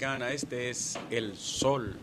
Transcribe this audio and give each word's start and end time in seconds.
Este 0.00 0.70
es 0.70 0.96
el 1.10 1.36
sol 1.36 1.98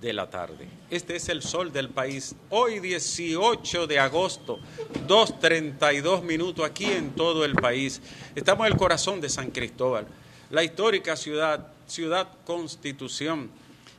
de 0.00 0.14
la 0.14 0.30
tarde. 0.30 0.66
Este 0.88 1.16
es 1.16 1.28
el 1.28 1.42
sol 1.42 1.74
del 1.74 1.90
país. 1.90 2.34
Hoy 2.48 2.80
18 2.80 3.86
de 3.86 3.98
agosto, 3.98 4.60
2.32 5.06 6.22
minutos 6.22 6.64
aquí 6.64 6.86
en 6.86 7.10
todo 7.10 7.44
el 7.44 7.54
país. 7.54 8.00
Estamos 8.34 8.66
en 8.66 8.72
el 8.72 8.78
corazón 8.78 9.20
de 9.20 9.28
San 9.28 9.50
Cristóbal, 9.50 10.06
la 10.48 10.64
histórica 10.64 11.16
ciudad, 11.16 11.68
ciudad 11.86 12.28
constitución, 12.46 13.50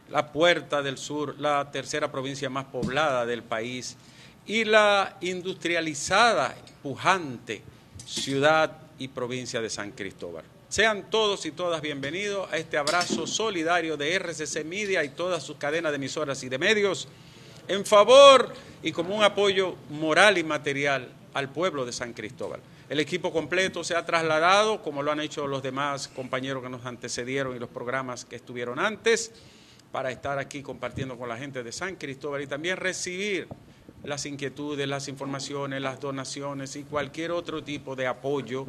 la 0.09 0.31
puerta 0.31 0.81
del 0.81 0.97
sur, 0.97 1.35
la 1.39 1.69
tercera 1.71 2.11
provincia 2.11 2.49
más 2.49 2.65
poblada 2.65 3.27
del 3.27 3.43
país 3.43 3.95
y 4.47 4.63
la 4.63 5.17
industrializada, 5.21 6.55
pujante 6.81 7.61
ciudad 8.07 8.75
y 8.97 9.07
provincia 9.09 9.61
de 9.61 9.69
San 9.69 9.91
Cristóbal. 9.91 10.45
Sean 10.75 11.09
todos 11.09 11.45
y 11.45 11.51
todas 11.51 11.81
bienvenidos 11.81 12.51
a 12.51 12.57
este 12.57 12.77
abrazo 12.77 13.25
solidario 13.27 13.95
de 13.95 14.13
RCC 14.13 14.65
Media 14.65 15.05
y 15.05 15.07
todas 15.07 15.41
sus 15.41 15.55
cadenas 15.55 15.93
de 15.93 15.95
emisoras 15.95 16.43
y 16.43 16.49
de 16.49 16.57
medios 16.57 17.07
en 17.69 17.85
favor 17.85 18.51
y 18.83 18.91
como 18.91 19.15
un 19.15 19.23
apoyo 19.23 19.77
moral 19.89 20.37
y 20.37 20.43
material 20.43 21.13
al 21.33 21.49
pueblo 21.49 21.85
de 21.85 21.93
San 21.93 22.11
Cristóbal. 22.11 22.59
El 22.89 22.99
equipo 22.99 23.31
completo 23.31 23.85
se 23.85 23.95
ha 23.95 24.05
trasladado, 24.05 24.81
como 24.81 25.01
lo 25.01 25.13
han 25.13 25.21
hecho 25.21 25.47
los 25.47 25.63
demás 25.63 26.09
compañeros 26.09 26.61
que 26.61 26.67
nos 26.67 26.85
antecedieron 26.85 27.55
y 27.55 27.59
los 27.59 27.69
programas 27.69 28.25
que 28.25 28.35
estuvieron 28.35 28.77
antes, 28.77 29.31
para 29.93 30.11
estar 30.11 30.39
aquí 30.39 30.61
compartiendo 30.61 31.17
con 31.17 31.29
la 31.29 31.37
gente 31.37 31.63
de 31.63 31.71
San 31.71 31.95
Cristóbal 31.95 32.41
y 32.41 32.47
también 32.47 32.75
recibir 32.75 33.47
las 34.03 34.25
inquietudes, 34.25 34.89
las 34.89 35.07
informaciones, 35.07 35.81
las 35.81 36.01
donaciones 36.01 36.75
y 36.75 36.83
cualquier 36.83 37.31
otro 37.31 37.63
tipo 37.63 37.95
de 37.95 38.07
apoyo 38.07 38.67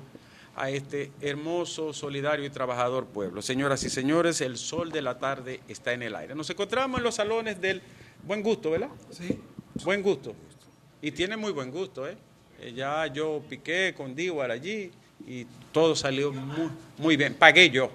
a 0.56 0.70
este 0.70 1.12
hermoso, 1.20 1.92
solidario 1.92 2.46
y 2.46 2.50
trabajador 2.50 3.06
pueblo. 3.06 3.42
Señoras 3.42 3.84
y 3.84 3.90
señores, 3.90 4.40
el 4.40 4.56
sol 4.56 4.90
de 4.90 5.02
la 5.02 5.18
tarde 5.18 5.60
está 5.68 5.92
en 5.92 6.02
el 6.02 6.16
aire. 6.16 6.34
Nos 6.34 6.48
encontramos 6.48 6.98
en 6.98 7.04
los 7.04 7.14
salones 7.14 7.60
del 7.60 7.82
buen 8.22 8.42
gusto, 8.42 8.70
¿verdad? 8.70 8.88
Sí. 9.10 9.38
Buen 9.84 10.02
gusto. 10.02 10.34
Y 11.02 11.10
tiene 11.10 11.36
muy 11.36 11.52
buen 11.52 11.70
gusto, 11.70 12.08
¿eh? 12.08 12.16
eh 12.60 12.72
ya 12.72 13.06
yo 13.06 13.42
piqué 13.48 13.94
con 13.94 14.14
Diwar 14.14 14.50
allí 14.50 14.90
y 15.26 15.46
todo 15.72 15.94
salió 15.94 16.32
muy, 16.32 16.70
muy 16.96 17.16
bien. 17.18 17.34
Pagué 17.34 17.68
yo, 17.68 17.90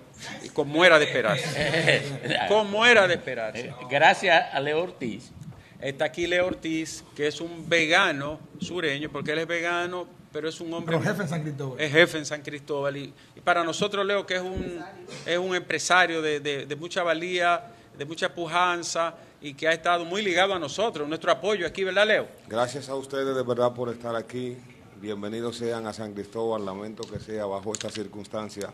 como 0.53 0.85
era 0.85 0.99
de 0.99 1.05
esperarse. 1.05 2.03
como 2.47 2.85
era 2.85 3.07
de 3.07 3.15
esperarse. 3.15 3.73
Gracias 3.89 4.53
a 4.53 4.59
Leo 4.59 4.83
Ortiz. 4.83 5.31
Está 5.79 6.05
aquí 6.05 6.27
Leo 6.27 6.45
Ortiz, 6.45 7.03
que 7.15 7.25
es 7.25 7.41
un 7.41 7.67
vegano 7.67 8.39
sureño, 8.59 9.09
porque 9.11 9.31
él 9.31 9.39
es 9.39 9.47
vegano, 9.47 10.07
pero 10.31 10.47
es 10.47 10.59
un 10.61 10.73
hombre... 10.73 10.97
Pero 10.97 11.09
jefe 11.09 11.23
en 11.23 11.29
San 11.29 11.41
Cristóbal. 11.43 11.81
Es 11.81 11.91
jefe 11.91 12.17
en 12.17 12.25
San 12.25 12.41
Cristóbal. 12.41 12.97
Y, 12.97 13.13
para 13.43 13.63
nosotros, 13.63 14.05
Leo, 14.05 14.25
que 14.25 14.35
es 14.35 14.41
un, 14.41 14.79
es 15.25 15.37
un 15.37 15.55
empresario 15.55 16.21
de, 16.21 16.39
de, 16.39 16.75
mucha 16.75 17.03
valía, 17.03 17.71
de 17.97 18.05
mucha 18.05 18.33
pujanza 18.33 19.15
y 19.41 19.53
que 19.53 19.67
ha 19.67 19.73
estado 19.73 20.05
muy 20.05 20.21
ligado 20.21 20.53
a 20.53 20.59
nosotros, 20.59 21.07
nuestro 21.07 21.31
apoyo 21.31 21.65
aquí, 21.65 21.83
¿verdad, 21.83 22.07
Leo? 22.07 22.27
Gracias 22.47 22.89
a 22.89 22.95
ustedes 22.95 23.35
de 23.35 23.43
verdad 23.43 23.73
por 23.73 23.89
estar 23.89 24.15
aquí. 24.15 24.57
Bienvenidos 25.01 25.57
sean 25.57 25.87
a 25.87 25.93
San 25.93 26.13
Cristóbal. 26.13 26.65
Lamento 26.65 27.03
que 27.03 27.19
sea 27.19 27.45
bajo 27.45 27.73
esta 27.73 27.89
circunstancia 27.89 28.71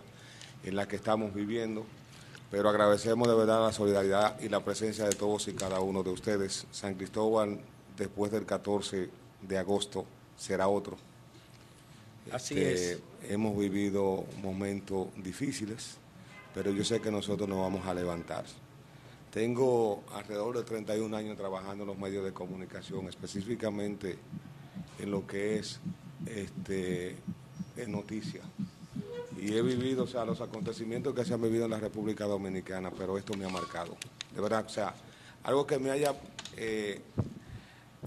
en 0.64 0.76
la 0.76 0.88
que 0.88 0.98
estamos 0.98 1.34
viviendo, 1.34 1.86
pero 2.52 2.70
agradecemos 2.70 3.28
de 3.28 3.36
verdad 3.36 3.66
la 3.66 3.72
solidaridad 3.72 4.40
y 4.42 4.50
la 4.50 4.60
presencia 4.60 5.06
de 5.06 5.16
todos 5.16 5.48
y 5.48 5.54
cada 5.54 5.80
uno 5.80 6.04
de 6.04 6.10
ustedes. 6.10 6.68
San 6.72 6.96
Cristóbal, 6.96 7.60
después 7.98 8.32
del 8.32 8.46
14 8.46 9.10
de 9.42 9.58
agosto, 9.58 10.06
será 10.36 10.68
otro 10.68 11.07
Así 12.32 12.60
este, 12.60 12.94
es. 12.94 13.00
Hemos 13.30 13.58
vivido 13.58 14.26
momentos 14.42 15.08
difíciles, 15.18 15.98
pero 16.54 16.72
yo 16.72 16.84
sé 16.84 17.00
que 17.00 17.12
nosotros 17.12 17.48
nos 17.48 17.60
vamos 17.60 17.86
a 17.86 17.94
levantar. 17.94 18.46
Tengo 19.32 20.04
alrededor 20.14 20.58
de 20.58 20.64
31 20.64 21.16
años 21.16 21.38
trabajando 21.38 21.84
en 21.84 21.88
los 21.88 21.98
medios 21.98 22.24
de 22.24 22.34
comunicación, 22.34 23.08
específicamente 23.08 24.18
en 25.00 25.12
lo 25.12 25.28
que 25.28 25.60
es 25.60 25.80
este, 26.26 27.18
en 27.76 27.92
noticias. 27.92 28.46
Y 29.40 29.54
he 29.54 29.62
vivido, 29.62 30.06
o 30.06 30.08
sea, 30.08 30.26
los 30.26 30.42
acontecimientos 30.42 31.14
que 31.14 31.24
se 31.24 31.34
han 31.34 31.42
vivido 31.42 31.66
en 31.66 31.72
la 31.72 31.80
República 31.80 32.26
Dominicana, 32.26 32.92
pero 32.98 33.18
esto 33.18 33.38
me 33.38 33.46
ha 33.46 33.50
marcado. 33.50 33.96
De 34.34 34.42
verdad, 34.42 34.66
o 34.66 34.70
sea, 34.70 34.96
algo 35.44 35.68
que 35.68 35.78
me 35.78 35.92
haya 35.92 36.16
eh, 36.56 37.02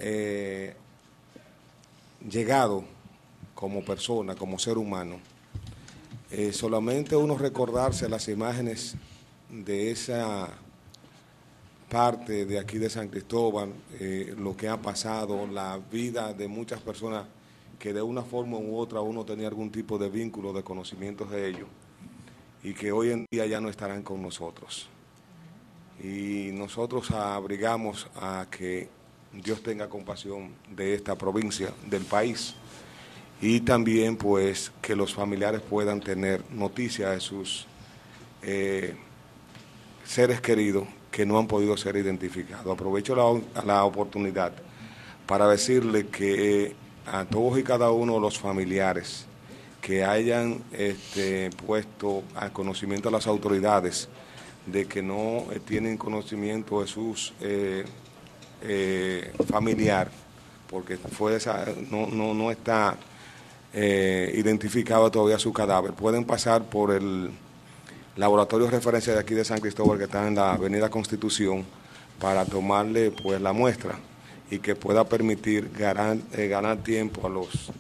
eh, 0.00 0.74
llegado 2.28 2.84
como 3.60 3.84
persona, 3.84 4.34
como 4.34 4.58
ser 4.58 4.78
humano, 4.78 5.20
eh, 6.30 6.50
solamente 6.50 7.14
uno 7.14 7.36
recordarse 7.36 8.08
las 8.08 8.26
imágenes 8.28 8.94
de 9.50 9.90
esa 9.90 10.48
parte 11.90 12.46
de 12.46 12.58
aquí 12.58 12.78
de 12.78 12.88
San 12.88 13.08
Cristóbal, 13.08 13.70
eh, 13.98 14.34
lo 14.38 14.56
que 14.56 14.66
ha 14.66 14.80
pasado, 14.80 15.46
la 15.46 15.78
vida 15.92 16.32
de 16.32 16.48
muchas 16.48 16.80
personas 16.80 17.26
que 17.78 17.92
de 17.92 18.00
una 18.00 18.22
forma 18.22 18.56
u 18.56 18.78
otra 18.78 19.02
uno 19.02 19.26
tenía 19.26 19.48
algún 19.48 19.70
tipo 19.70 19.98
de 19.98 20.08
vínculo, 20.08 20.54
de 20.54 20.62
conocimientos 20.62 21.30
de 21.30 21.48
ellos, 21.48 21.68
y 22.62 22.72
que 22.72 22.92
hoy 22.92 23.10
en 23.10 23.26
día 23.30 23.44
ya 23.44 23.60
no 23.60 23.68
estarán 23.68 24.02
con 24.02 24.22
nosotros. 24.22 24.88
Y 26.02 26.50
nosotros 26.54 27.10
abrigamos 27.10 28.08
a 28.16 28.46
que 28.50 28.88
Dios 29.32 29.62
tenga 29.62 29.90
compasión 29.90 30.54
de 30.74 30.94
esta 30.94 31.16
provincia, 31.16 31.74
del 31.90 32.04
país 32.06 32.54
y 33.40 33.60
también 33.60 34.16
pues 34.16 34.70
que 34.82 34.94
los 34.94 35.14
familiares 35.14 35.62
puedan 35.62 36.00
tener 36.00 36.42
noticia 36.50 37.10
de 37.10 37.20
sus 37.20 37.66
eh, 38.42 38.94
seres 40.04 40.40
queridos 40.40 40.86
que 41.10 41.24
no 41.24 41.38
han 41.38 41.46
podido 41.46 41.76
ser 41.76 41.96
identificados. 41.96 42.72
Aprovecho 42.72 43.14
la, 43.14 43.64
la 43.64 43.84
oportunidad 43.84 44.52
para 45.26 45.48
decirle 45.48 46.06
que 46.08 46.74
a 47.06 47.24
todos 47.24 47.58
y 47.58 47.62
cada 47.62 47.90
uno 47.90 48.14
de 48.14 48.20
los 48.20 48.38
familiares 48.38 49.26
que 49.80 50.04
hayan 50.04 50.62
este, 50.72 51.50
puesto 51.50 52.22
al 52.34 52.52
conocimiento 52.52 53.08
a 53.08 53.12
las 53.12 53.26
autoridades 53.26 54.08
de 54.66 54.84
que 54.86 55.02
no 55.02 55.46
eh, 55.50 55.60
tienen 55.66 55.96
conocimiento 55.96 56.82
de 56.82 56.86
sus 56.86 57.32
eh, 57.40 57.84
familiar, 59.50 60.10
porque 60.68 60.98
fue 60.98 61.36
esa, 61.36 61.64
no, 61.90 62.06
no, 62.06 62.34
no 62.34 62.50
está 62.50 62.98
eh, 63.72 64.32
identificado 64.34 65.10
todavía 65.10 65.38
su 65.38 65.52
cadáver. 65.52 65.92
Pueden 65.92 66.24
pasar 66.24 66.64
por 66.64 66.90
el 66.92 67.30
laboratorio 68.16 68.66
de 68.66 68.72
referencia 68.72 69.12
de 69.12 69.20
aquí 69.20 69.34
de 69.34 69.44
San 69.44 69.60
Cristóbal, 69.60 69.98
que 69.98 70.04
está 70.04 70.26
en 70.26 70.34
la 70.34 70.52
Avenida 70.52 70.88
Constitución, 70.88 71.64
para 72.18 72.44
tomarle 72.44 73.10
pues 73.10 73.40
la 73.40 73.52
muestra 73.52 73.98
y 74.50 74.58
que 74.58 74.74
pueda 74.74 75.04
permitir 75.04 75.70
ganar, 75.72 76.18
eh, 76.32 76.48
ganar 76.48 76.78
tiempo 76.78 77.26
a 77.26 77.30
los 77.30 77.70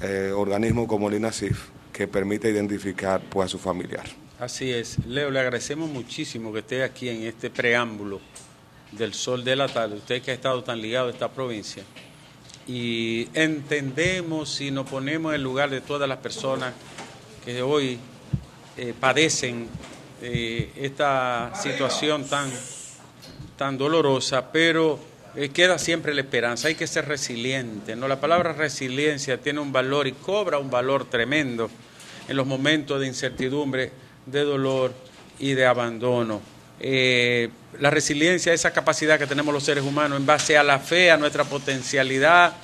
eh, 0.00 0.32
organismos 0.34 0.86
como 0.86 1.08
el 1.08 1.16
INASIF, 1.16 1.66
que 1.92 2.06
permite 2.06 2.48
identificar 2.48 3.20
pues, 3.28 3.46
a 3.46 3.48
su 3.48 3.58
familiar. 3.58 4.04
Así 4.38 4.70
es. 4.70 5.04
Leo, 5.04 5.30
le 5.30 5.40
agradecemos 5.40 5.90
muchísimo 5.90 6.52
que 6.52 6.60
esté 6.60 6.84
aquí 6.84 7.08
en 7.08 7.24
este 7.24 7.50
preámbulo 7.50 8.20
del 8.92 9.12
Sol 9.12 9.42
de 9.42 9.56
la 9.56 9.66
Tarde, 9.66 9.96
usted 9.96 10.22
que 10.22 10.30
ha 10.30 10.34
estado 10.34 10.62
tan 10.62 10.80
ligado 10.80 11.08
a 11.08 11.10
esta 11.10 11.28
provincia 11.28 11.82
y 12.68 13.28
entendemos 13.32 14.60
y 14.60 14.70
nos 14.70 14.88
ponemos 14.88 15.34
en 15.34 15.42
lugar 15.42 15.70
de 15.70 15.80
todas 15.80 16.06
las 16.06 16.18
personas 16.18 16.74
que 17.44 17.62
hoy 17.62 17.98
eh, 18.76 18.94
padecen 18.98 19.66
eh, 20.20 20.70
esta 20.76 21.52
situación 21.54 22.28
tan, 22.28 22.50
tan 23.56 23.78
dolorosa, 23.78 24.52
pero 24.52 24.98
eh, 25.34 25.48
queda 25.48 25.78
siempre 25.78 26.12
la 26.12 26.20
esperanza, 26.20 26.68
hay 26.68 26.74
que 26.74 26.86
ser 26.86 27.08
resiliente, 27.08 27.96
¿no? 27.96 28.06
La 28.06 28.20
palabra 28.20 28.52
resiliencia 28.52 29.40
tiene 29.40 29.60
un 29.60 29.72
valor 29.72 30.06
y 30.06 30.12
cobra 30.12 30.58
un 30.58 30.70
valor 30.70 31.06
tremendo 31.06 31.70
en 32.28 32.36
los 32.36 32.46
momentos 32.46 33.00
de 33.00 33.06
incertidumbre, 33.06 33.92
de 34.26 34.44
dolor 34.44 34.92
y 35.38 35.54
de 35.54 35.64
abandono. 35.64 36.57
Eh, 36.80 37.50
la 37.80 37.90
resiliencia, 37.90 38.52
esa 38.52 38.72
capacidad 38.72 39.18
que 39.18 39.26
tenemos 39.26 39.52
los 39.52 39.64
seres 39.64 39.84
humanos 39.84 40.18
en 40.18 40.26
base 40.26 40.56
a 40.56 40.62
la 40.62 40.78
fe, 40.78 41.10
a 41.10 41.16
nuestra 41.16 41.44
potencialidad 41.44 42.54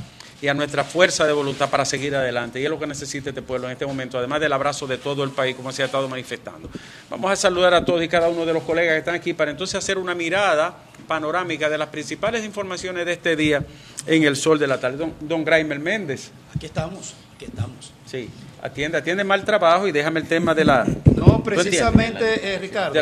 y 0.41 0.49
a 0.49 0.55
nuestra 0.55 0.85
fuerza 0.85 1.27
de 1.27 1.33
voluntad 1.33 1.71
para 1.71 1.85
seguir 1.85 2.15
adelante. 2.15 2.61
Y 2.61 2.65
es 2.65 2.71
lo 2.71 2.79
que 2.79 2.87
necesita 2.87 3.31
este 3.31 3.43
pueblo 3.43 3.67
en 3.67 3.73
este 3.73 3.87
momento, 3.87 4.19
además 4.19 4.41
del 4.41 4.53
abrazo 4.53 4.87
de 4.87 4.99
todo 4.99 5.25
el 5.25 5.31
país, 5.31 5.57
como 5.57 5.73
se 5.73 5.83
ha 5.83 5.87
estado 5.87 6.09
manifestando. 6.09 6.69
Vamos 7.09 7.31
a 7.31 7.37
saludar 7.37 7.75
a 7.75 7.85
todos 7.85 8.03
y 8.03 8.09
cada 8.09 8.29
uno 8.29 8.45
de 8.45 8.53
los 8.53 8.63
colegas 8.63 8.95
que 8.95 8.99
están 8.99 9.15
aquí 9.15 9.33
para 9.33 9.51
entonces 9.51 9.77
hacer 9.77 9.99
una 9.99 10.15
mirada 10.15 10.77
panorámica 11.09 11.69
de 11.69 11.79
las 11.79 11.89
principales 11.89 12.45
informaciones 12.45 13.07
de 13.07 13.13
este 13.13 13.37
día 13.37 13.65
en 14.07 14.25
el 14.25 14.37
sol 14.37 14.59
de 14.59 14.67
la 14.67 14.79
tarde. 14.79 14.97
Don, 14.97 15.15
don 15.21 15.45
Graimer 15.45 15.79
Méndez. 15.79 16.31
Aquí 16.55 16.67
estamos, 16.67 17.15
aquí 17.37 17.47
estamos. 17.47 17.93
Sí, 18.15 18.31
atiende, 18.63 18.99
atiende 18.99 19.25
mal 19.25 19.45
trabajo 19.45 19.89
y 19.89 19.93
déjame 19.93 20.21
el 20.21 20.29
tema 20.29 20.55
de 20.55 20.65
la... 20.65 20.87
No, 21.17 21.43
precisamente, 21.43 22.55
eh, 22.55 22.59
Ricardo, 22.59 22.95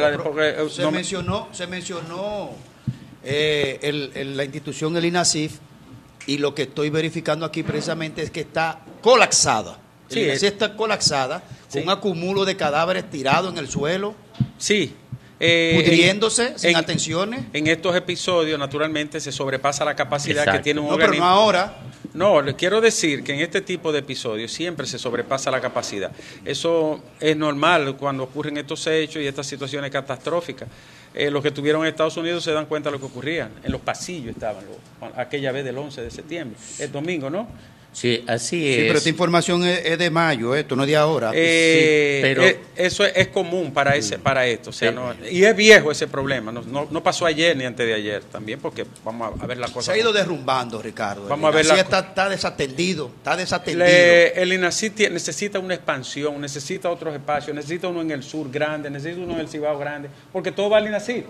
eh, 0.43 0.57
se, 0.71 0.91
mencionó, 0.91 1.49
se 1.53 1.67
mencionó 1.67 2.51
eh, 3.23 4.25
la 4.35 4.45
institución, 4.45 4.97
el 4.97 5.05
INASIF, 5.05 5.59
y 6.27 6.39
lo 6.39 6.55
que 6.55 6.63
estoy 6.63 6.89
verificando 6.89 7.45
aquí 7.45 7.63
precisamente 7.63 8.23
es 8.23 8.31
que 8.31 8.41
está 8.41 8.79
colapsada. 9.03 9.77
Sí, 10.09 10.21
es- 10.21 10.43
está 10.43 10.75
colapsada, 10.77 11.43
Sí. 11.69 11.79
con 11.81 11.83
un 11.85 11.91
acumulo 11.91 12.45
de 12.45 12.57
cadáveres 12.57 13.11
tirados 13.11 13.53
en 13.53 13.59
el 13.59 13.69
suelo, 13.69 14.15
Sí. 14.57 14.95
Eh, 15.45 15.73
pudriéndose, 15.83 16.47
en- 16.49 16.59
sin 16.59 16.71
en- 16.71 16.77
atenciones. 16.77 17.45
En 17.53 17.67
estos 17.67 17.95
episodios, 17.97 18.59
naturalmente, 18.59 19.21
se 19.21 19.33
sobrepasa 19.33 19.85
la 19.85 19.95
capacidad 19.97 20.45
que 20.53 20.61
tiene 20.61 20.81
un 20.81 20.89
No, 20.89 20.97
pero 20.97 21.13
no 21.15 21.25
ahora. 21.25 21.77
No, 22.15 22.43
le 22.43 22.55
quiero 22.55 22.81
decir 22.81 23.25
que 23.25 23.33
en 23.35 23.41
este 23.41 23.61
tipo 23.63 23.91
de 23.91 24.01
episodios 24.01 24.53
siempre 24.53 24.87
se 24.87 24.99
sobrepasa 24.99 25.51
la 25.51 25.61
capacidad. 25.63 26.13
Eso 26.45 27.03
es 27.19 27.37
normal 27.37 27.97
cuando 27.97 28.25
ocurren 28.25 28.57
estos 28.59 28.87
hechos 28.87 29.23
y 29.23 29.27
estas 29.27 29.47
situaciones 29.47 29.91
catastróficas. 29.91 30.69
Eh, 31.15 31.31
los 31.31 31.43
que 31.43 31.49
estuvieron 31.49 31.83
en 31.83 31.89
Estados 31.89 32.17
Unidos 32.19 32.45
se 32.45 32.53
dan 32.53 32.67
cuenta 32.67 32.91
de 32.91 32.95
lo 32.97 33.01
que 33.01 33.07
ocurría. 33.07 33.51
En 33.65 33.73
los 33.73 33.81
pasillos 33.81 34.35
estaban, 34.35 34.65
los- 34.67 35.11
aquella 35.19 35.53
vez 35.53 35.65
del 35.65 35.77
11 35.79 36.03
de 36.03 36.11
septiembre, 36.11 36.57
el 36.79 36.93
domingo, 36.93 37.31
¿no? 37.31 37.49
Sí, 37.93 38.25
así 38.27 38.59
Sí, 38.59 38.71
es. 38.73 38.87
pero 38.87 38.97
esta 38.99 39.09
información 39.11 39.65
es, 39.67 39.85
es 39.85 39.99
de 39.99 40.09
mayo, 40.11 40.55
esto 40.55 40.75
no 40.75 40.83
es 40.85 40.89
de 40.89 40.97
ahora. 40.97 41.31
Eh, 41.35 42.21
pero- 42.23 42.43
eh, 42.43 42.59
eso 42.75 43.05
es, 43.05 43.13
es 43.15 43.29
común 43.29 43.71
para 43.73 43.95
ese 43.97 44.19
para 44.19 44.47
esto, 44.47 44.71
o 44.71 44.73
sea, 44.73 44.89
Sí. 44.91 44.95
no- 44.95 45.15
y 45.31 45.45
es 45.45 45.55
viejo 45.55 45.91
ese 45.93 46.07
problema, 46.07 46.51
no, 46.51 46.63
no, 46.63 46.89
no 46.91 47.03
pasó 47.03 47.27
ayer 47.27 47.55
ni 47.55 47.65
antes 47.65 47.87
de 47.87 47.93
ayer 47.93 48.23
también, 48.25 48.61
porque 48.61 48.87
vamos 49.05 49.35
a, 49.39 49.45
a 49.45 49.47
ver 49.47 49.59
la 49.59 49.69
cosa. 49.69 49.93
Se 49.93 49.99
ha 49.99 50.01
ido 50.03 50.11
derrumbando, 50.13 50.81
Ricardo. 50.81 51.29
Vamos 51.29 51.49
a 51.49 51.51
ver 51.55 51.67
Así 51.67 51.75
la- 51.75 51.81
está, 51.83 51.99
está 51.99 52.29
desatendido, 52.31 53.11
está 53.19 53.37
desatendido. 53.37 53.85
Le- 53.87 54.41
el 54.41 54.53
INACI 54.55 54.93
necesita 55.11 55.59
una 55.59 55.75
expansión, 55.75 56.41
necesita 56.41 56.89
otros 56.91 57.15
espacios, 57.15 57.55
necesita 57.55 57.89
uno 57.89 58.01
en 58.01 58.11
el 58.11 58.23
sur 58.23 58.51
grande, 58.51 58.89
necesita 58.89 59.21
uno 59.21 59.35
en 59.35 59.41
el 59.41 59.49
Cibao 59.49 59.79
grande, 59.79 60.09
porque 60.33 60.51
todo 60.51 60.71
va 60.71 60.79
al 60.79 60.87
INACI, 60.87 61.25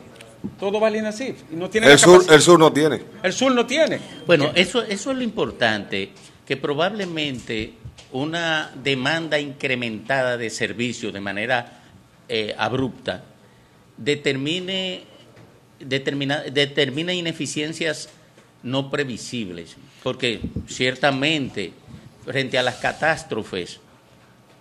todo 0.61 0.79
va 0.81 0.87
al 0.87 0.95
INACI 0.97 1.35
y 1.53 1.57
no 1.57 1.69
tiene 1.69 1.91
El 1.91 1.99
sur, 1.99 2.25
el 2.31 2.41
sur 2.41 2.57
no 2.59 2.73
tiene. 2.73 3.03
el 3.23 3.33
sur 3.33 3.53
no 3.53 3.67
tiene. 3.67 3.99
Bueno, 4.29 4.53
eso, 4.55 4.83
eso 4.83 5.11
es 5.11 5.17
lo 5.17 5.23
importante, 5.25 6.11
que 6.53 6.59
probablemente 6.59 7.73
una 8.13 8.71
demanda 8.75 9.41
incrementada 9.41 10.37
de 10.37 10.51
servicios 10.51 11.11
de 11.11 11.19
manera 11.19 11.81
eh, 12.29 12.55
abrupta 12.59 13.25
determine, 13.97 15.01
determina, 15.81 17.15
ineficiencias 17.15 18.11
no 18.63 18.91
previsibles, 18.91 19.79
porque 20.03 20.41
ciertamente 20.69 21.73
frente 22.27 22.59
a 22.59 22.63
las 22.63 22.77
catástrofes, 22.77 23.81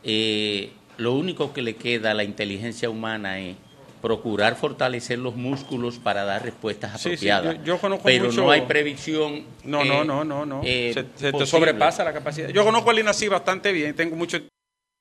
eh, 0.05 0.71
lo 0.95 1.13
único 1.13 1.51
que 1.51 1.61
le 1.61 1.75
queda 1.75 2.11
a 2.11 2.13
la 2.13 2.23
inteligencia 2.23 2.89
humana 2.89 3.41
es 3.41 3.57
procurar 4.01 4.55
fortalecer 4.55 5.19
los 5.19 5.35
músculos 5.35 5.99
para 5.99 6.23
dar 6.23 6.43
respuestas 6.43 6.99
Sí, 6.99 7.15
sí, 7.17 7.29
apropiadas. 7.29 7.57
yo- 7.59 7.63
yo 7.63 7.77
conozco 7.77 8.03
pero 8.05 8.25
mucho- 8.25 8.41
no 8.41 8.51
hay 8.51 8.61
previsión. 8.61 9.43
No, 9.63 9.81
eh, 9.83 9.85
no, 9.87 10.03
no, 10.03 10.23
no, 10.23 10.45
no. 10.45 10.61
eh, 10.63 10.91
se, 10.93 11.05
se 11.15 11.31
te 11.31 11.45
sobrepasa 11.45 12.03
la 12.03 12.11
capacidad. 12.13 12.49
Yo 12.49 12.63
conozco 12.63 12.89
al 12.89 12.99
INACI 12.99 13.27
bastante 13.27 13.71
bien, 13.71 13.95
tengo 13.95 14.15
mucho 14.15 14.37
tiempo 14.37 14.49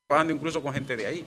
trabajando 0.09 0.35
incluso 0.35 0.63
con 0.63 0.75
gente 0.75 0.97
de 0.97 1.07
ahí, 1.07 1.25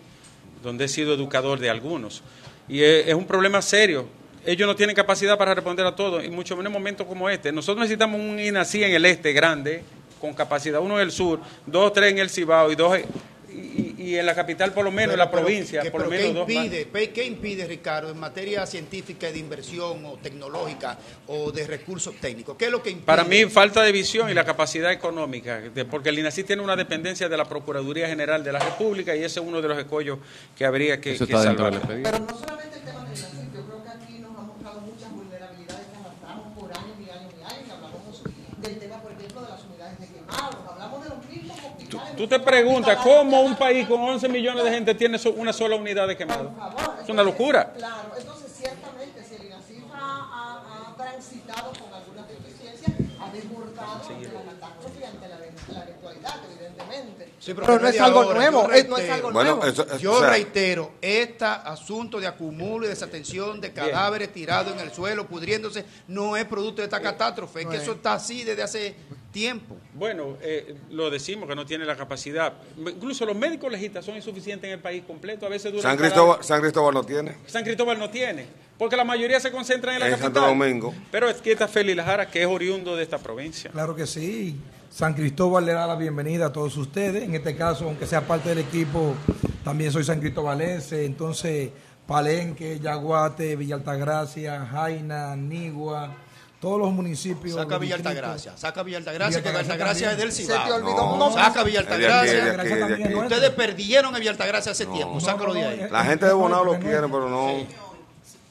donde 0.62 0.86
he 0.86 0.88
sido 0.88 1.14
educador 1.14 1.60
de 1.60 1.70
algunos. 1.70 2.22
Y 2.68 2.82
es, 2.84 3.08
es 3.08 3.14
un 3.16 3.26
problema 3.26 3.62
serio. 3.62 4.06
Ellos 4.46 4.68
no 4.68 4.76
tienen 4.76 4.96
capacidad 4.96 5.38
para 5.38 5.54
responder 5.56 5.86
a 5.86 5.96
todo, 5.96 6.22
y 6.24 6.30
mucho 6.30 6.56
menos 6.58 6.68
en 6.70 6.74
momentos 6.74 7.08
como 7.08 7.30
este. 7.30 7.52
Nosotros 7.52 7.82
necesitamos 7.82 8.20
un 8.20 8.40
INACI 8.40 8.84
en 8.84 8.94
el 8.94 9.06
este 9.06 9.32
grande, 9.34 9.84
con 10.20 10.34
capacidad, 10.34 10.80
uno 10.82 10.96
en 10.96 11.02
el 11.04 11.12
sur, 11.12 11.40
dos, 11.66 11.92
tres 11.94 12.12
en 12.12 12.20
el 12.20 12.30
Cibao 12.30 12.72
y 12.72 12.76
dos 12.76 12.98
en- 12.98 13.06
y, 13.54 13.96
y 13.98 14.18
en 14.18 14.26
la 14.26 14.34
capital 14.36 14.74
por 14.74 14.84
lo 14.84 14.92
menos, 14.92 15.14
en 15.14 15.20
la 15.20 15.30
provincia, 15.32 15.82
¿qué- 15.82 15.92
por 15.92 16.02
lo 16.02 16.10
menos 16.10 16.26
¿qué 16.28 16.34
dos. 16.34 16.48
más. 16.48 16.56
impide, 16.66 16.86
pe- 16.86 17.10
¿Qué 17.12 17.26
impide, 17.26 17.66
Ricardo, 17.68 18.10
en 18.12 18.20
materia 18.20 18.66
científica 18.66 19.30
y 19.30 19.34
de 19.34 19.40
inversión 19.40 20.06
o 20.06 20.18
tecnológica 20.18 20.98
o 21.28 21.52
de 21.52 21.68
recursos 21.68 22.16
técnicos? 22.20 22.56
¿Qué 22.58 22.66
es 22.66 22.72
lo 22.72 22.82
que 22.82 22.90
impide? 22.90 23.06
Para 23.06 23.24
mí, 23.24 23.46
falta 23.46 23.82
de 23.84 23.92
visión 23.92 24.30
y 24.30 24.34
la 24.34 24.44
capacidad 24.44 24.92
económica, 24.92 25.60
de- 25.62 25.86
porque 25.86 26.10
el 26.10 26.20
INACI 26.20 26.44
tiene 26.44 26.62
una 26.62 26.76
dependencia 26.76 27.30
de 27.30 27.38
la 27.38 27.46
Procuraduría 27.46 28.08
General 28.08 28.44
de 28.44 28.52
la 28.52 28.60
República 28.60 29.16
y 29.16 29.24
ese 29.24 29.40
es 29.40 29.46
uno 29.46 29.62
de 29.62 29.68
los 29.68 29.78
escollos 29.78 30.20
que 30.58 30.66
habría 30.66 31.00
que, 31.00 31.14
Eso 31.14 31.26
que 31.28 31.34
está 31.34 31.44
dentro 31.46 31.66
salvar. 31.66 31.72
del 31.72 32.02
expediente. 32.02 32.12
Pero 32.12 32.26
no 32.26 32.40
solamente 32.40 32.78
el 32.78 32.84
tema 32.84 33.00
del 33.06 33.18
INACIF, 33.18 33.54
yo 33.54 33.62
creo 33.66 33.84
que 33.84 33.90
aquí 33.90 34.20
nos 34.20 34.38
han 34.38 34.48
mostrado 34.48 34.82
muchas 34.82 35.12
vulnerabilidades 35.12 35.86
que 35.88 35.98
arrastramos 35.98 36.58
por 36.60 36.72
años 36.72 36.96
y 37.00 37.10
años 37.10 37.34
y 37.40 37.44
años. 37.44 37.70
Hablamos 37.72 38.24
del 38.62 38.80
tema, 38.80 39.02
por 39.02 39.12
ejemplo, 39.12 39.42
de 39.42 39.50
las 39.50 39.64
unidades 39.64 40.00
de 40.00 40.08
quemados, 40.08 40.56
hablamos 40.70 41.04
de 41.04 41.10
los 41.10 41.26
mismos 41.30 41.58
hospitales. 41.60 42.13
Tú 42.24 42.30
te 42.30 42.40
preguntas 42.40 43.00
cómo 43.04 43.42
un 43.42 43.54
país 43.58 43.86
con 43.86 44.00
11 44.00 44.30
millones 44.30 44.64
de 44.64 44.70
gente 44.72 44.96
tiene 44.96 45.20
una 45.36 45.52
sola 45.52 45.76
unidad 45.76 46.08
de 46.08 46.16
quemado. 46.16 46.52
Por 46.52 46.58
favor, 46.58 46.96
Es 47.04 47.10
una 47.10 47.22
locura. 47.22 47.74
Claro, 47.74 48.14
entonces 48.18 48.50
ciertamente 48.58 49.22
si 49.28 49.36
el 49.36 49.48
INACIF 49.48 49.84
ha, 49.94 50.94
transitado 50.96 51.74
con 51.74 51.94
algunas 51.94 52.26
deficiencias, 52.30 52.92
ha 53.20 53.30
desbordado 53.30 54.02
ante 54.10 54.30
la 54.32 54.42
catástrofe 54.42 55.00
y 55.02 55.04
ante 55.04 55.28
la, 55.28 55.38
la 55.38 55.84
eventualidad, 55.84 56.36
evidentemente. 56.50 57.30
Sí, 57.42 57.54
pero, 57.54 57.68
no 57.68 57.80
de 57.80 57.90
es 57.90 58.00
algo 58.00 58.22
ahora, 58.22 58.40
nuevo, 58.40 58.68
yo 58.70 58.74
es- 58.74 58.88
no 58.88 58.96
es 58.96 59.02
reitero. 59.02 59.14
algo 59.16 59.32
Bueno, 59.34 59.56
nuevo. 59.58 59.68
eso, 59.70 59.98
Yo 59.98 60.14
o 60.14 60.20
sea, 60.20 60.30
reitero, 60.30 60.92
este 61.02 61.44
asunto 61.44 62.22
de 62.22 62.28
acumulo 62.28 62.86
y 62.86 62.90
desatención 62.90 63.60
de 63.60 63.74
cadáveres 63.74 64.32
tirados 64.32 64.72
en 64.72 64.80
el 64.80 64.94
suelo, 64.94 65.28
pudriéndose, 65.28 65.84
no 66.08 66.38
es 66.38 66.46
producto 66.46 66.82
de 66.82 66.86
esta 66.86 67.02
catástrofe, 67.02 67.64
es 67.64 67.68
que 67.68 67.76
eso 67.76 67.92
está 67.92 68.14
así 68.14 68.46
desde 68.46 68.64
hace 68.64 68.96
tiempo. 69.34 69.76
Bueno, 69.96 70.38
eh, 70.42 70.76
lo 70.92 71.10
decimos 71.10 71.50
que 71.50 71.56
no 71.56 71.66
tiene 71.66 71.84
la 71.84 71.98
capacidad. 71.98 72.54
Incluso 72.78 73.26
los 73.26 73.36
médicos 73.36 73.70
legistas 73.70 74.06
son 74.06 74.16
insuficientes 74.16 74.70
en 74.70 74.76
el 74.76 74.80
país 74.80 75.04
completo. 75.06 75.46
A 75.46 75.50
veces 75.50 75.74
duran 75.74 75.84
San. 75.84 75.98
Cristóbal, 75.98 76.42
San 76.42 76.62
Cristóbal 76.62 76.94
no 76.94 77.04
tiene. 77.04 77.36
San 77.48 77.64
Cristóbal 77.66 78.00
no 78.00 78.10
tiene, 78.10 78.46
porque 78.78 78.96
la 78.96 79.04
mayoría 79.04 79.42
se 79.42 79.52
concentra 79.52 79.94
en 79.94 80.00
la 80.00 80.06
En 80.06 80.12
capital. 80.14 80.34
Santo 80.34 80.48
Domingo. 80.48 80.94
Pero 81.12 81.30
es 81.30 81.42
que 81.42 81.52
está 81.52 81.68
Félix 81.68 81.98
Lajara, 81.98 82.30
que 82.30 82.42
es 82.42 82.48
oriundo 82.48 82.96
de 82.96 83.04
esta 83.04 83.18
provincia. 83.18 83.72
Claro 83.72 83.96
que 83.96 84.08
sí. 84.08 84.56
San 84.90 85.16
Cristóbal 85.16 85.66
le 85.66 85.74
da 85.74 85.88
la 85.88 85.96
bienvenida 85.96 86.46
a 86.46 86.54
todos 86.54 86.78
ustedes. 86.78 87.24
En 87.24 87.34
este 87.34 87.56
caso, 87.56 87.86
aunque 87.86 88.06
sea 88.06 88.22
parte 88.22 88.50
del 88.50 88.60
equipo, 88.60 89.16
también 89.64 89.92
soy 89.92 90.04
san 90.04 90.20
cristobalense. 90.20 91.06
Entonces, 91.06 91.72
Palenque, 92.06 92.80
Yaguate, 92.80 93.56
Villa 93.56 93.76
Altagracia, 93.76 94.64
Jaina, 94.66 95.36
Nigua, 95.36 96.14
todos 96.64 96.80
los 96.80 96.94
municipios. 96.94 97.56
Saca 97.58 97.78
Villa. 97.78 97.96
Altagracia, 97.96 98.54
saca 98.56 98.84
Villa 98.84 98.98
Altagracia, 99.00 99.44
que 99.44 99.50
Villa 99.50 99.60
Altagracia 99.60 100.12
es 100.14 100.18
del 100.18 100.32
Se 100.32 100.44
Cibao. 100.44 100.66
te 100.66 100.72
olvidó 100.72 100.96
No. 100.96 101.14
un 101.14 101.20
nombre. 101.20 101.44
Saca 101.44 101.62
Villa 101.64 101.82
aquí, 101.82 101.94
Altagracia. 101.94 102.62
aquí, 102.62 103.04
aquí. 103.04 103.16
Ustedes 103.16 103.50
perdieron 103.50 104.16
a 104.16 104.20
Villa 104.20 104.32
Altagracia 104.32 104.72
hace 104.72 104.86
tiempo, 104.86 105.20
sácalo 105.20 105.54
de 105.54 105.66
ahí. 105.66 105.80
eh, 105.82 105.90
La 105.92 106.06
gente 106.06 106.26
de 106.26 106.32
Bonao 106.32 106.64
lo 106.64 106.80
quiere, 106.80 107.02
pero 107.02 107.28
no. 107.30 107.83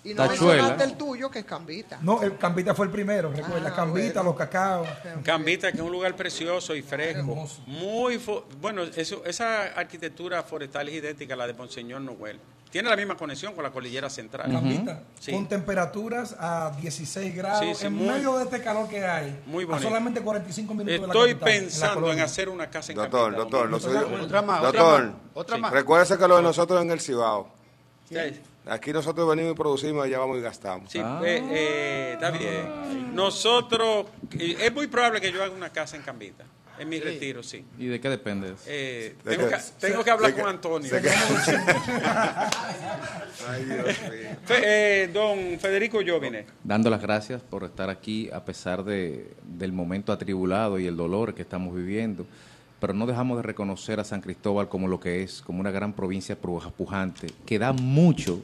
Y 0.04 0.14
no 0.14 0.26
Tachuela. 0.26 0.54
mencionaste 0.62 0.84
el 0.84 0.96
tuyo, 0.98 1.30
que 1.30 1.38
es 1.40 1.44
Cambita. 1.44 1.98
No, 2.02 2.22
el 2.22 2.36
Cambita 2.36 2.74
fue 2.74 2.86
el 2.86 2.92
primero, 2.92 3.30
recuerda. 3.30 3.68
Ah, 3.70 3.74
Cambita, 3.74 4.14
bueno. 4.14 4.30
los 4.30 4.36
cacaos. 4.36 4.88
Cambita, 5.22 5.70
que 5.70 5.78
es 5.78 5.82
un 5.84 5.92
lugar 5.92 6.16
precioso 6.16 6.74
y 6.74 6.82
fresco. 6.82 7.20
Hermoso. 7.20 7.62
Muy 7.66 8.20
bueno, 8.60 8.82
eso, 8.82 9.22
esa 9.24 9.62
arquitectura 9.78 10.42
forestal 10.42 10.88
es 10.88 10.94
idéntica 10.96 11.34
a 11.34 11.36
la 11.36 11.46
de 11.46 11.54
Monseñor 11.54 12.00
Noel. 12.00 12.40
Tiene 12.70 12.88
la 12.88 12.96
misma 12.96 13.16
conexión 13.16 13.54
con 13.54 13.62
la 13.62 13.70
cordillera 13.70 14.08
central. 14.10 14.50
Cambita, 14.50 15.02
Sí. 15.20 15.30
con 15.30 15.46
temperaturas 15.46 16.34
a 16.40 16.72
16 16.80 17.36
grados, 17.36 17.60
Sí, 17.60 17.74
sí, 17.74 17.86
en 17.86 17.92
muy- 17.94 18.08
medio 18.08 18.36
de 18.38 18.44
este 18.44 18.60
calor 18.62 18.88
que 18.88 19.04
hay, 19.06 19.40
Muy 19.46 19.64
a 19.64 19.66
bonito. 19.68 19.84
solamente 19.88 20.20
45 20.22 20.72
minutos 20.74 20.92
de 20.94 21.06
la 21.06 21.12
Estoy 21.12 21.32
capital, 21.34 21.48
en 21.48 21.54
la 21.54 21.60
pensando 21.68 22.12
en 22.12 22.20
hacer 22.20 22.48
una 22.48 22.70
casa 22.70 22.90
en 22.92 22.96
Doctor, 22.98 23.20
Cambita. 23.34 23.40
doctor, 23.42 23.68
lo 23.70 23.76
Otra- 23.76 23.88
suyo- 24.02 24.24
otra 24.24 24.42
más, 24.42 24.64
otra 24.64 24.80
doctor, 24.82 25.04
más, 25.04 25.14
otra 25.34 25.56
más. 25.58 25.72
recuérdese 25.72 26.18
que 26.18 26.26
lo 26.26 26.36
de 26.38 26.42
nosotros 26.42 26.82
en 26.82 26.90
el 26.90 27.00
Cibao. 27.00 27.48
Sí, 28.08 28.16
Aquí 28.66 28.92
nosotros 28.92 29.28
venimos 29.28 29.52
y 29.52 29.56
producimos, 29.56 30.04
allá 30.04 30.18
vamos 30.18 30.38
y 30.38 30.40
gastamos. 30.40 30.90
sí, 30.90 30.98
eh, 30.98 31.02
eh, 31.24 32.10
está 32.14 32.30
bien. 32.30 33.14
Nosotros, 33.14 34.06
eh, 34.38 34.56
es 34.60 34.72
muy 34.72 34.86
probable 34.86 35.20
que 35.20 35.32
yo 35.32 35.42
haga 35.42 35.54
una 35.54 35.70
casa 35.70 35.96
en 35.96 36.02
Cambita. 36.02 36.44
En 36.78 36.88
mi 36.88 36.98
retiro, 37.00 37.42
sí. 37.42 37.64
¿Y 37.78 37.86
de 37.86 38.00
qué 38.00 38.08
depende 38.08 38.48
eso? 38.48 38.56
Eh, 38.66 39.14
¿De 39.24 39.36
tengo, 39.36 39.48
que, 39.48 39.56
tengo 39.78 40.02
que 40.02 40.10
hablar 40.10 40.34
con 40.34 40.48
Antonio. 40.48 40.90
¿De 40.90 41.02
qué? 41.02 41.10
Ay, 43.48 43.64
Dios 43.64 43.84
mío. 43.86 44.36
Fe- 44.44 45.02
eh, 45.04 45.08
don 45.12 45.58
Federico 45.60 45.98
Jovine. 46.06 46.46
Dando 46.64 46.90
las 46.90 47.02
gracias 47.02 47.42
por 47.42 47.64
estar 47.64 47.90
aquí 47.90 48.30
a 48.32 48.44
pesar 48.44 48.84
de, 48.84 49.32
del 49.44 49.72
momento 49.72 50.12
atribulado 50.12 50.78
y 50.78 50.86
el 50.86 50.96
dolor 50.96 51.34
que 51.34 51.42
estamos 51.42 51.74
viviendo, 51.74 52.26
pero 52.80 52.94
no 52.94 53.06
dejamos 53.06 53.36
de 53.36 53.42
reconocer 53.42 54.00
a 54.00 54.04
San 54.04 54.20
Cristóbal 54.20 54.68
como 54.68 54.88
lo 54.88 54.98
que 54.98 55.22
es, 55.22 55.42
como 55.42 55.60
una 55.60 55.70
gran 55.70 55.92
provincia 55.92 56.40
pu- 56.40 56.72
pujante, 56.72 57.28
que 57.46 57.58
da 57.58 57.72
mucho 57.72 58.40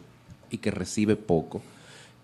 y 0.50 0.58
que 0.58 0.70
recibe 0.70 1.16
poco. 1.16 1.62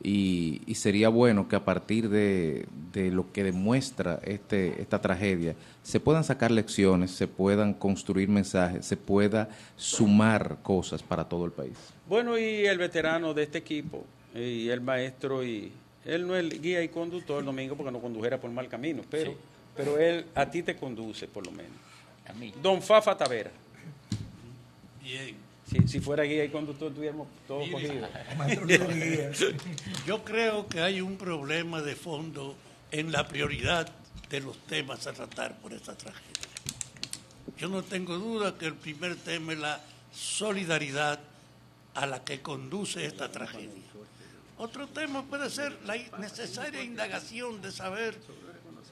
Y, 0.02 0.60
y 0.66 0.74
sería 0.74 1.08
bueno 1.08 1.48
que 1.48 1.56
a 1.56 1.64
partir 1.64 2.10
de, 2.10 2.66
de 2.92 3.10
lo 3.10 3.32
que 3.32 3.42
demuestra 3.42 4.20
este, 4.24 4.82
esta 4.82 5.00
tragedia 5.00 5.54
se 5.82 5.98
puedan 5.98 6.24
sacar 6.24 6.50
lecciones, 6.50 7.10
se 7.10 7.26
puedan 7.26 7.72
construir 7.72 8.28
mensajes, 8.28 8.84
se 8.84 8.96
pueda 8.96 9.48
sumar 9.76 10.58
cosas 10.62 11.02
para 11.02 11.24
todo 11.24 11.46
el 11.46 11.52
país. 11.52 11.78
Bueno, 12.06 12.38
y 12.38 12.66
el 12.66 12.76
veterano 12.76 13.32
de 13.32 13.44
este 13.44 13.58
equipo, 13.58 14.04
y 14.34 14.68
el 14.68 14.80
maestro, 14.80 15.42
y 15.42 15.72
él 16.04 16.26
no 16.26 16.36
es 16.36 16.44
el 16.44 16.60
guía 16.60 16.82
y 16.82 16.88
conductor 16.88 17.42
domingo 17.42 17.74
porque 17.74 17.90
no 17.90 18.00
condujera 18.00 18.38
por 18.38 18.50
mal 18.50 18.68
camino, 18.68 19.02
pero, 19.10 19.34
pero 19.74 19.98
él 19.98 20.26
a 20.34 20.50
ti 20.50 20.62
te 20.62 20.76
conduce 20.76 21.28
por 21.28 21.46
lo 21.46 21.52
menos. 21.52 21.72
A 22.28 22.32
mí. 22.34 22.52
Don 22.62 22.82
Fafa 22.82 23.16
Tavera. 23.16 23.50
Bien, 25.02 25.34
Si, 25.68 25.88
si 25.88 26.00
fuera 26.00 26.24
guía 26.24 26.44
y 26.44 26.50
conductor, 26.50 26.92
tuviéramos 26.92 27.28
todo 27.46 27.60
Mire. 27.60 27.72
cogido. 27.72 28.08
Maestro 28.36 28.66
Luis 28.66 28.88
Guía. 28.88 29.30
yo 30.06 30.24
creo 30.24 30.66
que 30.68 30.80
hay 30.80 31.00
un 31.00 31.16
problema 31.16 31.80
de 31.80 31.96
fondo 31.96 32.56
en 32.90 33.10
la 33.10 33.26
prioridad 33.26 33.90
de 34.28 34.40
los 34.40 34.58
temas 34.66 35.06
a 35.06 35.12
tratar 35.12 35.58
por 35.58 35.72
esta 35.72 35.96
tragedia. 35.96 36.30
Yo 37.56 37.68
no 37.68 37.82
tengo 37.82 38.18
duda 38.18 38.56
que 38.58 38.66
el 38.66 38.74
primer 38.74 39.16
tema 39.16 39.52
es 39.52 39.58
la 39.58 39.80
solidaridad 40.12 41.20
a 41.94 42.06
la 42.06 42.24
que 42.24 42.42
conduce 42.42 43.04
esta 43.06 43.30
tragedia. 43.30 43.70
Otro 44.58 44.86
tema 44.88 45.24
puede 45.24 45.50
ser 45.50 45.76
la 45.84 45.96
necesaria 46.18 46.82
indagación 46.82 47.60
de 47.60 47.72
saber 47.72 48.16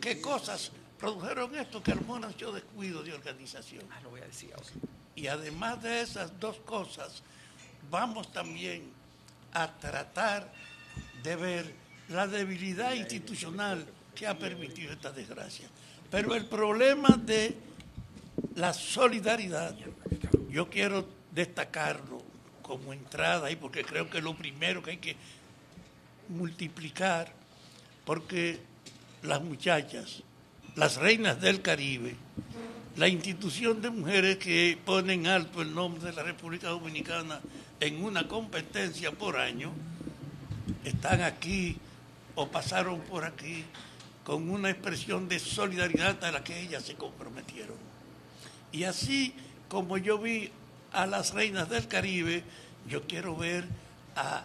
qué 0.00 0.20
cosas 0.20 0.72
produjeron 0.98 1.54
esto 1.54 1.82
que 1.82 1.92
armó 1.92 2.18
yo 2.36 2.52
descuido 2.52 3.02
de 3.02 3.12
organización. 3.12 3.84
Ah, 3.90 4.00
lo 4.02 4.10
voy 4.10 4.20
a 4.20 4.26
decir 4.26 4.52
ahora. 4.54 4.70
Y 5.14 5.26
además 5.26 5.82
de 5.82 6.00
esas 6.00 6.38
dos 6.40 6.56
cosas, 6.58 7.22
vamos 7.90 8.32
también 8.32 8.90
a 9.52 9.68
tratar 9.68 10.50
de 11.22 11.36
ver 11.36 11.74
la 12.08 12.26
debilidad 12.26 12.94
institucional 12.94 13.86
que 14.14 14.26
ha 14.26 14.38
permitido 14.38 14.92
esta 14.92 15.12
desgracia. 15.12 15.68
Pero 16.10 16.34
el 16.34 16.46
problema 16.46 17.16
de 17.16 17.56
la 18.54 18.72
solidaridad, 18.72 19.74
yo 20.50 20.68
quiero 20.68 21.08
destacarlo 21.30 22.22
como 22.62 22.92
entrada 22.92 23.46
ahí, 23.46 23.56
porque 23.56 23.84
creo 23.84 24.08
que 24.08 24.18
es 24.18 24.24
lo 24.24 24.36
primero 24.36 24.82
que 24.82 24.92
hay 24.92 24.98
que 24.98 25.16
multiplicar, 26.28 27.32
porque 28.04 28.60
las 29.22 29.42
muchachas, 29.42 30.22
las 30.74 30.96
reinas 30.96 31.40
del 31.40 31.62
Caribe, 31.62 32.16
la 32.96 33.08
institución 33.08 33.80
de 33.80 33.90
mujeres 33.90 34.36
que 34.36 34.78
ponen 34.84 35.26
alto 35.26 35.62
el 35.62 35.74
nombre 35.74 36.04
de 36.04 36.12
la 36.12 36.22
República 36.22 36.68
Dominicana 36.68 37.40
en 37.80 38.04
una 38.04 38.28
competencia 38.28 39.10
por 39.12 39.38
año, 39.38 39.72
están 40.84 41.22
aquí 41.22 41.76
o 42.34 42.48
pasaron 42.48 43.00
por 43.00 43.24
aquí 43.24 43.64
con 44.24 44.50
una 44.50 44.70
expresión 44.70 45.28
de 45.28 45.38
solidaridad 45.38 46.22
a 46.24 46.30
la 46.30 46.44
que 46.44 46.60
ellas 46.60 46.84
se 46.84 46.94
comprometieron. 46.94 47.76
Y 48.70 48.84
así 48.84 49.34
como 49.68 49.98
yo 49.98 50.18
vi 50.18 50.50
a 50.92 51.06
las 51.06 51.32
reinas 51.32 51.68
del 51.68 51.88
Caribe, 51.88 52.44
yo 52.88 53.02
quiero 53.06 53.36
ver 53.36 53.64
a, 54.16 54.44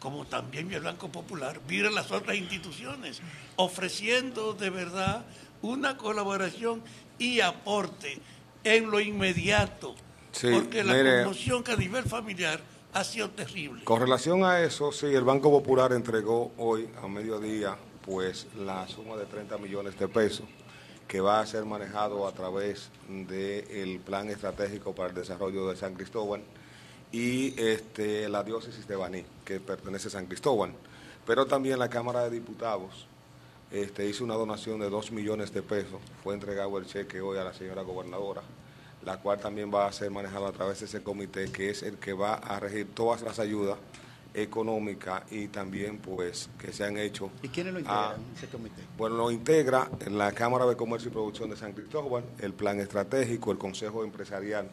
como 0.00 0.26
también 0.26 0.72
el 0.72 0.82
Banco 0.82 1.10
Popular, 1.10 1.60
ver 1.68 1.86
a 1.86 1.90
las 1.90 2.10
otras 2.10 2.36
instituciones 2.36 3.20
ofreciendo 3.56 4.52
de 4.52 4.70
verdad 4.70 5.24
una 5.64 5.96
colaboración 5.96 6.82
y 7.18 7.40
aporte 7.40 8.18
en 8.64 8.90
lo 8.90 9.00
inmediato, 9.00 9.94
Sí, 10.32 10.48
porque 10.52 10.82
la 10.84 10.94
mire. 10.94 11.22
conmoción 11.22 11.62
que 11.62 11.72
a 11.72 11.76
nivel 11.76 12.04
familiar 12.04 12.60
ha 12.92 13.04
sido 13.04 13.30
terrible. 13.30 13.84
Con 13.84 14.00
relación 14.00 14.44
a 14.44 14.60
eso, 14.60 14.92
sí, 14.92 15.06
el 15.06 15.24
Banco 15.24 15.50
Popular 15.50 15.92
entregó 15.92 16.52
hoy 16.58 16.88
a 17.02 17.08
mediodía 17.08 17.76
pues 18.04 18.46
la 18.58 18.86
suma 18.88 19.16
de 19.16 19.24
30 19.26 19.56
millones 19.58 19.98
de 19.98 20.08
pesos 20.08 20.46
que 21.08 21.20
va 21.20 21.40
a 21.40 21.46
ser 21.46 21.64
manejado 21.64 22.26
a 22.26 22.32
través 22.32 22.90
del 23.08 24.00
Plan 24.00 24.28
Estratégico 24.30 24.94
para 24.94 25.10
el 25.10 25.14
Desarrollo 25.14 25.68
de 25.68 25.76
San 25.76 25.94
Cristóbal 25.94 26.42
y 27.12 27.58
este, 27.60 28.28
la 28.28 28.42
diócesis 28.42 28.86
de 28.88 28.96
Baní, 28.96 29.24
que 29.44 29.60
pertenece 29.60 30.08
a 30.08 30.12
San 30.12 30.26
Cristóbal. 30.26 30.72
Pero 31.26 31.46
también 31.46 31.78
la 31.78 31.88
Cámara 31.88 32.24
de 32.24 32.30
Diputados 32.30 33.06
este, 33.70 34.06
hizo 34.08 34.24
una 34.24 34.34
donación 34.34 34.80
de 34.80 34.88
2 34.90 35.12
millones 35.12 35.52
de 35.52 35.62
pesos, 35.62 36.00
fue 36.22 36.34
entregado 36.34 36.78
el 36.78 36.86
cheque 36.86 37.20
hoy 37.20 37.38
a 37.38 37.44
la 37.44 37.52
señora 37.54 37.82
gobernadora, 37.82 38.42
la 39.04 39.18
cual 39.18 39.38
también 39.40 39.70
va 39.74 39.86
a 39.86 39.92
ser 39.92 40.10
manejada 40.10 40.48
a 40.48 40.52
través 40.52 40.80
de 40.80 40.86
ese 40.86 41.02
comité, 41.02 41.50
que 41.50 41.70
es 41.70 41.82
el 41.82 41.96
que 41.98 42.12
va 42.12 42.34
a 42.34 42.60
regir 42.60 42.88
todas 42.94 43.22
las 43.22 43.38
ayudas 43.38 43.76
económicas 44.32 45.22
y 45.30 45.48
también 45.48 45.98
pues 45.98 46.48
que 46.58 46.72
se 46.72 46.84
han 46.84 46.96
hecho. 46.98 47.30
¿Y 47.42 47.48
quiénes 47.48 47.72
lo 47.72 47.78
a- 47.78 47.82
integran 47.82 48.20
ese 48.36 48.46
comité? 48.48 48.82
bueno, 48.98 49.16
lo 49.16 49.30
integra 49.30 49.88
la 50.10 50.32
Cámara 50.32 50.66
de 50.66 50.76
Comercio 50.76 51.08
y 51.08 51.12
Producción 51.12 51.50
de 51.50 51.56
San 51.56 51.72
Cristóbal, 51.72 52.24
el 52.40 52.52
Plan 52.52 52.80
Estratégico, 52.80 53.52
el 53.52 53.58
Consejo 53.58 54.02
Empresarial 54.04 54.68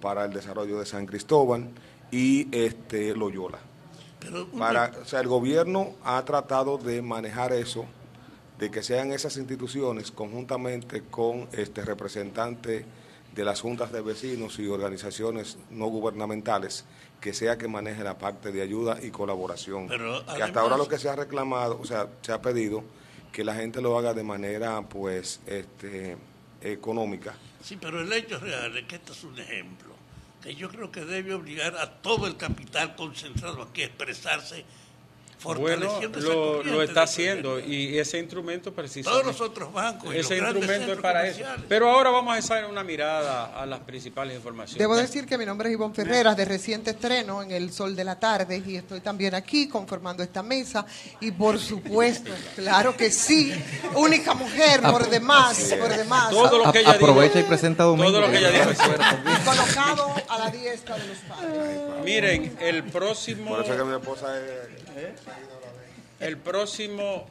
para 0.00 0.24
el 0.24 0.32
Desarrollo 0.32 0.78
de 0.78 0.86
San 0.86 1.06
Cristóbal 1.06 1.68
y 2.10 2.48
este 2.56 3.14
Loyola. 3.14 3.58
Pero 4.20 4.46
Para, 4.48 4.90
o 5.02 5.04
sea, 5.04 5.20
el 5.20 5.28
gobierno 5.28 5.94
ha 6.02 6.24
tratado 6.24 6.78
de 6.78 7.02
manejar 7.02 7.52
eso, 7.52 7.84
de 8.64 8.70
que 8.70 8.82
sean 8.82 9.12
esas 9.12 9.36
instituciones 9.36 10.10
conjuntamente 10.10 11.02
con 11.02 11.50
este 11.52 11.84
representantes 11.84 12.86
de 13.34 13.44
las 13.44 13.60
juntas 13.60 13.92
de 13.92 14.00
vecinos 14.00 14.58
y 14.58 14.66
organizaciones 14.68 15.58
no 15.68 15.88
gubernamentales, 15.88 16.86
que 17.20 17.34
sea 17.34 17.58
que 17.58 17.68
maneje 17.68 18.02
la 18.02 18.16
parte 18.16 18.52
de 18.52 18.62
ayuda 18.62 18.98
y 19.02 19.10
colaboración. 19.10 19.86
Pero 19.86 20.24
que 20.34 20.42
hasta 20.42 20.60
ahora 20.60 20.78
lo 20.78 20.88
que 20.88 20.96
se 20.96 21.10
ha 21.10 21.14
reclamado, 21.14 21.78
o 21.78 21.84
sea, 21.84 22.08
se 22.22 22.32
ha 22.32 22.40
pedido 22.40 22.82
que 23.32 23.44
la 23.44 23.54
gente 23.54 23.82
lo 23.82 23.98
haga 23.98 24.14
de 24.14 24.22
manera, 24.22 24.80
pues, 24.80 25.40
este, 25.44 26.16
económica. 26.62 27.34
Sí, 27.62 27.76
pero 27.78 28.00
el 28.00 28.10
hecho 28.14 28.38
real 28.38 28.74
es 28.78 28.86
que 28.86 28.96
este 28.96 29.12
es 29.12 29.24
un 29.24 29.38
ejemplo 29.38 29.92
que 30.42 30.54
yo 30.54 30.70
creo 30.70 30.90
que 30.90 31.04
debe 31.04 31.34
obligar 31.34 31.76
a 31.76 32.00
todo 32.00 32.26
el 32.26 32.38
capital 32.38 32.96
concentrado 32.96 33.60
aquí 33.60 33.82
a 33.82 33.86
expresarse 33.86 34.64
Bueno, 35.44 36.00
lo, 36.64 36.82
está 36.82 37.02
haciendo 37.02 37.60
y 37.60 37.98
ese 37.98 38.18
instrumento 38.18 38.70
Todos 38.70 38.76
precisamente. 38.76 39.26
los 39.26 39.40
otros 39.40 39.72
bancos 39.72 40.14
Ese 40.14 40.38
instrumento 40.38 40.92
es 40.92 41.00
para 41.00 41.26
eso. 41.26 41.44
Pero 41.68 41.90
ahora 41.90 42.10
vamos 42.10 42.34
a 42.34 42.38
echar 42.38 42.64
una 42.64 42.82
mirada 42.82 43.60
a 43.60 43.66
las 43.66 43.80
principales 43.80 44.36
informaciones. 44.36 44.78
Debo 44.78 44.96
decir 44.96 45.26
que 45.26 45.36
mi 45.36 45.44
nombre 45.44 45.68
es 45.68 45.74
Ivonne 45.74 45.94
Ferreras, 45.94 46.36
de 46.36 46.44
reciente 46.44 46.92
estreno 46.92 47.42
en 47.42 47.50
El 47.50 47.72
Sol 47.72 47.94
de 47.94 48.04
la 48.04 48.18
Tarde, 48.18 48.62
y 48.64 48.76
estoy 48.76 49.00
también 49.00 49.34
aquí 49.34 49.68
conformando 49.68 50.22
esta 50.22 50.42
mesa. 50.42 50.86
Y 51.20 51.30
por 51.30 51.58
supuesto, 51.58 52.30
claro 52.56 52.96
que 52.96 53.10
sí, 53.10 53.52
única 53.94 54.34
mujer, 54.34 54.80
por 54.80 55.08
demás, 55.08 55.74
por 55.78 55.94
demás. 55.94 56.30
Todo 56.30 56.64
lo 56.64 56.72
que 56.72 56.80
ella 56.80 56.92
dijo- 56.94 57.04
Aprovecha 57.04 57.40
y 57.40 57.42
presenta 57.44 57.84
Domingo. 57.84 58.10
Todo 58.10 58.20
lo 58.22 58.30
que 58.30 58.38
ella 58.38 58.50
dijo 58.50 58.70
es 58.70 58.78
cierto. 58.78 59.04
Y 59.24 59.44
colocado 59.44 60.14
a 60.28 60.38
la 60.38 60.50
diestra 60.50 60.96
de 60.96 61.06
los 61.06 61.18
padres. 61.18 61.80
Miren, 62.04 62.56
el 62.60 62.84
próximo, 62.84 63.50
Por 63.50 63.62
eso 63.64 63.72
es 63.72 63.78
que 63.78 63.84
mi 63.84 63.94
esposa 63.94 64.38
es... 64.38 64.83
el 66.20 66.36
próximo, 66.38 67.26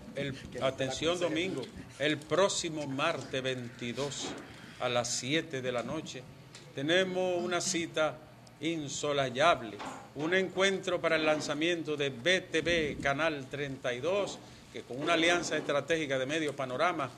atención 0.61 1.19
domingo, 1.19 1.61
el 1.99 2.17
próximo 2.17 2.85
martes 2.87 3.41
22 3.41 4.27
a 4.79 4.89
las 4.89 5.09
7 5.15 5.61
de 5.61 5.71
la 5.71 5.83
noche 5.83 6.23
tenemos 6.75 7.41
una 7.43 7.61
cita 7.61 8.17
insolayable, 8.59 9.77
un 10.15 10.33
encuentro 10.33 10.99
para 10.99 11.17
el 11.17 11.25
lanzamiento 11.25 11.95
de 11.95 12.09
BTV 12.09 13.01
Canal 13.01 13.45
32, 13.49 14.39
que 14.71 14.81
con 14.81 14.99
una 14.99 15.13
alianza 15.13 15.55
estratégica 15.57 16.17
de 16.17 16.25
Medio 16.25 16.55
Panorama 16.55 17.11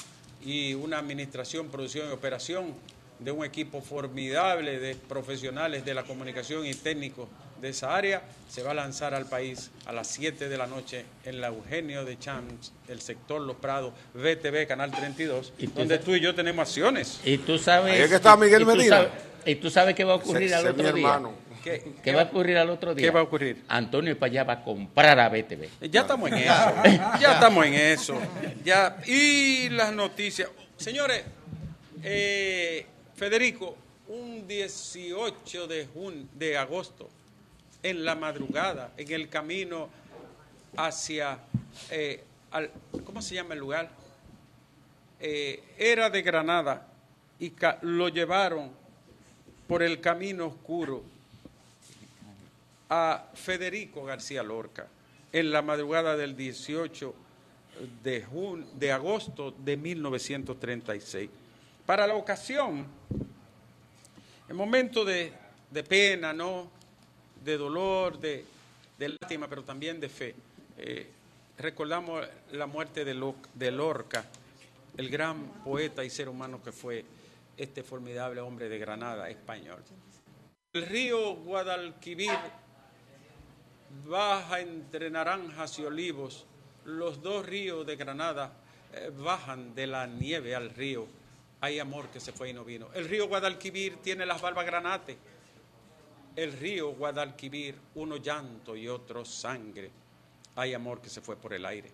y 0.43 0.73
una 0.73 0.99
administración, 0.99 1.69
producción 1.69 2.09
y 2.09 2.11
operación 2.11 2.73
de 3.19 3.31
un 3.31 3.45
equipo 3.45 3.81
formidable 3.81 4.79
de 4.79 4.95
profesionales 4.95 5.85
de 5.85 5.93
la 5.93 6.03
comunicación 6.03 6.65
y 6.65 6.73
técnicos 6.73 7.29
de 7.61 7.69
esa 7.69 7.95
área, 7.95 8.21
se 8.49 8.61
va 8.63 8.71
a 8.71 8.73
lanzar 8.73 9.13
al 9.13 9.25
país 9.27 9.71
a 9.85 9.91
las 9.93 10.07
7 10.07 10.49
de 10.49 10.57
la 10.57 10.67
noche 10.67 11.05
en 11.23 11.41
la 11.41 11.47
Eugenio 11.47 12.05
de 12.05 12.17
Champs, 12.19 12.71
el 12.87 13.01
sector 13.01 13.41
Los 13.41 13.55
Prados, 13.57 13.93
BTV 14.13 14.67
Canal 14.67 14.91
32, 14.91 15.53
¿Y 15.57 15.67
tú 15.67 15.79
donde 15.79 15.95
sabes? 15.95 16.05
tú 16.05 16.15
y 16.15 16.19
yo 16.19 16.35
tenemos 16.35 16.67
acciones. 16.67 17.19
Y 17.23 17.37
tú 17.39 17.57
sabes. 17.57 17.93
Ahí 17.93 18.01
es 18.01 18.09
que 18.09 18.15
está 18.15 18.35
Miguel 18.37 18.61
y 18.61 18.65
tú 18.65 18.71
Medina. 18.75 18.95
sabes- 18.97 19.11
y 19.47 19.55
tú 19.55 19.69
sabes 19.69 19.95
qué 19.95 20.03
va 20.03 20.13
a 20.13 20.15
ocurrir 20.15 20.53
al 20.55 20.67
otro 20.67 20.75
mi 20.75 20.99
día. 20.99 21.07
hermano. 21.07 21.33
¿Qué, 21.63 21.93
¿Qué 22.03 22.13
va 22.13 22.21
a 22.21 22.25
ocurrir 22.25 22.57
al 22.57 22.69
otro 22.69 22.93
día? 22.93 23.07
¿Qué 23.07 23.11
va 23.11 23.21
a 23.21 23.23
ocurrir? 23.23 23.63
Antonio 23.67 24.17
Payá 24.19 24.43
va 24.43 24.53
a 24.53 24.63
comprar 24.63 25.19
a 25.19 25.29
BTV. 25.29 25.67
Ya 25.89 26.01
estamos 26.01 26.31
en 26.31 26.37
eso, 26.37 26.73
ya 27.19 27.33
estamos 27.33 27.65
en 27.65 27.73
eso. 27.73 28.19
Ya, 28.63 28.97
y 29.07 29.69
las 29.69 29.91
noticias. 29.91 30.49
Señores, 30.77 31.23
eh, 32.03 32.85
Federico, 33.15 33.75
un 34.09 34.47
18 34.47 35.67
de, 35.67 35.87
jun- 35.87 36.27
de 36.35 36.57
agosto, 36.57 37.09
en 37.85 38.03
la 38.03 38.15
madrugada, 38.15 38.91
en 38.97 39.11
el 39.11 39.29
camino 39.29 39.89
hacia, 40.75 41.37
eh, 41.91 42.23
¿cómo 43.05 43.21
se 43.21 43.35
llama 43.35 43.53
el 43.53 43.59
lugar? 43.59 43.91
Eh, 45.19 45.63
era 45.77 46.09
de 46.09 46.21
Granada 46.23 46.87
y 47.39 47.53
lo 47.83 48.09
llevaron 48.09 48.71
por 49.67 49.83
el 49.83 50.01
camino 50.01 50.47
oscuro 50.47 51.03
a 52.89 53.25
Federico 53.35 54.03
García 54.03 54.41
Lorca 54.41 54.87
en 55.31 55.51
la 55.51 55.61
madrugada 55.61 56.15
del 56.17 56.35
18 56.35 57.13
de, 58.03 58.25
jun- 58.25 58.65
de 58.79 58.91
agosto 58.91 59.51
de 59.51 59.77
1936. 59.77 61.29
Para 61.85 62.07
la 62.07 62.15
ocasión, 62.15 62.85
en 64.49 64.55
momento 64.55 65.05
de 65.05 65.31
pena, 65.87 66.33
¿no? 66.33 66.73
De 67.45 67.57
dolor, 67.57 68.19
de, 68.19 68.43
lástima, 68.97 69.47
pero 69.47 69.63
también 69.63 69.99
de 69.99 70.09
fe, 70.09 70.35
eh, 70.77 71.07
recordamos 71.57 72.27
la 72.51 72.65
muerte 72.65 73.05
de, 73.05 73.13
Lo- 73.13 73.35
de 73.53 73.71
Lorca, 73.71 74.25
el 74.97 75.09
gran 75.09 75.45
poeta 75.63 76.03
y 76.03 76.09
ser 76.09 76.27
humano 76.27 76.61
que 76.63 76.71
fue 76.71 77.05
este 77.55 77.83
formidable 77.83 78.41
hombre 78.41 78.67
de 78.67 78.79
Granada 78.79 79.29
español. 79.29 79.79
El 80.73 80.85
río 80.87 81.35
Guadalquivir 81.35 82.31
baja 84.07 84.59
entre 84.59 85.09
naranjas 85.09 85.77
y 85.79 85.85
olivos, 85.85 86.45
los 86.83 87.21
dos 87.21 87.45
ríos 87.45 87.85
de 87.85 87.95
Granada 87.95 88.51
eh, 88.93 89.11
bajan 89.17 89.73
de 89.75 89.87
la 89.87 90.07
nieve 90.07 90.55
al 90.55 90.69
río, 90.71 91.07
hay 91.61 91.79
amor 91.79 92.09
que 92.09 92.19
se 92.19 92.31
fue 92.33 92.49
y 92.49 92.53
no 92.53 92.65
vino. 92.65 92.89
El 92.93 93.07
río 93.07 93.27
Guadalquivir 93.27 93.97
tiene 93.97 94.25
las 94.25 94.41
barbas 94.41 94.65
granate. 94.65 95.17
El 96.35 96.51
río 96.53 96.89
Guadalquivir, 96.89 97.75
uno 97.95 98.17
llanto 98.17 98.75
y 98.75 98.87
otro 98.87 99.23
sangre. 99.23 99.89
Hay 100.55 100.73
amor 100.73 101.01
que 101.01 101.09
se 101.09 101.21
fue 101.21 101.35
por 101.35 101.53
el 101.53 101.65
aire. 101.65 101.89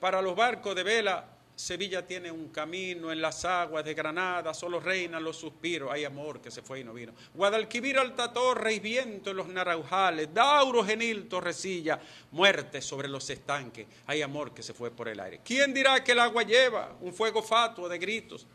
Para 0.00 0.20
los 0.20 0.36
barcos 0.36 0.74
de 0.74 0.82
vela, 0.82 1.34
Sevilla 1.56 2.04
tiene 2.04 2.32
un 2.32 2.48
camino 2.48 3.12
en 3.12 3.22
las 3.22 3.44
aguas 3.44 3.84
de 3.84 3.94
Granada, 3.94 4.52
solo 4.52 4.80
reinan 4.80 5.22
los 5.22 5.36
suspiros, 5.36 5.90
hay 5.92 6.04
amor 6.04 6.40
que 6.40 6.50
se 6.50 6.62
fue 6.62 6.80
y 6.80 6.84
no 6.84 6.92
vino. 6.92 7.12
Guadalquivir, 7.32 7.96
Alta 7.96 8.32
Torre 8.32 8.74
y 8.74 8.80
viento 8.80 9.30
en 9.30 9.36
los 9.36 9.46
naranjales, 9.46 10.34
Dauro, 10.34 10.84
Genil, 10.84 11.28
Torrecilla, 11.28 12.00
muerte 12.32 12.82
sobre 12.82 13.06
los 13.06 13.30
estanques, 13.30 13.86
hay 14.06 14.20
amor 14.22 14.52
que 14.52 14.64
se 14.64 14.74
fue 14.74 14.90
por 14.90 15.08
el 15.08 15.20
aire. 15.20 15.40
¿Quién 15.44 15.72
dirá 15.72 16.02
que 16.02 16.12
el 16.12 16.18
agua 16.18 16.42
lleva 16.42 16.96
un 17.00 17.14
fuego 17.14 17.40
fatuo 17.40 17.88
de 17.88 17.98
gritos? 17.98 18.46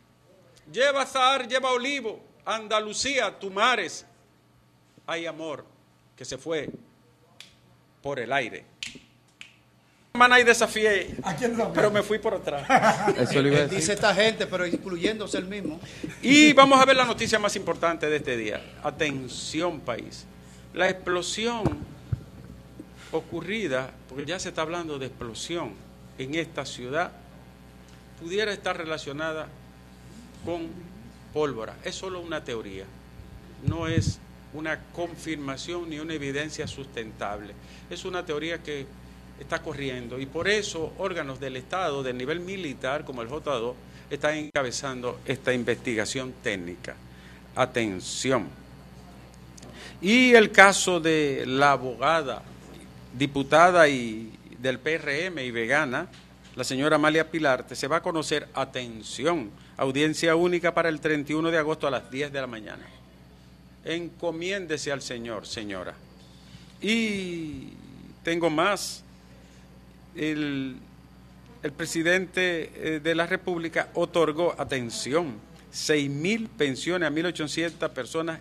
Lleva 0.70 1.06
Zahar, 1.06 1.48
lleva 1.48 1.72
Olivo, 1.72 2.22
Andalucía, 2.44 3.38
Tumares, 3.38 4.04
hay 5.10 5.26
amor 5.26 5.64
que 6.16 6.24
se 6.24 6.38
fue 6.38 6.70
por 8.00 8.20
el 8.20 8.32
aire. 8.32 8.64
Semana 10.12 10.38
y 10.38 10.44
desafié, 10.44 11.16
¿A 11.24 11.34
quién 11.34 11.52
desafió? 11.52 11.72
pero 11.72 11.90
me 11.90 12.02
fui 12.02 12.18
por 12.18 12.34
atrás. 12.34 12.64
Eso 13.16 13.42
lo 13.42 13.48
iba 13.48 13.58
a 13.58 13.66
Dice 13.66 13.92
esta 13.92 14.14
gente, 14.14 14.46
pero 14.46 14.66
incluyéndose 14.66 15.38
el 15.38 15.46
mismo. 15.46 15.80
Y 16.22 16.52
vamos 16.52 16.80
a 16.80 16.84
ver 16.84 16.96
la 16.96 17.04
noticia 17.04 17.40
más 17.40 17.56
importante 17.56 18.08
de 18.08 18.16
este 18.16 18.36
día. 18.36 18.62
Atención 18.84 19.80
país. 19.80 20.26
La 20.74 20.88
explosión 20.88 21.64
ocurrida, 23.10 23.90
porque 24.08 24.24
ya 24.24 24.38
se 24.38 24.50
está 24.50 24.62
hablando 24.62 24.98
de 24.98 25.06
explosión 25.06 25.72
en 26.18 26.36
esta 26.36 26.64
ciudad, 26.64 27.10
pudiera 28.20 28.52
estar 28.52 28.76
relacionada 28.76 29.48
con 30.44 30.68
pólvora. 31.32 31.76
Es 31.82 31.96
solo 31.96 32.20
una 32.20 32.44
teoría, 32.44 32.84
no 33.66 33.88
es 33.88 34.20
una 34.52 34.78
confirmación 34.92 35.88
ni 35.88 35.98
una 35.98 36.14
evidencia 36.14 36.66
sustentable. 36.66 37.54
Es 37.88 38.04
una 38.04 38.24
teoría 38.24 38.62
que 38.62 38.86
está 39.38 39.62
corriendo 39.62 40.20
y 40.20 40.26
por 40.26 40.48
eso 40.48 40.92
órganos 40.98 41.40
del 41.40 41.56
Estado 41.56 42.02
de 42.02 42.12
nivel 42.12 42.40
militar 42.40 43.04
como 43.04 43.22
el 43.22 43.28
J2 43.28 43.74
están 44.10 44.34
encabezando 44.34 45.20
esta 45.24 45.52
investigación 45.52 46.34
técnica. 46.42 46.96
Atención. 47.54 48.48
Y 50.00 50.32
el 50.34 50.50
caso 50.50 51.00
de 51.00 51.44
la 51.46 51.72
abogada, 51.72 52.42
diputada 53.16 53.88
y 53.88 54.32
del 54.58 54.78
PRM 54.78 55.38
y 55.38 55.50
vegana, 55.50 56.08
la 56.56 56.64
señora 56.64 56.96
Amalia 56.96 57.30
Pilarte, 57.30 57.76
se 57.76 57.86
va 57.86 57.96
a 57.96 58.02
conocer, 58.02 58.48
atención, 58.54 59.50
audiencia 59.76 60.34
única 60.36 60.74
para 60.74 60.88
el 60.88 61.00
31 61.00 61.50
de 61.50 61.58
agosto 61.58 61.86
a 61.86 61.90
las 61.90 62.10
10 62.10 62.32
de 62.32 62.40
la 62.40 62.46
mañana. 62.46 62.86
Encomiéndese 63.84 64.92
al 64.92 65.02
Señor, 65.02 65.46
señora. 65.46 65.94
Y 66.80 67.68
tengo 68.22 68.50
más. 68.50 69.02
El, 70.16 70.76
el 71.62 71.72
presidente 71.72 72.72
eh, 72.96 73.00
de 73.00 73.14
la 73.14 73.26
República 73.26 73.90
otorgó, 73.94 74.54
atención, 74.58 75.34
6 75.70 76.10
mil 76.10 76.48
pensiones 76.48 77.08
a 77.08 77.12
1.800 77.12 77.88
personas 77.90 78.40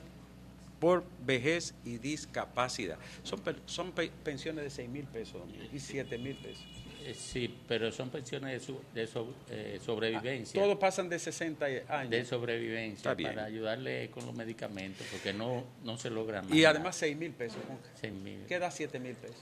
por 0.80 1.04
vejez 1.25 1.73
y 1.86 1.97
discapacidad. 1.97 2.97
Son, 3.23 3.39
son 3.65 3.91
pe- 3.91 4.12
pensiones 4.23 4.63
de 4.63 4.69
6 4.69 4.89
mil 4.89 5.04
pesos 5.06 5.41
y 5.73 5.80
7 5.80 6.17
mil 6.17 6.36
pesos. 6.38 6.65
Eh, 7.05 7.13
Sí, 7.13 7.53
pero 7.67 7.91
son 7.91 8.09
pensiones 8.09 8.51
de, 8.53 8.59
su- 8.65 8.81
de 8.93 9.07
so- 9.07 9.33
eh, 9.49 9.79
sobrevivencia. 9.85 10.62
Todos 10.62 10.77
pasan 10.77 11.09
de 11.09 11.17
60 11.19 11.65
años. 11.88 12.09
de 12.12 12.25
sobrevivencia 12.25 12.97
Está 13.12 13.13
bien. 13.13 13.29
para 13.31 13.45
ayudarle 13.45 14.09
con 14.12 14.25
los 14.25 14.35
medicamentos, 14.35 15.05
porque 15.12 15.33
no, 15.33 15.63
no 15.83 15.97
se 15.97 16.09
logra 16.09 16.41
más. 16.41 16.51
y 16.53 16.65
además 16.65 16.95
6 16.95 17.15
mil 17.17 17.31
pesos. 17.31 17.59
Seis 17.99 18.13
mil. 18.13 18.45
¿Qué 18.47 18.59
da 18.59 18.69
7 18.71 18.99
mil 18.99 19.15
pesos? 19.15 19.38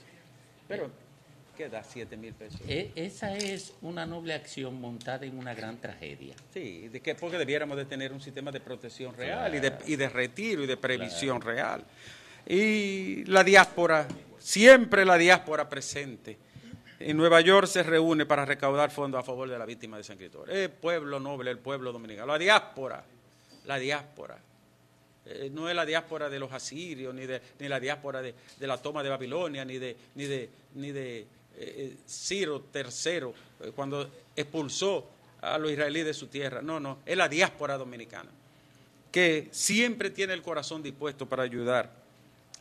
Pero, 0.68 0.90
¿qué 1.56 1.68
da 1.68 1.82
7 1.82 2.16
mil 2.16 2.34
pesos? 2.34 2.60
E- 2.68 2.92
esa 2.94 3.34
es 3.36 3.72
una 3.82 4.06
noble 4.06 4.34
acción 4.34 4.80
montada 4.80 5.26
en 5.26 5.36
una 5.38 5.54
gran 5.54 5.78
tragedia. 5.80 6.34
Sí, 6.52 6.88
de 6.88 7.00
que 7.00 7.14
porque 7.14 7.38
debiéramos 7.38 7.76
de 7.76 7.84
tener 7.86 8.12
un 8.12 8.20
sistema 8.20 8.50
de 8.52 8.60
protección 8.60 9.14
real 9.16 9.54
y, 9.54 9.60
de, 9.60 9.72
y 9.86 9.96
de 9.96 10.08
retiro 10.08 10.62
y 10.62 10.66
de 10.66 10.76
previsión 10.76 11.40
real. 11.40 11.82
Y 12.46 13.24
la 13.24 13.42
diáspora, 13.44 14.06
siempre 14.38 15.04
la 15.04 15.16
diáspora 15.18 15.68
presente. 15.68 16.38
En 17.00 17.16
Nueva 17.16 17.40
York 17.40 17.68
se 17.68 17.82
reúne 17.82 18.26
para 18.26 18.44
recaudar 18.44 18.90
fondos 18.90 19.20
a 19.20 19.22
favor 19.22 19.48
de 19.48 19.58
la 19.58 19.64
víctima 19.64 19.96
de 19.96 20.04
San 20.04 20.18
Cristóbal. 20.18 20.50
El 20.50 20.70
pueblo 20.70 21.20
noble, 21.20 21.50
el 21.50 21.58
pueblo 21.58 21.92
dominicano, 21.92 22.26
la 22.26 22.38
diáspora, 22.38 23.04
la 23.66 23.78
diáspora. 23.78 24.38
Eh, 25.24 25.50
no 25.52 25.68
es 25.68 25.76
la 25.76 25.86
diáspora 25.86 26.28
de 26.28 26.38
los 26.40 26.52
asirios, 26.52 27.14
ni, 27.14 27.26
de, 27.26 27.40
ni 27.60 27.68
la 27.68 27.78
diáspora 27.78 28.20
de, 28.20 28.34
de 28.58 28.66
la 28.66 28.78
toma 28.78 29.02
de 29.02 29.10
Babilonia, 29.10 29.64
ni 29.64 29.78
de, 29.78 29.96
ni 30.16 30.24
de, 30.24 30.50
ni 30.74 30.90
de 30.90 31.20
eh, 31.20 31.26
eh, 31.56 31.96
Ciro 32.08 32.64
III, 32.74 33.72
cuando 33.76 34.10
expulsó 34.34 35.08
a 35.40 35.56
los 35.58 35.70
israelíes 35.70 36.06
de 36.06 36.14
su 36.14 36.26
tierra. 36.26 36.62
No, 36.62 36.80
no, 36.80 36.98
es 37.06 37.16
la 37.16 37.28
diáspora 37.28 37.76
dominicana, 37.76 38.30
que 39.12 39.48
siempre 39.52 40.10
tiene 40.10 40.32
el 40.32 40.42
corazón 40.42 40.82
dispuesto 40.82 41.26
para 41.26 41.44
ayudar 41.44 41.92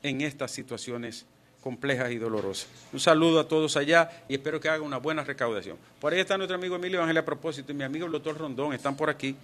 en 0.03 0.21
estas 0.21 0.51
situaciones 0.51 1.25
complejas 1.67 2.11
y 2.13 2.17
dolorosas. 2.17 2.69
Un 2.93 2.99
saludo 3.01 3.41
a 3.41 3.47
todos 3.49 3.75
allá 3.75 4.23
y 4.29 4.35
espero 4.35 4.57
que 4.61 4.69
hagan 4.69 4.83
una 4.83 4.99
buena 4.99 5.25
recaudación. 5.25 5.75
Por 5.99 6.13
ahí 6.13 6.21
está 6.21 6.37
nuestro 6.37 6.55
amigo 6.55 6.77
Emilio 6.77 7.01
Ángel 7.01 7.17
a 7.17 7.25
propósito 7.25 7.73
y 7.73 7.75
mi 7.75 7.83
amigo 7.83 8.05
el 8.05 8.11
doctor 8.13 8.37
Rondón, 8.37 8.71
están 8.71 8.95
por 8.95 9.09
aquí 9.09 9.35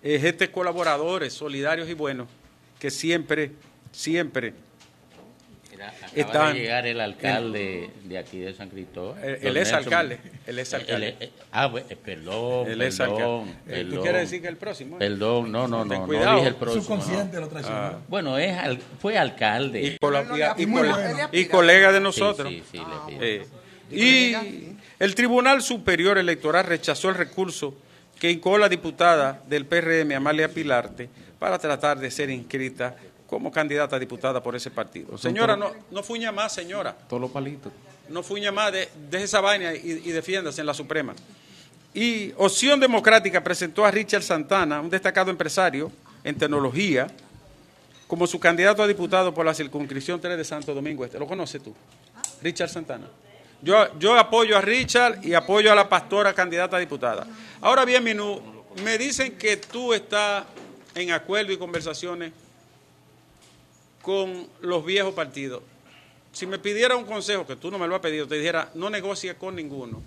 eh, 0.00 0.48
colaboradores, 0.52 1.32
solidarios 1.32 1.88
y 1.88 1.94
buenos, 1.94 2.28
que 2.78 2.88
siempre, 2.88 3.50
siempre, 3.90 4.54
Mira, 5.80 5.88
acaba 5.96 6.12
Están 6.14 6.54
de 6.54 6.60
llegar 6.60 6.86
el 6.86 7.00
alcalde 7.00 7.90
de 8.04 8.18
aquí 8.18 8.38
de 8.40 8.52
San 8.52 8.68
Cristóbal. 8.68 9.22
El- 9.24 9.46
el 9.46 9.56
ex 9.56 9.72
alcalde, 9.72 10.18
el 10.46 10.58
ex 10.58 10.72
el- 10.74 10.80
alcalde. 10.80 11.16
el- 11.20 11.30
ah, 11.52 11.66
bueno, 11.68 11.86
perdón, 12.04 12.70
el 12.70 12.82
ex 12.82 12.98
perdón, 12.98 13.14
alcalde. 13.48 13.50
Eh, 13.50 13.56
perdón. 13.84 13.94
¿Tú 13.96 14.02
quieres 14.02 14.20
decir 14.22 14.42
que 14.42 14.48
el 14.48 14.56
próximo? 14.58 14.96
eh? 14.96 14.98
Perdón, 14.98 15.50
no, 15.52 15.66
no, 15.68 15.86
Ten 15.88 16.00
no, 16.00 16.06
cuidado. 16.06 16.30
no 16.32 16.36
dije 16.36 16.48
el 16.48 16.54
próximo. 16.56 16.82
Subconsciente 16.82 17.34
no. 17.36 17.40
lo 17.42 17.48
traicionó. 17.48 18.02
Bueno, 18.08 18.36
es 18.38 18.56
al- 18.58 18.78
fue 19.00 19.16
alcalde. 19.16 19.96
Y, 21.32 21.44
colega 21.46 21.92
de 21.92 22.00
nosotros. 22.00 22.48
sí, 22.48 22.62
sí, 22.70 22.78
Ah, 22.84 23.06
le 23.08 23.12
pido. 23.14 23.24
Eh, 23.24 23.46
y 23.90 24.76
el 24.98 25.14
Tribunal 25.14 25.62
Superior 25.62 26.18
Electoral 26.18 26.66
rechazó 26.66 27.08
el 27.08 27.14
recurso 27.16 27.74
que 28.18 28.30
incó 28.30 28.58
la 28.58 28.68
diputada 28.68 29.42
del 29.48 29.64
PRM, 29.66 30.14
Amalia 30.14 30.48
Pilarte, 30.48 31.08
para 31.38 31.58
tratar 31.58 31.98
de 31.98 32.10
ser 32.10 32.28
inscrita 32.30 32.94
como 33.30 33.52
candidata 33.52 33.94
a 33.94 33.98
diputada 34.00 34.42
por 34.42 34.56
ese 34.56 34.72
partido. 34.72 35.16
Señora, 35.16 35.56
no, 35.56 35.70
no 35.92 36.02
fuña 36.02 36.32
más, 36.32 36.52
señora. 36.52 36.92
Todos 37.08 37.20
los 37.22 37.30
palitos. 37.30 37.72
No 38.08 38.24
fuña 38.24 38.50
más, 38.50 38.72
de, 38.72 38.88
deje 39.08 39.24
esa 39.24 39.40
vaina 39.40 39.72
y, 39.72 40.02
y 40.04 40.10
defiéndase 40.10 40.60
en 40.60 40.66
la 40.66 40.74
Suprema. 40.74 41.14
Y 41.94 42.32
Opción 42.36 42.80
Democrática 42.80 43.42
presentó 43.42 43.84
a 43.84 43.90
Richard 43.92 44.24
Santana, 44.24 44.80
un 44.80 44.90
destacado 44.90 45.30
empresario 45.30 45.92
en 46.24 46.36
tecnología, 46.36 47.06
como 48.08 48.26
su 48.26 48.40
candidato 48.40 48.82
a 48.82 48.88
diputado 48.88 49.32
por 49.32 49.46
la 49.46 49.54
circunscripción 49.54 50.20
3 50.20 50.36
de 50.36 50.44
Santo 50.44 50.74
Domingo 50.74 51.04
Este. 51.04 51.16
¿Lo 51.16 51.28
conoces 51.28 51.62
tú? 51.62 51.72
Richard 52.42 52.68
Santana. 52.68 53.06
Yo, 53.62 53.96
yo 54.00 54.18
apoyo 54.18 54.58
a 54.58 54.60
Richard 54.60 55.24
y 55.24 55.34
apoyo 55.34 55.70
a 55.70 55.76
la 55.76 55.88
pastora 55.88 56.34
candidata 56.34 56.78
a 56.78 56.80
diputada. 56.80 57.28
Ahora 57.60 57.84
bien, 57.84 58.02
Minú, 58.02 58.42
me 58.82 58.98
dicen 58.98 59.38
que 59.38 59.56
tú 59.56 59.94
estás 59.94 60.46
en 60.96 61.12
acuerdo 61.12 61.52
y 61.52 61.56
conversaciones 61.56 62.32
con 64.02 64.48
los 64.60 64.84
viejos 64.84 65.14
partidos. 65.14 65.62
Si 66.32 66.46
me 66.46 66.58
pidiera 66.58 66.96
un 66.96 67.04
consejo, 67.04 67.46
que 67.46 67.56
tú 67.56 67.70
no 67.70 67.78
me 67.78 67.88
lo 67.88 67.94
has 67.96 68.00
pedido, 68.00 68.26
te 68.26 68.36
dijera, 68.36 68.70
no 68.74 68.88
negocie 68.88 69.34
con 69.34 69.56
ninguno. 69.56 70.02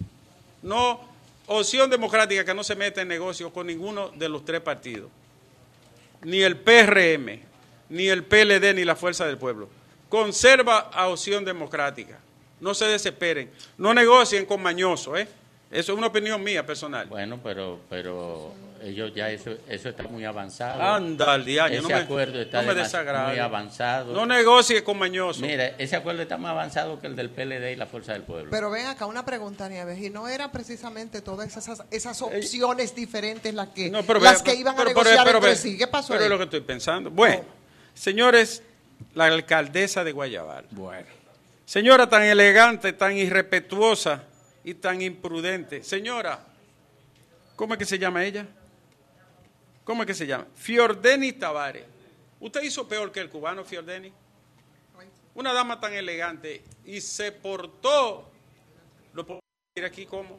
No, 0.62 1.02
opción 1.48 1.90
democrática 1.90 2.46
que 2.46 2.54
no 2.54 2.64
se 2.64 2.76
mete 2.76 3.02
en 3.02 3.10
negocios 3.10 3.52
con 3.52 3.68
ninguno 3.68 4.10
de 4.10 4.30
los 4.30 4.46
tres 4.46 4.62
partidos. 4.62 5.10
Ni 6.24 6.42
el 6.42 6.58
PRM, 6.58 7.42
ni 7.90 8.08
el 8.08 8.24
PLD, 8.24 8.74
ni 8.74 8.86
la 8.86 8.96
Fuerza 8.96 9.26
del 9.26 9.38
Pueblo. 9.38 9.68
Conserva 10.08 10.80
a 10.80 11.10
opción 11.10 11.44
democrática. 11.44 12.20
No 12.62 12.74
se 12.74 12.86
desesperen. 12.86 13.52
No 13.78 13.94
negocien 13.94 14.46
con 14.46 14.62
mañoso, 14.62 15.18
¿eh? 15.18 15.28
Eso 15.74 15.92
es 15.94 15.98
una 15.98 16.08
opinión 16.08 16.42
mía 16.44 16.66
personal. 16.66 17.08
Bueno, 17.08 17.40
pero, 17.44 17.80
pero 17.90 18.54
ellos 18.84 19.12
ya 19.16 19.30
eso, 19.32 19.52
eso 19.68 19.90
está 19.90 20.04
muy 20.04 20.24
avanzado. 20.26 20.82
Anda 20.82 21.34
al 21.34 21.44
diario, 21.46 21.80
Ese 21.80 21.88
no 21.90 21.96
me, 21.96 22.02
acuerdo 22.04 22.42
está 22.42 22.62
no 22.62 22.68
me 22.68 22.74
demas- 22.76 22.84
desagrade. 22.92 23.30
muy 23.32 23.40
avanzado. 23.40 24.14
No 24.14 24.26
negocie 24.26 24.84
con 24.84 25.00
mañoso. 25.00 25.42
Mira, 25.42 25.68
ese 25.78 25.96
acuerdo 25.96 26.22
está 26.22 26.38
más 26.38 26.52
avanzado 26.52 27.00
que 27.00 27.08
el 27.08 27.16
del 27.16 27.30
PLD 27.30 27.72
y 27.72 27.76
la 27.76 27.86
Fuerza 27.88 28.14
del 28.14 28.24
Pueblo. 28.24 28.52
Pero 28.52 28.70
ven 28.70 28.86
acá 28.88 29.06
una 29.06 29.26
pregunta, 29.26 29.68
Nieves, 29.70 30.00
y 30.00 30.10
no 30.10 30.28
eran 30.28 30.52
precisamente 30.52 31.22
todas 31.22 31.56
esas, 31.58 31.84
esas 31.92 32.22
opciones 32.22 32.94
diferentes 32.94 33.54
las 33.54 33.70
que, 33.70 33.90
No, 33.90 34.04
pero 34.04 34.20
las 34.20 34.44
que 34.44 34.54
iban 34.56 34.76
pero- 34.76 34.90
a 34.90 34.94
negociar 34.94 35.26
pero- 35.26 35.38
entre 35.40 35.56
sí. 35.56 35.78
¿Qué 35.78 35.88
pasó 35.88 36.10
Pero 36.10 36.20
ahí? 36.20 36.26
es 36.26 36.30
lo 36.30 36.38
que 36.38 36.44
estoy 36.44 36.62
pensando. 36.62 37.10
Bueno, 37.10 37.44
señores, 37.94 38.62
la 39.16 39.26
alcaldesa 39.26 40.04
de 40.04 40.12
Guayabal. 40.12 40.66
Bueno. 40.72 41.08
Señora 41.66 42.10
tan 42.10 42.24
elegante, 42.24 42.92
tan 42.94 43.16
irrespetuosa 43.18 44.24
y 44.64 44.74
tan 44.76 45.02
imprudente. 45.02 45.84
Señora, 45.84 46.54
¿Cómo 47.56 47.74
es 47.74 47.80
que 47.80 47.86
se 47.86 48.00
llama 48.00 48.26
ella? 48.26 48.48
¿Cómo 49.84 50.04
es 50.04 50.08
que 50.08 50.14
se 50.14 50.26
llama? 50.26 50.48
Fiordeni 50.56 51.34
Tavares. 51.34 51.86
¿Usted 52.40 52.64
hizo 52.64 52.88
peor 52.88 53.12
que 53.12 53.20
el 53.20 53.30
cubano, 53.30 53.64
Fiordeni? 53.64 54.12
Una 55.36 55.54
dama 55.54 55.80
tan 55.80 55.94
elegante 55.94 56.64
y 56.86 57.02
se 57.02 57.32
portó, 57.32 58.30
lo 59.14 59.26
puedo 59.26 59.40
decir 59.74 59.86
aquí 59.90 60.06
cómo, 60.06 60.38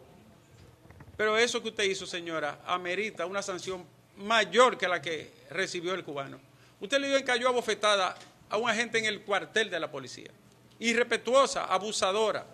pero 1.16 1.36
eso 1.36 1.62
que 1.62 1.68
usted 1.68 1.84
hizo, 1.84 2.06
señora, 2.06 2.60
amerita 2.66 3.26
una 3.26 3.42
sanción 3.42 3.84
mayor 4.16 4.78
que 4.78 4.86
la 4.86 5.02
que 5.02 5.32
recibió 5.50 5.94
el 5.94 6.04
cubano. 6.04 6.38
Usted 6.80 7.00
le 7.00 7.08
dio 7.08 7.16
en 7.16 7.24
cayó 7.24 7.48
a 7.48 7.52
bofetada 7.52 8.16
a 8.48 8.56
un 8.56 8.68
agente 8.68 8.98
en 8.98 9.06
el 9.06 9.22
cuartel 9.22 9.70
de 9.70 9.80
la 9.80 9.90
policía. 9.90 10.30
Irrespetuosa, 10.78 11.64
abusadora. 11.64 12.46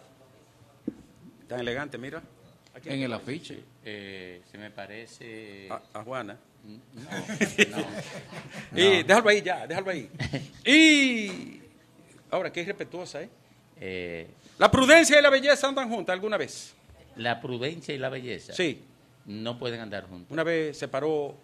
Tan 1.50 1.60
elegante, 1.60 1.98
mira. 1.98 2.22
Aquí 2.74 2.88
En 2.90 3.02
el 3.02 3.12
afiche. 3.12 3.58
Eh, 3.84 4.42
se 4.50 4.56
me 4.56 4.70
parece... 4.70 5.68
a, 5.68 5.82
a 5.98 6.04
Juana. 6.04 6.38
No, 6.64 7.76
no. 7.76 8.80
Y 8.80 9.02
déjalo 9.02 9.28
ahí 9.28 9.42
ya, 9.42 9.66
déjalo 9.66 9.90
ahí. 9.90 10.08
Y 10.64 11.60
ahora, 12.30 12.52
qué 12.52 12.60
irrespetuosa, 12.60 13.22
¿eh? 13.22 13.28
Eh, 13.80 14.26
La 14.58 14.70
prudencia 14.70 15.18
y 15.18 15.22
la 15.22 15.30
belleza 15.30 15.66
andan 15.66 15.88
juntas 15.90 16.12
alguna 16.14 16.36
vez. 16.36 16.72
la 17.16 17.40
prudencia 17.40 17.92
y 17.94 17.98
la 17.98 18.08
belleza 18.10 18.52
Sí. 18.52 18.82
no 19.26 19.58
pueden 19.58 19.80
andar 19.80 20.04
juntos. 20.06 20.30
Una 20.30 20.44
vez 20.44 20.78
se 20.78 20.86
paró 20.86 21.34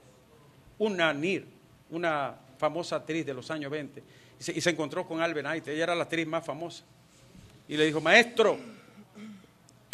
una 0.78 1.12
NIR, 1.12 1.46
una 1.90 2.36
famosa 2.58 2.96
actriz 2.96 3.26
de 3.26 3.34
los 3.34 3.50
años 3.50 3.70
20, 3.72 4.02
y 4.38 4.42
se, 4.42 4.52
y 4.52 4.60
se 4.60 4.70
encontró 4.70 5.04
con 5.04 5.20
Albert 5.20 5.48
Einstein. 5.48 5.74
Ella 5.74 5.84
era 5.84 5.94
la 5.96 6.04
actriz 6.04 6.26
más 6.28 6.44
famosa. 6.46 6.84
Y 7.68 7.76
le 7.76 7.86
dijo, 7.86 8.00
maestro, 8.00 8.56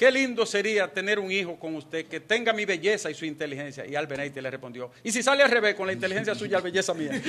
qué 0.02 0.10
lindo 0.10 0.44
sería 0.44 0.88
tener 0.88 1.20
un 1.20 1.30
hijo 1.30 1.56
con 1.60 1.76
usted 1.76 2.06
que 2.06 2.18
tenga 2.18 2.52
mi 2.52 2.64
belleza 2.64 3.08
y 3.08 3.14
su 3.14 3.24
inteligencia. 3.24 3.86
Y 3.86 3.94
Albert 3.94 4.22
Einstein 4.22 4.42
le 4.42 4.50
respondió, 4.50 4.90
y 5.04 5.12
si 5.12 5.22
sale 5.22 5.44
al 5.44 5.50
revés 5.52 5.76
con 5.76 5.86
la 5.86 5.92
inteligencia 5.92 6.34
suya, 6.34 6.56
la 6.58 6.64
belleza 6.64 6.92
mía. 6.92 7.12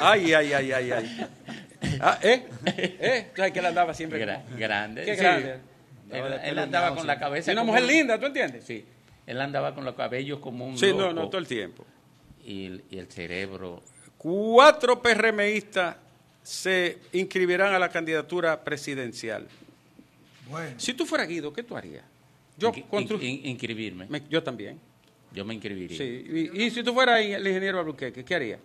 ay, 0.00 0.32
ay, 0.32 0.52
ay, 0.54 0.72
ay, 0.72 0.90
ay. 0.92 1.26
Ah, 2.00 2.18
¿Eh? 2.22 2.46
¿Eh? 2.64 3.26
¿Tú 3.34 3.36
sabes 3.36 3.52
que 3.52 3.58
él 3.58 3.66
andaba 3.66 3.92
siempre? 3.92 4.24
Gra- 4.24 4.42
grande. 4.56 5.04
Qué 5.04 5.14
sí. 5.14 5.20
grande. 5.20 5.56
Él, 6.10 6.40
él 6.42 6.58
andaba 6.58 6.94
con 6.96 7.06
la 7.06 7.18
cabeza. 7.18 7.50
Y 7.50 7.54
una 7.54 7.64
mujer 7.64 7.82
un- 7.82 7.88
linda, 7.88 8.18
¿tú 8.18 8.24
entiendes? 8.24 8.64
Sí. 8.64 8.86
Él 9.26 9.38
andaba 9.38 9.74
con 9.74 9.84
los 9.84 9.94
cabellos 9.94 10.38
como 10.38 10.66
un 10.66 10.78
Sí, 10.78 10.94
no, 10.94 11.12
no, 11.12 11.26
todo 11.28 11.36
el 11.38 11.46
tiempo. 11.46 11.84
y, 12.46 12.64
el- 12.64 12.84
y 12.90 12.96
el 12.98 13.08
cerebro. 13.08 13.82
Cuatro 14.16 15.02
PRMistas 15.02 15.96
se 16.42 16.96
inscribirán 17.12 17.74
a 17.74 17.78
la 17.78 17.90
candidatura 17.90 18.64
presidencial. 18.64 19.46
Bueno, 20.52 20.78
Si 20.78 20.94
tú 20.94 21.04
fueras 21.04 21.26
Guido, 21.28 21.52
¿qué 21.52 21.62
tú 21.64 21.76
harías? 21.76 22.04
Yo, 22.56 22.72
In- 23.20 23.40
inscribirme. 23.46 24.06
me- 24.08 24.22
yo 24.30 24.42
también. 24.42 24.78
Yo 25.32 25.44
me 25.44 25.54
inscribiría. 25.54 25.96
Sí. 25.98 26.50
Y, 26.54 26.62
y 26.64 26.70
si 26.70 26.82
tú 26.84 26.92
fueras 26.94 27.20
el 27.20 27.44
ingeniero 27.46 27.80
Albuquerque, 27.80 28.24
¿qué 28.24 28.34
harías? 28.34 28.60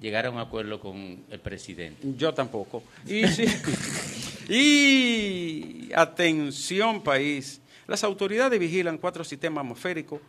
Llegar 0.00 0.24
a 0.26 0.30
un 0.30 0.38
acuerdo 0.38 0.80
con 0.80 1.24
el 1.30 1.40
presidente. 1.40 2.00
Yo 2.16 2.32
tampoco. 2.34 2.82
Y, 3.06 3.28
si- 3.28 3.44
y 4.48 5.90
atención 5.94 7.02
país, 7.02 7.60
las 7.86 8.02
autoridades 8.04 8.58
vigilan 8.58 8.98
cuatro 8.98 9.24
sistemas 9.24 9.62
atmosféricos 9.62 10.20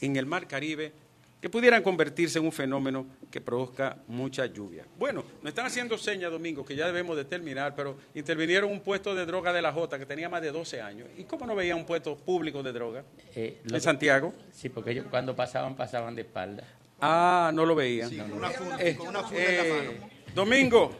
en 0.00 0.16
el 0.16 0.26
Mar 0.26 0.46
Caribe 0.48 0.92
que 1.40 1.48
pudieran 1.48 1.82
convertirse 1.82 2.38
en 2.38 2.44
un 2.44 2.52
fenómeno 2.52 3.06
que 3.30 3.40
produzca 3.40 3.96
mucha 4.08 4.44
lluvia. 4.46 4.84
Bueno, 4.98 5.24
me 5.42 5.48
están 5.50 5.64
haciendo 5.66 5.96
señas, 5.96 6.30
Domingo, 6.30 6.64
que 6.64 6.76
ya 6.76 6.86
debemos 6.86 7.16
de 7.16 7.24
terminar, 7.24 7.74
pero 7.74 7.96
intervinieron 8.14 8.70
un 8.70 8.80
puesto 8.80 9.14
de 9.14 9.24
droga 9.24 9.52
de 9.52 9.62
la 9.62 9.72
Jota 9.72 9.98
que 9.98 10.04
tenía 10.06 10.28
más 10.28 10.42
de 10.42 10.52
12 10.52 10.80
años. 10.82 11.08
¿Y 11.16 11.24
cómo 11.24 11.46
no 11.46 11.54
veía 11.54 11.74
un 11.76 11.86
puesto 11.86 12.16
público 12.16 12.62
de 12.62 12.72
droga 12.72 13.04
Eh, 13.34 13.58
lo 13.64 13.68
en 13.70 13.74
que- 13.74 13.80
Santiago? 13.80 14.34
Sí, 14.52 14.68
porque 14.68 14.90
ellos 14.90 15.06
cuando 15.08 15.34
pasaban, 15.34 15.74
pasaban 15.76 16.14
de 16.14 16.22
espalda. 16.22 16.64
Ah, 17.00 17.50
no 17.54 17.64
lo 17.64 17.74
veían. 17.74 18.10
con 18.14 18.32
una 18.32 18.50
funda, 18.50 18.76
Eh, 18.82 18.94
con 18.96 19.08
una 19.08 19.22
funda 19.22 19.42
en 19.44 19.56
la 19.56 19.64
eh, 19.66 19.72
mano. 19.98 20.10
Domingo, 20.34 20.94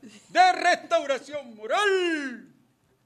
de 0.01 0.51
restauración 0.53 1.55
moral, 1.55 2.47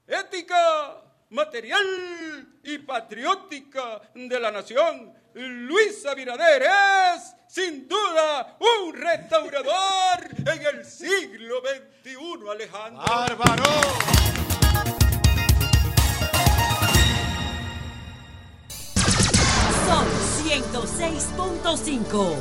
ética, 0.06 1.02
material 1.30 2.48
y 2.62 2.78
patriótica 2.78 4.00
de 4.14 4.40
la 4.40 4.50
nación. 4.50 5.12
Luis 5.34 6.06
Abinader 6.06 6.62
es, 6.62 7.34
sin 7.48 7.86
duda, 7.86 8.56
un 8.58 8.94
restaurador 8.94 10.28
en 10.38 10.66
el 10.66 10.84
siglo 10.84 11.60
XXI, 11.60 12.50
Alejandro. 12.50 13.04
¡Bárbaro! 13.04 14.25
106.5. 20.46 22.36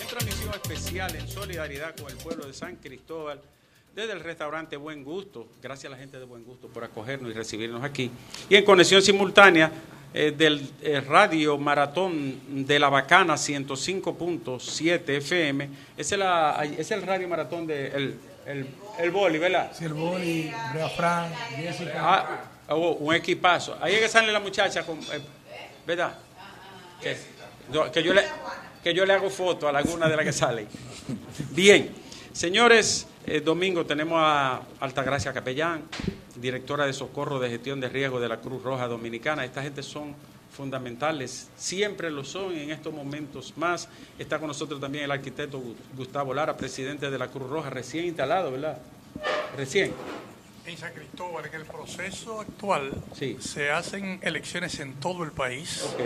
En 0.00 0.06
transmisión 0.08 0.54
especial 0.54 1.14
en 1.16 1.28
solidaridad 1.28 1.94
con 1.96 2.10
el 2.10 2.16
pueblo 2.16 2.46
de 2.46 2.52
San 2.52 2.76
Cristóbal, 2.76 3.40
desde 3.94 4.12
el 4.12 4.20
restaurante 4.20 4.76
Buen 4.76 5.04
Gusto, 5.04 5.48
gracias 5.62 5.90
a 5.92 5.96
la 5.96 6.00
gente 6.00 6.18
de 6.18 6.24
Buen 6.26 6.44
Gusto 6.44 6.68
por 6.68 6.84
acogernos 6.84 7.30
y 7.30 7.34
recibirnos 7.34 7.82
aquí, 7.82 8.10
y 8.48 8.56
en 8.56 8.64
conexión 8.64 9.00
simultánea 9.02 9.72
eh, 10.12 10.32
del 10.36 10.60
eh, 10.82 11.00
radio 11.00 11.56
maratón 11.58 12.66
de 12.66 12.78
la 12.78 12.88
Bacana 12.88 13.34
105.7 13.34 15.08
FM, 15.08 15.68
es, 15.96 16.10
la- 16.12 16.64
es 16.78 16.90
el 16.90 17.02
radio 17.02 17.26
maratón 17.28 17.66
de 17.66 17.88
el, 17.88 18.14
el, 18.46 18.66
el 18.98 19.10
boli, 19.10 19.38
¿verdad? 19.38 19.72
Silboni, 19.72 20.50
Brea 20.72 20.88
Fran, 20.88 21.32
Jessica. 21.56 21.92
Ah, 21.96 22.40
oh, 22.68 22.92
un 22.92 23.14
equipazo. 23.14 23.76
Ahí 23.80 23.94
es 23.94 24.00
que 24.00 24.08
sale 24.08 24.32
la 24.32 24.40
muchacha, 24.40 24.84
con, 24.84 24.98
eh, 24.98 25.20
¿verdad? 25.86 26.14
Que, 27.00 27.16
yo- 27.72 27.90
que 27.92 28.02
yo 28.02 28.14
le, 28.14 28.22
que 28.82 28.94
yo 28.94 29.04
le 29.06 29.12
hago 29.12 29.28
foto 29.30 29.68
a 29.68 29.76
alguna 29.78 30.08
de 30.08 30.16
las 30.16 30.24
que 30.24 30.32
salen. 30.32 30.68
Bien, 31.50 31.94
señores, 32.32 33.06
eh, 33.26 33.40
domingo 33.40 33.84
tenemos 33.84 34.18
a 34.20 34.62
Altagracia 34.80 35.32
Capellán, 35.32 35.82
directora 36.36 36.86
de 36.86 36.92
Socorro 36.92 37.38
de 37.38 37.50
Gestión 37.50 37.80
de 37.80 37.88
Riesgo 37.88 38.20
de 38.20 38.28
la 38.28 38.38
Cruz 38.38 38.62
Roja 38.62 38.86
Dominicana. 38.86 39.44
Esta 39.44 39.62
gente 39.62 39.82
son 39.82 40.14
fundamentales, 40.56 41.48
siempre 41.56 42.10
lo 42.10 42.24
son 42.24 42.54
en 42.56 42.70
estos 42.70 42.92
momentos 42.92 43.52
más. 43.56 43.88
Está 44.18 44.38
con 44.38 44.48
nosotros 44.48 44.80
también 44.80 45.04
el 45.04 45.10
arquitecto 45.10 45.60
Gu- 45.60 45.74
Gustavo 45.96 46.34
Lara, 46.34 46.56
presidente 46.56 47.10
de 47.10 47.18
la 47.18 47.28
Cruz 47.28 47.48
Roja, 47.48 47.70
recién 47.70 48.06
instalado, 48.06 48.50
¿verdad? 48.52 48.78
Recién. 49.56 49.92
En 50.66 50.76
San 50.76 50.92
Cristóbal, 50.94 51.46
en 51.46 51.54
el 51.54 51.64
proceso 51.64 52.40
actual, 52.40 52.90
Sí. 53.16 53.36
se 53.40 53.70
hacen 53.70 54.18
elecciones 54.22 54.80
en 54.80 54.94
todo 54.94 55.22
el 55.22 55.30
país 55.30 55.84
Ok. 55.94 56.00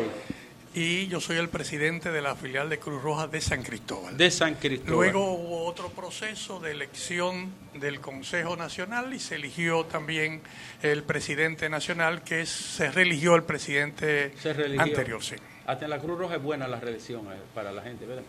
Y 0.73 1.09
yo 1.09 1.21
soy 1.21 1.37
el 1.39 1.49
presidente 1.49 2.13
de 2.13 2.23
la 2.23 2.37
filial 2.37 2.69
de 2.71 2.79
Cruz 2.79 3.03
Roja 3.03 3.27
de 3.27 3.41
San 3.41 3.63
Cristóbal. 3.63 4.17
De 4.17 4.31
San 4.31 4.55
Cristóbal. 4.55 4.93
Luego 5.11 5.33
hubo 5.33 5.65
otro 5.67 5.89
proceso 5.89 6.61
de 6.61 6.71
elección 6.71 7.51
del 7.75 8.01
Consejo 8.01 8.57
Nacional 8.57 9.13
y 9.13 9.19
se 9.19 9.35
eligió 9.35 9.85
también 9.87 10.43
el 10.83 11.03
presidente 11.03 11.69
nacional, 11.69 12.23
que 12.23 12.43
es- 12.43 12.51
se 12.51 12.91
reeligió 12.91 13.35
el 13.35 13.43
presidente 13.43 14.33
Se 14.41 14.53
religió. 14.53 14.83
anterior. 14.83 15.23
Sí. 15.25 15.35
Hasta 15.67 15.85
en 15.87 15.91
la 15.91 15.99
Cruz 15.99 16.19
Roja 16.19 16.37
es 16.37 16.43
buena 16.43 16.69
la 16.69 16.79
reelección 16.79 17.27
eh, 17.33 17.37
para 17.55 17.73
la 17.73 17.83
gente, 17.83 18.07
¿verdad? 18.07 18.23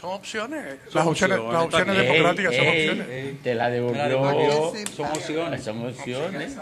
Son 0.00 0.10
opciones. 0.10 0.64
Son 0.90 0.94
las 0.94 1.06
opciones, 1.06 1.38
opciones, 1.38 1.52
las 1.54 1.64
opciones 1.64 1.94
bien. 1.96 2.12
democráticas 2.12 2.54
son 2.56 2.64
Ey, 2.66 2.88
opciones. 2.88 3.08
ey, 3.10 3.38
te 3.42 3.54
la 3.54 3.70
devolvió. 3.70 4.72
son 4.96 5.06
opciones. 5.06 5.64
Son 5.64 5.86
opciones. 5.86 6.56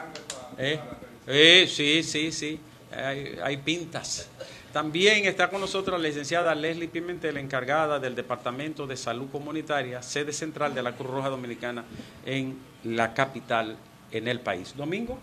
Eh, 0.59 0.81
eh, 1.27 1.67
sí, 1.71 2.03
sí, 2.03 2.33
sí. 2.33 2.61
Hay, 2.95 3.39
hay 3.43 3.57
pintas. 3.59 4.29
También 4.77 5.25
está 5.25 5.49
con 5.49 5.63
nosotros 5.63 5.99
la 5.99 6.07
licenciada 6.07 6.55
Leslie 6.55 6.89
Pimentel, 6.89 7.39
encargada 7.39 7.99
del 7.99 8.15
Departamento 8.15 8.87
de 8.87 8.95
Salud 8.99 9.27
Comunitaria, 9.33 10.03
sede 10.03 10.35
central 10.35 10.75
de 10.75 10.83
la 10.83 10.93
Cruz 10.93 11.11
Roja 11.11 11.31
Dominicana 11.31 11.83
en 12.27 12.59
la 12.85 13.15
capital, 13.15 13.79
en 14.13 14.29
el 14.29 14.41
país. 14.41 14.75
Domingo. 14.77 15.19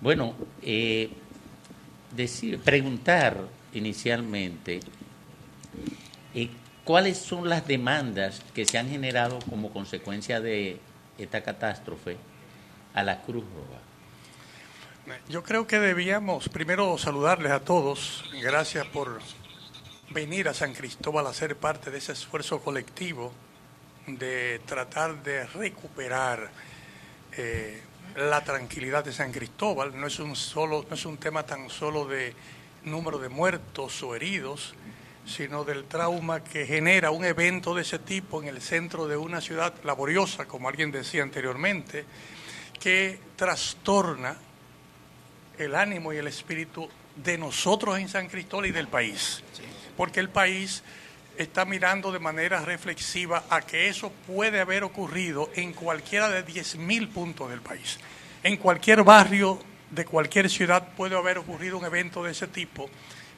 Bueno, 0.00 0.34
eh, 0.62 1.10
preguntar 2.64 3.36
inicialmente 3.72 4.80
Eh, 6.34 6.50
¿Cuáles 6.82 7.18
son 7.18 7.48
las 7.48 7.68
demandas 7.68 8.42
que 8.52 8.64
se 8.64 8.78
han 8.78 8.88
generado 8.88 9.38
como 9.48 9.70
consecuencia 9.70 10.40
de 10.40 10.80
esta 11.18 11.40
catástrofe 11.44 12.16
a 12.94 13.04
la 13.04 13.22
Cruz 13.22 13.44
Roja? 13.44 13.87
Yo 15.28 15.42
creo 15.42 15.66
que 15.66 15.78
debíamos 15.78 16.48
primero 16.48 16.96
saludarles 16.98 17.52
a 17.52 17.60
todos. 17.60 18.24
Gracias 18.42 18.86
por 18.86 19.20
venir 20.10 20.48
a 20.48 20.54
San 20.54 20.74
Cristóbal 20.74 21.26
a 21.26 21.32
ser 21.32 21.56
parte 21.56 21.90
de 21.90 21.98
ese 21.98 22.12
esfuerzo 22.12 22.60
colectivo 22.60 23.32
de 24.06 24.60
tratar 24.66 25.22
de 25.22 25.46
recuperar 25.46 26.50
eh, 27.32 27.82
la 28.16 28.42
tranquilidad 28.42 29.04
de 29.04 29.12
San 29.12 29.32
Cristóbal. 29.32 29.98
No 29.98 30.06
es 30.06 30.18
un 30.18 30.34
solo, 30.34 30.84
no 30.88 30.94
es 30.94 31.04
un 31.04 31.18
tema 31.18 31.44
tan 31.44 31.70
solo 31.70 32.06
de 32.06 32.34
número 32.84 33.18
de 33.18 33.28
muertos 33.28 34.02
o 34.02 34.14
heridos, 34.14 34.74
sino 35.26 35.64
del 35.64 35.84
trauma 35.84 36.42
que 36.42 36.66
genera 36.66 37.10
un 37.10 37.24
evento 37.24 37.74
de 37.74 37.82
ese 37.82 37.98
tipo 37.98 38.42
en 38.42 38.48
el 38.48 38.62
centro 38.62 39.06
de 39.06 39.16
una 39.16 39.40
ciudad 39.40 39.74
laboriosa, 39.84 40.46
como 40.46 40.68
alguien 40.68 40.90
decía 40.90 41.22
anteriormente, 41.22 42.04
que 42.80 43.20
trastorna 43.36 44.36
el 45.58 45.74
ánimo 45.74 46.12
y 46.12 46.16
el 46.16 46.26
espíritu 46.26 46.88
de 47.16 47.38
nosotros 47.38 47.98
en 47.98 48.08
San 48.08 48.28
Cristóbal 48.28 48.66
y 48.66 48.72
del 48.72 48.88
país. 48.88 49.42
Porque 49.96 50.20
el 50.20 50.28
país 50.28 50.82
está 51.36 51.64
mirando 51.64 52.10
de 52.10 52.18
manera 52.18 52.60
reflexiva 52.60 53.44
a 53.48 53.60
que 53.62 53.88
eso 53.88 54.12
puede 54.26 54.60
haber 54.60 54.84
ocurrido 54.84 55.50
en 55.54 55.72
cualquiera 55.72 56.28
de 56.28 56.44
10.000 56.44 57.08
puntos 57.08 57.50
del 57.50 57.60
país. 57.60 57.98
En 58.42 58.56
cualquier 58.56 59.02
barrio 59.04 59.60
de 59.90 60.04
cualquier 60.04 60.50
ciudad 60.50 60.88
puede 60.96 61.16
haber 61.16 61.38
ocurrido 61.38 61.78
un 61.78 61.84
evento 61.84 62.22
de 62.22 62.32
ese 62.32 62.46
tipo 62.46 62.90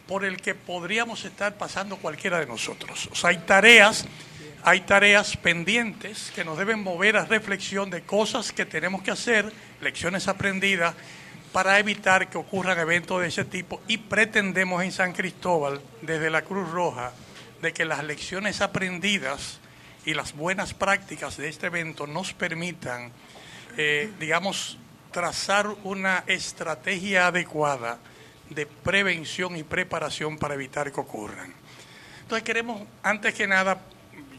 por 0.07 0.25
el 0.25 0.39
que 0.39 0.55
podríamos 0.55 1.25
estar 1.25 1.57
pasando 1.57 1.97
cualquiera 1.97 2.41
de 2.41 2.47
nosotros. 2.47 3.09
O 3.13 3.15
sea, 3.15 3.31
hay 3.31 3.39
tareas, 3.39 4.07
hay 4.65 4.81
tareas 4.81 5.37
pendientes 5.37 6.33
que 6.35 6.45
nos 6.45 6.59
deben 6.59 6.83
mover 6.83 7.17
a 7.17 7.27
reflexión 7.27 7.91
de 7.91 8.03
cosas 8.03 8.51
que 8.51 8.65
tenemos 8.65 9.03
que 9.03 9.13
hacer, 9.13 9.53
lecciones 9.81 10.27
aprendidas, 10.27 10.97
para 11.53 11.79
evitar 11.79 12.29
que 12.31 12.39
ocurran 12.39 12.79
eventos 12.79 13.21
de 13.21 13.29
ese 13.29 13.45
tipo 13.45 13.81
y 13.89 13.99
pretendemos 13.99 14.83
en 14.85 14.93
San 14.93 15.13
Cristóbal, 15.13 15.81
desde 16.03 16.31
la 16.31 16.43
Cruz 16.43 16.71
Roja, 16.71 17.13
de 17.61 17.73
que 17.73 17.85
las 17.85 18.05
lecciones 18.05 18.61
aprendidas 18.61 19.61
y 20.05 20.15
las 20.15 20.35
buenas 20.35 20.75
prácticas 20.75 21.37
de 21.37 21.49
este 21.49 21.67
evento 21.67 22.07
nos 22.07 22.33
permitan, 22.33 23.13
eh, 23.77 24.11
digamos, 24.19 24.79
trazar 25.11 25.69
una 25.85 26.25
estrategia 26.27 27.27
adecuada 27.27 27.99
de 28.49 28.67
prevención 28.67 29.57
y 29.57 29.63
preparación 29.63 30.39
para 30.39 30.55
evitar 30.55 30.93
que 30.93 31.01
ocurran. 31.01 31.53
Entonces 32.23 32.45
queremos, 32.45 32.83
antes 33.03 33.35
que 33.35 33.47
nada, 33.47 33.81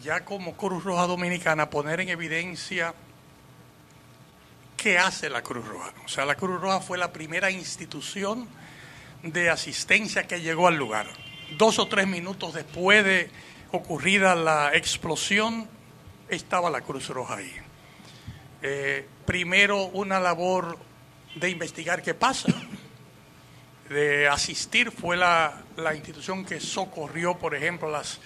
ya 0.01 0.23
como 0.23 0.55
Cruz 0.55 0.83
Roja 0.83 1.07
Dominicana, 1.07 1.69
poner 1.69 1.99
en 1.99 2.09
evidencia 2.09 2.93
qué 4.81 4.97
hace 4.97 5.29
la 5.29 5.43
Cruz 5.43 5.67
Roja. 5.67 5.93
O 6.03 6.07
sea, 6.07 6.25
la 6.25 6.33
Cruz 6.33 6.59
Roja 6.59 6.79
fue 6.79 6.97
la 6.97 7.13
primera 7.13 7.51
institución 7.51 8.47
de 9.21 9.51
asistencia 9.51 10.25
que 10.25 10.41
llegó 10.41 10.67
al 10.67 10.75
lugar. 10.75 11.05
Dos 11.55 11.77
o 11.77 11.87
tres 11.87 12.07
minutos 12.07 12.55
después 12.55 13.05
de 13.05 13.29
ocurrida 13.71 14.33
la 14.33 14.71
explosión, 14.73 15.69
estaba 16.29 16.71
la 16.71 16.81
Cruz 16.81 17.09
Roja 17.09 17.35
ahí. 17.35 17.53
Eh, 18.63 19.07
primero 19.25 19.83
una 19.85 20.19
labor 20.19 20.79
de 21.35 21.51
investigar 21.51 22.01
qué 22.01 22.15
pasa, 22.15 22.51
de 23.87 24.27
asistir 24.27 24.89
fue 24.89 25.15
la, 25.15 25.61
la 25.77 25.93
institución 25.93 26.43
que 26.43 26.59
socorrió, 26.59 27.37
por 27.37 27.53
ejemplo, 27.53 27.91
las 27.91 28.19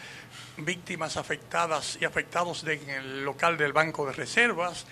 víctimas 0.56 1.18
afectadas 1.18 1.98
y 2.00 2.06
afectados 2.06 2.64
en 2.64 2.90
el 2.90 3.26
local 3.26 3.58
del 3.58 3.74
Banco 3.74 4.06
de 4.06 4.14
Reservas, 4.14 4.86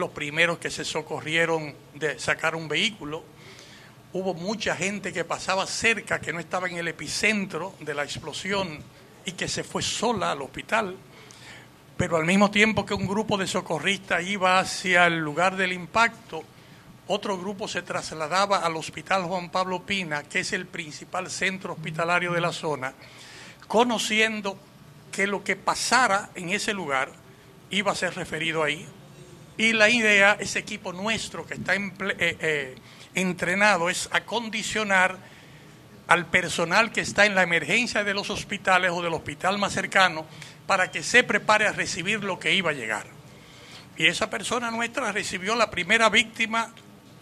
los 0.00 0.10
primeros 0.10 0.58
que 0.58 0.70
se 0.70 0.84
socorrieron 0.84 1.74
de 1.94 2.18
sacar 2.18 2.56
un 2.56 2.66
vehículo. 2.66 3.22
Hubo 4.12 4.34
mucha 4.34 4.74
gente 4.74 5.12
que 5.12 5.24
pasaba 5.24 5.66
cerca, 5.66 6.20
que 6.20 6.32
no 6.32 6.40
estaba 6.40 6.68
en 6.68 6.78
el 6.78 6.88
epicentro 6.88 7.74
de 7.78 7.94
la 7.94 8.02
explosión 8.02 8.82
y 9.24 9.32
que 9.32 9.46
se 9.46 9.62
fue 9.62 9.82
sola 9.82 10.32
al 10.32 10.42
hospital. 10.42 10.96
Pero 11.96 12.16
al 12.16 12.24
mismo 12.24 12.50
tiempo 12.50 12.84
que 12.84 12.94
un 12.94 13.06
grupo 13.06 13.36
de 13.36 13.46
socorristas 13.46 14.24
iba 14.24 14.58
hacia 14.58 15.06
el 15.06 15.18
lugar 15.18 15.56
del 15.56 15.72
impacto, 15.72 16.42
otro 17.06 17.36
grupo 17.36 17.68
se 17.68 17.82
trasladaba 17.82 18.58
al 18.58 18.76
Hospital 18.76 19.24
Juan 19.24 19.50
Pablo 19.50 19.82
Pina, 19.82 20.22
que 20.22 20.40
es 20.40 20.52
el 20.52 20.66
principal 20.66 21.28
centro 21.28 21.72
hospitalario 21.72 22.32
de 22.32 22.40
la 22.40 22.52
zona, 22.52 22.94
conociendo 23.68 24.56
que 25.10 25.26
lo 25.26 25.42
que 25.42 25.56
pasara 25.56 26.30
en 26.34 26.50
ese 26.50 26.72
lugar 26.72 27.10
iba 27.70 27.92
a 27.92 27.96
ser 27.96 28.14
referido 28.14 28.62
ahí. 28.62 28.86
Y 29.60 29.74
la 29.74 29.90
idea, 29.90 30.38
ese 30.40 30.58
equipo 30.58 30.90
nuestro 30.90 31.44
que 31.44 31.52
está 31.52 31.74
eh, 31.74 31.90
eh, 32.18 32.74
entrenado, 33.14 33.90
es 33.90 34.08
acondicionar 34.10 35.18
al 36.06 36.24
personal 36.30 36.90
que 36.90 37.02
está 37.02 37.26
en 37.26 37.34
la 37.34 37.42
emergencia 37.42 38.02
de 38.02 38.14
los 38.14 38.30
hospitales 38.30 38.90
o 38.90 39.02
del 39.02 39.12
hospital 39.12 39.58
más 39.58 39.74
cercano 39.74 40.24
para 40.66 40.90
que 40.90 41.02
se 41.02 41.24
prepare 41.24 41.66
a 41.66 41.72
recibir 41.72 42.24
lo 42.24 42.38
que 42.38 42.54
iba 42.54 42.70
a 42.70 42.72
llegar. 42.72 43.04
Y 43.98 44.06
esa 44.06 44.30
persona 44.30 44.70
nuestra 44.70 45.12
recibió 45.12 45.54
la 45.54 45.70
primera 45.70 46.08
víctima 46.08 46.72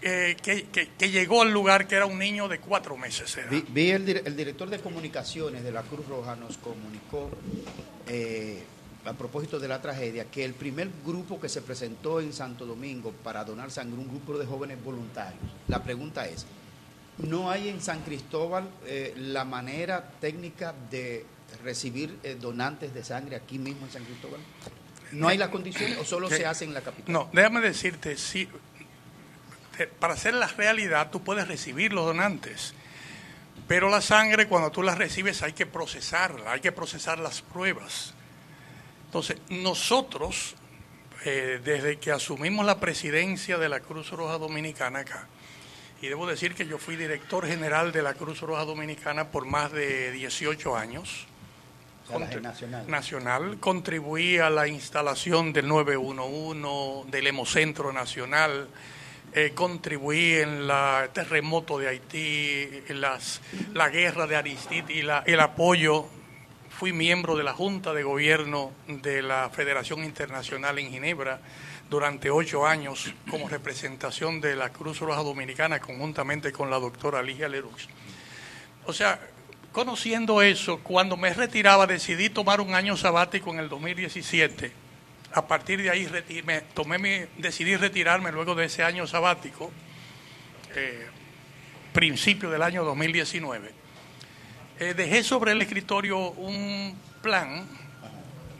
eh, 0.00 0.36
que, 0.40 1.08
llegó 1.08 1.42
al 1.42 1.50
lugar, 1.50 1.88
que 1.88 1.96
era 1.96 2.06
un 2.06 2.20
niño 2.20 2.46
de 2.46 2.60
cuatro 2.60 2.96
meses. 2.96 3.36
Vi, 3.50 3.90
el, 3.90 4.36
director 4.36 4.70
de 4.70 4.78
comunicaciones 4.78 5.64
de 5.64 5.72
la 5.72 5.82
Cruz 5.82 6.06
Roja 6.06 6.36
nos 6.36 6.56
comunicó, 6.58 7.32
a 9.08 9.14
propósito 9.14 9.58
de 9.58 9.68
la 9.68 9.80
tragedia, 9.80 10.26
que 10.26 10.44
el 10.44 10.54
primer 10.54 10.88
grupo 11.04 11.40
que 11.40 11.48
se 11.48 11.62
presentó 11.62 12.20
en 12.20 12.32
Santo 12.32 12.66
Domingo 12.66 13.12
para 13.24 13.44
donar 13.44 13.70
sangre, 13.70 13.98
un 13.98 14.08
grupo 14.08 14.38
de 14.38 14.46
jóvenes 14.46 14.82
voluntarios. 14.82 15.40
La 15.66 15.82
pregunta 15.82 16.26
es, 16.28 16.46
¿no 17.18 17.50
hay 17.50 17.68
en 17.68 17.80
San 17.80 18.02
Cristóbal 18.02 18.68
eh, 18.86 19.14
la 19.16 19.44
manera 19.44 20.10
técnica 20.20 20.74
de 20.90 21.24
recibir 21.62 22.18
donantes 22.40 22.92
de 22.92 23.02
sangre 23.02 23.36
aquí 23.36 23.58
mismo 23.58 23.86
en 23.86 23.92
San 23.92 24.04
Cristóbal? 24.04 24.40
¿No 25.12 25.28
hay 25.28 25.38
las 25.38 25.48
condiciones 25.48 25.96
o 25.98 26.04
solo 26.04 26.28
se 26.28 26.44
hace 26.44 26.64
en 26.64 26.74
la 26.74 26.82
capital? 26.82 27.10
No, 27.10 27.30
déjame 27.32 27.60
decirte, 27.60 28.16
sí, 28.18 28.46
para 29.98 30.14
hacer 30.14 30.34
la 30.34 30.48
realidad 30.48 31.10
tú 31.10 31.22
puedes 31.22 31.48
recibir 31.48 31.94
los 31.94 32.04
donantes, 32.04 32.74
pero 33.66 33.88
la 33.88 34.02
sangre 34.02 34.48
cuando 34.48 34.70
tú 34.70 34.82
la 34.82 34.94
recibes 34.94 35.42
hay 35.42 35.54
que 35.54 35.64
procesarla, 35.64 36.52
hay 36.52 36.60
que 36.60 36.72
procesar 36.72 37.18
las 37.18 37.40
pruebas. 37.40 38.14
Entonces, 39.08 39.38
nosotros, 39.48 40.54
eh, 41.24 41.62
desde 41.64 41.96
que 41.98 42.12
asumimos 42.12 42.66
la 42.66 42.78
presidencia 42.78 43.56
de 43.56 43.70
la 43.70 43.80
Cruz 43.80 44.10
Roja 44.10 44.36
Dominicana 44.36 44.98
acá, 44.98 45.26
y 46.02 46.08
debo 46.08 46.26
decir 46.26 46.54
que 46.54 46.66
yo 46.66 46.76
fui 46.76 46.94
director 46.94 47.46
general 47.46 47.90
de 47.90 48.02
la 48.02 48.12
Cruz 48.12 48.42
Roja 48.42 48.66
Dominicana 48.66 49.30
por 49.30 49.46
más 49.46 49.72
de 49.72 50.12
18 50.12 50.76
años, 50.76 51.26
nacional. 52.40 52.86
nacional, 52.86 53.58
contribuí 53.60 54.36
a 54.36 54.50
la 54.50 54.68
instalación 54.68 55.54
del 55.54 55.68
911, 55.68 57.10
del 57.10 57.28
Hemocentro 57.28 57.94
Nacional, 57.94 58.68
eh, 59.32 59.52
contribuí 59.54 60.34
en 60.34 60.70
el 60.70 61.10
terremoto 61.14 61.78
de 61.78 61.88
Haití, 61.88 62.82
en 62.88 63.00
las, 63.00 63.40
la 63.72 63.88
guerra 63.88 64.26
de 64.26 64.36
Aristide 64.36 64.92
y 64.92 65.00
la, 65.00 65.22
el 65.26 65.40
apoyo. 65.40 66.10
Fui 66.78 66.92
miembro 66.92 67.36
de 67.36 67.42
la 67.42 67.54
Junta 67.54 67.92
de 67.92 68.04
Gobierno 68.04 68.70
de 68.86 69.20
la 69.20 69.50
Federación 69.50 70.04
Internacional 70.04 70.78
en 70.78 70.92
Ginebra 70.92 71.40
durante 71.90 72.30
ocho 72.30 72.64
años 72.64 73.12
como 73.28 73.48
representación 73.48 74.40
de 74.40 74.54
la 74.54 74.70
Cruz 74.70 75.00
Roja 75.00 75.24
Dominicana 75.24 75.80
conjuntamente 75.80 76.52
con 76.52 76.70
la 76.70 76.78
doctora 76.78 77.20
Ligia 77.20 77.48
Leroux. 77.48 77.88
O 78.86 78.92
sea, 78.92 79.18
conociendo 79.72 80.40
eso, 80.40 80.78
cuando 80.78 81.16
me 81.16 81.34
retiraba 81.34 81.84
decidí 81.88 82.30
tomar 82.30 82.60
un 82.60 82.72
año 82.72 82.96
sabático 82.96 83.50
en 83.50 83.58
el 83.58 83.68
2017 83.68 84.70
a 85.32 85.48
partir 85.48 85.82
de 85.82 85.90
ahí 85.90 86.08
me 86.44 86.60
tomé 86.60 86.98
mi, 86.98 87.24
decidí 87.38 87.74
retirarme 87.74 88.30
luego 88.30 88.54
de 88.54 88.66
ese 88.66 88.84
año 88.84 89.04
sabático, 89.08 89.72
eh, 90.76 91.06
principio 91.92 92.48
del 92.50 92.62
año 92.62 92.84
2019. 92.84 93.77
Eh, 94.80 94.94
dejé 94.94 95.24
sobre 95.24 95.52
el 95.52 95.62
escritorio 95.62 96.18
un 96.18 96.96
plan 97.20 97.66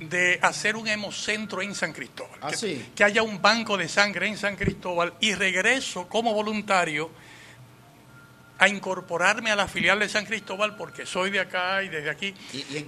de 0.00 0.38
hacer 0.42 0.76
un 0.76 0.86
hemocentro 0.88 1.62
en 1.62 1.74
San 1.74 1.92
Cristóbal, 1.92 2.38
ah, 2.42 2.50
que 2.94 3.04
haya 3.04 3.22
un 3.22 3.42
banco 3.42 3.76
de 3.76 3.88
sangre 3.88 4.28
en 4.28 4.36
San 4.36 4.56
Cristóbal 4.56 5.14
y 5.20 5.34
regreso 5.34 6.08
como 6.08 6.32
voluntario 6.32 7.10
a 8.58 8.68
incorporarme 8.68 9.50
a 9.50 9.56
la 9.56 9.68
filial 9.68 10.00
de 10.00 10.08
San 10.08 10.26
Cristóbal 10.26 10.76
porque 10.76 11.06
soy 11.06 11.30
de 11.30 11.40
acá 11.40 11.82
y 11.82 11.88
desde 11.88 12.10
aquí. 12.10 12.34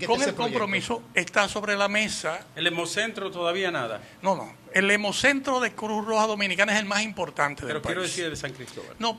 Con 0.05 0.21
el 0.21 0.35
compromiso 0.35 1.05
está 1.15 1.49
sobre 1.49 1.77
la 1.77 1.89
mesa. 1.89 2.45
¿El 2.57 2.67
Hemocentro 2.67 3.31
todavía 3.31 3.71
nada? 3.71 4.01
No, 4.23 4.35
no. 4.35 4.53
El 4.73 4.91
Hemocentro 4.91 5.61
de 5.61 5.73
Cruz 5.73 6.05
Roja 6.05 6.27
Dominicana 6.27 6.73
es 6.73 6.81
el 6.81 6.87
más 6.87 7.03
importante 7.03 7.65
del 7.65 7.75
Pero 7.75 7.83
quiero 7.83 8.03
decir 8.03 8.29
de 8.29 8.37
San 8.37 8.53
Cristóbal. 8.53 8.97
No, 8.99 9.19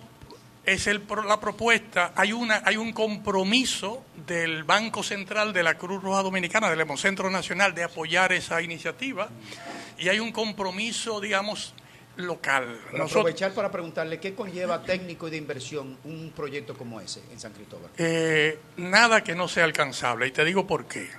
es 0.66 0.88
el, 0.88 1.04
la 1.26 1.40
propuesta, 1.40 2.14
hay, 2.16 2.34
una, 2.34 2.62
hay 2.66 2.78
un 2.78 2.94
compromiso 2.94 4.06
del 4.28 4.64
Banco 4.64 5.04
Central 5.04 5.54
de 5.54 5.64
la 5.64 5.76
Cruz 5.76 6.02
Roja 6.04 6.22
Dominicana, 6.22 6.70
del 6.70 6.82
Hemocentro 6.82 7.30
Nacional, 7.30 7.74
de 7.74 7.84
apoyar 7.84 8.32
esa 8.32 8.62
iniciativa, 8.62 9.30
y 9.98 10.10
hay 10.10 10.20
un 10.20 10.32
compromiso, 10.32 11.20
digamos, 11.20 11.74
local. 12.18 12.80
aprovechar 13.00 13.54
para 13.54 13.72
preguntarle 13.72 14.20
qué 14.20 14.36
conlleva 14.36 14.84
técnico 14.84 15.28
y 15.28 15.32
de 15.32 15.38
inversión 15.38 15.98
un 16.04 16.32
proyecto 16.36 16.78
como 16.78 17.02
ese 17.02 17.22
en 17.32 17.40
San 17.40 17.54
Cristóbal. 17.54 17.90
Eh, 17.98 18.60
nada 18.78 19.24
que 19.24 19.34
no 19.34 19.48
sea 19.48 19.64
alcanzable, 19.64 20.28
y 20.28 20.32
te 20.32 20.46
digo 20.46 20.68
por 20.68 20.86
qué. 20.86 21.10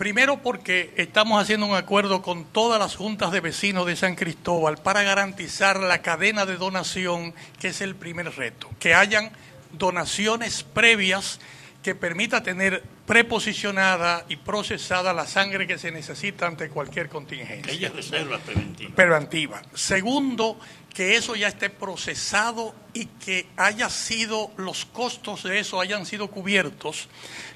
Primero 0.00 0.38
porque 0.38 0.94
estamos 0.96 1.42
haciendo 1.42 1.66
un 1.66 1.74
acuerdo 1.74 2.22
con 2.22 2.46
todas 2.46 2.80
las 2.80 2.96
juntas 2.96 3.32
de 3.32 3.40
vecinos 3.40 3.84
de 3.84 3.96
San 3.96 4.14
Cristóbal 4.14 4.78
para 4.78 5.02
garantizar 5.02 5.78
la 5.78 6.00
cadena 6.00 6.46
de 6.46 6.56
donación, 6.56 7.34
que 7.60 7.68
es 7.68 7.82
el 7.82 7.94
primer 7.94 8.34
reto, 8.34 8.70
que 8.78 8.94
hayan 8.94 9.30
donaciones 9.72 10.62
previas 10.62 11.38
que 11.82 11.94
permita 11.94 12.42
tener 12.42 12.82
preposicionada 13.10 14.24
y 14.28 14.36
procesada 14.36 15.12
la 15.12 15.26
sangre 15.26 15.66
que 15.66 15.78
se 15.78 15.90
necesita 15.90 16.46
ante 16.46 16.68
cualquier 16.68 17.08
contingencia. 17.08 17.72
Ella 17.72 17.90
reserva 17.92 18.38
preventiva. 18.38 18.94
Preventiva. 18.94 19.62
Segundo, 19.74 20.60
que 20.94 21.16
eso 21.16 21.34
ya 21.34 21.48
esté 21.48 21.70
procesado 21.70 22.72
y 22.92 23.06
que 23.06 23.48
haya 23.56 23.90
sido, 23.90 24.52
los 24.56 24.84
costos 24.84 25.42
de 25.42 25.58
eso 25.58 25.80
hayan 25.80 26.06
sido 26.06 26.28
cubiertos 26.28 27.08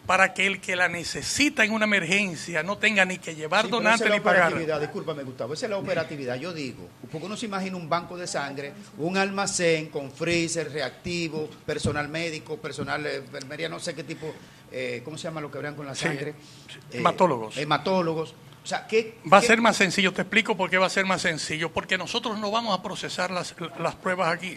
para 0.06 0.34
que 0.34 0.46
el 0.46 0.60
que 0.60 0.74
la 0.74 0.88
necesita 0.88 1.64
en 1.64 1.72
una 1.72 1.86
emergencia 1.86 2.62
no 2.62 2.78
tenga 2.78 3.04
ni 3.04 3.18
que 3.18 3.36
llevar 3.36 3.68
donante 3.68 4.10
ni 4.10 4.18
pagar. 4.18 4.54
Discúlpame, 4.80 5.22
Gustavo, 5.22 5.54
esa 5.54 5.66
es 5.66 5.70
la 5.70 5.78
operatividad. 5.78 6.36
Yo 6.36 6.52
digo, 6.52 6.88
porque 7.10 7.26
uno 7.26 7.36
se 7.36 7.46
imagina 7.46 7.76
un 7.76 7.88
banco 7.88 8.16
de 8.16 8.26
sangre, 8.26 8.72
un 8.98 9.16
almacén 9.16 9.88
con 9.88 10.10
freezer, 10.10 10.72
reactivo, 10.72 11.48
personal 11.64 12.08
médico, 12.08 12.56
personal 12.56 13.02
de 13.04 13.16
enfermería, 13.16 13.68
no 13.68 13.78
sé 13.78 13.94
qué 13.94 14.04
tipo, 14.04 14.34
eh, 14.76 15.02
¿cómo 15.04 15.16
se 15.16 15.24
llama 15.24 15.40
lo 15.40 15.50
que 15.50 15.58
hablan 15.58 15.76
con 15.76 15.86
la 15.86 15.94
sangre? 15.94 16.34
hematólogos. 16.90 17.56
Eh, 17.56 17.62
hematólogos. 17.62 18.34
O 18.62 18.66
sea, 18.66 18.86
¿qué, 18.86 19.18
va 19.30 19.38
a 19.38 19.42
ser 19.42 19.60
más 19.60 19.76
sencillo, 19.76 20.12
te 20.12 20.22
explico 20.22 20.56
por 20.56 20.70
qué 20.70 20.78
va 20.78 20.86
a 20.86 20.90
ser 20.90 21.04
más 21.04 21.22
sencillo, 21.22 21.70
porque 21.70 21.96
nosotros 21.98 22.38
no 22.38 22.50
vamos 22.50 22.78
a 22.78 22.82
procesar 22.82 23.30
las, 23.30 23.54
las 23.78 23.94
pruebas 23.94 24.32
aquí. 24.32 24.56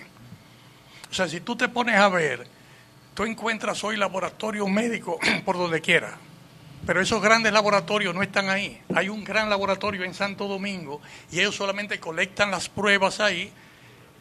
O 1.12 1.14
sea, 1.14 1.28
si 1.28 1.42
tú 1.42 1.56
te 1.56 1.68
pones 1.68 1.96
a 1.96 2.10
ver 2.10 2.48
tú 3.18 3.24
encuentras 3.24 3.84
hoy 3.84 3.98
laboratorios 3.98 4.70
médicos 4.70 5.18
por 5.46 5.58
donde 5.58 5.82
quiera, 5.82 6.20
pero 6.86 7.02
esos 7.02 7.20
grandes 7.20 7.52
laboratorios 7.52 8.14
no 8.14 8.22
están 8.22 8.48
ahí. 8.48 8.80
Hay 8.94 9.10
un 9.10 9.24
gran 9.24 9.50
laboratorio 9.50 10.04
en 10.04 10.14
Santo 10.14 10.48
Domingo 10.48 11.02
y 11.32 11.40
ellos 11.40 11.56
solamente 11.56 12.00
colectan 12.00 12.52
las 12.52 12.70
pruebas 12.70 13.20
ahí 13.20 13.52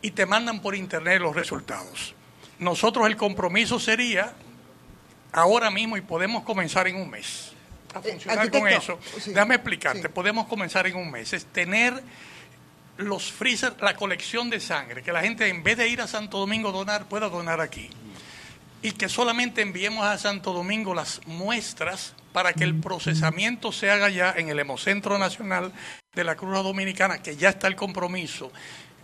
y 0.01 0.13
te 0.13 0.25
mandan 0.25 0.61
por 0.63 0.75
internet 0.75 1.21
los 1.21 1.37
resultados. 1.37 2.15
Nosotros 2.59 3.07
el 3.07 3.19
compromiso 3.19 3.79
sería 3.79 4.33
ahora 5.37 5.71
mismo 5.71 5.97
y 5.97 6.01
podemos 6.01 6.43
comenzar 6.43 6.89
en 6.89 6.97
un 6.97 7.11
mes 7.11 7.53
a 7.95 8.01
eh, 8.01 8.13
funcionar 8.13 8.51
con 8.51 8.69
eso. 8.69 8.99
Déjame 9.27 9.55
explicarte, 9.55 10.09
podemos 10.09 10.47
comenzar 10.47 10.87
en 10.87 10.97
un 10.97 11.11
mes. 11.11 11.33
Es 11.33 11.45
tener 11.47 12.03
los 12.97 13.31
freezer, 13.31 13.75
la 13.81 13.95
colección 13.95 14.49
de 14.51 14.59
sangre, 14.59 15.03
que 15.03 15.13
la 15.13 15.21
gente 15.21 15.47
en 15.49 15.63
vez 15.63 15.77
de 15.77 15.89
ir 15.89 16.01
a 16.01 16.07
Santo 16.07 16.39
Domingo 16.39 16.71
a 16.71 16.73
donar, 16.73 17.07
pueda 17.07 17.29
donar 17.29 17.61
aquí 17.61 17.91
y 18.83 18.93
que 18.93 19.09
solamente 19.09 19.63
enviemos 19.63 20.07
a 20.07 20.17
Santo 20.17 20.53
Domingo 20.53 20.95
las 20.95 21.21
muestras 21.27 22.15
para 22.33 22.53
que 22.53 22.65
el 22.65 22.75
procesamiento 22.75 23.73
se 23.73 23.91
haga 23.91 24.11
ya 24.11 24.35
en 24.37 24.49
el 24.49 24.59
Hemocentro 24.59 25.19
Nacional 25.19 25.73
de 26.15 26.25
la 26.25 26.37
Cruz 26.37 26.63
Dominicana, 26.63 27.23
que 27.23 27.37
ya 27.37 27.51
está 27.51 27.67
el 27.67 27.77
compromiso, 27.77 28.53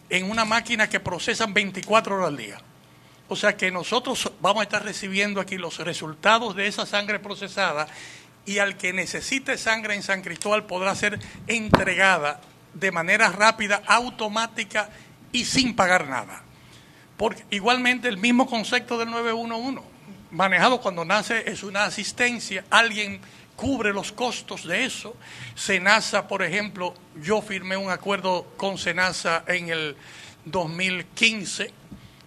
en 0.09 0.31
una 0.31 0.45
máquina 0.45 0.89
que 0.89 1.01
procesan 1.01 1.53
24 1.53 2.17
horas 2.17 2.29
al 2.29 2.37
día. 2.37 2.59
O 3.33 3.37
sea 3.37 3.57
que 3.57 3.71
nosotros 3.71 4.31
vamos 4.43 4.61
a 4.61 4.65
estar 4.65 4.85
recibiendo 4.85 5.41
aquí 5.41 5.57
los 5.57 5.79
resultados 5.79 6.55
de 6.55 6.67
esa 6.67 6.85
sangre 6.85 7.19
procesada 7.19 7.89
y 8.45 8.59
al 8.59 8.77
que 8.77 8.93
necesite 8.93 9.57
sangre 9.57 9.95
en 9.95 10.03
San 10.03 10.21
Cristóbal 10.21 10.67
podrá 10.67 10.95
ser 10.95 11.19
entregada 11.47 12.43
de 12.75 12.93
manera 12.93 13.31
rápida, 13.31 13.83
automática 13.87 14.91
y 15.33 15.47
sin 15.47 15.75
pagar 15.75 16.09
nada. 16.09 16.43
Porque 17.17 17.47
igualmente 17.49 18.07
el 18.07 18.19
mismo 18.19 18.47
concepto 18.47 18.99
del 18.99 19.11
911, 19.11 19.81
manejado 20.31 20.83
cuando 20.83 21.07
nace 21.07 21.51
es 21.51 21.63
una 21.63 21.85
asistencia, 21.85 22.67
alguien 22.69 23.19
cubre 23.57 23.95
los 23.95 24.13
costos 24.13 24.67
de 24.69 24.85
eso. 24.85 25.17
Senasa, 25.55 26.29
por 26.29 26.43
ejemplo, 26.43 26.93
yo 27.23 27.41
firmé 27.41 27.79
un 27.79 27.91
acuerdo 27.91 28.53
con 28.59 28.77
Senasa 28.77 29.43
en 29.47 29.71
el 29.71 29.97
2015 30.45 31.81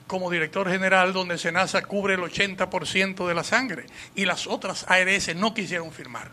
como 0.08 0.30
director 0.30 0.70
general 0.70 1.13
donde 1.13 1.38
Senasa 1.38 1.82
cubre 1.84 2.15
el 2.15 2.22
80% 2.22 3.28
de 3.28 3.34
la 3.34 3.44
sangre 3.44 3.86
y 4.15 4.26
las 4.26 4.48
otras 4.48 4.86
ARS 4.88 5.36
no 5.36 5.54
quisieron 5.54 5.91
firmar. 5.91 6.32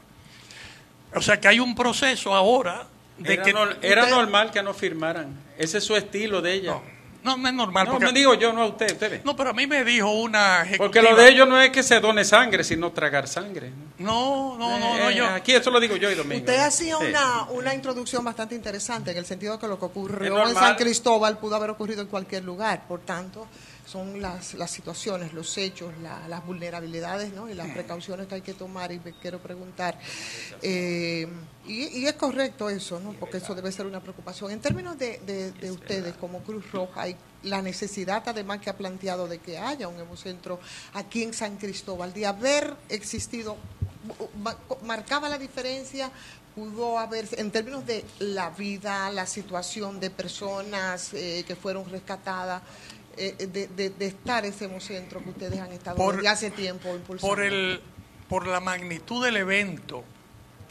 O 1.14 1.20
sea 1.20 1.40
que 1.40 1.48
hay 1.48 1.60
un 1.60 1.74
proceso 1.74 2.34
ahora 2.34 2.86
de 3.18 3.34
era 3.34 3.42
que... 3.42 3.50
era 3.82 4.08
normal 4.08 4.50
que 4.50 4.62
no 4.62 4.74
firmaran. 4.74 5.38
Ese 5.58 5.78
es 5.78 5.84
su 5.84 5.96
estilo 5.96 6.40
de 6.42 6.54
ella. 6.54 6.72
No, 6.72 6.82
no 7.22 7.48
es 7.48 7.54
normal. 7.54 7.86
No, 7.88 8.00
me 8.00 8.12
digo 8.12 8.34
yo, 8.34 8.52
no 8.52 8.62
a 8.62 8.66
usted, 8.66 8.92
ustedes. 8.92 9.24
No, 9.24 9.36
pero 9.36 9.50
a 9.50 9.52
mí 9.52 9.66
me 9.66 9.84
dijo 9.84 10.10
una 10.10 10.62
ejecutiva. 10.62 10.84
Porque 10.84 11.02
lo 11.02 11.14
de 11.14 11.28
ellos 11.28 11.48
no 11.48 11.60
es 11.60 11.70
que 11.70 11.82
se 11.82 12.00
done 12.00 12.24
sangre, 12.24 12.64
sino 12.64 12.90
tragar 12.90 13.28
sangre. 13.28 13.70
No, 13.98 14.56
no, 14.58 14.78
no, 14.78 14.98
no, 14.98 15.10
eh, 15.10 15.14
yo. 15.14 15.26
Aquí 15.28 15.52
eso 15.52 15.70
lo 15.70 15.78
digo 15.78 15.96
yo 15.96 16.10
y 16.10 16.14
Domingo. 16.14 16.40
Usted 16.40 16.58
hacía 16.58 16.98
una, 16.98 17.44
una 17.50 17.74
introducción 17.74 18.24
bastante 18.24 18.54
interesante 18.54 19.12
en 19.12 19.18
el 19.18 19.26
sentido 19.26 19.54
de 19.54 19.60
que 19.60 19.68
lo 19.68 19.78
que 19.78 19.84
ocurrió 19.84 20.48
en 20.48 20.54
San 20.54 20.76
Cristóbal 20.76 21.38
pudo 21.38 21.56
haber 21.56 21.70
ocurrido 21.70 22.02
en 22.02 22.08
cualquier 22.08 22.44
lugar. 22.44 22.86
Por 22.88 23.00
tanto, 23.00 23.46
son 23.86 24.20
las, 24.20 24.54
las 24.54 24.70
situaciones, 24.70 25.32
los 25.32 25.56
hechos, 25.58 25.92
las 26.00 26.46
vulnerabilidades 26.46 27.32
¿no? 27.32 27.48
y 27.48 27.54
las 27.54 27.68
precauciones 27.70 28.26
que 28.26 28.36
hay 28.36 28.40
que 28.40 28.54
tomar. 28.54 28.90
Y 28.92 29.00
me 29.04 29.12
quiero 29.12 29.38
preguntar, 29.38 29.98
eh, 30.62 31.28
y, 31.64 32.06
es 32.06 32.14
correcto 32.14 32.68
eso, 32.68 32.98
¿no? 32.98 33.12
porque 33.12 33.36
eso 33.36 33.54
debe 33.54 33.70
ser 33.70 33.86
una 33.86 34.00
preocupación. 34.00 34.50
En 34.50 34.60
términos 34.60 34.98
de, 34.98 35.18
de, 35.60 35.70
ustedes 35.70 36.14
como 36.16 36.40
Cruz 36.40 36.70
Roja, 36.72 37.02
hay 37.02 37.16
la 37.44 37.62
necesidad 37.62 38.22
además 38.26 38.60
que 38.60 38.70
ha 38.70 38.76
planteado 38.76 39.28
de 39.28 39.38
que 39.38 39.58
haya 39.58 39.86
un 39.86 39.98
hemocentro 39.98 40.58
aquí 40.94 41.22
en 41.22 41.32
San 41.32 41.56
Cristóbal, 41.56 42.12
de 42.12 42.26
haber 42.26 42.74
existido, 42.88 43.56
marcaba 44.84 45.28
la 45.28 45.38
diferencia 45.38 46.10
pudo 46.54 46.98
haber, 46.98 47.26
en 47.32 47.50
términos 47.50 47.86
de 47.86 48.04
la 48.18 48.50
vida, 48.50 49.10
la 49.10 49.26
situación 49.26 50.00
de 50.00 50.10
personas 50.10 51.14
eh, 51.14 51.44
que 51.46 51.56
fueron 51.56 51.88
rescatadas, 51.88 52.62
eh, 53.16 53.46
de, 53.46 53.90
de, 53.90 54.06
estar 54.06 54.44
ese 54.44 54.66
hemocentro 54.66 55.22
que 55.22 55.30
ustedes 55.30 55.60
han 55.60 55.72
estado 55.72 55.96
por, 55.96 56.26
hace 56.26 56.50
tiempo 56.50 56.94
impulsando? 56.94 57.34
Por, 57.34 57.42
el, 57.42 57.80
por 58.28 58.46
la 58.46 58.60
magnitud 58.60 59.24
del 59.24 59.36
evento 59.36 60.04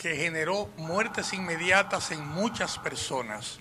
que 0.02 0.16
generó 0.16 0.68
muertes 0.78 1.32
inmediatas 1.32 2.10
en 2.10 2.28
muchas 2.28 2.80
personas, 2.80 3.60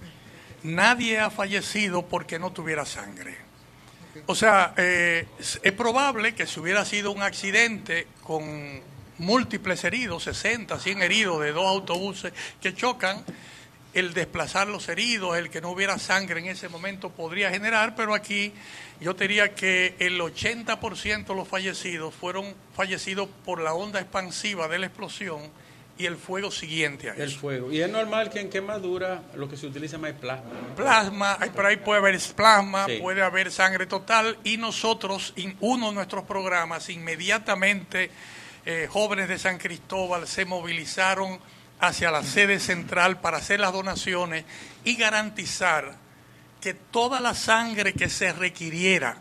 nadie 0.62 1.20
ha 1.20 1.28
fallecido 1.28 2.06
porque 2.06 2.38
no 2.38 2.50
tuviera 2.50 2.86
sangre. 2.86 3.36
O 4.24 4.34
sea, 4.34 4.72
eh, 4.78 5.26
es 5.38 5.72
probable 5.72 6.34
que 6.34 6.46
si 6.46 6.58
hubiera 6.58 6.86
sido 6.86 7.12
un 7.12 7.22
accidente 7.22 8.06
con 8.22 8.80
múltiples 9.18 9.84
heridos, 9.84 10.24
60, 10.24 10.80
100 10.80 11.02
heridos 11.02 11.42
de 11.42 11.52
dos 11.52 11.66
autobuses 11.66 12.32
que 12.62 12.74
chocan, 12.74 13.22
el 13.92 14.14
desplazar 14.14 14.66
los 14.66 14.88
heridos, 14.88 15.36
el 15.36 15.50
que 15.50 15.60
no 15.60 15.70
hubiera 15.70 15.98
sangre 15.98 16.40
en 16.40 16.46
ese 16.46 16.70
momento 16.70 17.10
podría 17.10 17.50
generar, 17.50 17.94
pero 17.96 18.14
aquí 18.14 18.54
yo 18.98 19.12
diría 19.12 19.54
que 19.54 19.94
el 19.98 20.18
80% 20.18 21.26
de 21.26 21.34
los 21.34 21.46
fallecidos 21.46 22.14
fueron 22.14 22.54
fallecidos 22.74 23.28
por 23.44 23.60
la 23.60 23.74
onda 23.74 24.00
expansiva 24.00 24.68
de 24.68 24.78
la 24.78 24.86
explosión 24.86 25.42
y 26.00 26.06
el 26.06 26.16
fuego 26.16 26.50
siguiente 26.50 27.10
a 27.10 27.12
eso. 27.12 27.22
El 27.22 27.30
fuego. 27.30 27.70
Y 27.70 27.82
es 27.82 27.90
normal 27.90 28.30
que 28.30 28.40
en 28.40 28.48
quemadura 28.48 29.22
lo 29.34 29.48
que 29.50 29.58
se 29.58 29.66
utiliza 29.66 29.98
más 29.98 30.12
es 30.12 30.16
plasma. 30.18 30.50
Plasma, 30.74 31.38
por 31.54 31.66
ahí 31.66 31.76
puede 31.76 31.98
haber 31.98 32.18
plasma, 32.34 32.86
puede 33.00 33.22
haber 33.22 33.52
sangre 33.52 33.86
total 33.86 34.38
y 34.42 34.56
nosotros, 34.56 35.34
uno 35.60 35.88
de 35.88 35.94
nuestros 35.94 36.24
programas, 36.24 36.88
inmediatamente 36.88 38.10
eh, 38.64 38.88
jóvenes 38.90 39.28
de 39.28 39.38
San 39.38 39.58
Cristóbal 39.58 40.26
se 40.26 40.46
movilizaron 40.46 41.38
hacia 41.80 42.10
la 42.10 42.22
sede 42.22 42.60
central 42.60 43.20
para 43.20 43.36
hacer 43.36 43.60
las 43.60 43.72
donaciones 43.74 44.46
y 44.84 44.96
garantizar 44.96 45.96
que 46.62 46.72
toda 46.72 47.20
la 47.20 47.34
sangre 47.34 47.92
que 47.92 48.08
se 48.08 48.32
requiriera 48.32 49.18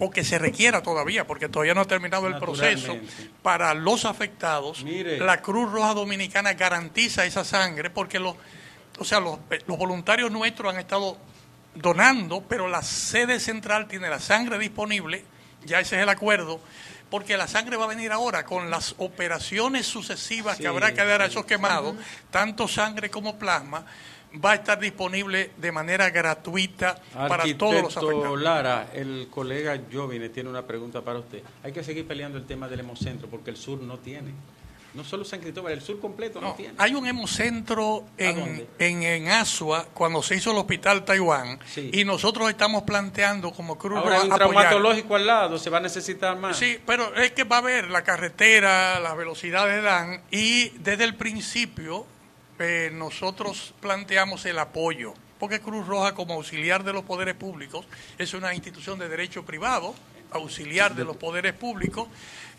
o 0.00 0.10
que 0.10 0.24
se 0.24 0.38
requiera 0.38 0.82
todavía, 0.82 1.26
porque 1.26 1.48
todavía 1.48 1.74
no 1.74 1.82
ha 1.82 1.84
terminado 1.84 2.26
el 2.26 2.38
proceso, 2.38 2.96
para 3.42 3.74
los 3.74 4.06
afectados, 4.06 4.82
la 4.82 5.42
Cruz 5.42 5.70
Roja 5.70 5.92
Dominicana 5.92 6.54
garantiza 6.54 7.26
esa 7.26 7.44
sangre 7.44 7.90
porque 7.90 8.18
los, 8.18 8.34
o 8.98 9.04
sea, 9.04 9.20
los, 9.20 9.38
los 9.66 9.78
voluntarios 9.78 10.30
nuestros 10.30 10.72
han 10.72 10.80
estado 10.80 11.18
donando, 11.74 12.42
pero 12.48 12.66
la 12.66 12.82
sede 12.82 13.38
central 13.38 13.88
tiene 13.88 14.08
la 14.08 14.20
sangre 14.20 14.58
disponible, 14.58 15.22
ya 15.66 15.80
ese 15.80 15.96
es 15.96 16.02
el 16.02 16.08
acuerdo, 16.08 16.60
porque 17.10 17.36
la 17.36 17.46
sangre 17.46 17.76
va 17.76 17.84
a 17.84 17.88
venir 17.88 18.10
ahora 18.10 18.46
con 18.46 18.70
las 18.70 18.94
operaciones 18.96 19.86
sucesivas 19.86 20.56
que 20.56 20.66
habrá 20.66 20.94
que 20.94 21.04
dar 21.04 21.20
a 21.20 21.26
esos 21.26 21.44
quemados, 21.44 21.94
tanto 22.30 22.66
sangre 22.68 23.10
como 23.10 23.38
plasma, 23.38 23.84
va 24.44 24.52
a 24.52 24.54
estar 24.56 24.78
disponible 24.78 25.50
de 25.56 25.72
manera 25.72 26.10
gratuita 26.10 27.00
para 27.12 27.44
todos 27.56 27.82
los 27.82 27.96
afectados. 27.96 28.40
Lara, 28.40 28.90
el 28.94 29.28
colega 29.30 29.80
Jovine 29.92 30.28
tiene 30.28 30.48
una 30.48 30.66
pregunta 30.66 31.02
para 31.02 31.18
usted. 31.18 31.42
Hay 31.62 31.72
que 31.72 31.82
seguir 31.82 32.06
peleando 32.06 32.38
el 32.38 32.46
tema 32.46 32.68
del 32.68 32.80
hemocentro 32.80 33.28
porque 33.28 33.50
el 33.50 33.56
sur 33.56 33.80
no 33.80 33.98
tiene. 33.98 34.32
No 34.92 35.04
solo 35.04 35.24
San 35.24 35.38
Cristóbal, 35.38 35.72
el 35.72 35.80
sur 35.80 36.00
completo 36.00 36.40
no, 36.40 36.54
tiene. 36.54 36.74
Hay 36.78 36.94
un 36.94 37.06
hemocentro 37.06 38.06
en, 38.16 38.66
en, 38.78 39.02
en, 39.04 39.28
Asua 39.28 39.86
cuando 39.94 40.20
se 40.20 40.34
hizo 40.34 40.50
el 40.50 40.58
hospital 40.58 41.04
Taiwán 41.04 41.60
y 41.76 42.04
nosotros 42.04 42.50
estamos 42.50 42.82
planteando 42.82 43.52
como 43.52 43.78
Cruz 43.78 43.98
Ahora 43.98 44.16
hay 44.16 44.28
un 44.28 44.34
traumatológico 44.34 45.14
al 45.14 45.26
lado, 45.26 45.58
se 45.58 45.70
va 45.70 45.78
a 45.78 45.80
necesitar 45.80 46.36
más. 46.36 46.56
Sí, 46.56 46.78
pero 46.84 47.14
es 47.14 47.30
que 47.32 47.44
va 47.44 47.56
a 47.56 47.58
haber 47.60 47.88
la 47.88 48.02
carretera, 48.02 48.98
las 48.98 49.16
velocidades 49.16 49.80
dan 49.84 50.22
y 50.32 50.70
desde 50.70 51.04
el 51.04 51.14
principio 51.14 52.04
nosotros 52.92 53.74
planteamos 53.80 54.44
el 54.46 54.58
apoyo 54.58 55.14
porque 55.40 55.60
Cruz 55.60 55.86
Roja 55.86 56.14
como 56.14 56.34
auxiliar 56.34 56.84
de 56.84 56.92
los 56.92 57.02
poderes 57.02 57.34
públicos 57.34 57.86
es 58.18 58.34
una 58.34 58.54
institución 58.54 58.98
de 58.98 59.08
derecho 59.08 59.42
privado, 59.42 59.94
auxiliar 60.30 60.94
de 60.94 61.04
los 61.04 61.16
poderes 61.16 61.54
públicos 61.54 62.06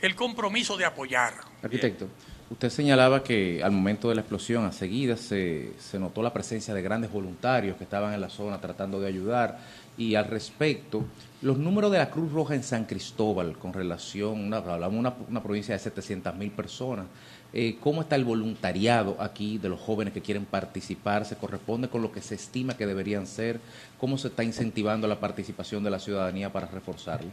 el 0.01 0.15
compromiso 0.15 0.75
de 0.75 0.85
apoyar. 0.85 1.35
Arquitecto, 1.61 2.07
usted 2.49 2.69
señalaba 2.69 3.23
que 3.23 3.61
al 3.63 3.71
momento 3.71 4.09
de 4.09 4.15
la 4.15 4.21
explosión, 4.21 4.65
a 4.65 4.71
seguida, 4.71 5.15
se, 5.15 5.73
se 5.79 5.99
notó 5.99 6.23
la 6.23 6.33
presencia 6.33 6.73
de 6.73 6.81
grandes 6.81 7.11
voluntarios 7.11 7.77
que 7.77 7.83
estaban 7.83 8.15
en 8.15 8.21
la 8.21 8.29
zona 8.29 8.59
tratando 8.59 8.99
de 8.99 9.07
ayudar. 9.07 9.59
Y 9.95 10.15
al 10.15 10.25
respecto, 10.25 11.05
los 11.43 11.59
números 11.59 11.91
de 11.91 11.99
la 11.99 12.09
Cruz 12.09 12.31
Roja 12.31 12.55
en 12.55 12.63
San 12.63 12.85
Cristóbal, 12.85 13.59
con 13.59 13.73
relación, 13.73 14.51
hablamos 14.51 14.93
de 14.93 14.99
una, 14.99 15.13
una, 15.29 15.43
provincia 15.43 15.75
de 15.75 15.79
700 15.79 16.35
mil 16.35 16.49
personas, 16.49 17.05
eh, 17.53 17.77
¿cómo 17.81 18.01
está 18.01 18.15
el 18.15 18.23
voluntariado 18.23 19.17
aquí 19.19 19.57
de 19.57 19.69
los 19.69 19.79
jóvenes 19.79 20.13
que 20.13 20.21
quieren 20.21 20.45
participar? 20.45 21.25
¿Se 21.25 21.35
corresponde 21.35 21.89
con 21.89 22.01
lo 22.01 22.11
que 22.11 22.21
se 22.21 22.35
estima 22.35 22.77
que 22.77 22.85
deberían 22.85 23.27
ser? 23.27 23.59
¿Cómo 23.99 24.17
se 24.17 24.29
está 24.29 24.43
incentivando 24.43 25.07
la 25.07 25.19
participación 25.19 25.83
de 25.83 25.89
la 25.89 25.99
ciudadanía 25.99 26.51
para 26.51 26.67
reforzarlo? 26.67 27.29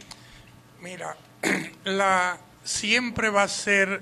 Mira, 0.81 1.15
siempre 2.63 3.29
va 3.29 3.43
a 3.43 3.47
ser 3.47 4.01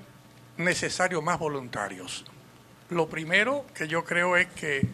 necesario 0.57 1.21
más 1.21 1.37
voluntarios. 1.37 2.25
Lo 2.89 3.07
primero 3.07 3.65
que 3.75 3.87
yo 3.87 4.03
creo 4.03 4.37
es 4.37 4.47
que 4.47 4.87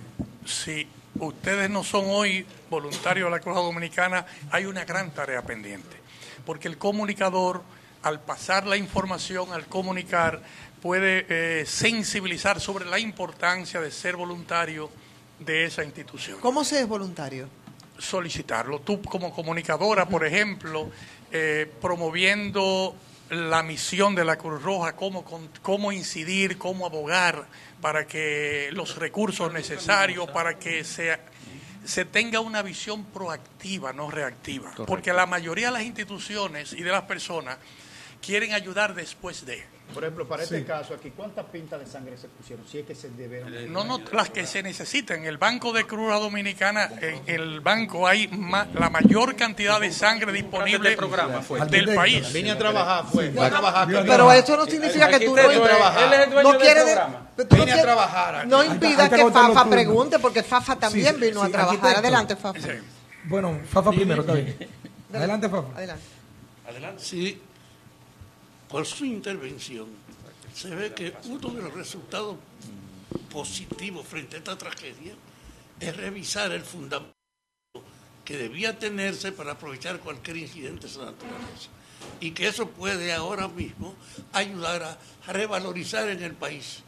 si 0.46 0.88
ustedes 1.20 1.70
no 1.70 1.84
son 1.84 2.06
hoy 2.08 2.46
voluntarios 2.70 3.28
de 3.28 3.32
la 3.32 3.40
Cruz 3.40 3.56
Dominicana, 3.56 4.26
hay 4.52 4.66
una 4.66 4.84
gran 4.84 5.12
tarea 5.12 5.42
pendiente. 5.42 5.96
Porque 6.46 6.68
el 6.68 6.78
comunicador, 6.78 7.62
al 8.02 8.20
pasar 8.20 8.66
la 8.66 8.78
información, 8.78 9.54
al 9.54 9.66
comunicar, 9.68 10.42
puede 10.84 11.26
eh, 11.30 11.66
sensibilizar 11.66 12.60
sobre 12.60 12.84
la 12.84 13.00
importancia 13.00 13.80
de 13.80 13.90
ser 13.90 14.18
voluntario 14.18 14.92
de 15.40 15.64
esa 15.64 15.82
institución. 15.82 16.42
¿Cómo 16.42 16.66
se 16.66 16.82
es 16.82 16.88
voluntario? 16.90 17.48
Solicitarlo. 17.98 18.80
Tú 18.82 19.02
como 19.02 19.34
comunicadora, 19.34 20.06
por 20.10 20.26
ejemplo, 20.26 20.92
eh, 21.32 21.72
promoviendo 21.82 22.98
la 23.30 23.64
misión 23.64 24.14
de 24.14 24.26
la 24.26 24.36
Cruz 24.36 24.62
Roja, 24.62 24.94
cómo, 24.94 25.24
cómo 25.62 25.94
incidir, 25.94 26.58
cómo 26.58 26.86
abogar 26.86 27.46
para 27.80 28.06
que 28.06 28.68
los 28.74 28.98
recursos 28.98 29.54
necesarios, 29.54 30.30
para 30.32 30.60
que 30.60 30.84
se, 30.84 31.18
se 31.86 32.04
tenga 32.04 32.42
una 32.42 32.62
visión 32.62 33.06
proactiva, 33.06 33.94
no 33.94 34.12
reactiva. 34.12 34.74
Porque 34.86 35.14
la 35.14 35.28
mayoría 35.28 35.68
de 35.68 35.74
las 35.76 35.84
instituciones 35.84 36.74
y 36.74 36.84
de 36.84 36.92
las 36.92 37.04
personas 37.04 37.58
quieren 38.24 38.54
ayudar 38.54 38.96
después 38.96 39.46
de. 39.46 39.64
Por 39.94 40.04
ejemplo, 40.04 40.28
para 40.28 40.42
este 40.42 40.64
caso 40.64 40.96
aquí, 40.96 41.12
¿cuántas 41.12 41.46
pintas 41.48 41.80
de 41.80 41.86
sangre 41.86 42.18
se 42.18 42.28
pusieron? 42.28 42.66
Si 42.68 42.80
es 42.80 42.86
que 42.86 42.96
se 42.96 43.10
debieron. 43.10 43.72
No, 43.72 43.84
no, 43.84 44.00
las 44.12 44.30
que 44.30 44.48
se 44.48 44.64
necesitan. 44.64 45.20
En 45.20 45.26
el 45.26 45.38
Banco 45.38 45.72
de 45.72 45.86
Cruz 45.86 46.12
Dominicana, 46.14 46.90
en 47.00 47.22
el 47.28 47.60
banco 47.60 48.08
hay 48.08 48.28
la 48.74 48.90
mayor 48.90 49.36
cantidad 49.36 49.80
de 49.80 49.92
sangre 49.92 50.32
disponible 50.32 50.98
del 51.70 51.94
país. 51.94 52.34
Vine 52.34 52.52
a 52.52 52.58
trabajar, 52.58 53.06
fue. 53.06 53.28
a 53.28 53.50
trabajar, 53.50 53.88
pero 54.08 54.32
eso 54.32 54.58
no 54.58 54.66
significa 54.66 55.10
que 55.10 55.26
tú 55.26 55.36
no, 55.36 55.42
Él 55.42 56.14
es 56.14 56.20
el 56.20 56.32
dueño 56.32 56.54
no 56.54 56.58
quieres. 56.58 56.86
Vine 57.52 57.74
a 57.74 57.82
trabajar. 57.82 58.48
No 58.48 58.64
impida 58.64 59.10
que 59.10 59.30
Fafa 59.30 59.70
pregunte, 59.70 60.18
porque 60.18 60.42
Fafa 60.42 60.76
también 60.76 61.20
vino 61.20 61.44
a 61.44 61.50
trabajar. 61.50 61.98
Adelante, 61.98 62.36
Fafa. 62.36 62.60
Bueno, 63.26 63.60
Fafa 63.70 63.92
primero, 63.92 64.22
está 64.22 64.34
bien. 64.34 64.58
Adelante, 65.14 65.50
Fafa. 65.50 65.78
Adelante. 65.78 66.04
Adelante. 66.66 67.04
Sí 67.04 67.42
por 68.74 68.88
su 68.88 69.06
intervención, 69.06 69.86
se 70.52 70.74
ve 70.74 70.96
que 70.96 71.14
uno 71.26 71.50
de 71.52 71.62
los 71.62 71.76
resultados 71.76 72.38
positivos 73.32 74.08
frente 74.08 74.36
a 74.36 74.40
esta 74.40 74.58
tragedia 74.58 75.14
es 75.80 75.96
revisar 75.96 76.52
el 76.52 76.64
fundamento 76.64 77.14
que 78.26 78.36
debía 78.36 78.80
tenerse 78.80 79.32
para 79.32 79.52
aprovechar 79.52 80.00
cualquier 80.00 80.38
incidente 80.38 80.88
de 80.88 80.92
esa 80.92 81.06
naturaleza. 81.06 81.70
Y 82.20 82.32
que 82.32 82.48
eso 82.48 82.68
puede 82.68 83.14
ahora 83.14 83.48
mismo 83.48 83.94
ayudar 84.32 84.82
a 84.82 85.32
revalorizar 85.32 86.10
en 86.10 86.24
el 86.24 86.34
país. 86.34 86.80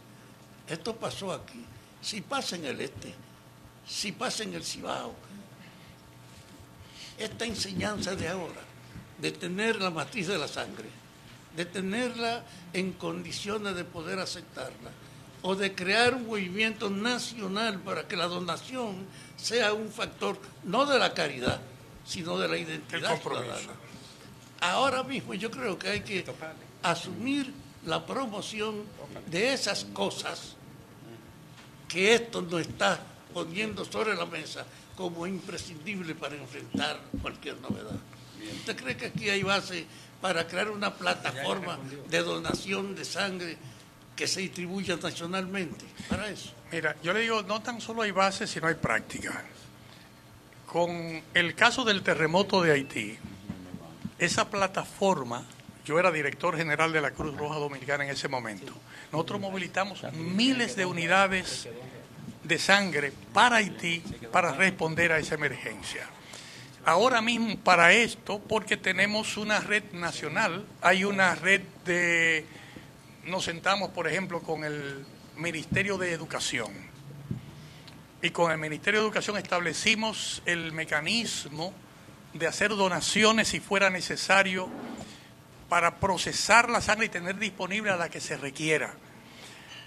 Esto 0.67 0.95
pasó 0.95 1.33
aquí. 1.33 1.63
Si 2.01 2.21
pasa 2.21 2.55
en 2.55 2.65
el 2.65 2.81
este, 2.81 3.13
si 3.87 4.11
pasa 4.11 4.41
en 4.41 4.55
el 4.55 4.63
Cibao, 4.63 5.13
esta 7.19 7.45
enseñanza 7.45 8.15
de 8.15 8.27
ahora, 8.27 8.61
de 9.21 9.31
tener 9.31 9.79
la 9.79 9.91
matriz 9.91 10.25
de 10.25 10.39
la 10.39 10.47
sangre, 10.47 11.04
de 11.55 11.65
tenerla 11.65 12.43
en 12.73 12.93
condiciones 12.93 13.75
de 13.75 13.83
poder 13.83 14.19
aceptarla 14.19 14.91
o 15.41 15.55
de 15.55 15.75
crear 15.75 16.15
un 16.15 16.25
movimiento 16.25 16.89
nacional 16.89 17.79
para 17.79 18.07
que 18.07 18.15
la 18.15 18.25
donación 18.25 19.05
sea 19.37 19.73
un 19.73 19.89
factor 19.89 20.39
no 20.63 20.85
de 20.85 20.97
la 20.97 21.13
caridad, 21.13 21.61
sino 22.05 22.37
de 22.37 22.47
la 22.47 22.57
identidad 22.57 23.21
ciudadana. 23.21 23.73
Ahora 24.59 25.03
mismo 25.03 25.33
yo 25.33 25.51
creo 25.51 25.77
que 25.77 25.89
hay 25.89 26.01
que 26.01 26.25
asumir 26.81 27.53
la 27.85 28.05
promoción 28.05 28.83
de 29.27 29.53
esas 29.53 29.85
cosas 29.85 30.55
que 31.87 32.15
esto 32.15 32.41
nos 32.41 32.61
está 32.61 32.99
poniendo 33.33 33.85
sobre 33.85 34.15
la 34.15 34.25
mesa 34.25 34.65
como 34.97 35.27
imprescindible 35.27 36.15
para 36.15 36.35
enfrentar 36.35 36.99
cualquier 37.21 37.59
novedad. 37.61 37.99
¿Usted 38.59 38.75
cree 38.75 38.97
que 38.97 39.05
aquí 39.07 39.29
hay 39.29 39.43
base 39.43 39.85
para 40.25 40.47
crear 40.47 40.71
una 40.71 40.91
plataforma 40.91 41.77
de 42.09 42.23
donación 42.23 42.95
de 42.95 43.05
sangre 43.05 43.57
que 44.15 44.25
se 44.25 44.41
distribuya 44.41 44.95
nacionalmente 44.95 45.85
para 46.09 46.29
eso. 46.29 46.51
Mira, 46.71 46.95
yo 47.03 47.13
le 47.13 47.19
digo, 47.19 47.43
no 47.43 47.61
tan 47.61 47.79
solo 47.79 48.01
hay 48.01 48.09
base, 48.09 48.47
sino 48.47 48.65
hay 48.65 48.73
práctica. 48.73 49.43
Con 50.65 51.21
el 51.31 51.53
caso 51.53 51.83
del 51.83 52.01
terremoto 52.01 52.63
de 52.63 52.71
Haití, 52.71 53.19
esa 54.17 54.49
plataforma, 54.49 55.45
yo 55.85 55.99
era 55.99 56.11
director 56.11 56.57
general 56.57 56.91
de 56.91 57.01
la 57.01 57.11
Cruz 57.11 57.37
Roja 57.37 57.59
Dominicana 57.59 58.03
en 58.03 58.09
ese 58.09 58.27
momento, 58.27 58.73
nosotros 59.11 59.39
movilizamos 59.39 60.11
miles 60.13 60.75
de 60.75 60.87
unidades 60.87 61.69
de 62.43 62.57
sangre 62.57 63.13
para 63.31 63.57
Haití 63.57 64.01
para 64.31 64.53
responder 64.53 65.11
a 65.11 65.19
esa 65.19 65.35
emergencia 65.35 66.09
ahora 66.85 67.21
mismo 67.21 67.57
para 67.57 67.93
esto, 67.93 68.39
porque 68.39 68.77
tenemos 68.77 69.37
una 69.37 69.59
red 69.59 69.83
nacional, 69.93 70.65
hay 70.81 71.03
una 71.03 71.35
red 71.35 71.61
de, 71.83 72.45
nos 73.25 73.45
sentamos 73.45 73.89
por 73.89 74.07
ejemplo 74.07 74.41
con 74.41 74.63
el 74.63 75.05
Ministerio 75.35 75.97
de 75.97 76.11
Educación 76.11 76.71
y 78.21 78.29
con 78.29 78.51
el 78.51 78.57
Ministerio 78.57 79.01
de 79.01 79.05
Educación 79.05 79.37
establecimos 79.37 80.41
el 80.45 80.71
mecanismo 80.71 81.73
de 82.33 82.47
hacer 82.47 82.69
donaciones 82.69 83.49
si 83.49 83.59
fuera 83.59 83.89
necesario 83.89 84.69
para 85.69 85.95
procesar 85.95 86.69
la 86.69 86.81
sangre 86.81 87.07
y 87.07 87.09
tener 87.09 87.37
disponible 87.37 87.91
a 87.91 87.95
la 87.95 88.09
que 88.09 88.21
se 88.21 88.37
requiera. 88.37 88.93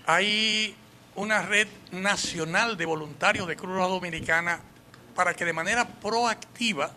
Hay 0.07 0.75
una 1.15 1.43
red 1.43 1.69
nacional 1.93 2.77
de 2.77 2.87
voluntarios 2.87 3.47
de 3.47 3.57
Cruz 3.57 3.75
Roja 3.75 3.89
Dominicana 3.89 4.61
para 5.19 5.35
que 5.35 5.45
de 5.45 5.53
manera 5.53 5.85
proactiva 5.85 6.93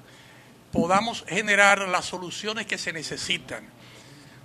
podamos 0.72 1.26
generar 1.28 1.88
las 1.88 2.06
soluciones 2.06 2.68
que 2.68 2.78
se 2.78 2.94
necesitan. 2.94 3.68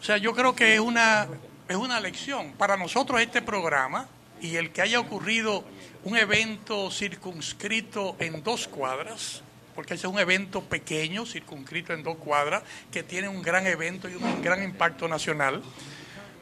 O 0.00 0.02
sea, 0.02 0.16
yo 0.16 0.34
creo 0.34 0.56
que 0.56 0.72
es 0.72 0.80
una, 0.80 1.28
es 1.68 1.76
una 1.76 2.00
lección. 2.00 2.54
Para 2.54 2.78
nosotros 2.78 3.20
este 3.20 3.42
programa 3.42 4.08
y 4.40 4.56
el 4.56 4.72
que 4.72 4.80
haya 4.80 4.98
ocurrido 4.98 5.62
un 6.04 6.16
evento 6.16 6.90
circunscrito 6.90 8.16
en 8.18 8.42
dos 8.42 8.66
cuadras, 8.66 9.42
porque 9.74 9.92
ese 9.92 10.06
es 10.06 10.12
un 10.14 10.20
evento 10.20 10.62
pequeño, 10.62 11.26
circunscrito 11.26 11.92
en 11.92 12.02
dos 12.02 12.16
cuadras, 12.16 12.62
que 12.90 13.02
tiene 13.02 13.28
un 13.28 13.42
gran 13.42 13.66
evento 13.66 14.08
y 14.08 14.14
un 14.14 14.40
gran 14.40 14.62
impacto 14.62 15.06
nacional, 15.06 15.62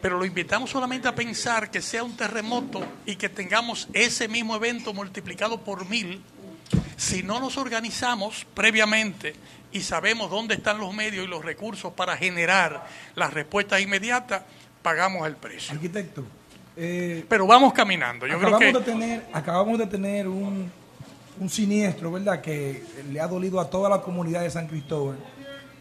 pero 0.01 0.21
lo 0.21 0.25
invitamos 0.25 0.71
solamente 0.71 1.09
a 1.09 1.17
pensar 1.17 1.69
que 1.73 1.83
sea 1.83 2.05
un 2.05 2.17
terremoto 2.17 2.87
y 3.07 3.17
que 3.17 3.29
tengamos 3.29 3.89
ese 3.93 4.29
mismo 4.29 4.55
evento 4.55 4.95
multiplicado 4.95 5.65
por 5.65 5.89
mil 5.89 6.23
si 6.97 7.23
no 7.23 7.41
nos 7.41 7.57
organizamos 7.57 8.47
previamente 8.55 9.35
y 9.73 9.81
sabemos 9.81 10.31
dónde 10.31 10.55
están 10.55 10.79
los 10.79 10.95
medios 10.95 11.25
y 11.25 11.29
los 11.29 11.45
recursos 11.45 11.93
para 11.93 12.17
generar 12.17 12.87
las 13.15 13.33
respuestas 13.35 13.81
inmediatas, 13.81 14.43
pagamos 14.83 15.27
el 15.27 15.37
precio. 15.37 15.75
Arquitecto, 15.75 16.25
Eh, 16.77 17.25
Pero 17.29 17.47
vamos 17.47 17.73
caminando. 17.73 18.27
Yo 18.27 18.39
creo 18.39 18.57
acabamos 18.57 18.73
que 18.73 18.79
de 18.79 18.85
tener, 18.85 19.27
acabamos 19.33 19.79
de 19.79 19.87
tener 19.87 20.29
un, 20.29 20.71
un 21.41 21.49
siniestro, 21.51 22.13
¿verdad? 22.13 22.41
Que 22.41 22.83
le 23.11 23.21
ha 23.21 23.27
dolido 23.27 23.61
a 23.61 23.71
toda 23.71 23.89
la 23.89 24.01
comunidad 24.01 24.43
de 24.43 24.51
San 24.51 24.67
Cristóbal. 24.67 25.17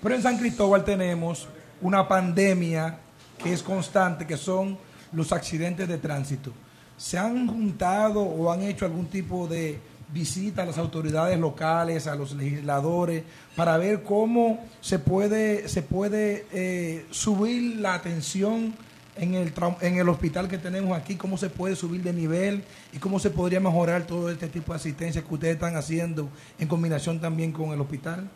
Pero 0.02 0.16
en 0.16 0.22
San 0.22 0.38
Cristóbal 0.38 0.84
tenemos 0.84 1.48
una 1.82 2.08
pandemia 2.08 2.98
que 3.42 3.54
es 3.54 3.62
constante, 3.64 4.26
que 4.28 4.38
son 4.38 4.78
los 5.12 5.32
accidentes 5.32 5.88
de 5.88 5.98
tránsito. 5.98 6.52
¿Se 6.98 7.18
han 7.18 7.48
juntado 7.48 8.22
o 8.22 8.52
han 8.52 8.62
hecho 8.64 8.86
algún 8.86 9.08
tipo 9.08 9.48
de 9.48 9.80
visita 10.14 10.62
a 10.62 10.66
las 10.66 10.78
autoridades 10.78 11.40
locales, 11.40 12.08
a 12.08 12.16
los 12.16 12.34
legisladores, 12.34 13.24
para 13.56 13.78
ver 13.78 14.04
cómo 14.04 14.64
se 14.80 15.00
puede, 15.00 15.68
se 15.68 15.82
puede 15.82 16.46
eh, 16.52 17.06
subir 17.10 17.78
la 17.78 17.96
atención 17.96 18.76
en 19.16 19.36
el, 19.36 19.54
en 19.82 19.98
el 19.98 20.10
hospital 20.10 20.48
que 20.48 20.58
tenemos 20.58 20.98
aquí, 20.98 21.16
cómo 21.16 21.38
se 21.38 21.50
puede 21.50 21.76
subir 21.76 22.04
de 22.04 22.14
nivel 22.14 22.64
y 22.92 22.98
cómo 22.98 23.20
se 23.20 23.30
podría 23.30 23.60
mejorar 23.60 24.06
todo 24.06 24.30
este 24.30 24.48
tipo 24.48 24.74
de 24.74 24.78
asistencia 24.78 25.22
que 25.22 25.34
ustedes 25.34 25.56
están 25.56 25.76
haciendo 25.76 26.30
en 26.60 26.68
combinación 26.68 27.20
también 27.20 27.52
con 27.52 27.72
el 27.72 27.82
hospital? 27.82 28.30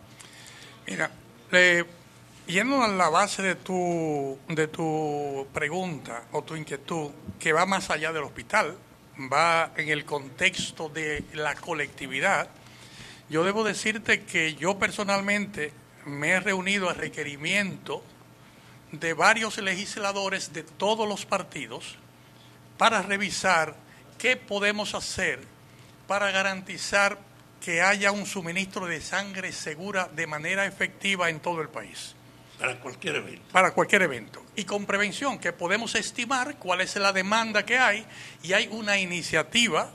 Mira, 0.87 1.11
eh, 1.51 1.83
yendo 2.47 2.81
a 2.81 2.87
la 2.87 3.09
base 3.09 3.41
de 3.41 3.55
tu, 3.55 4.37
de 4.49 4.67
tu 4.67 5.47
pregunta 5.53 6.23
o 6.31 6.43
tu 6.43 6.55
inquietud, 6.55 7.11
que 7.39 7.53
va 7.53 7.65
más 7.65 7.89
allá 7.89 8.13
del 8.13 8.23
hospital, 8.23 8.75
va 9.31 9.71
en 9.75 9.89
el 9.89 10.05
contexto 10.05 10.89
de 10.89 11.23
la 11.33 11.55
colectividad, 11.55 12.49
yo 13.29 13.43
debo 13.43 13.63
decirte 13.63 14.23
que 14.23 14.55
yo 14.55 14.77
personalmente 14.77 15.73
me 16.05 16.29
he 16.29 16.39
reunido 16.39 16.89
a 16.89 16.93
requerimiento 16.93 18.03
de 18.91 19.13
varios 19.13 19.57
legisladores 19.57 20.53
de 20.53 20.63
todos 20.63 21.07
los 21.07 21.25
partidos 21.25 21.95
para 22.77 23.01
revisar 23.01 23.75
qué 24.17 24.37
podemos 24.37 24.95
hacer 24.95 25.41
para 26.07 26.31
garantizar 26.31 27.19
que 27.61 27.81
haya 27.81 28.11
un 28.11 28.25
suministro 28.25 28.87
de 28.87 29.01
sangre 29.01 29.51
segura 29.51 30.09
de 30.15 30.25
manera 30.25 30.65
efectiva 30.65 31.29
en 31.29 31.41
todo 31.41 31.61
el 31.61 31.69
país. 31.69 32.15
Para 32.59 32.79
cualquier 32.79 33.15
evento. 33.17 33.43
Para 33.51 33.71
cualquier 33.73 34.01
evento. 34.01 34.43
Y 34.55 34.63
con 34.63 34.85
prevención, 34.85 35.39
que 35.39 35.53
podemos 35.53 35.95
estimar 35.95 36.57
cuál 36.57 36.81
es 36.81 36.95
la 36.95 37.13
demanda 37.13 37.65
que 37.65 37.77
hay 37.77 38.05
y 38.43 38.53
hay 38.53 38.67
una 38.71 38.97
iniciativa. 38.97 39.91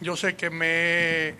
Yo 0.00 0.16
sé 0.16 0.36
que 0.36 0.48
me, 0.48 1.34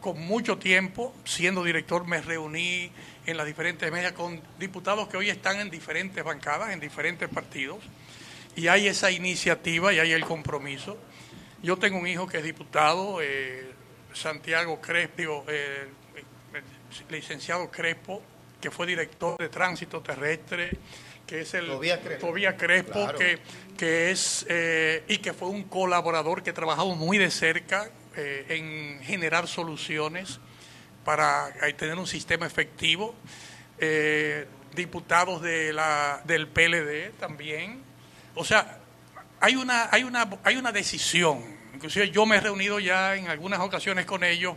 con 0.00 0.20
mucho 0.20 0.58
tiempo, 0.58 1.14
siendo 1.24 1.64
director, 1.64 2.06
me 2.06 2.20
reuní 2.20 2.90
en 3.24 3.36
las 3.36 3.46
diferentes 3.46 3.90
mesas 3.90 4.12
con 4.12 4.42
diputados 4.58 5.08
que 5.08 5.16
hoy 5.16 5.30
están 5.30 5.60
en 5.60 5.70
diferentes 5.70 6.22
bancadas, 6.22 6.72
en 6.72 6.80
diferentes 6.80 7.28
partidos, 7.28 7.78
y 8.56 8.66
hay 8.66 8.88
esa 8.88 9.10
iniciativa 9.10 9.92
y 9.92 10.00
hay 10.00 10.12
el 10.12 10.24
compromiso. 10.24 10.98
Yo 11.62 11.78
tengo 11.78 11.98
un 11.98 12.06
hijo 12.06 12.26
que 12.26 12.38
es 12.38 12.44
diputado, 12.44 13.22
eh, 13.22 13.72
Santiago 14.12 14.80
Crespo, 14.80 15.44
eh, 15.48 15.86
eh, 16.16 16.62
licenciado 17.08 17.70
Crespo, 17.70 18.22
que 18.62 18.70
fue 18.70 18.86
director 18.86 19.36
de 19.36 19.48
tránsito 19.50 20.00
terrestre, 20.00 20.70
que 21.26 21.40
es 21.42 21.52
el 21.54 21.66
Tobías 21.66 21.98
Crespo. 22.00 22.26
Tobías 22.28 22.54
Crespo, 22.54 22.92
Claro. 22.92 23.18
que, 23.18 23.38
que 23.76 24.10
es 24.10 24.46
eh, 24.48 25.04
y 25.08 25.18
que 25.18 25.34
fue 25.34 25.48
un 25.48 25.64
colaborador 25.64 26.42
que 26.42 26.50
ha 26.50 26.54
trabajado 26.54 26.94
muy 26.94 27.18
de 27.18 27.30
cerca 27.30 27.90
eh, 28.16 28.46
en 28.48 29.02
generar 29.04 29.48
soluciones 29.48 30.38
para 31.04 31.48
eh, 31.66 31.72
tener 31.74 31.96
un 31.98 32.06
sistema 32.06 32.46
efectivo. 32.46 33.14
Eh, 33.78 34.46
diputados 34.74 35.42
de 35.42 35.72
la, 35.72 36.22
del 36.24 36.48
PLD 36.48 37.10
también. 37.18 37.82
O 38.34 38.44
sea, 38.44 38.78
hay 39.40 39.56
una, 39.56 39.88
hay 39.90 40.04
una, 40.04 40.30
hay 40.44 40.56
una 40.56 40.72
decisión. 40.72 41.42
Inclusive 41.74 42.10
yo 42.10 42.24
me 42.26 42.36
he 42.36 42.40
reunido 42.40 42.78
ya 42.78 43.16
en 43.16 43.28
algunas 43.28 43.60
ocasiones 43.60 44.06
con 44.06 44.22
ellos 44.24 44.54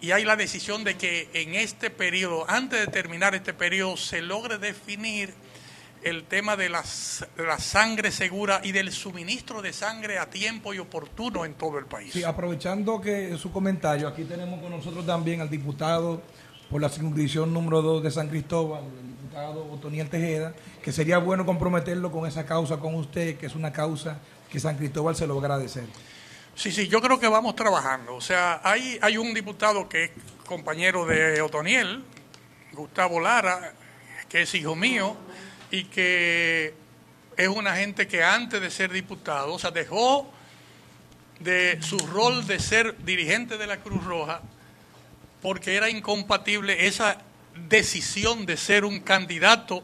y 0.00 0.12
hay 0.12 0.24
la 0.24 0.36
decisión 0.36 0.84
de 0.84 0.96
que 0.96 1.28
en 1.34 1.54
este 1.54 1.90
periodo, 1.90 2.44
antes 2.48 2.80
de 2.80 2.86
terminar 2.86 3.34
este 3.34 3.52
periodo, 3.52 3.96
se 3.96 4.22
logre 4.22 4.58
definir 4.58 5.34
el 6.02 6.24
tema 6.24 6.56
de 6.56 6.70
la, 6.70 6.82
sangre 7.58 8.10
segura 8.10 8.60
y 8.64 8.72
del 8.72 8.90
suministro 8.90 9.60
de 9.60 9.72
sangre 9.72 10.18
a 10.18 10.30
tiempo 10.30 10.72
y 10.72 10.78
oportuno 10.78 11.44
en 11.44 11.54
todo 11.54 11.78
el 11.78 11.84
país. 11.84 12.12
Sí, 12.12 12.24
aprovechando 12.24 13.00
que 13.00 13.36
su 13.36 13.52
comentario, 13.52 14.08
aquí 14.08 14.24
tenemos 14.24 14.60
con 14.62 14.70
nosotros 14.70 15.04
también 15.04 15.42
al 15.42 15.50
diputado 15.50 16.22
por 16.70 16.80
la 16.80 16.88
circunscripción 16.88 17.52
número 17.52 17.82
2 17.82 18.02
de 18.02 18.10
San 18.10 18.28
Cristóbal, 18.28 18.84
el 18.84 19.08
diputado 19.08 19.70
Otoniel 19.70 20.08
Tejeda, 20.08 20.54
que 20.82 20.92
sería 20.92 21.18
bueno 21.18 21.44
comprometerlo 21.44 22.10
con 22.10 22.26
esa 22.26 22.46
causa 22.46 22.78
con 22.78 22.94
usted, 22.94 23.36
que 23.36 23.46
es 23.46 23.54
una 23.54 23.72
causa 23.72 24.18
que 24.50 24.58
San 24.58 24.76
Cristóbal 24.76 25.14
se 25.14 25.26
lo 25.26 25.36
va 25.36 25.42
a 25.42 25.44
agradecer. 25.44 25.84
Sí, 26.54 26.72
sí, 26.72 26.88
yo 26.88 27.00
creo 27.00 27.18
que 27.18 27.28
vamos 27.28 27.56
trabajando. 27.56 28.14
O 28.14 28.20
sea, 28.20 28.60
hay, 28.62 28.98
hay 29.00 29.16
un 29.16 29.32
diputado 29.32 29.88
que 29.88 30.04
es 30.04 30.10
compañero 30.46 31.06
de 31.06 31.40
Otoniel, 31.40 32.04
Gustavo 32.72 33.20
Lara, 33.20 33.72
que 34.28 34.42
es 34.42 34.54
hijo 34.54 34.76
mío, 34.76 35.16
y 35.70 35.84
que 35.84 36.74
es 37.36 37.48
una 37.48 37.76
gente 37.76 38.06
que 38.06 38.22
antes 38.22 38.60
de 38.60 38.70
ser 38.70 38.92
diputado, 38.92 39.54
o 39.54 39.58
sea, 39.58 39.70
dejó 39.70 40.30
de 41.38 41.78
su 41.80 41.98
rol 41.98 42.46
de 42.46 42.58
ser 42.58 42.96
dirigente 43.04 43.56
de 43.56 43.66
la 43.66 43.78
Cruz 43.78 44.04
Roja 44.04 44.42
porque 45.40 45.74
era 45.74 45.88
incompatible 45.88 46.86
esa 46.86 47.16
decisión 47.68 48.44
de 48.44 48.56
ser 48.56 48.84
un 48.84 49.00
candidato 49.00 49.82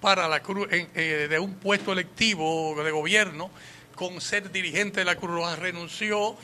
para 0.00 0.28
la 0.28 0.40
Cruz 0.40 0.66
eh, 0.70 1.26
de 1.28 1.38
un 1.38 1.54
puesto 1.54 1.92
electivo 1.92 2.74
de 2.82 2.90
gobierno 2.90 3.50
con 3.94 4.20
ser 4.20 4.50
dirigente 4.50 5.00
de 5.00 5.04
la 5.04 5.16
Cruz 5.16 5.30
Roja 5.30 5.56
renunció, 5.56 6.36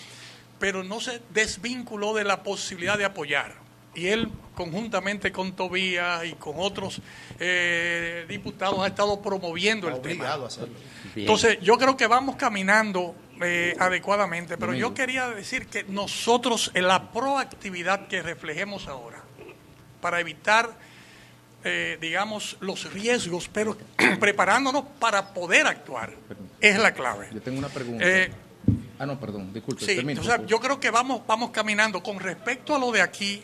pero 0.59 0.85
no 0.85 1.01
se 1.01 1.21
desvinculó 1.31 2.15
de 2.15 2.25
la 2.25 2.43
posibilidad 2.43 2.99
de 2.99 3.05
apoyar. 3.05 3.55
Y 3.95 4.07
él, 4.09 4.31
conjuntamente 4.55 5.33
con 5.33 5.57
Tobías 5.57 6.25
y 6.25 6.33
con 6.35 6.55
otros 6.59 7.01
eh, 7.41 8.25
diputados, 8.29 8.79
ha 8.81 8.87
estado 8.87 9.21
promoviendo 9.21 9.89
el 9.89 10.01
tema. 10.01 10.29
A 10.29 10.47
hacerlo. 10.47 10.75
Entonces, 11.17 11.59
yo 11.61 11.77
creo 11.77 11.97
que 11.97 12.07
vamos 12.07 12.37
caminando 12.37 13.17
eh, 13.43 13.75
adecuadamente, 13.81 14.57
pero 14.59 14.75
yo 14.75 14.95
quería 14.95 15.29
decir 15.31 15.67
que 15.67 15.83
nosotros, 15.85 16.71
en 16.75 16.87
la 16.87 17.11
proactividad 17.11 18.07
que 18.07 18.23
reflejemos 18.23 18.87
ahora, 18.87 19.23
para 20.01 20.21
evitar, 20.21 20.71
eh, 21.65 21.99
digamos, 22.01 22.57
los 22.61 22.93
riesgos, 22.93 23.49
pero 23.53 23.77
preparándonos 24.21 24.85
para 24.99 25.35
poder 25.35 25.67
actuar, 25.67 26.15
es 26.61 26.79
la 26.79 26.93
clave. 26.93 27.29
Yo 27.33 27.43
tengo 27.43 27.59
una 27.59 27.69
pregunta. 27.69 28.05
Eh, 28.07 28.31
ah, 28.99 29.07
no, 29.07 29.19
perdón, 29.19 29.53
disculpe. 29.53 29.85
Sí, 29.85 29.97
termine, 29.97 30.21
o 30.21 30.25
sea, 30.25 30.45
yo 30.47 30.61
creo 30.61 30.81
que 30.81 30.91
vamos, 30.91 31.23
vamos 31.27 31.51
caminando. 31.51 32.03
Con 32.03 32.19
respecto 32.19 32.75
a 32.75 32.79
lo 32.79 32.91
de 32.93 33.03
aquí, 33.03 33.43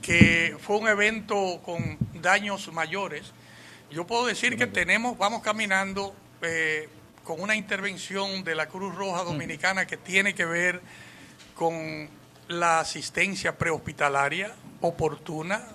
que 0.00 0.56
fue 0.60 0.76
un 0.76 0.88
evento 0.88 1.60
con 1.64 1.98
daños 2.20 2.72
mayores, 2.72 3.32
yo 3.90 4.06
puedo 4.06 4.26
decir 4.26 4.56
que 4.56 4.66
tenemos, 4.66 5.16
vamos 5.16 5.42
caminando 5.42 6.14
eh, 6.42 6.88
con 7.24 7.40
una 7.40 7.56
intervención 7.56 8.44
de 8.44 8.54
la 8.54 8.68
Cruz 8.68 8.94
Roja 8.94 9.24
Dominicana 9.24 9.86
que 9.86 9.96
tiene 9.96 10.34
que 10.34 10.44
ver 10.44 10.80
con 11.54 12.08
la 12.48 12.80
asistencia 12.80 13.56
prehospitalaria 13.56 14.54
oportuna, 14.80 15.66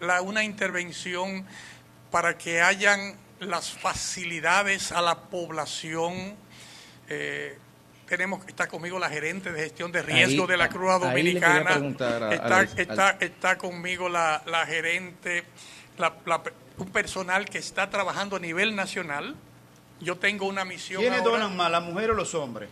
la, 0.00 0.22
una 0.22 0.44
intervención 0.44 1.46
para 2.10 2.36
que 2.38 2.60
hayan 2.62 3.16
las 3.40 3.70
facilidades 3.72 4.92
a 4.92 5.02
la 5.02 5.16
población. 5.16 6.34
Eh, 7.08 7.58
tenemos 8.06 8.46
está 8.48 8.66
conmigo 8.68 8.98
la 8.98 9.10
gerente 9.10 9.52
de 9.52 9.60
gestión 9.60 9.92
de 9.92 10.02
riesgo 10.02 10.44
Ahí- 10.44 10.48
de 10.48 10.56
la 10.56 10.68
Cruz 10.68 11.00
Dominicana. 11.00 11.70
a- 11.74 12.32
está, 12.34 12.62
está, 12.80 13.08
al- 13.10 13.16
está 13.22 13.58
conmigo 13.58 14.08
la, 14.08 14.42
la 14.46 14.64
gerente, 14.66 15.44
la- 15.98 16.14
la- 16.24 16.42
un 16.78 16.90
personal 16.90 17.44
que 17.48 17.58
está 17.58 17.90
trabajando 17.90 18.36
a 18.36 18.38
nivel 18.40 18.74
nacional. 18.74 19.34
Yo 20.00 20.16
tengo 20.16 20.46
una 20.46 20.64
misión. 20.64 21.00
¿Quiénes 21.02 21.20
ahora- 21.20 21.32
donan 21.42 21.56
más, 21.56 21.70
las 21.70 21.82
mujeres 21.82 22.10
o 22.10 22.14
los 22.14 22.34
hombres? 22.34 22.68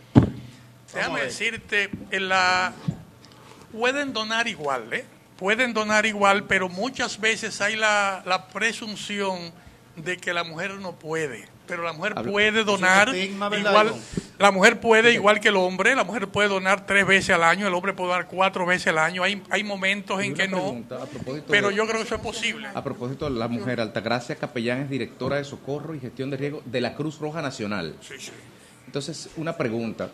Déjame 0.93 1.03
Vamos 1.15 1.21
decirte, 1.21 1.89
en 2.11 2.29
la... 2.29 2.73
pueden 3.71 4.13
donar 4.13 4.47
igual, 4.47 4.91
¿eh? 4.93 5.05
Pueden 5.37 5.73
donar 5.73 6.05
igual, 6.05 6.45
pero 6.45 6.67
muchas 6.69 7.19
veces 7.19 7.61
hay 7.61 7.75
la, 7.75 8.23
la 8.25 8.47
presunción 8.47 9.37
de 9.95 10.17
que 10.17 10.33
la 10.33 10.43
mujer 10.43 10.75
no 10.75 10.93
puede. 10.93 11.47
Pero 11.67 11.83
la 11.83 11.91
mujer 11.91 12.13
Habla- 12.15 12.31
puede 12.31 12.63
donar 12.63 13.09
estigma, 13.09 13.49
¿verdad, 13.49 13.71
igual. 13.71 13.93
La 14.39 14.51
mujer 14.51 14.79
puede 14.79 15.11
igual 15.13 15.39
que 15.41 15.49
el 15.49 15.57
hombre. 15.57 15.95
La 15.95 16.05
mujer 16.05 16.27
puede 16.29 16.47
donar 16.47 16.85
tres 16.85 17.05
veces 17.05 17.31
al 17.31 17.43
año. 17.43 17.67
El 17.67 17.73
hombre 17.73 17.91
puede 17.93 18.11
donar 18.11 18.27
cuatro 18.27 18.65
veces 18.65 18.87
al 18.87 18.99
año. 18.99 19.21
Hay, 19.23 19.43
hay 19.49 19.63
momentos 19.65 20.21
en 20.21 20.33
que 20.33 20.47
no. 20.47 20.57
pregunta 20.59 20.99
Pero 21.49 21.67
de- 21.69 21.75
yo 21.75 21.85
creo 21.85 21.97
que 21.99 22.05
eso 22.05 22.15
es 22.15 22.21
posible. 22.21 22.69
A 22.73 22.83
propósito, 22.83 23.29
la 23.29 23.47
mujer 23.49 23.81
Altagracia 23.81 24.35
Capellán 24.37 24.79
es 24.81 24.89
directora 24.89 25.35
de 25.37 25.43
socorro 25.43 25.93
y 25.93 25.99
gestión 25.99 26.29
de 26.29 26.37
riesgo 26.37 26.61
de 26.65 26.79
la 26.81 26.95
Cruz 26.95 27.19
Roja 27.19 27.41
Nacional. 27.41 27.95
Sí, 28.01 28.13
sí. 28.17 28.31
Entonces, 28.85 29.29
una 29.35 29.57
pregunta. 29.57 30.09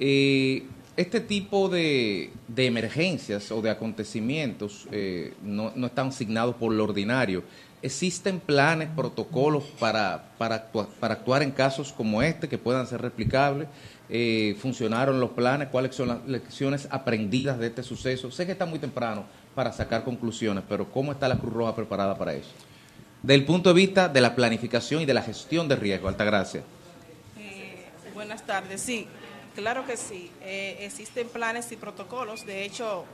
Eh, 0.00 0.64
este 0.96 1.20
tipo 1.20 1.68
de, 1.68 2.30
de 2.48 2.66
emergencias 2.66 3.50
o 3.50 3.60
de 3.62 3.70
acontecimientos 3.70 4.86
eh, 4.92 5.34
no, 5.42 5.72
no 5.74 5.86
están 5.88 6.08
asignados 6.08 6.54
por 6.56 6.72
lo 6.72 6.84
ordinario. 6.84 7.42
¿Existen 7.82 8.40
planes, 8.40 8.88
protocolos 8.96 9.64
para, 9.78 10.30
para, 10.38 10.70
actua- 10.72 10.88
para 11.00 11.14
actuar 11.14 11.42
en 11.42 11.50
casos 11.50 11.92
como 11.92 12.22
este 12.22 12.48
que 12.48 12.56
puedan 12.56 12.86
ser 12.86 13.02
replicables? 13.02 13.68
Eh, 14.08 14.56
¿Funcionaron 14.60 15.20
los 15.20 15.30
planes? 15.30 15.68
¿Cuáles 15.68 15.94
son 15.94 16.08
las 16.08 16.24
lecciones 16.26 16.88
aprendidas 16.90 17.58
de 17.58 17.66
este 17.66 17.82
suceso? 17.82 18.30
Sé 18.30 18.46
que 18.46 18.52
está 18.52 18.64
muy 18.64 18.78
temprano 18.78 19.24
para 19.54 19.72
sacar 19.72 20.02
conclusiones, 20.04 20.64
pero 20.68 20.90
¿cómo 20.90 21.12
está 21.12 21.28
la 21.28 21.36
Cruz 21.36 21.52
Roja 21.52 21.74
preparada 21.76 22.16
para 22.16 22.34
eso? 22.34 22.50
Del 23.22 23.44
punto 23.44 23.70
de 23.70 23.74
vista 23.74 24.08
de 24.08 24.20
la 24.20 24.34
planificación 24.34 25.02
y 25.02 25.06
de 25.06 25.14
la 25.14 25.22
gestión 25.22 25.68
de 25.68 25.76
riesgo, 25.76 26.08
Altagracia. 26.08 26.62
Eh, 27.38 27.84
buenas 28.14 28.46
tardes, 28.46 28.80
sí, 28.80 29.06
claro 29.54 29.86
que 29.86 29.96
sí. 29.96 30.30
Eh, 30.42 30.78
existen 30.80 31.28
planes 31.28 31.70
y 31.72 31.76
protocolos. 31.76 32.44
De 32.46 32.64
hecho, 32.64 33.04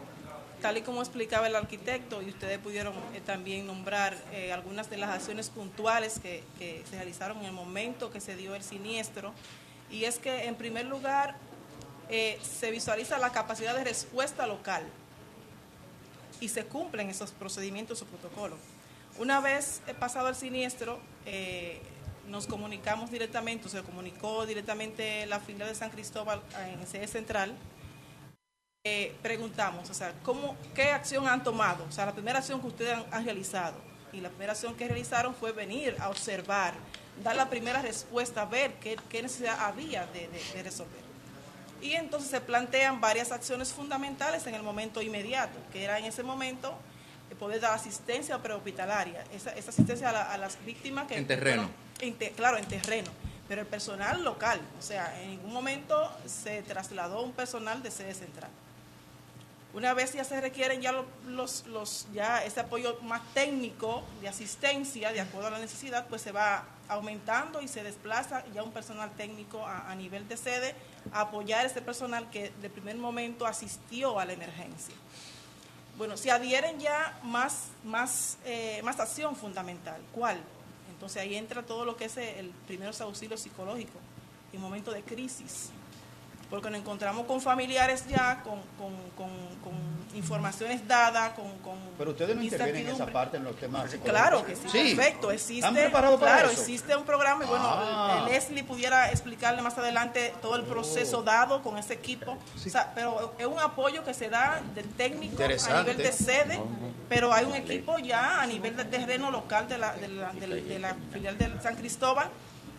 tal 0.60 0.76
y 0.78 0.82
como 0.82 1.00
explicaba 1.00 1.46
el 1.46 1.56
arquitecto, 1.56 2.22
y 2.22 2.30
ustedes 2.30 2.58
pudieron 2.58 2.94
eh, 3.14 3.20
también 3.24 3.66
nombrar 3.66 4.16
eh, 4.32 4.52
algunas 4.52 4.90
de 4.90 4.96
las 4.96 5.10
acciones 5.10 5.48
puntuales 5.50 6.18
que, 6.18 6.42
que 6.58 6.82
se 6.88 6.96
realizaron 6.96 7.38
en 7.38 7.46
el 7.46 7.52
momento 7.52 8.10
que 8.10 8.20
se 8.20 8.36
dio 8.36 8.54
el 8.54 8.62
siniestro. 8.62 9.32
Y 9.90 10.04
es 10.04 10.18
que, 10.18 10.44
en 10.44 10.54
primer 10.54 10.86
lugar, 10.86 11.36
se 12.08 12.72
visualiza 12.72 13.18
la 13.18 13.30
capacidad 13.30 13.76
de 13.76 13.84
respuesta 13.84 14.44
local 14.44 14.82
y 16.40 16.48
se 16.48 16.64
cumplen 16.64 17.08
esos 17.08 17.30
procedimientos 17.30 18.02
o 18.02 18.06
protocolos. 18.06 18.58
Una 19.18 19.40
vez 19.40 19.80
pasado 20.00 20.28
el 20.28 20.34
siniestro, 20.34 20.98
nos 22.28 22.46
comunicamos 22.46 23.10
directamente, 23.10 23.66
o 23.66 23.70
se 23.70 23.82
comunicó 23.82 24.46
directamente 24.46 25.26
la 25.26 25.40
filial 25.40 25.68
de 25.68 25.74
San 25.74 25.90
Cristóbal 25.90 26.40
eh, 26.58 26.76
en 26.80 26.86
sede 26.86 27.06
central. 27.08 27.54
Eh, 28.84 29.14
preguntamos, 29.22 29.90
o 29.90 29.94
sea, 29.94 30.14
¿cómo, 30.22 30.56
¿qué 30.74 30.90
acción 30.90 31.26
han 31.28 31.42
tomado? 31.44 31.84
O 31.88 31.92
sea, 31.92 32.06
la 32.06 32.12
primera 32.14 32.38
acción 32.38 32.60
que 32.60 32.66
ustedes 32.68 32.92
han, 32.94 33.04
han 33.12 33.24
realizado. 33.24 33.76
Y 34.12 34.20
la 34.20 34.28
primera 34.30 34.52
acción 34.52 34.74
que 34.74 34.88
realizaron 34.88 35.34
fue 35.34 35.52
venir 35.52 35.96
a 36.00 36.08
observar, 36.08 36.74
dar 37.22 37.36
la 37.36 37.48
primera 37.50 37.82
respuesta, 37.82 38.44
ver 38.46 38.72
qué, 38.74 38.96
qué 39.08 39.22
necesidad 39.22 39.60
había 39.60 40.06
de- 40.06 40.28
de- 40.28 40.42
de 40.54 40.62
resolver. 40.62 41.00
Y 41.82 41.92
entonces 41.92 42.30
se 42.30 42.40
plantean 42.40 43.00
varias 43.00 43.32
acciones 43.32 43.72
fundamentales 43.72 44.46
en 44.46 44.54
el 44.54 44.62
momento 44.62 45.00
inmediato, 45.02 45.58
que 45.72 45.84
era 45.84 45.98
en 45.98 46.06
ese 46.06 46.22
momento 46.22 46.74
eh, 47.30 47.34
poder 47.36 47.60
dar 47.60 47.74
asistencia 47.74 48.38
prehospitalaria, 48.38 49.24
esa, 49.32 49.50
esa 49.52 49.70
asistencia 49.70 50.08
a, 50.08 50.12
la- 50.12 50.32
a 50.32 50.38
las 50.38 50.62
víctimas 50.64 51.06
que... 51.06 51.16
En 51.16 51.26
terreno. 51.26 51.70
Claro, 52.36 52.56
en 52.58 52.64
terreno, 52.66 53.10
pero 53.48 53.60
el 53.62 53.66
personal 53.66 54.22
local, 54.24 54.60
o 54.78 54.82
sea, 54.82 55.20
en 55.22 55.30
ningún 55.30 55.52
momento 55.52 56.10
se 56.26 56.62
trasladó 56.62 57.22
un 57.22 57.32
personal 57.32 57.82
de 57.82 57.90
sede 57.90 58.14
central. 58.14 58.50
Una 59.72 59.94
vez 59.94 60.12
ya 60.14 60.24
se 60.24 60.40
requieren 60.40 60.80
ya 60.80 60.90
lo- 60.90 61.06
los, 61.28 61.64
los 61.66 62.06
ya 62.12 62.42
ese 62.44 62.58
apoyo 62.58 62.98
más 63.02 63.22
técnico 63.34 64.02
de 64.20 64.28
asistencia 64.28 65.12
de 65.12 65.20
acuerdo 65.20 65.46
a 65.46 65.50
la 65.50 65.58
necesidad, 65.60 66.06
pues 66.08 66.22
se 66.22 66.32
va 66.32 66.64
aumentando 66.88 67.60
y 67.62 67.68
se 67.68 67.84
desplaza 67.84 68.42
ya 68.52 68.64
un 68.64 68.72
personal 68.72 69.10
técnico 69.12 69.64
a, 69.64 69.88
a 69.88 69.94
nivel 69.94 70.26
de 70.26 70.36
sede 70.36 70.74
a 71.12 71.20
apoyar 71.20 71.60
a 71.60 71.64
ese 71.68 71.80
personal 71.82 72.28
que 72.30 72.50
de 72.60 72.68
primer 72.68 72.96
momento 72.96 73.46
asistió 73.46 74.18
a 74.18 74.24
la 74.24 74.32
emergencia. 74.32 74.94
Bueno, 75.96 76.16
se 76.16 76.32
adhieren 76.32 76.80
ya 76.80 77.16
más, 77.22 77.66
más, 77.84 78.38
eh, 78.44 78.80
más 78.82 78.98
acción 78.98 79.36
fundamental. 79.36 80.00
¿Cuál? 80.12 80.40
Entonces 81.00 81.22
ahí 81.22 81.34
entra 81.34 81.64
todo 81.64 81.86
lo 81.86 81.96
que 81.96 82.04
es 82.04 82.18
el 82.18 82.50
primeros 82.66 83.00
auxilios 83.00 83.40
psicológicos 83.40 84.02
en 84.52 84.60
momento 84.60 84.90
de 84.90 85.02
crisis 85.02 85.70
porque 86.50 86.68
nos 86.68 86.80
encontramos 86.80 87.26
con 87.26 87.40
familiares 87.40 88.04
ya, 88.08 88.42
con, 88.42 88.60
con, 88.76 88.92
con, 89.16 89.30
con 89.62 89.90
informaciones 90.16 90.86
dadas, 90.88 91.30
con, 91.34 91.46
con 91.58 91.78
Pero 91.96 92.10
ustedes 92.10 92.34
no 92.34 92.42
intervienen 92.42 92.88
en 92.88 92.94
esa 92.94 93.06
parte 93.06 93.36
en 93.36 93.44
los 93.44 93.56
temas. 93.56 93.88
Claro 94.04 94.44
que 94.44 94.56
sí, 94.56 94.62
perfecto. 94.96 95.30
¿Están 95.30 95.34
Existe, 95.34 95.70
preparados 95.82 96.18
para 96.18 96.32
claro, 96.32 96.50
eso? 96.50 96.60
existe 96.60 96.96
un 96.96 97.04
programa 97.04 97.44
y 97.44 97.46
bueno, 97.48 97.64
Ah. 97.64 98.26
eh, 98.28 98.32
Leslie 98.32 98.64
pudiera 98.64 99.10
explicarle 99.12 99.62
más 99.62 99.78
adelante 99.78 100.34
todo 100.42 100.56
el 100.56 100.64
proceso 100.64 101.22
dado 101.22 101.62
con 101.62 101.78
ese 101.78 101.94
equipo. 101.94 102.36
O 102.56 102.58
sea, 102.58 102.90
pero 102.96 103.32
es 103.38 103.46
un 103.46 103.60
apoyo 103.60 104.02
que 104.04 104.12
se 104.12 104.28
da 104.28 104.60
del 104.74 104.88
técnico 104.94 105.40
a 105.44 105.46
nivel 105.82 105.96
de 105.98 106.12
sede, 106.12 106.60
pero 107.08 107.32
hay 107.32 107.44
un 107.44 107.54
equipo 107.54 107.96
ya 108.00 108.42
a 108.42 108.46
nivel 108.46 108.76
de 108.76 108.84
terreno 108.86 109.30
local 109.30 109.68
de 109.68 109.78
la, 109.78 109.92
de 109.94 110.08
la, 110.08 110.32
de 110.32 110.46
la- 110.48 110.56
de 110.56 110.78
la 110.80 110.96
filial 111.12 111.38
de 111.38 111.60
San 111.62 111.76
Cristóbal 111.76 112.28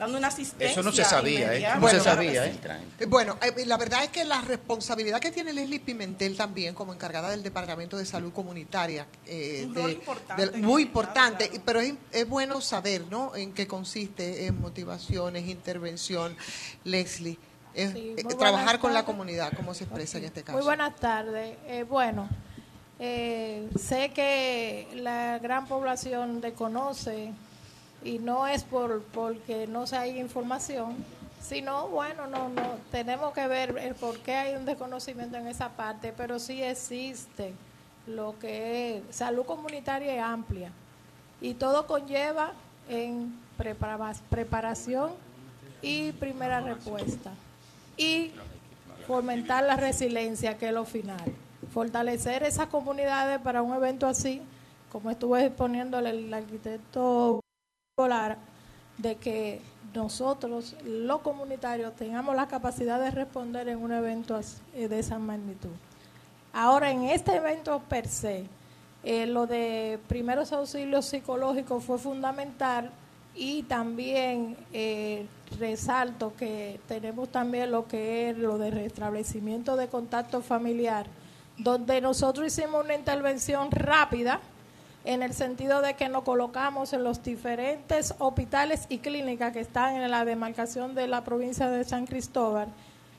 dando 0.01 0.17
una 0.17 0.29
asistencia. 0.29 0.71
Eso 0.71 0.81
no 0.81 0.91
se 0.91 1.03
sabía, 1.05 1.53
¿eh? 1.53 1.61
No 1.61 1.73
se 1.75 1.79
Bueno, 1.79 2.03
sabía, 2.03 2.45
¿eh? 2.47 2.59
Eh, 2.99 3.05
Bueno, 3.05 3.37
eh, 3.41 3.65
la 3.67 3.77
verdad 3.77 4.03
es 4.03 4.09
que 4.09 4.25
la 4.25 4.41
responsabilidad 4.41 5.19
que 5.19 5.31
tiene 5.31 5.53
Leslie 5.53 5.79
Pimentel 5.79 6.35
también 6.35 6.73
como 6.73 6.91
encargada 6.91 7.29
del 7.29 7.43
Departamento 7.43 7.97
de 7.97 8.05
Salud 8.07 8.33
Comunitaria, 8.33 9.05
eh, 9.27 9.63
Un 9.67 9.73
de- 9.75 9.81
rol 9.83 9.91
importante 9.91 10.47
del- 10.49 10.61
muy 10.63 10.81
importante, 10.81 11.49
claro. 11.49 11.63
pero 11.65 11.79
es, 11.81 11.93
es 12.11 12.27
bueno 12.27 12.61
saber, 12.61 13.03
¿no? 13.11 13.35
En 13.35 13.53
qué 13.53 13.67
consiste, 13.67 14.47
en 14.47 14.59
motivaciones, 14.59 15.47
intervención, 15.47 16.35
Leslie, 16.83 17.37
es, 17.75 17.93
Sí, 17.93 18.15
eh, 18.17 18.23
trabajar 18.39 18.79
con 18.79 18.95
la 18.95 19.05
comunidad, 19.05 19.53
como 19.53 19.75
se 19.75 19.83
expresa 19.83 20.17
en 20.17 20.23
este 20.25 20.41
caso. 20.41 20.57
Muy 20.57 20.65
buenas 20.65 20.95
tardes. 20.95 21.57
Eh, 21.67 21.83
bueno, 21.87 22.27
eh, 22.99 23.69
sé 23.79 24.09
que 24.15 24.87
la 24.95 25.37
gran 25.37 25.67
población 25.67 26.41
desconoce 26.41 27.31
y 28.03 28.19
no 28.19 28.47
es 28.47 28.63
por 28.63 29.01
porque 29.03 29.67
no 29.67 29.85
se 29.87 29.97
hay 29.97 30.19
información, 30.19 30.95
sino 31.41 31.87
bueno, 31.87 32.27
no, 32.27 32.49
no 32.49 32.77
tenemos 32.91 33.33
que 33.33 33.47
ver 33.47 33.77
el 33.77 33.95
por 33.95 34.17
qué 34.19 34.35
hay 34.35 34.55
un 34.55 34.65
desconocimiento 34.65 35.37
en 35.37 35.47
esa 35.47 35.69
parte, 35.69 36.13
pero 36.15 36.39
sí 36.39 36.61
existe 36.63 37.53
lo 38.07 38.37
que 38.39 38.97
es 39.09 39.15
salud 39.15 39.45
comunitaria 39.45 40.15
y 40.15 40.19
amplia 40.19 40.71
y 41.39 41.53
todo 41.53 41.87
conlleva 41.87 42.53
en 42.89 43.33
prepara- 43.57 44.19
preparación 44.29 45.11
y 45.81 46.11
primera 46.13 46.61
respuesta 46.61 47.31
y 47.97 48.31
fomentar 49.07 49.63
la 49.63 49.75
resiliencia, 49.75 50.57
que 50.57 50.67
es 50.67 50.73
lo 50.73 50.85
final. 50.85 51.19
Fortalecer 51.73 52.43
esas 52.43 52.67
comunidades 52.67 53.39
para 53.39 53.61
un 53.61 53.73
evento 53.73 54.07
así, 54.07 54.41
como 54.91 55.09
estuvo 55.09 55.37
exponiéndole 55.37 56.09
el 56.11 56.33
arquitecto 56.33 57.40
De 58.97 59.15
que 59.15 59.61
nosotros, 59.93 60.75
los 60.85 61.21
comunitarios, 61.21 61.95
tengamos 61.95 62.35
la 62.35 62.47
capacidad 62.47 62.99
de 62.99 63.11
responder 63.11 63.67
en 63.67 63.79
un 63.79 63.91
evento 63.91 64.39
eh, 64.73 64.87
de 64.87 64.99
esa 64.99 65.19
magnitud. 65.19 65.71
Ahora, 66.53 66.91
en 66.91 67.03
este 67.03 67.35
evento 67.35 67.81
per 67.89 68.07
se, 68.07 68.45
eh, 69.03 69.25
lo 69.25 69.47
de 69.47 69.99
primeros 70.07 70.51
auxilios 70.53 71.05
psicológicos 71.05 71.83
fue 71.83 71.97
fundamental 71.97 72.91
y 73.33 73.63
también 73.63 74.57
eh, 74.73 75.25
resalto 75.59 76.33
que 76.37 76.79
tenemos 76.87 77.29
también 77.29 77.71
lo 77.71 77.87
que 77.87 78.29
es 78.29 78.37
lo 78.37 78.57
de 78.57 78.71
restablecimiento 78.71 79.75
de 79.75 79.87
contacto 79.87 80.41
familiar, 80.41 81.07
donde 81.57 82.01
nosotros 82.01 82.47
hicimos 82.47 82.83
una 82.83 82.95
intervención 82.95 83.71
rápida 83.71 84.39
en 85.03 85.23
el 85.23 85.33
sentido 85.33 85.81
de 85.81 85.95
que 85.95 86.09
nos 86.09 86.23
colocamos 86.23 86.93
en 86.93 87.03
los 87.03 87.23
diferentes 87.23 88.13
hospitales 88.19 88.85
y 88.89 88.99
clínicas 88.99 89.51
que 89.51 89.59
están 89.59 89.95
en 89.95 90.11
la 90.11 90.25
demarcación 90.25 90.93
de 90.93 91.07
la 91.07 91.23
provincia 91.23 91.69
de 91.69 91.83
San 91.83 92.05
Cristóbal. 92.05 92.67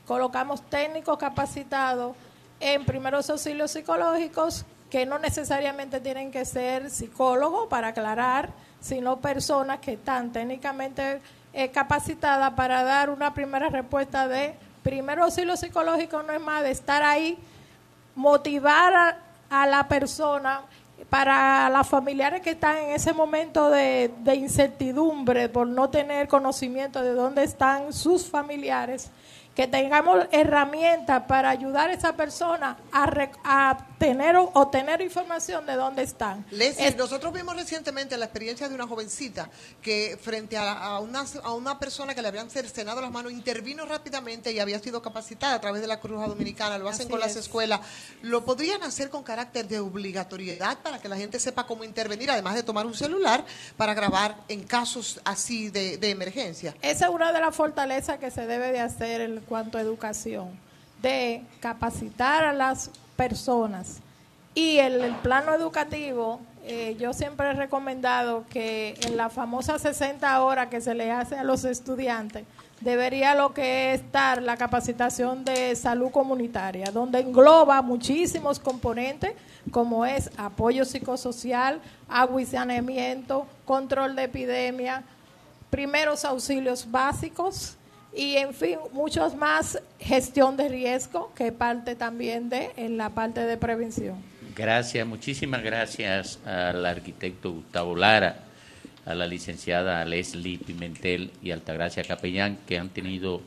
Colocamos 0.07 0.63
técnicos 0.63 1.19
capacitados 1.19 2.17
en 2.61 2.85
primeros 2.85 3.29
auxilios 3.31 3.73
psicológicos 3.73 4.65
que 4.91 5.07
no 5.07 5.19
necesariamente 5.19 6.01
tienen 6.01 6.31
que 6.31 6.45
ser 6.45 6.91
psicólogos 6.91 7.67
para 7.69 7.89
aclarar, 7.89 8.51
sino 8.81 9.17
personas 9.17 9.81
que 9.81 9.95
están 9.95 10.31
técnicamente 10.33 11.21
eh, 11.53 11.71
capacitadas 11.71 12.53
para 12.53 12.85
dar 12.85 13.11
una 13.11 13.35
primera 13.35 13.69
respuesta 13.69 14.29
de 14.29 14.55
primero 14.83 15.25
auxilio 15.25 15.57
psicológico 15.57 16.23
no 16.23 16.33
es 16.33 16.41
más 16.41 16.63
de 16.63 16.71
estar 16.71 17.03
ahí 17.03 17.39
motivar 18.15 18.95
a, 18.95 19.19
a 19.49 19.67
la 19.67 19.89
persona 19.89 20.63
para 21.09 21.69
las 21.69 21.89
familiares 21.89 22.41
que 22.43 22.51
están 22.51 22.77
en 22.79 22.91
ese 22.93 23.13
momento 23.13 23.71
de, 23.71 24.11
incertidumbre 24.35 25.49
por 25.49 25.67
no 25.67 25.91
tener 25.91 26.29
conocimiento 26.29 27.03
de 27.03 27.13
dónde 27.13 27.45
están 27.45 27.93
sus 27.93 28.27
familiares, 28.31 29.11
que 29.55 29.67
tengamos 29.67 30.27
herramientas 30.31 31.25
para 31.29 31.51
ayudar 31.51 31.91
a 31.91 31.93
esa 31.93 32.15
persona 32.17 32.79
a, 32.91 33.07
re- 33.07 33.31
a 33.45 33.77
tener 34.03 34.35
o 34.37 34.51
obtener 34.55 35.01
información 35.01 35.65
de 35.65 35.75
dónde 35.75 36.03
están. 36.03 36.45
Leslie, 36.51 36.89
Es- 36.89 36.97
nosotros 36.97 37.33
vimos 37.33 37.55
recientemente 37.55 38.17
la 38.17 38.25
experiencia 38.25 38.69
de 38.69 38.75
una 38.75 38.89
jovencita 38.89 39.49
que 39.81 40.19
frente 40.21 40.57
a, 40.57 40.73
a 40.73 40.99
una, 40.99 41.25
a 41.45 41.53
una 41.53 41.79
persona 41.79 42.13
que 42.13 42.21
le 42.21 42.27
habían 42.27 42.51
cercenado 42.51 43.01
las 43.01 43.13
manos 43.13 43.31
intervino 43.31 43.87
rápidamente 43.87 44.51
y 44.51 44.59
había 44.59 44.81
sido 44.81 45.01
capacitada 45.03 45.55
a 45.55 45.61
través 45.61 45.81
de 45.83 45.87
la 45.87 46.01
Cruz 46.01 46.21
Dominicana, 46.27 46.79
lo 46.79 46.89
hacen 46.89 47.03
Así 47.03 47.11
con 47.11 47.21
las 47.21 47.31
es. 47.33 47.37
escuelas. 47.37 47.81
¿Lo 48.23 48.45
podrían 48.45 48.83
hacer 48.83 49.09
con 49.09 49.23
carácter 49.23 49.69
de 49.69 49.79
obligatoriedad 49.79 50.79
para 50.83 50.99
que 50.99 51.09
la 51.09 51.17
gente 51.17 51.39
sepa 51.39 51.65
cómo 51.67 51.85
intervenir, 51.85 52.29
además 52.29 52.57
de 52.57 52.65
tomar 52.65 52.87
un 52.87 52.95
celular 52.95 53.45
para 53.77 53.95
grabar 53.95 54.37
en 54.49 54.65
casos 54.65 55.21
así 55.25 55.71
de, 55.71 55.97
de 55.99 56.11
emergencia? 56.11 56.75
Esa 56.83 57.07
es 57.07 57.11
una 57.13 57.33
de 57.33 57.41
las 57.41 57.55
fortalezas 57.55 58.19
que 58.19 58.33
se 58.33 58.47
debe 58.49 58.73
de 58.73 58.81
hacer 58.81 59.21
en 59.21 59.39
cuanto 59.43 59.79
a 59.79 59.81
educación, 59.81 60.51
de 61.01 61.43
capacitar 61.61 62.45
a 62.45 62.53
las 62.53 62.91
personas. 63.17 64.01
Y 64.55 64.79
el, 64.79 65.01
el 65.01 65.15
plano 65.17 65.55
educativo, 65.55 66.41
eh, 66.65 66.97
yo 66.99 67.13
siempre 67.13 67.49
he 67.49 67.53
recomendado 67.55 68.45
que 68.51 68.95
en 69.03 69.17
la 69.17 69.31
famosa 69.31 69.79
60 69.79 70.43
horas 70.43 70.69
que 70.69 70.81
se 70.81 70.95
le 70.95 71.11
hace 71.11 71.37
a 71.37 71.45
los 71.45 71.65
estudiantes, 71.65 72.45
debería 72.81 73.35
lo 73.35 73.55
que 73.55 73.95
estar 73.95 74.43
la 74.43 74.57
capacitación 74.57 75.45
de 75.45 75.75
salud 75.75 76.11
comunitaria, 76.11 76.91
donde 76.91 77.21
engloba 77.21 77.81
muchísimos 77.83 78.59
componentes 78.59 79.33
como 79.71 80.05
es 80.05 80.31
apoyo 80.37 80.85
psicosocial, 80.85 81.81
agua 82.09 82.43
y 82.43 82.47
saneamiento, 82.47 83.47
control 83.65 84.17
de 84.17 84.25
epidemia, 84.25 85.05
primeros 85.71 86.25
auxilios 86.25 86.91
básicos 86.91 87.77
y 88.15 88.37
en 88.37 88.53
fin, 88.53 88.79
muchos 88.93 89.35
más 89.35 89.81
gestión 89.99 90.57
de 90.57 90.69
riesgo 90.69 91.33
que 91.35 91.53
parte 91.53 91.95
también 91.95 92.49
de 92.49 92.71
en 92.77 92.97
la 92.97 93.11
parte 93.11 93.41
de 93.41 93.57
prevención. 93.57 94.17
Gracias, 94.55 95.07
muchísimas 95.07 95.63
gracias 95.63 96.39
al 96.45 96.85
arquitecto 96.85 97.53
Gustavo 97.53 97.97
Lara, 97.97 98.45
a 99.07 99.15
la 99.15 99.27
licenciada 99.27 100.05
Leslie 100.05 100.59
Pimentel 100.59 101.31
y 101.43 101.51
Altagracia 101.51 102.05
Capellán, 102.05 102.59
que 102.67 102.79
han 102.79 102.91
tenido 102.91 103.41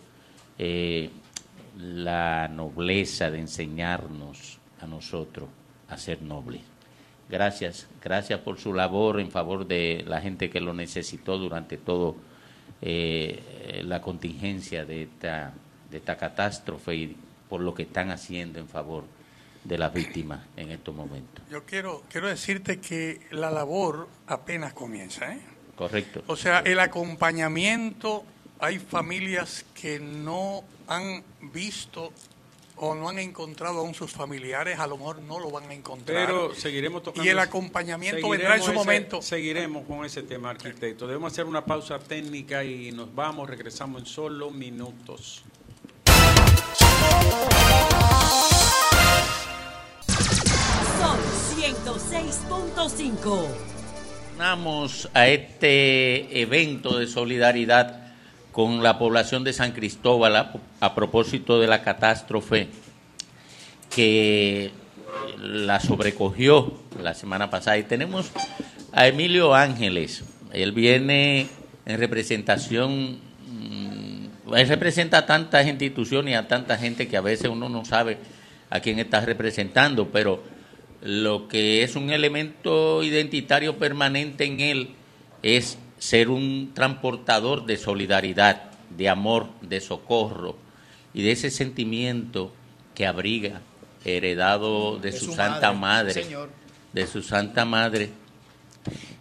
eh, 0.57 1.11
la 1.78 2.47
nobleza 2.47 3.30
de 3.30 3.39
enseñarnos 3.39 4.57
a 4.82 4.88
nosotros 4.88 5.49
a 5.89 5.97
ser 5.97 6.22
nobles. 6.22 6.61
Gracias, 7.30 7.88
gracias 8.03 8.39
por 8.39 8.59
su 8.59 8.74
labor 8.74 9.20
en 9.20 9.32
favor 9.32 9.68
de 9.68 10.03
la 10.07 10.22
gente 10.22 10.49
que 10.49 10.61
lo 10.61 10.74
necesitó 10.74 11.38
durante 11.38 11.78
todo 11.78 12.16
eh, 12.82 13.82
la 13.86 14.01
contingencia 14.01 14.86
de 14.86 15.03
esta, 15.03 15.53
de 15.89 15.97
esta 15.97 16.17
catástrofe 16.17 16.95
y 16.95 17.17
por 17.49 17.61
lo 17.61 17.73
que 17.73 17.84
están 17.84 18.11
haciendo 18.11 18.59
en 18.59 18.67
favor 18.67 19.05
de 19.63 19.78
las 19.78 19.93
víctimas 19.93 20.41
en 20.55 20.71
estos 20.71 20.95
momentos. 20.95 21.43
Yo 21.49 21.65
quiero, 21.65 22.03
quiero 22.09 22.28
decirte 22.28 22.80
que 22.80 23.21
la 23.32 23.49
labor 23.49 24.07
apenas 24.28 24.73
comienza, 24.73 25.34
¿eh? 25.34 25.39
Correcto. 25.76 26.23
O 26.28 26.36
sea, 26.36 26.59
el 26.59 26.80
acompañamiento, 26.80 28.23
hay 28.59 28.80
familias 28.80 29.65
que 29.80 29.99
no 29.99 30.63
han 30.88 31.23
visto 31.53 32.13
o 32.78 32.93
no 32.95 33.07
han 33.09 33.19
encontrado 33.19 33.80
aún 33.80 33.93
sus 33.93 34.11
familiares, 34.11 34.80
a 34.80 34.88
lo 34.88 34.97
mejor 34.97 35.21
no 35.21 35.39
lo 35.39 35.49
van 35.49 35.69
a 35.69 35.73
encontrar. 35.73 36.26
Pero 36.26 36.53
seguiremos 36.53 37.03
tocando. 37.03 37.26
Y 37.26 37.30
el 37.30 37.39
acompañamiento 37.39 38.28
vendrá 38.30 38.55
en 38.55 38.61
su 38.61 38.71
ese- 38.71 38.78
momento. 38.78 39.21
Seguiremos 39.21 39.86
con 39.86 40.03
ese 40.05 40.23
tema, 40.23 40.49
arquitecto. 40.49 41.07
Debemos 41.07 41.32
hacer 41.32 41.45
una 41.45 41.63
pausa 41.65 41.99
técnica 41.99 42.63
y 42.63 42.91
nos 42.91 43.13
vamos, 43.15 43.49
regresamos 43.49 44.01
en 44.01 44.05
solo 44.07 44.51
minutos. 44.51 45.43
Sol 50.99 51.19
106.5. 51.55 53.47
Vamos 54.38 55.09
a 55.13 55.28
este 55.28 56.41
evento 56.41 56.97
de 56.99 57.07
solidaridad 57.07 58.05
con 58.56 58.82
la 58.82 58.97
población 58.97 59.43
de 59.43 59.51
San 59.51 59.74
Cristóbal 59.74 60.53
a, 60.80 60.95
propósito 60.95 61.60
de 61.60 61.68
la 61.68 61.84
catástrofe 61.84 62.70
que 63.93 64.72
la 65.38 65.82
sobrecogió 65.82 66.80
la 67.03 67.14
semana 67.14 67.49
pasada. 67.49 67.78
Y 67.78 67.84
tenemos 67.84 68.32
a 68.93 69.08
Emilio 69.08 69.53
Ángeles. 69.53 70.24
Él 70.53 70.72
viene 70.72 71.49
en 71.86 71.99
representación, 71.99 73.20
mm, 73.45 74.53
él 74.56 74.68
representa 74.70 75.18
a 75.18 75.26
tantas 75.26 75.68
instituciones 75.68 76.32
y 76.32 76.36
a 76.36 76.47
tanta 76.47 76.78
gente 76.78 77.10
que 77.10 77.18
a 77.18 77.22
veces 77.22 77.49
uno 77.49 77.68
no 77.68 77.84
sabe 77.84 78.20
a 78.70 78.80
quién 78.80 78.99
está 78.99 79.20
representando, 79.20 80.08
pero 80.14 80.41
lo 81.01 81.49
que 81.49 81.84
es 81.84 81.97
un 81.97 82.10
elemento 82.10 83.03
identitario 83.03 83.78
permanente 83.78 84.45
en 84.45 84.62
él 84.62 84.89
es 85.43 85.78
ser 86.06 86.30
un 86.30 86.72
transportador 86.76 87.66
de 87.66 87.78
solidaridad, 87.78 88.70
de 88.95 89.10
amor, 89.10 89.47
de 89.62 89.82
socorro 89.82 90.56
y 91.16 91.24
de 91.24 91.32
ese 91.32 91.49
sentimiento 91.49 92.51
que 92.93 93.08
abriga, 93.08 93.62
heredado 94.03 94.97
de, 94.99 95.12
De 95.12 95.18
su, 95.18 95.26
su 95.26 95.34
santa 95.34 95.74
madre, 95.74 96.14
madre, 96.14 96.24
señor. 96.24 96.49
de 96.93 97.08
su 97.08 97.24
santa 97.24 97.66
madre, 97.66 98.12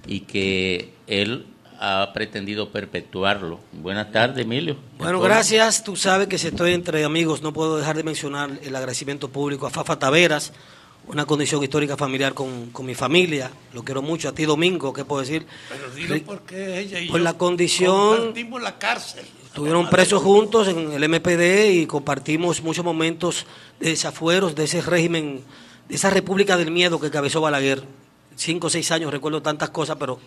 y 0.07 0.20
que 0.20 0.93
él 1.07 1.47
ha 1.80 2.11
pretendido 2.12 2.70
perpetuarlo. 2.70 3.61
Buenas 3.72 4.12
tardes, 4.12 4.45
Emilio. 4.45 4.76
Bueno, 4.99 5.20
gracias. 5.20 5.85
Tú 5.85 5.97
sabes 5.97 6.28
que 6.28 6.37
si 6.37 6.49
estoy 6.49 6.74
entre 6.74 7.03
amigos, 7.05 7.41
no 7.41 7.55
puedo 7.55 7.78
dejar 7.78 7.97
de 7.97 8.03
mencionar 8.03 8.51
el 8.62 8.76
agradecimiento 8.76 9.30
público 9.30 9.66
a 9.66 9.70
Fafa 9.70 9.99
Taveras, 9.99 10.53
una 11.07 11.26
condición 11.26 11.62
histórica 11.62 11.96
familiar 11.96 12.34
con, 12.34 12.70
con 12.70 12.86
mi 12.86 12.94
familia. 12.94 13.50
Lo 13.72 13.82
quiero 13.84 14.02
mucho. 14.02 14.28
A 14.28 14.32
ti, 14.32 14.44
Domingo, 14.44 14.92
¿qué 14.92 15.05
puedo 15.05 15.20
decir? 15.20 15.46
Pero 15.68 15.90
dilo 15.90 16.22
porque 16.24 16.80
ella 16.80 17.00
y 17.00 17.09
Por 17.09 17.18
yo 17.18 17.24
la 17.24 17.34
condición- 17.34 18.16
compartimos 18.16 18.62
la 18.62 18.78
cárcel. 18.78 19.24
Estuvieron 19.46 19.88
presos 19.88 20.22
juntos 20.22 20.66
en 20.68 20.92
el 20.92 21.05
MPD 21.09 21.70
y 21.74 21.86
compartimos 21.86 22.61
muchos 22.62 22.84
momentos 22.84 23.46
de 23.78 23.90
desafueros 23.90 24.55
de 24.57 24.64
ese 24.64 24.80
régimen, 24.82 25.42
de 25.88 25.94
esa 25.94 26.11
república 26.11 26.57
del 26.57 26.70
miedo 26.72 26.98
que 27.00 27.11
cabezó 27.11 27.40
Balaguer. 27.40 27.84
Cinco 28.36 28.66
o 28.66 28.70
seis 28.70 28.90
años, 28.90 29.12
recuerdo 29.12 29.42
tantas 29.42 29.70
cosas, 29.70 29.96
pero 30.00 30.18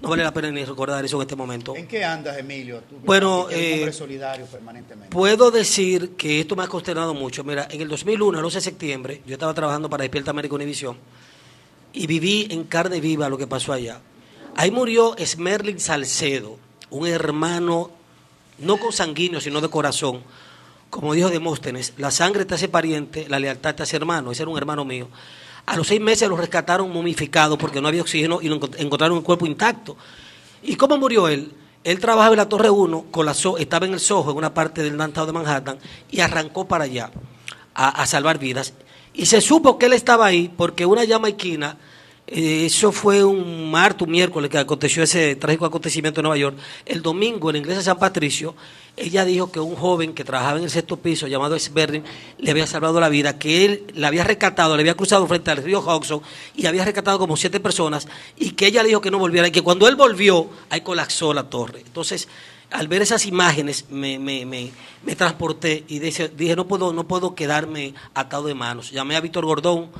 no 0.00 0.10
vale 0.10 0.22
la 0.22 0.32
pena 0.32 0.50
ni 0.50 0.64
recordar 0.64 1.04
eso 1.04 1.16
en 1.16 1.22
este 1.22 1.36
momento. 1.36 1.74
¿En 1.74 1.86
qué 1.86 2.04
andas, 2.04 2.36
Emilio? 2.36 2.82
Tú, 2.82 2.96
Bueno, 3.04 3.48
eh, 3.50 3.90
solidario 3.92 4.46
permanentemente. 4.46 5.10
Puedo 5.10 5.50
decir 5.50 6.10
que 6.16 6.40
esto 6.40 6.54
me 6.54 6.64
ha 6.64 6.68
consternado 6.68 7.14
mucho. 7.14 7.42
Mira, 7.44 7.66
en 7.70 7.80
el 7.80 7.88
2001, 7.88 8.38
el 8.38 8.44
11 8.44 8.58
de 8.58 8.60
septiembre, 8.60 9.22
yo 9.26 9.34
estaba 9.34 9.54
trabajando 9.54 9.88
para 9.88 10.02
Despierta 10.02 10.30
América 10.32 10.54
Univisión 10.54 10.98
y 11.92 12.06
viví 12.06 12.46
en 12.50 12.64
carne 12.64 13.00
viva 13.00 13.28
lo 13.28 13.38
que 13.38 13.46
pasó 13.46 13.72
allá. 13.72 14.00
Ahí 14.54 14.70
murió 14.70 15.14
Smerlin 15.18 15.80
Salcedo, 15.80 16.58
un 16.90 17.06
hermano 17.06 17.90
no 18.58 18.78
consanguíneo, 18.78 19.40
sino 19.40 19.60
de 19.60 19.68
corazón. 19.68 20.22
Como 20.90 21.14
dijo 21.14 21.30
Demóstenes, 21.30 21.94
la 21.96 22.10
sangre 22.10 22.44
te 22.44 22.54
hace 22.54 22.68
pariente, 22.68 23.28
la 23.28 23.38
lealtad 23.38 23.74
te 23.74 23.82
hace 23.82 23.96
hermano. 23.96 24.30
Ese 24.30 24.42
era 24.42 24.50
un 24.50 24.58
hermano 24.58 24.84
mío. 24.84 25.08
A 25.66 25.76
los 25.76 25.86
seis 25.88 26.00
meses 26.00 26.28
lo 26.28 26.36
rescataron 26.36 26.90
momificado 26.92 27.58
porque 27.58 27.80
no 27.80 27.88
había 27.88 28.02
oxígeno 28.02 28.40
y 28.40 28.48
lo 28.48 28.60
encont- 28.60 28.76
encontraron 28.78 29.18
el 29.18 29.24
cuerpo 29.24 29.46
intacto. 29.46 29.96
¿Y 30.62 30.76
cómo 30.76 30.96
murió 30.96 31.28
él? 31.28 31.52
Él 31.84 31.98
trabajaba 32.00 32.34
en 32.34 32.38
la 32.38 32.48
Torre 32.48 32.70
1, 32.70 33.06
con 33.10 33.26
la 33.26 33.34
So- 33.34 33.58
estaba 33.58 33.86
en 33.86 33.92
el 33.92 34.00
Soho, 34.00 34.30
en 34.32 34.36
una 34.36 34.52
parte 34.54 34.82
del 34.82 34.96
downtown 34.96 35.26
de 35.26 35.32
Manhattan, 35.32 35.78
y 36.10 36.20
arrancó 36.20 36.66
para 36.66 36.84
allá 36.84 37.10
a, 37.74 38.06
salvar 38.06 38.38
vidas. 38.38 38.72
Y 39.14 39.26
se 39.26 39.40
supo 39.40 39.78
que 39.78 39.86
él 39.86 39.92
estaba 39.92 40.26
ahí 40.26 40.52
porque 40.56 40.86
una 40.86 41.06
jamaiquina, 41.06 41.76
eh, 41.76 41.80
eso 42.26 42.90
fue 42.90 43.22
un 43.22 43.70
martes, 43.70 44.02
un 44.02 44.10
miércoles 44.10 44.50
que 44.50 44.58
aconteció 44.58 45.02
ese 45.04 45.36
trágico 45.36 45.64
acontecimiento 45.64 46.20
en 46.20 46.24
Nueva 46.24 46.36
York. 46.36 46.56
El 46.84 47.00
domingo, 47.00 47.50
en 47.50 47.54
la 47.54 47.58
iglesia 47.60 47.78
de 47.78 47.84
San 47.84 47.98
Patricio, 47.98 48.56
ella 48.96 49.24
dijo 49.24 49.52
que 49.52 49.60
un 49.60 49.76
joven 49.76 50.12
que 50.12 50.24
trabajaba 50.24 50.58
en 50.58 50.64
el 50.64 50.70
sexto 50.70 50.96
piso, 50.96 51.28
llamado 51.28 51.56
Sberlin, 51.56 52.02
le 52.38 52.50
había 52.50 52.66
salvado 52.66 52.98
la 52.98 53.08
vida, 53.08 53.38
que 53.38 53.64
él 53.64 53.84
la 53.94 54.08
había 54.08 54.24
rescatado, 54.24 54.74
le 54.76 54.80
había 54.80 54.94
cruzado 54.94 55.26
frente 55.28 55.52
al 55.52 55.58
río 55.58 55.80
Hudson 55.80 56.20
y 56.56 56.66
había 56.66 56.84
rescatado 56.84 57.18
como 57.18 57.36
siete 57.36 57.60
personas 57.60 58.08
y 58.36 58.52
que 58.52 58.66
ella 58.66 58.82
le 58.82 58.88
dijo 58.88 59.00
que 59.00 59.10
no 59.10 59.18
volviera 59.18 59.46
y 59.46 59.52
que 59.52 59.62
cuando 59.62 59.86
él 59.86 59.94
volvió, 59.94 60.48
ahí 60.70 60.80
colapsó 60.80 61.32
la 61.32 61.44
torre. 61.44 61.82
Entonces, 61.86 62.26
al 62.72 62.88
ver 62.88 63.02
esas 63.02 63.26
imágenes 63.26 63.84
me, 63.90 64.18
me, 64.18 64.44
me, 64.44 64.72
me 65.04 65.14
transporté 65.14 65.84
y 65.86 66.00
dije, 66.00 66.28
dije, 66.28 66.56
no 66.56 66.66
puedo 66.66 66.92
no 66.92 67.06
puedo 67.06 67.36
quedarme 67.36 67.94
atado 68.14 68.48
de 68.48 68.54
manos. 68.54 68.90
Llamé 68.90 69.14
a 69.14 69.20
Víctor 69.20 69.44
Gordón, 69.44 69.90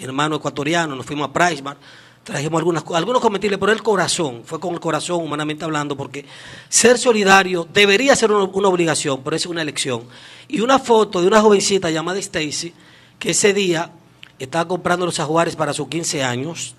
hermano 0.00 0.36
ecuatoriano, 0.36 0.94
nos 0.96 1.06
fuimos 1.06 1.28
a 1.28 1.32
Pricemark, 1.32 1.78
trajimos 2.24 2.58
algunas, 2.58 2.84
algunos 2.94 3.22
comestibles, 3.22 3.58
pero 3.58 3.72
el 3.72 3.82
corazón, 3.82 4.42
fue 4.44 4.58
con 4.58 4.74
el 4.74 4.80
corazón 4.80 5.22
humanamente 5.22 5.64
hablando, 5.64 5.96
porque 5.96 6.24
ser 6.68 6.98
solidario 6.98 7.66
debería 7.72 8.16
ser 8.16 8.32
una, 8.32 8.44
una 8.44 8.68
obligación, 8.68 9.22
pero 9.22 9.36
es 9.36 9.46
una 9.46 9.62
elección. 9.62 10.04
Y 10.48 10.60
una 10.60 10.78
foto 10.78 11.20
de 11.20 11.26
una 11.28 11.40
jovencita 11.40 11.90
llamada 11.90 12.18
Stacy, 12.18 12.72
que 13.18 13.30
ese 13.30 13.52
día 13.54 13.90
estaba 14.38 14.66
comprando 14.68 15.06
los 15.06 15.18
ajuares 15.20 15.56
para 15.56 15.72
sus 15.72 15.88
15 15.88 16.22
años 16.24 16.74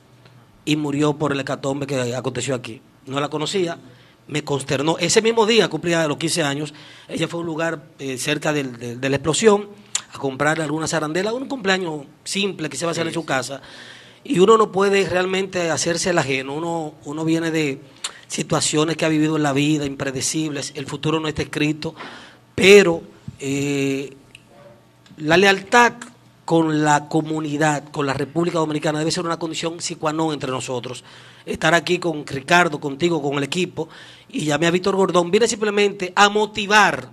y 0.66 0.76
murió 0.76 1.14
por 1.14 1.32
el 1.32 1.40
hecatombe 1.40 1.88
que 1.88 2.14
aconteció 2.16 2.54
aquí. 2.54 2.82
No 3.06 3.20
la 3.22 3.30
conocía, 3.30 3.78
me 4.28 4.44
consternó. 4.44 4.98
Ese 5.00 5.22
mismo 5.22 5.46
día 5.46 5.70
cumplía 5.70 6.06
los 6.08 6.18
15 6.18 6.44
años, 6.44 6.74
ella 7.08 7.28
fue 7.30 7.38
a 7.40 7.42
un 7.42 7.46
lugar 7.48 7.84
eh, 8.00 8.18
cerca 8.18 8.52
del- 8.52 8.78
del- 8.78 9.00
de 9.00 9.10
la 9.10 9.16
explosión 9.16 9.70
a 10.14 10.18
comprar 10.18 10.62
algunas 10.62 10.94
arandelas, 10.94 11.34
un 11.34 11.48
cumpleaños 11.48 12.06
simple 12.24 12.70
que 12.70 12.78
se 12.78 12.86
va 12.86 12.92
a 12.92 12.94
hacer 12.94 13.08
en 13.08 13.14
su 13.14 13.26
casa. 13.26 13.62
Y 14.24 14.40
uno 14.40 14.58
no 14.58 14.72
puede 14.72 15.08
realmente 15.08 15.70
hacerse 15.70 16.10
el 16.10 16.18
ajeno, 16.18 16.54
uno, 16.54 16.94
uno 17.06 17.26
viene 17.26 17.52
de 17.52 17.80
situaciones 18.28 18.98
que 18.98 19.06
ha 19.06 19.10
vivido 19.10 19.38
en 19.38 19.44
la 19.44 19.54
vida, 19.54 19.86
impredecibles, 19.86 20.74
el 20.76 20.86
futuro 20.86 21.20
no 21.20 21.28
está 21.28 21.44
escrito, 21.44 21.96
pero 22.56 23.02
eh, 23.40 24.14
la 25.18 25.38
lealtad 25.38 25.94
con 26.48 26.84
la 26.84 27.10
comunidad, 27.10 27.90
con 27.92 28.06
la 28.06 28.14
República 28.14 28.60
Dominicana, 28.60 29.00
debe 29.00 29.12
ser 29.12 29.26
una 29.26 29.38
condición 29.38 29.82
sicuanón 29.82 30.34
entre 30.34 30.50
nosotros. 30.50 31.04
Estar 31.46 31.74
aquí 31.74 32.00
con 32.00 32.26
Ricardo, 32.26 32.80
contigo, 32.80 33.22
con 33.22 33.38
el 33.38 33.44
equipo, 33.44 33.90
y 34.30 34.46
llamé 34.46 34.68
a 34.68 34.72
Víctor 34.72 34.96
Gordón, 34.96 35.30
viene 35.30 35.48
simplemente 35.48 36.14
a 36.16 36.30
motivar 36.30 37.10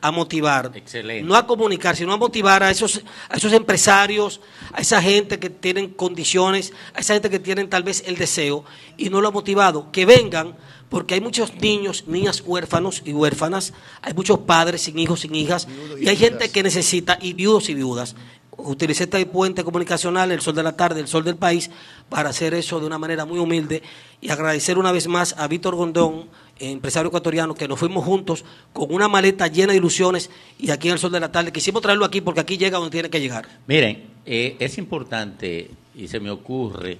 a 0.00 0.10
motivar, 0.10 0.70
Excelente. 0.74 1.22
no 1.26 1.34
a 1.36 1.46
comunicar, 1.46 1.96
sino 1.96 2.12
a 2.12 2.16
motivar 2.16 2.62
a 2.62 2.70
esos, 2.70 3.02
a 3.28 3.36
esos 3.36 3.52
empresarios, 3.52 4.40
a 4.72 4.80
esa 4.80 5.00
gente 5.00 5.38
que 5.38 5.50
tienen 5.50 5.90
condiciones, 5.90 6.72
a 6.94 7.00
esa 7.00 7.14
gente 7.14 7.30
que 7.30 7.38
tienen 7.38 7.68
tal 7.68 7.82
vez 7.82 8.04
el 8.06 8.16
deseo 8.16 8.64
y 8.96 9.10
no 9.10 9.20
lo 9.20 9.28
ha 9.28 9.30
motivado, 9.30 9.90
que 9.92 10.06
vengan, 10.06 10.56
porque 10.88 11.14
hay 11.14 11.20
muchos 11.20 11.54
niños, 11.56 12.04
niñas 12.06 12.42
huérfanos 12.44 13.02
y 13.04 13.12
huérfanas, 13.12 13.72
hay 14.02 14.14
muchos 14.14 14.40
padres 14.40 14.82
sin 14.82 14.98
hijos, 14.98 15.20
sin 15.20 15.34
hijas, 15.34 15.66
y 15.98 16.08
hay 16.08 16.16
gente 16.16 16.50
que 16.50 16.62
necesita, 16.62 17.18
y 17.20 17.32
viudos 17.32 17.68
y 17.68 17.74
viudas. 17.74 18.14
Utilicé 18.56 19.04
este 19.04 19.26
puente 19.26 19.64
comunicacional, 19.64 20.30
el 20.30 20.40
sol 20.40 20.54
de 20.54 20.62
la 20.62 20.76
tarde, 20.76 21.00
el 21.00 21.08
sol 21.08 21.24
del 21.24 21.34
país, 21.34 21.70
para 22.08 22.28
hacer 22.28 22.54
eso 22.54 22.78
de 22.78 22.86
una 22.86 22.98
manera 22.98 23.24
muy 23.24 23.40
humilde 23.40 23.82
y 24.20 24.30
agradecer 24.30 24.78
una 24.78 24.92
vez 24.92 25.08
más 25.08 25.34
a 25.36 25.48
Víctor 25.48 25.74
Gondón, 25.74 26.28
empresario 26.58 27.08
ecuatoriano, 27.08 27.54
que 27.54 27.66
nos 27.68 27.78
fuimos 27.78 28.04
juntos 28.04 28.44
con 28.72 28.92
una 28.94 29.08
maleta 29.08 29.46
llena 29.48 29.72
de 29.72 29.78
ilusiones 29.78 30.30
y 30.58 30.70
aquí 30.70 30.88
en 30.88 30.94
el 30.94 30.98
sol 31.00 31.10
de 31.12 31.20
la 31.20 31.32
tarde 31.32 31.52
quisimos 31.52 31.82
traerlo 31.82 32.04
aquí 32.04 32.20
porque 32.20 32.40
aquí 32.40 32.56
llega 32.56 32.78
donde 32.78 32.92
tiene 32.92 33.10
que 33.10 33.20
llegar. 33.20 33.48
Miren, 33.66 34.04
eh, 34.24 34.56
es 34.60 34.78
importante 34.78 35.70
y 35.96 36.06
se 36.08 36.20
me 36.20 36.30
ocurre 36.30 36.98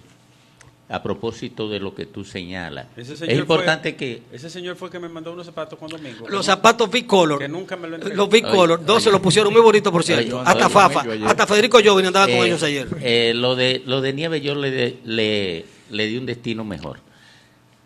a 0.88 1.02
propósito 1.02 1.68
de 1.68 1.80
lo 1.80 1.94
que 1.94 2.04
tú 2.04 2.24
señalas. 2.24 2.86
Ese 2.96 3.14
Es 3.14 3.38
importante 3.38 3.90
fue- 3.90 3.96
que 3.96 4.22
Ese 4.32 4.50
señor 4.50 4.76
fue 4.76 4.90
que 4.90 4.98
me 4.98 5.08
mandó 5.08 5.32
unos 5.32 5.46
zapatos 5.46 5.78
con 5.78 5.88
domingo. 5.88 6.28
Los 6.28 6.44
zapatos 6.44 6.90
B-Color, 6.90 7.38
Que 7.38 7.48
nunca 7.48 7.74
me 7.76 7.88
lo 7.88 7.94
entregó. 7.96 8.16
los 8.16 8.28
B-Color, 8.28 8.84
dos 8.84 9.02
se 9.02 9.10
los 9.10 9.20
pusieron 9.20 9.50
muy 9.52 9.62
bonitos 9.62 9.90
por 9.90 10.04
cierto, 10.04 10.40
Oye, 10.40 10.46
hasta 10.50 10.66
oye, 10.66 10.72
Fafa, 10.74 11.00
oye, 11.08 11.24
hasta 11.24 11.46
Federico 11.46 11.78
Jovin 11.82 12.06
andaba 12.06 12.26
con 12.26 12.34
Eh, 12.36 12.46
ellos 12.46 12.62
ayer. 12.62 12.86
eh, 13.00 13.32
lo 13.34 13.56
de 13.56 13.82
lo 13.86 14.00
de 14.02 14.12
nieve 14.12 14.40
yo 14.42 14.54
le, 14.54 14.98
le, 15.04 15.64
le 15.90 16.06
di 16.06 16.16
un 16.18 16.26
destino 16.26 16.64
mejor, 16.64 16.98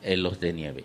eh, 0.03 0.17
los 0.17 0.41
de 0.41 0.53
nieve. 0.53 0.85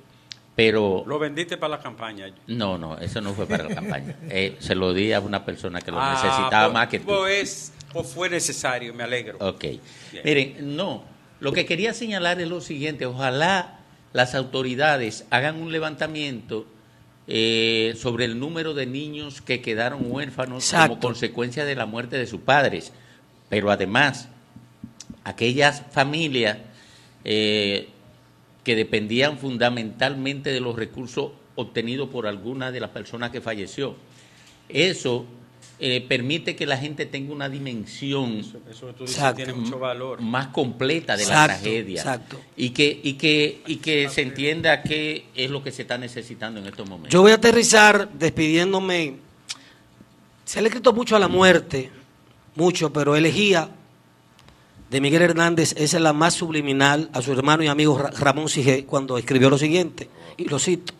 Pero 0.55 1.03
Lo 1.07 1.17
vendiste 1.17 1.57
para 1.57 1.77
la 1.77 1.81
campaña. 1.81 2.27
no, 2.47 2.77
no, 2.77 2.97
eso 2.99 3.21
no 3.21 3.33
fue 3.33 3.47
para 3.47 3.63
la 3.69 3.75
campaña. 3.75 4.15
Eh, 4.29 4.55
se 4.59 4.75
lo 4.75 4.93
di 4.93 5.11
a 5.11 5.19
una 5.19 5.43
persona 5.43 5.81
que 5.81 5.89
lo 5.91 5.99
Ah, 5.99 6.11
necesitaba 6.13 6.65
pues- 6.65 6.73
más 6.73 6.87
que 6.89 6.99
tú. 6.99 7.05
Pues, 7.05 7.73
pues 7.91 8.07
fue 8.07 8.29
necesario, 8.29 8.93
me 8.93 9.03
alegro. 9.03 9.37
Ok. 9.39 9.65
Miren, 10.23 10.75
no, 10.75 11.03
lo 11.39 11.51
que 11.53 11.65
quería 11.65 11.93
señalar 11.93 12.39
es 12.39 12.47
lo 12.47 12.61
siguiente, 12.61 13.05
ojalá 13.07 13.79
las 14.13 14.35
autoridades 14.35 15.25
hagan 15.31 15.59
un 15.61 15.71
levantamiento 15.71 16.67
eh, 17.27 17.95
sobre 17.97 18.25
el 18.25 18.37
número 18.39 18.73
de 18.75 18.85
niños 18.85 19.41
que 19.41 19.59
quedaron 19.61 20.11
huérfanos 20.11 20.71
como 20.71 20.99
consecuencia 20.99 21.65
de 21.65 21.73
la 21.75 21.85
muerte 21.87 22.17
de 22.17 22.27
sus 22.27 22.41
padres, 22.41 22.91
pero 23.49 23.71
además 23.71 24.27
aquellas 25.23 25.83
familias 25.91 26.57
eh, 27.23 27.89
que 28.63 28.75
dependían 28.75 29.37
fundamentalmente 29.37 30.51
de 30.51 30.59
los 30.59 30.75
recursos 30.75 31.31
obtenidos 31.55 32.09
por 32.09 32.27
alguna 32.27 32.71
de 32.71 32.79
las 32.79 32.89
personas 32.89 33.31
que 33.31 33.41
falleció. 33.41 33.95
Eso 34.69 35.25
eh, 35.79 36.05
permite 36.07 36.55
que 36.55 36.65
la 36.65 36.77
gente 36.77 37.05
tenga 37.05 37.33
una 37.33 37.49
dimensión 37.49 38.39
Eso 38.39 38.87
que 38.87 38.93
tú 38.93 39.03
dices 39.03 39.17
Exacto. 39.17 39.35
tiene 39.37 39.53
mucho 39.53 39.79
valor. 39.79 40.21
más 40.21 40.47
completa 40.47 41.17
de 41.17 41.25
la 41.25 41.45
tragedia 41.45 41.99
exacto. 41.99 42.39
y 42.55 42.69
que 42.69 43.01
y 43.03 43.13
que 43.13 43.61
y 43.65 43.77
que 43.77 44.07
se 44.09 44.21
entienda 44.21 44.81
qué 44.81 45.25
es 45.35 45.49
lo 45.49 45.63
que 45.63 45.71
se 45.71 45.81
está 45.81 45.97
necesitando 45.97 46.59
en 46.59 46.67
estos 46.67 46.87
momentos. 46.87 47.11
Yo 47.11 47.21
voy 47.21 47.31
a 47.31 47.35
aterrizar 47.35 48.09
despidiéndome. 48.13 49.15
Se 50.45 50.61
le 50.61 50.67
ha 50.67 50.69
escrito 50.69 50.93
mucho 50.93 51.15
a 51.15 51.19
la 51.19 51.27
muerte, 51.27 51.89
mucho, 52.55 52.93
pero 52.93 53.15
elegía 53.15 53.69
de 54.93 55.01
Miguel 55.01 55.23
Hernández 55.23 55.73
esa 55.75 55.97
es 55.97 56.03
la 56.03 56.13
más 56.13 56.35
subliminal 56.35 57.09
a 57.13 57.21
su 57.23 57.31
hermano 57.31 57.63
y 57.63 57.67
amigo 57.67 57.97
Ra- 57.97 58.11
Ramón 58.11 58.47
Sige 58.47 58.85
cuando 58.85 59.17
escribió 59.17 59.49
lo 59.49 59.57
siguiente, 59.57 60.07
y 60.37 60.45
lo 60.45 60.59
cito. 60.59 60.93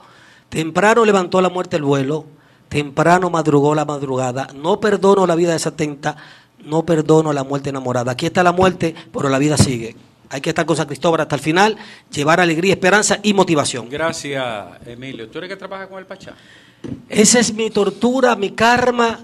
Temprano 0.50 1.06
levantó 1.06 1.40
la 1.42 1.50
muerte 1.50 1.78
el 1.78 1.84
vuelo, 1.84 2.26
temprano 2.70 3.30
madrugó 3.30 3.76
la 3.76 3.86
madrugada, 3.86 4.48
no 4.56 4.80
perdono 4.80 5.28
la 5.28 5.36
vida 5.36 5.54
desatenta, 5.54 6.18
no 6.66 6.84
perdono 6.84 7.32
la 7.34 7.44
muerte 7.44 7.70
enamorada. 7.70 8.14
Aquí 8.14 8.26
está 8.26 8.42
la 8.42 8.52
muerte, 8.52 8.96
pero 9.14 9.30
la 9.30 9.38
vida 9.38 9.58
sigue. 9.58 9.96
Hay 10.30 10.42
que 10.42 10.50
estar 10.50 10.66
con 10.66 10.76
San 10.76 10.88
Cristóbal 10.88 11.22
hasta 11.22 11.36
el 11.36 11.42
final, 11.42 11.78
llevar 12.12 12.40
alegría, 12.40 12.74
esperanza 12.74 13.20
y 13.22 13.36
motivación. 13.36 13.90
Gracias, 13.90 14.66
Emilio. 14.88 15.30
¿Tú 15.30 15.38
eres 15.38 15.52
que 15.52 15.56
trabaja 15.56 15.88
con 15.88 16.00
el 16.00 16.08
Pachá? 16.08 16.34
Esa 17.10 17.40
es 17.40 17.54
mi 17.54 17.70
tortura, 17.70 18.36
mi 18.36 18.50
karma, 18.52 19.20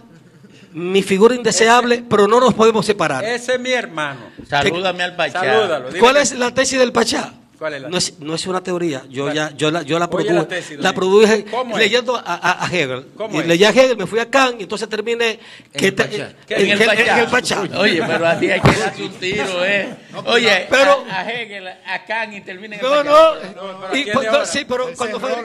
mi 0.74 1.01
figura 1.03 1.36
indeseable, 1.36 2.03
pero 2.09 2.28
no 2.28 2.39
nos 2.39 2.53
podemos 2.53 2.86
separar. 2.86 3.24
Ese 3.24 3.55
es 3.55 3.59
mi 3.59 3.72
hermano. 3.72 4.22
Salúdame 4.47 5.03
al 5.03 5.15
Pachá. 5.15 5.39
Salúdalo. 5.39 5.89
¿Cuál 5.99 6.17
es 6.17 6.34
la 6.34 6.53
tesis 6.53 6.78
del 6.80 6.91
Pachá? 6.91 7.34
¿Cuál 7.57 7.74
es 7.74 7.82
la 7.82 7.89
No 7.89 7.97
es, 7.97 8.20
no 8.20 8.36
es 8.36 8.47
una 8.47 8.63
teoría, 8.63 9.03
yo 9.09 9.24
¿Cuál? 9.26 9.36
ya 9.36 9.51
yo 9.51 9.70
la, 9.70 9.82
yo 9.82 9.99
la 9.99 10.09
produje, 10.09 10.34
la 10.34 10.47
tesis, 10.47 10.78
la 10.80 10.93
Domingo. 10.93 10.95
produje 10.95 11.45
leyendo 11.78 12.15
a, 12.15 12.22
a- 12.22 12.65
a 12.65 12.67
Hegel. 12.67 13.07
¿Cómo 13.17 13.38
Y 13.38 13.43
leí 13.45 13.61
a 13.65 13.70
Hegel, 13.72 13.97
me 13.97 14.07
fui 14.07 14.17
a 14.20 14.30
Kant 14.30 14.61
y 14.61 14.63
entonces 14.63 14.88
terminé 14.88 15.38
que 15.74 15.88
el 15.88 15.93
te- 15.93 16.03
Pachá. 16.05 16.15
en, 16.47 16.61
En 16.61 16.72
el 16.72 16.82
en- 16.82 16.88
Pachá. 16.88 17.13
en 17.13 17.20
el 17.20 17.28
Pachá. 17.28 17.61
Oye, 17.78 18.01
pero 18.07 18.28
así 18.28 18.49
hay 18.49 18.61
que 18.61 18.72
darse 18.80 19.03
un 19.03 19.11
tiro, 19.11 19.65
¿eh? 19.65 19.89
Oye, 20.28 20.67
pero- 20.70 21.03
a, 21.11 21.20
a 21.20 21.30
Hegel, 21.30 21.67
a 21.67 22.05
Kant 22.07 22.34
y 22.36 22.39
termina 22.41 22.78
en 22.78 22.80
el 22.86 22.89
No, 22.89 22.95
Pachá. 22.95 23.09
no. 23.09 23.34
pero 23.82 23.95
Y 23.97 24.03
¿quién 24.05 24.15
cu- 24.15 24.22
de 24.22 24.32
no, 24.32 24.45
sí, 24.45 24.65
pero 24.65 24.89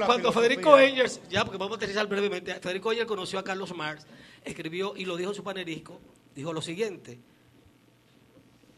cuando. 0.07 0.33
Federico 0.33 0.79
Engels, 0.79 1.18
ya 1.29 1.43
porque 1.45 1.59
vamos 1.59 1.75
a 1.75 1.77
aterrizar 1.79 2.07
brevemente, 2.07 2.55
Federico 2.62 2.93
Engels 2.93 3.09
conoció 3.09 3.41
a 3.41 3.43
Carlos 3.43 3.75
Marx, 3.75 4.05
escribió 4.45 4.95
y 4.97 5.05
lo 5.05 5.17
dijo 5.17 5.31
en 5.31 5.37
su 5.37 5.43
panelisco, 5.43 6.01
dijo 6.35 6.53
lo 6.53 6.63
siguiente, 6.63 7.19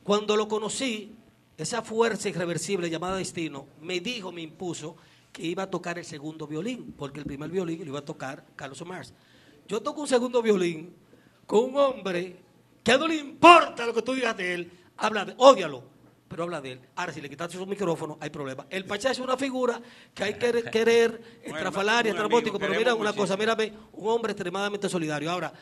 cuando 0.02 0.36
lo 0.36 0.46
conocí, 0.46 1.14
esa 1.58 1.82
fuerza 1.82 2.28
irreversible 2.28 2.90
llamada 2.90 3.16
destino 3.16 3.66
me 3.80 4.00
dijo, 4.00 4.30
me 4.30 4.42
impuso 4.42 4.96
que 5.32 5.42
iba 5.42 5.64
a 5.64 5.70
tocar 5.70 5.98
el 5.98 6.04
segundo 6.04 6.46
violín, 6.46 6.94
porque 6.96 7.20
el 7.20 7.26
primer 7.26 7.50
violín 7.50 7.80
lo 7.80 7.86
iba 7.86 7.98
a 7.98 8.04
tocar 8.04 8.44
Carlos 8.56 8.84
Marx. 8.86 9.12
Yo 9.66 9.82
toco 9.82 10.02
un 10.02 10.08
segundo 10.08 10.42
violín 10.42 10.94
con 11.46 11.64
un 11.64 11.76
hombre 11.76 12.36
que 12.82 12.96
no 12.96 13.08
le 13.08 13.16
importa 13.16 13.84
lo 13.84 13.92
que 13.92 14.02
tú 14.02 14.14
digas 14.14 14.36
de 14.36 14.54
él, 14.54 14.70
habla 14.96 15.24
de, 15.24 15.34
ódialo, 15.38 15.82
pero 16.28 16.42
habla 16.44 16.60
de 16.60 16.72
él. 16.72 16.80
Ahora, 16.96 17.12
si 17.12 17.20
le 17.20 17.28
quitaste 17.28 17.56
su 17.56 17.66
micrófono, 17.66 18.18
hay 18.20 18.30
problema. 18.30 18.66
El 18.70 18.84
Pachá 18.84 19.10
es 19.10 19.18
una 19.18 19.36
figura 19.36 19.80
que 20.14 20.24
hay 20.24 20.34
que 20.34 20.62
querer, 20.72 21.40
estrafalaria, 21.42 22.12
un 22.12 22.16
estrambótico, 22.16 22.56
amigo, 22.56 22.68
pero 22.68 22.78
mira 22.78 22.94
una 22.94 23.12
cosa, 23.12 23.36
mírame, 23.36 23.72
un 23.92 24.08
hombre 24.08 24.32
extremadamente 24.32 24.88
solidario. 24.88 25.30
Ahora, 25.30 25.52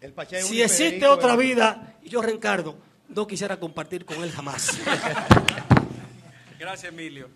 El 0.00 0.12
Pachá 0.12 0.38
es 0.38 0.46
si 0.46 0.58
un 0.58 0.64
existe 0.64 1.06
otra 1.06 1.36
de 1.36 1.42
vida, 1.42 1.96
y 2.02 2.08
yo 2.10 2.20
reencarno, 2.22 2.76
no 3.08 3.26
quisiera 3.26 3.58
compartir 3.58 4.04
con 4.04 4.22
él 4.22 4.30
jamás. 4.30 4.78
Gracias, 6.58 6.92
Emilio. 6.92 7.28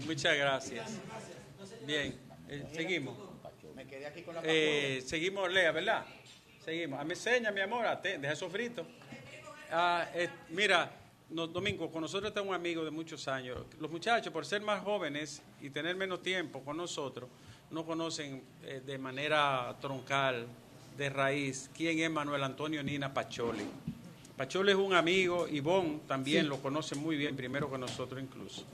Y 0.00 0.04
muchas 0.06 0.36
gracias. 0.36 0.90
Bien, 1.86 2.18
eh, 2.48 2.64
seguimos. 2.74 3.16
Eh, 4.42 5.02
seguimos, 5.06 5.50
Lea, 5.52 5.70
¿verdad? 5.72 6.04
Seguimos. 6.64 7.00
A 7.00 7.04
mi 7.04 7.14
seña, 7.14 7.50
mi 7.50 7.60
amor, 7.60 7.86
ate- 7.86 8.18
deja 8.18 8.32
eso 8.32 8.48
frito. 8.50 8.86
Ah, 9.70 10.06
eh, 10.14 10.28
mira, 10.50 10.90
no, 11.32 11.46
Domingo, 11.46 11.90
con 11.90 12.02
nosotros 12.02 12.28
está 12.28 12.42
un 12.42 12.54
amigo 12.54 12.84
de 12.84 12.90
muchos 12.90 13.26
años. 13.28 13.58
Los 13.80 13.90
muchachos, 13.90 14.32
por 14.32 14.44
ser 14.44 14.62
más 14.62 14.82
jóvenes 14.82 15.42
y 15.60 15.70
tener 15.70 15.96
menos 15.96 16.22
tiempo 16.22 16.60
con 16.62 16.76
nosotros, 16.76 17.28
no 17.70 17.84
conocen 17.84 18.42
eh, 18.64 18.82
de 18.84 18.98
manera 18.98 19.74
troncal, 19.80 20.46
de 20.96 21.08
raíz, 21.08 21.70
quién 21.74 21.98
es 22.00 22.10
Manuel 22.10 22.42
Antonio 22.44 22.82
Nina 22.82 23.12
Pacholi. 23.14 23.64
Pacholi 24.36 24.72
es 24.72 24.76
un 24.76 24.92
amigo, 24.92 25.48
Ivonne 25.48 26.00
también 26.06 26.42
Sí. 26.42 26.48
lo 26.48 26.58
conoce 26.58 26.94
muy 26.96 27.16
bien, 27.16 27.34
primero 27.34 27.70
que 27.70 27.78
nosotros 27.78 28.22
incluso. 28.22 28.64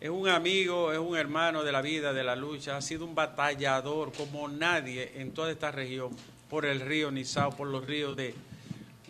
Es 0.00 0.10
un 0.10 0.28
amigo, 0.28 0.92
es 0.92 0.98
un 0.98 1.16
hermano 1.16 1.64
de 1.64 1.72
la 1.72 1.82
vida, 1.82 2.12
de 2.12 2.22
la 2.22 2.36
lucha, 2.36 2.76
ha 2.76 2.82
sido 2.82 3.04
un 3.04 3.14
batallador 3.14 4.12
como 4.12 4.46
nadie 4.48 5.12
en 5.20 5.32
toda 5.32 5.50
esta 5.50 5.72
región, 5.72 6.10
por 6.48 6.64
el 6.64 6.80
río 6.80 7.10
Nizao, 7.10 7.50
por 7.56 7.66
los 7.66 7.84
ríos 7.86 8.14
de, 8.16 8.34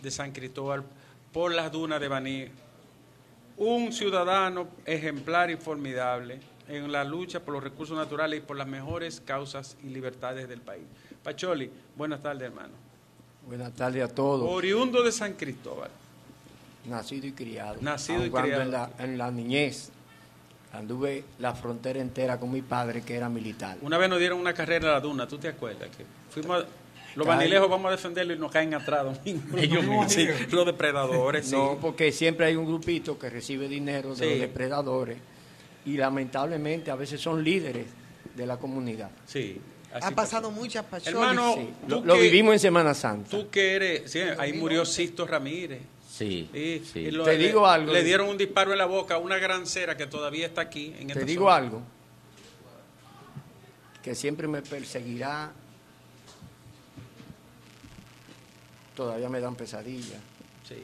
de 0.01 0.11
San 0.11 0.31
Cristóbal, 0.31 0.83
por 1.33 1.53
las 1.53 1.71
dunas 1.71 1.99
de 1.99 2.07
Baní. 2.07 2.45
Un 3.57 3.91
ciudadano 3.91 4.67
ejemplar 4.85 5.49
y 5.49 5.57
formidable 5.57 6.39
en 6.67 6.91
la 6.91 7.03
lucha 7.03 7.39
por 7.39 7.53
los 7.55 7.63
recursos 7.63 7.97
naturales 7.97 8.39
y 8.39 8.41
por 8.41 8.55
las 8.57 8.67
mejores 8.67 9.21
causas 9.25 9.77
y 9.83 9.87
libertades 9.87 10.47
del 10.47 10.61
país. 10.61 10.83
Pacholi, 11.23 11.71
buenas 11.95 12.21
tardes, 12.21 12.43
hermano. 12.43 12.73
Buenas 13.47 13.73
tardes 13.73 14.03
a 14.03 14.13
todos. 14.13 14.47
Oriundo 14.49 15.01
de 15.01 15.11
San 15.11 15.33
Cristóbal. 15.33 15.89
Nacido 16.85 17.25
y 17.27 17.31
criado. 17.31 17.77
Nacido 17.81 18.25
y 18.25 18.29
criado. 18.29 18.61
En 18.61 18.71
la, 18.71 18.89
en 18.99 19.17
la 19.17 19.31
niñez 19.31 19.89
anduve 20.73 21.23
la 21.39 21.53
frontera 21.55 21.99
entera 21.99 22.39
con 22.39 22.51
mi 22.51 22.61
padre, 22.61 23.01
que 23.01 23.15
era 23.15 23.29
militar. 23.29 23.77
Una 23.81 23.97
vez 23.97 24.09
nos 24.09 24.19
dieron 24.19 24.39
una 24.39 24.53
carrera 24.53 24.89
a 24.89 24.93
la 24.93 24.99
duna, 25.01 25.27
¿tú 25.27 25.37
te 25.37 25.47
acuerdas? 25.47 25.89
Que 25.95 26.05
fuimos 26.29 26.63
a- 26.63 26.67
los 27.17 27.25
Caen. 27.27 27.39
vanilejos 27.39 27.69
vamos 27.69 27.87
a 27.87 27.91
defenderlo 27.91 28.33
y 28.33 28.37
nos 28.39 28.51
caen 28.51 28.73
atrás, 28.73 29.03
Domingo. 29.03 29.57
Ellos 29.57 29.83
mismos. 29.83 30.11
Sí, 30.13 30.27
los 30.51 30.65
depredadores, 30.65 31.47
sí. 31.47 31.51
No, 31.53 31.77
porque 31.81 32.11
siempre 32.11 32.45
hay 32.45 32.55
un 32.55 32.65
grupito 32.65 33.17
que 33.19 33.29
recibe 33.29 33.67
dinero 33.67 34.15
de 34.15 34.23
Sí. 34.25 34.29
los 34.31 34.39
depredadores 34.41 35.17
y 35.85 35.97
lamentablemente 35.97 36.91
a 36.91 36.95
veces 36.95 37.19
son 37.19 37.43
líderes 37.43 37.87
de 38.35 38.45
la 38.45 38.57
comunidad. 38.57 39.09
Sí. 39.25 39.59
Ha 39.99 40.11
pasado 40.11 40.51
muchas 40.51 40.85
pacholis. 40.85 41.07
Hermano, 41.19 41.55
Sí, 41.55 41.69
tú 41.87 41.95
Lo, 41.95 42.05
lo 42.05 42.13
que- 42.15 42.21
vivimos 42.21 42.53
en 42.53 42.59
Semana 42.59 42.93
Santa. 42.93 43.29
Tú 43.31 43.49
que 43.49 43.73
eres, 43.75 44.11
sí, 44.11 44.19
ahí 44.37 44.53
murió 44.53 44.85
Sisto 44.85 45.25
Ramírez. 45.25 45.81
Sí, 46.07 46.49
Sí, 46.53 46.83
sí. 46.93 46.99
y 46.99 47.11
lo- 47.11 47.23
Te 47.23 47.37
le- 47.37 47.47
digo 47.47 47.65
algo. 47.65 47.93
Le 47.93 48.03
dieron 48.03 48.27
un 48.29 48.37
disparo 48.37 48.71
en 48.73 48.77
la 48.79 48.85
boca 48.85 49.15
a 49.15 49.17
una 49.17 49.37
gran 49.37 49.65
cera 49.65 49.95
que 49.97 50.05
todavía 50.07 50.45
está 50.45 50.61
aquí. 50.61 50.93
En 50.99 51.07
Te 51.07 51.13
esta 51.13 51.25
digo 51.25 51.45
zona. 51.45 51.55
algo 51.55 51.81
que 54.03 54.13
siempre 54.15 54.47
me 54.47 54.61
perseguirá 54.61 55.51
todavía 58.97 59.29
me 59.29 59.39
dan 59.39 59.55
pesadillas. 59.55 60.19
Sí. 60.67 60.83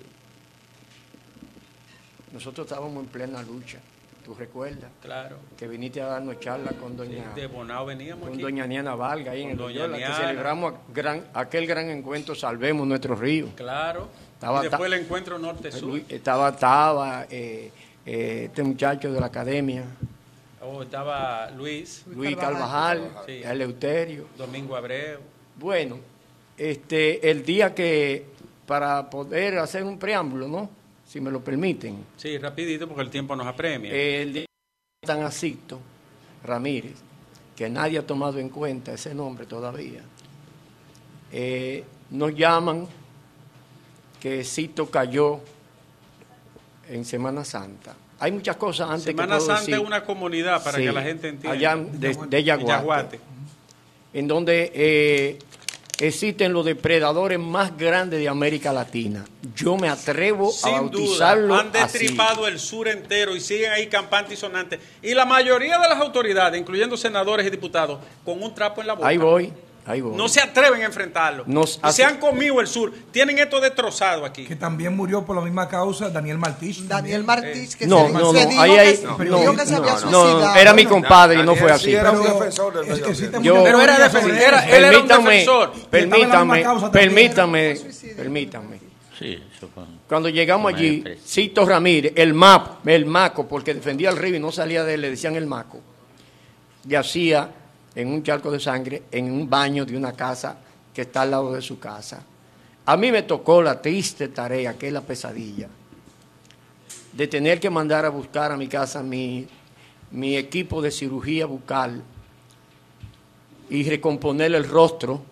Nosotros 2.32 2.66
estábamos 2.68 3.03
en 3.03 3.09
plena 3.09 3.41
lucha, 3.43 3.80
¿tú 4.24 4.34
recuerdas? 4.34 4.89
Claro. 5.01 5.38
Que 5.57 5.68
viniste 5.68 6.01
a 6.01 6.05
darnos 6.07 6.39
charla 6.39 6.72
con 6.74 6.95
doña, 6.95 7.32
De 7.36 7.47
Bonao 7.47 7.86
veníamos 7.86 8.24
con 8.26 8.34
aquí. 8.34 8.41
doña 8.41 8.66
Niana 8.68 8.95
Valga 8.95 9.32
ahí 9.34 9.41
Con 9.43 9.51
en 9.51 9.57
doña 9.57 9.74
Loyola, 9.74 9.93
que 9.97 9.99
Niana. 10.03 10.18
celebramos 10.18 10.74
gran, 10.93 11.26
aquel 11.34 11.68
gran 11.68 11.89
encuentro 11.89 12.34
Salvemos 12.36 12.88
Nuestro 12.88 13.16
Río. 13.16 13.49
Claro. 13.55 14.07
Estaba 14.36 14.59
y 14.66 14.70
después 14.70 14.91
el 14.93 14.99
encuentro 14.99 15.38
norte-sur. 15.39 16.01
Estaba 16.09 16.55
Taba, 16.55 17.26
eh, 17.30 17.72
eh, 18.05 18.43
este 18.45 18.64
muchacho 18.64 19.11
de 19.11 19.20
la 19.20 19.26
academia, 19.28 19.84
Oh, 20.66 20.82
estaba 20.82 21.49
Luis. 21.51 22.05
Luis 22.07 22.38
Carvajal, 22.38 23.11
Sí. 23.26 23.41
Eleuterio. 23.43 24.28
Domingo 24.38 24.78
Abreu. 24.78 25.20
Bueno, 25.57 25.97
este, 26.72 27.30
el 27.30 27.43
día 27.45 27.74
que, 27.76 28.26
para 28.66 29.09
poder 29.09 29.57
hacer 29.59 29.84
un 29.84 29.97
preámbulo, 29.99 30.47
¿no? 30.47 30.70
Si 31.05 31.20
me 31.22 31.30
lo 31.32 31.43
permiten, 31.43 31.97
Sí, 32.18 32.38
rapidito 32.38 32.88
porque 32.88 33.01
el 33.03 33.09
tiempo 33.09 33.36
nos 33.36 33.45
apremia. 33.47 33.91
el 33.93 34.34
día 34.34 34.45
que 35.01 35.07
tan 35.07 35.22
Asito 35.24 35.80
Ramírez, 36.43 36.95
que 37.55 37.70
nadie 37.70 37.99
ha 37.99 38.05
tomado 38.07 38.39
en 38.39 38.49
cuenta 38.49 38.93
ese 38.93 39.14
nombre 39.14 39.45
todavía, 39.45 40.01
eh, 41.32 41.84
nos 42.11 42.34
llaman 42.36 42.88
que 44.20 44.43
Cito 44.43 44.89
cayó 44.89 45.39
en 46.89 47.03
Semana 47.05 47.43
Santa. 47.43 47.95
Hay 48.20 48.32
muchas 48.32 48.55
cosas 48.55 48.89
antes 48.89 49.03
Semana 49.05 49.38
que 49.38 49.43
puedo 49.43 49.57
Santa 49.57 49.72
es 49.76 49.80
una 49.84 50.03
comunidad 50.03 50.64
para 50.64 50.78
Sí, 50.78 50.86
que 50.86 50.91
la 50.91 51.01
gente 51.03 51.28
entienda. 51.30 51.57
Allá 51.57 51.76
de, 51.76 52.18
de 52.30 52.43
Yaguate. 52.43 53.20
en 54.14 54.28
donde 54.28 54.72
eh, 54.74 55.39
existen 56.08 56.54
los 56.54 56.66
depredadores 56.66 57.39
más 57.39 57.78
grandes 57.78 58.20
de 58.20 58.28
América 58.28 58.74
Latina. 58.74 59.24
Yo 59.56 59.78
me 59.78 59.89
atrevo 59.89 60.49
a 60.49 60.51
Sin 60.51 60.89
duda, 60.89 61.04
bautizarlo 61.04 61.56
han 61.56 61.68
así. 61.76 61.99
destripado 61.99 62.47
el 62.47 62.60
sur 62.60 62.88
entero 62.88 63.36
y 63.36 63.39
siguen 63.39 63.72
ahí 63.72 63.88
campante 63.88 64.34
y 64.34 64.38
sonante. 64.38 64.80
Y 65.01 65.14
la 65.14 65.26
mayoría 65.26 65.80
de 65.80 65.88
las 65.89 65.99
autoridades, 65.99 66.60
incluyendo 66.60 66.97
senadores 66.97 67.45
y 67.47 67.49
diputados, 67.49 67.99
con 68.26 68.41
un 68.41 68.54
trapo 68.54 68.82
en 68.82 68.88
la 68.88 68.93
boca. 68.93 69.08
Ahí 69.08 69.18
voy. 69.18 69.54
No 69.86 70.30
se 70.30 70.40
atreven 70.40 70.82
a 70.82 70.86
enfrentarlo. 70.86 71.44
Nos 71.46 71.76
y 71.76 71.80
hace- 71.82 71.98
se 71.98 72.04
han 72.06 72.18
comido 72.18 72.62
el 72.62 72.68
sur. 72.68 72.94
Tienen 73.12 73.38
esto 73.38 73.60
destrozado 73.60 74.26
aquí. 74.26 74.46
Que 74.46 74.56
también 74.56 74.96
murió 74.96 75.26
por 75.26 75.36
la 75.36 75.42
misma 75.42 75.68
causa 75.68 76.10
Daniel 76.10 76.38
Martich. 76.38 76.84
Daniel 76.84 77.24
Martich, 77.26 77.76
que 77.76 77.86
No, 77.86 78.08
se, 78.08 78.14
no, 78.14 78.32
se 78.34 78.44
no, 78.46 78.50
dijo 78.50 78.62
ahí 78.62 78.72
que, 78.76 78.96
se- 78.96 79.04
no, 79.06 79.18
dijo 79.18 79.56
que 79.56 79.66
se 79.66 79.76
había 79.76 79.92
no, 79.94 80.00
suicidado. 80.00 80.40
no, 80.40 80.56
era 80.56 80.74
mi 80.74 80.86
compadre 80.86 81.40
y 81.42 81.44
no 81.44 81.54
fue 81.56 81.70
así. 81.72 81.94
era 81.94 82.12
un 82.12 82.22
Pero- 82.22 82.34
defensor 82.34 82.74
del 82.76 82.88
medio 82.88 83.06
ambiente. 83.08 83.40
Yo- 83.42 83.64
Pero 83.64 83.82
era 83.82 84.00
defensor, 84.00 84.32
era- 84.32 84.66
él 84.70 84.74
era 84.86 84.88
un 85.00 85.08
permítame, 85.08 85.30
defensor. 85.32 85.72
permítame, 85.90 86.66
permítame, 86.92 87.78
permítame. 88.16 88.80
Sí. 89.20 89.44
Cuando 90.08 90.30
llegamos 90.30 90.74
allí. 90.74 91.04
Cito 91.26 91.66
Ramírez, 91.66 92.14
el 92.16 92.34
MAP, 92.34 92.88
el 92.88 93.06
Maco, 93.06 93.48
porque 93.48 93.74
defendía 93.74 94.10
el 94.10 94.18
río 94.18 94.36
y 94.36 94.40
no 94.40 94.52
salía 94.52 94.84
de 94.86 94.94
él, 94.96 95.02
le 95.02 95.10
decían 95.12 95.36
el 95.36 95.46
Maco, 95.46 95.80
yacía 96.86 97.50
en 97.96 98.08
un 98.08 98.24
charco 98.24 98.52
de 98.52 98.60
sangre 98.60 99.04
en 99.12 99.32
un 99.32 99.50
baño 99.50 99.86
de 99.86 99.96
una 99.96 100.14
casa 100.14 100.58
que 100.94 101.02
está 101.02 101.22
al 101.24 101.32
lado 101.32 101.54
de 101.54 101.62
su 101.62 101.80
casa. 101.80 102.24
A 102.86 102.98
mí 102.98 103.12
me 103.12 103.24
tocó 103.24 103.62
la 103.62 103.82
triste 103.82 104.28
tarea, 104.28 104.78
que 104.78 104.88
es 104.88 104.94
la 104.94 105.02
pesadilla, 105.02 105.70
de 107.14 107.28
tener 107.28 107.60
que 107.60 107.70
mandar 107.70 108.06
a 108.06 108.10
buscar 108.10 108.52
a 108.52 108.58
mi 108.58 108.68
casa 108.68 109.02
mi, 109.02 109.48
mi 110.12 110.36
equipo 110.36 110.82
de 110.82 110.91
cirugía 110.91 111.46
bucal 111.46 112.02
y 113.70 113.89
recomponer 113.89 114.54
el 114.54 114.68
rostro 114.68 115.24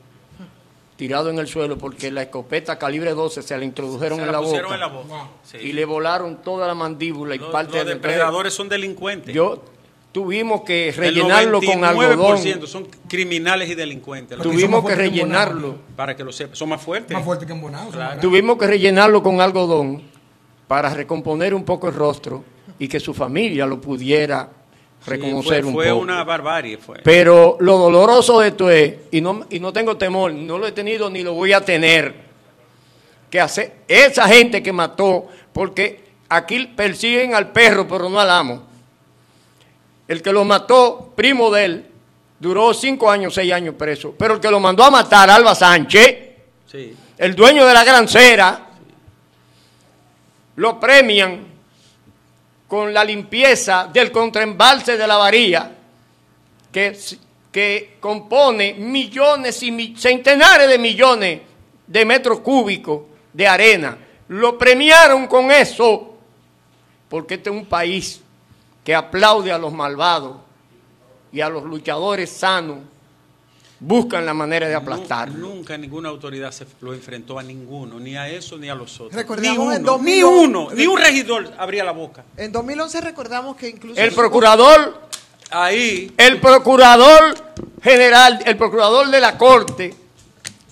tirado 0.95 1.31
en 1.31 1.39
el 1.39 1.47
suelo 1.47 1.79
porque 1.79 2.11
la 2.11 2.21
escopeta 2.21 2.77
calibre 2.77 3.11
12 3.13 3.41
se 3.41 3.57
la 3.57 3.65
introdujeron 3.65 4.19
Se 4.19 4.25
en 4.25 4.31
la 4.31 4.39
boca 4.39 4.73
en 4.75 4.79
la 4.79 4.87
boca. 4.87 5.27
Sí. 5.43 5.57
y 5.57 5.73
le 5.73 5.83
volaron 5.83 6.43
toda 6.43 6.67
la 6.67 6.75
mandíbula 6.75 7.33
y 7.33 7.39
Los, 7.39 7.51
parte 7.51 7.77
los 7.77 7.87
del 7.87 7.95
depredadores 7.95 8.53
son 8.53 8.69
delincuentes. 8.69 9.33
Yo 9.33 9.63
tuvimos 10.11 10.61
que 10.61 10.89
El 10.89 10.95
rellenarlo 10.95 11.61
con 11.61 11.79
99% 11.81 11.83
algodón. 11.85 12.67
son 12.67 12.87
criminales 13.07 13.69
y 13.69 13.75
delincuentes. 13.75 14.37
Tuvimos 14.39 14.81
que 14.81 14.93
fuertes 14.93 14.97
que 14.97 15.09
rellenarlo. 15.19 15.75
Para 15.95 16.15
que 16.15 16.23
lo 16.23 16.31
sepan. 16.31 16.55
Son 16.55 16.69
más 16.69 16.81
fuertes. 16.81 17.15
Más 17.15 17.23
fuerte 17.23 17.45
que 17.45 17.53
en 17.53 17.61
Bonao. 17.61 17.89
Claro. 17.89 18.19
Tuvimos 18.19 18.57
que 18.57 18.67
rellenarlo 18.67 19.23
con 19.23 19.39
algodón 19.41 20.01
para 20.67 20.89
recomponer 20.93 21.53
un 21.53 21.63
poco 21.63 21.87
el 21.87 21.93
rostro 21.95 22.43
y 22.79 22.87
que 22.87 22.99
su 22.99 23.13
familia 23.13 23.65
lo 23.65 23.79
pudiera 23.79 24.49
Sí, 25.03 25.09
reconocer 25.09 25.61
fue, 25.63 25.67
un 25.69 25.73
fue 25.73 25.87
poco. 25.89 26.01
una 26.01 26.23
barbarie. 26.23 26.77
Fue. 26.77 26.99
Pero 27.03 27.57
lo 27.59 27.77
doloroso 27.79 28.39
de 28.39 28.49
esto 28.49 28.69
es, 28.69 28.93
y 29.09 29.19
no, 29.19 29.45
y 29.49 29.59
no 29.59 29.73
tengo 29.73 29.97
temor, 29.97 30.31
no 30.31 30.59
lo 30.59 30.67
he 30.67 30.71
tenido 30.73 31.09
ni 31.09 31.23
lo 31.23 31.33
voy 31.33 31.53
a 31.53 31.61
tener, 31.65 32.13
que 33.31 33.39
hace, 33.39 33.73
esa 33.87 34.27
gente 34.27 34.61
que 34.61 34.71
mató, 34.71 35.25
porque 35.53 36.03
aquí 36.29 36.67
persiguen 36.67 37.33
al 37.33 37.51
perro, 37.51 37.87
pero 37.87 38.09
no 38.09 38.19
al 38.19 38.29
amo. 38.29 38.63
El 40.07 40.21
que 40.21 40.31
lo 40.33 40.43
mató, 40.43 41.13
primo 41.15 41.49
de 41.51 41.65
él, 41.65 41.85
duró 42.39 42.73
cinco 42.73 43.09
años, 43.09 43.33
seis 43.33 43.51
años 43.53 43.75
preso. 43.77 44.13
Pero 44.17 44.35
el 44.35 44.39
que 44.39 44.49
lo 44.51 44.59
mandó 44.59 44.83
a 44.83 44.91
matar, 44.91 45.29
Alba 45.29 45.55
Sánchez, 45.55 46.17
Sí. 46.67 46.95
el 47.17 47.35
dueño 47.35 47.65
de 47.65 47.73
la 47.73 47.83
gran 47.83 48.07
cera, 48.07 48.67
lo 50.55 50.79
premian 50.79 51.45
con 52.67 52.93
la 52.93 53.03
limpieza 53.03 53.89
del 53.91 54.11
contraembalse 54.11 54.97
de 54.97 55.07
la 55.07 55.17
varía, 55.17 55.75
que, 56.71 56.97
que 57.51 57.97
compone 57.99 58.73
millones 58.75 59.61
y 59.63 59.71
mi- 59.71 59.95
centenares 59.97 60.69
de 60.69 60.77
millones 60.77 61.41
de 61.87 62.05
metros 62.05 62.39
cúbicos 62.39 63.01
de 63.33 63.47
arena. 63.47 63.97
Lo 64.29 64.57
premiaron 64.57 65.27
con 65.27 65.51
eso, 65.51 66.15
porque 67.09 67.33
este 67.35 67.49
es 67.49 67.55
un 67.55 67.65
país 67.65 68.21
que 68.91 68.95
aplaude 68.95 69.53
a 69.53 69.57
los 69.57 69.71
malvados 69.71 70.35
y 71.31 71.39
a 71.39 71.47
los 71.47 71.63
luchadores 71.63 72.29
sanos, 72.29 72.79
buscan 73.79 74.25
la 74.25 74.33
manera 74.33 74.67
de 74.67 74.75
aplastarlo. 74.75 75.37
Nunca 75.37 75.77
ninguna 75.77 76.09
autoridad 76.09 76.51
se 76.51 76.67
lo 76.81 76.93
enfrentó 76.93 77.39
a 77.39 77.43
ninguno, 77.43 78.01
ni 78.01 78.17
a 78.17 78.27
eso 78.27 78.57
ni 78.57 78.67
a 78.67 78.75
los 78.75 78.99
otros. 78.99 79.13
Recordamos 79.13 79.69
ni 79.69 79.75
en 79.75 79.81
uno, 79.81 79.91
2000 79.93 80.13
ni 80.13 80.23
uno, 80.23 80.67
ni 80.73 80.87
un 80.87 80.99
regidor 80.99 81.53
abría 81.57 81.85
la 81.85 81.93
boca. 81.93 82.25
En 82.35 82.51
2011 82.51 82.99
recordamos 82.99 83.55
que 83.55 83.69
incluso... 83.69 83.97
El 83.97 84.11
procurador, 84.11 85.07
ahí, 85.51 86.13
el 86.17 86.41
procurador 86.41 87.53
general, 87.81 88.43
el 88.45 88.57
procurador 88.57 89.09
de 89.09 89.21
la 89.21 89.37
corte, 89.37 89.95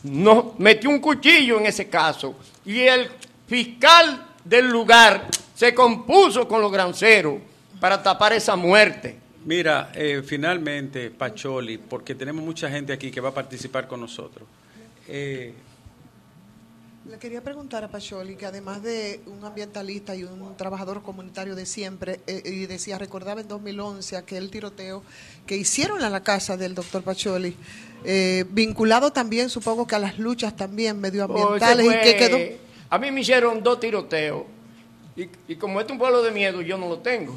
nos 0.04 0.60
metió 0.60 0.90
un 0.90 1.00
cuchillo 1.00 1.58
en 1.58 1.68
ese 1.68 1.88
caso 1.88 2.36
y 2.66 2.82
el 2.82 3.10
fiscal 3.48 4.28
del 4.44 4.68
lugar 4.68 5.30
se 5.56 5.74
compuso 5.74 6.50
con 6.50 6.60
los 6.60 6.70
granceros 6.70 7.48
para 7.80 8.02
tapar 8.02 8.34
esa 8.34 8.56
muerte. 8.56 9.18
Mira, 9.46 9.92
eh, 9.96 10.22
finalmente, 10.26 11.10
Pacholi, 11.12 11.78
porque 11.78 12.14
tenemos 12.14 12.44
mucha 12.44 12.70
gente 12.70 12.92
aquí 12.92 13.10
que 13.10 13.22
va 13.22 13.30
a 13.30 13.34
participar 13.34 13.88
con 13.88 14.02
nosotros. 14.02 14.48
Eh, 15.08 15.54
Le 17.10 17.18
quería 17.18 17.42
preguntar 17.42 17.84
a 17.84 17.88
Pacholi, 17.88 18.36
que 18.36 18.46
además 18.46 18.84
de 18.84 19.22
un 19.26 19.44
ambientalista 19.44 20.16
y 20.16 20.24
un 20.24 20.56
trabajador 20.58 21.02
comunitario 21.02 21.56
de 21.56 21.66
siempre, 21.66 22.20
eh, 22.28 22.44
y 22.46 22.66
decía, 22.68 23.00
recordaba 23.00 23.42
en 23.42 23.48
2011 23.48 24.18
aquel 24.18 24.52
tiroteo 24.52 25.02
que 25.48 25.56
hicieron 25.58 26.04
a 26.04 26.10
la 26.10 26.22
casa 26.22 26.58
del 26.58 26.76
doctor 26.76 27.02
Pacholi, 27.02 27.56
eh, 28.04 28.46
vinculado 28.52 29.12
también, 29.12 29.50
supongo 29.50 29.88
que 29.88 29.96
a 29.96 30.00
las 30.00 30.20
luchas 30.20 30.56
también 30.56 30.98
Oh, 30.98 31.00
medioambientales, 31.00 31.88
ese 31.88 31.98
y 31.98 32.04
que 32.04 32.18
quedó... 32.18 32.38
A 32.92 32.98
mí 33.00 33.10
me 33.12 33.22
hicieron 33.22 33.64
dos 33.64 33.80
tiroteos 33.80 34.44
y, 35.16 35.30
y 35.48 35.56
como 35.56 35.80
este 35.80 35.92
es 35.92 35.94
un 35.94 36.00
pueblo 36.00 36.22
de 36.22 36.32
miedo, 36.32 36.62
yo 36.62 36.78
no 36.78 36.88
lo 36.90 37.00
tengo. 37.00 37.34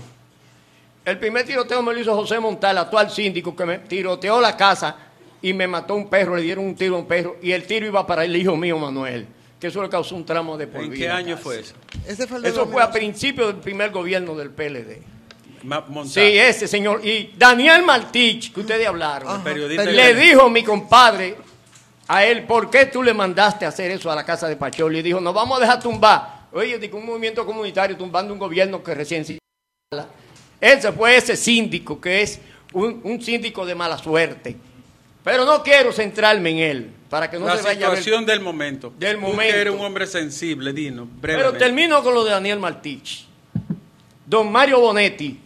El 1.04 1.18
primer 1.18 1.44
tiroteo 1.44 1.82
me 1.82 1.92
lo 1.92 2.00
hizo 2.00 2.14
José 2.14 2.38
Montal, 2.38 2.78
actual 2.78 3.10
síndico, 3.10 3.56
que 3.56 3.66
me 3.66 3.78
tiroteó 3.80 4.40
la 4.40 4.56
casa 4.56 4.96
y 5.40 5.52
me 5.52 5.66
mató 5.66 5.94
un 5.96 6.08
perro, 6.08 6.36
le 6.36 6.42
dieron 6.42 6.64
un 6.64 6.76
tiro 6.76 6.94
a 6.94 6.98
un 7.00 7.06
perro 7.06 7.36
y 7.42 7.50
el 7.52 7.64
tiro 7.66 7.86
iba 7.86 8.06
para 8.06 8.24
el 8.24 8.36
hijo 8.36 8.56
mío 8.56 8.78
Manuel, 8.78 9.26
que 9.58 9.66
eso 9.66 9.82
le 9.82 9.88
causó 9.88 10.14
un 10.14 10.24
tramo 10.24 10.56
de 10.56 10.68
por 10.68 10.82
¿En 10.84 10.92
qué 10.92 11.08
año 11.08 11.32
casi. 11.34 11.42
fue 11.42 11.58
eso? 11.60 11.74
Ese 12.06 12.26
fue 12.28 12.38
Eso 12.46 12.66
fue 12.66 12.82
a 12.82 12.86
2011. 12.86 12.92
principios 12.98 13.46
del 13.48 13.56
primer 13.56 13.90
gobierno 13.90 14.36
del 14.36 14.50
PLD. 14.50 15.02
Ma- 15.64 15.80
Montal. 15.88 16.12
Sí, 16.12 16.20
ese 16.38 16.68
señor. 16.68 17.04
Y 17.04 17.34
Daniel 17.36 17.82
Martich, 17.84 18.52
que 18.52 18.60
ustedes 18.60 18.86
hablaron, 18.86 19.28
Ajá. 19.28 19.42
Periodista 19.44 19.84
le 19.84 20.14
dijo 20.14 20.48
mi 20.50 20.62
compadre 20.62 21.36
a 22.08 22.24
él, 22.24 22.44
¿por 22.44 22.70
qué 22.70 22.86
tú 22.86 23.02
le 23.02 23.12
mandaste 23.14 23.64
a 23.64 23.68
hacer 23.68 23.90
eso 23.90 24.10
a 24.10 24.14
la 24.14 24.24
casa 24.24 24.48
de 24.48 24.54
Pacholi? 24.56 25.00
Y 25.00 25.02
dijo, 25.02 25.20
nos 25.20 25.34
vamos 25.34 25.58
a 25.58 25.60
dejar 25.62 25.80
tumbar. 25.80 26.42
Oye, 26.52 26.78
digo, 26.78 26.98
un 26.98 27.06
movimiento 27.06 27.44
comunitario 27.46 27.96
tumbando 27.96 28.32
un 28.32 28.38
gobierno 28.38 28.82
que 28.84 28.94
recién 28.94 29.24
se. 29.24 29.38
Ese 30.62 30.92
fue 30.92 31.16
ese 31.16 31.36
síndico, 31.36 32.00
que 32.00 32.22
es 32.22 32.40
un, 32.72 33.00
un 33.02 33.20
síndico 33.20 33.66
de 33.66 33.74
mala 33.74 33.98
suerte. 33.98 34.56
Pero 35.24 35.44
no 35.44 35.60
quiero 35.60 35.92
centrarme 35.92 36.50
en 36.50 36.58
él, 36.58 36.90
para 37.10 37.28
que 37.28 37.36
no 37.36 37.46
la 37.46 37.56
se 37.56 37.64
vaya 37.64 37.88
a 37.88 37.90
ver. 37.90 37.98
situación 37.98 38.24
del 38.24 38.38
momento. 38.38 38.92
Del 38.96 39.18
momento. 39.18 39.56
eres 39.56 39.74
un 39.74 39.80
hombre 39.80 40.06
sensible, 40.06 40.72
Dino, 40.72 41.08
Pero 41.20 41.52
termino 41.54 42.00
con 42.04 42.14
lo 42.14 42.22
de 42.22 42.30
Daniel 42.30 42.60
Martich. 42.60 43.26
Don 44.24 44.52
Mario 44.52 44.78
Bonetti, 44.78 45.40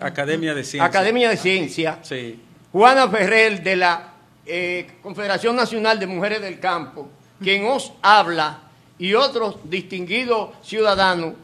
Academia 0.00 0.54
de 0.54 0.64
Ciencias. 0.64 0.88
Academia 0.88 1.28
de 1.28 1.36
Ciencia. 1.36 1.98
Sí. 2.00 2.40
Juana 2.72 3.08
Ferrer 3.10 3.62
de 3.62 3.76
la 3.76 4.14
eh, 4.46 4.86
Confederación 5.02 5.54
Nacional 5.54 6.00
de 6.00 6.06
Mujeres 6.06 6.40
del 6.40 6.58
Campo, 6.58 7.10
quien 7.42 7.66
os 7.66 7.92
habla 8.00 8.62
y 8.98 9.12
otros 9.12 9.56
distinguidos 9.64 10.50
ciudadanos, 10.62 11.34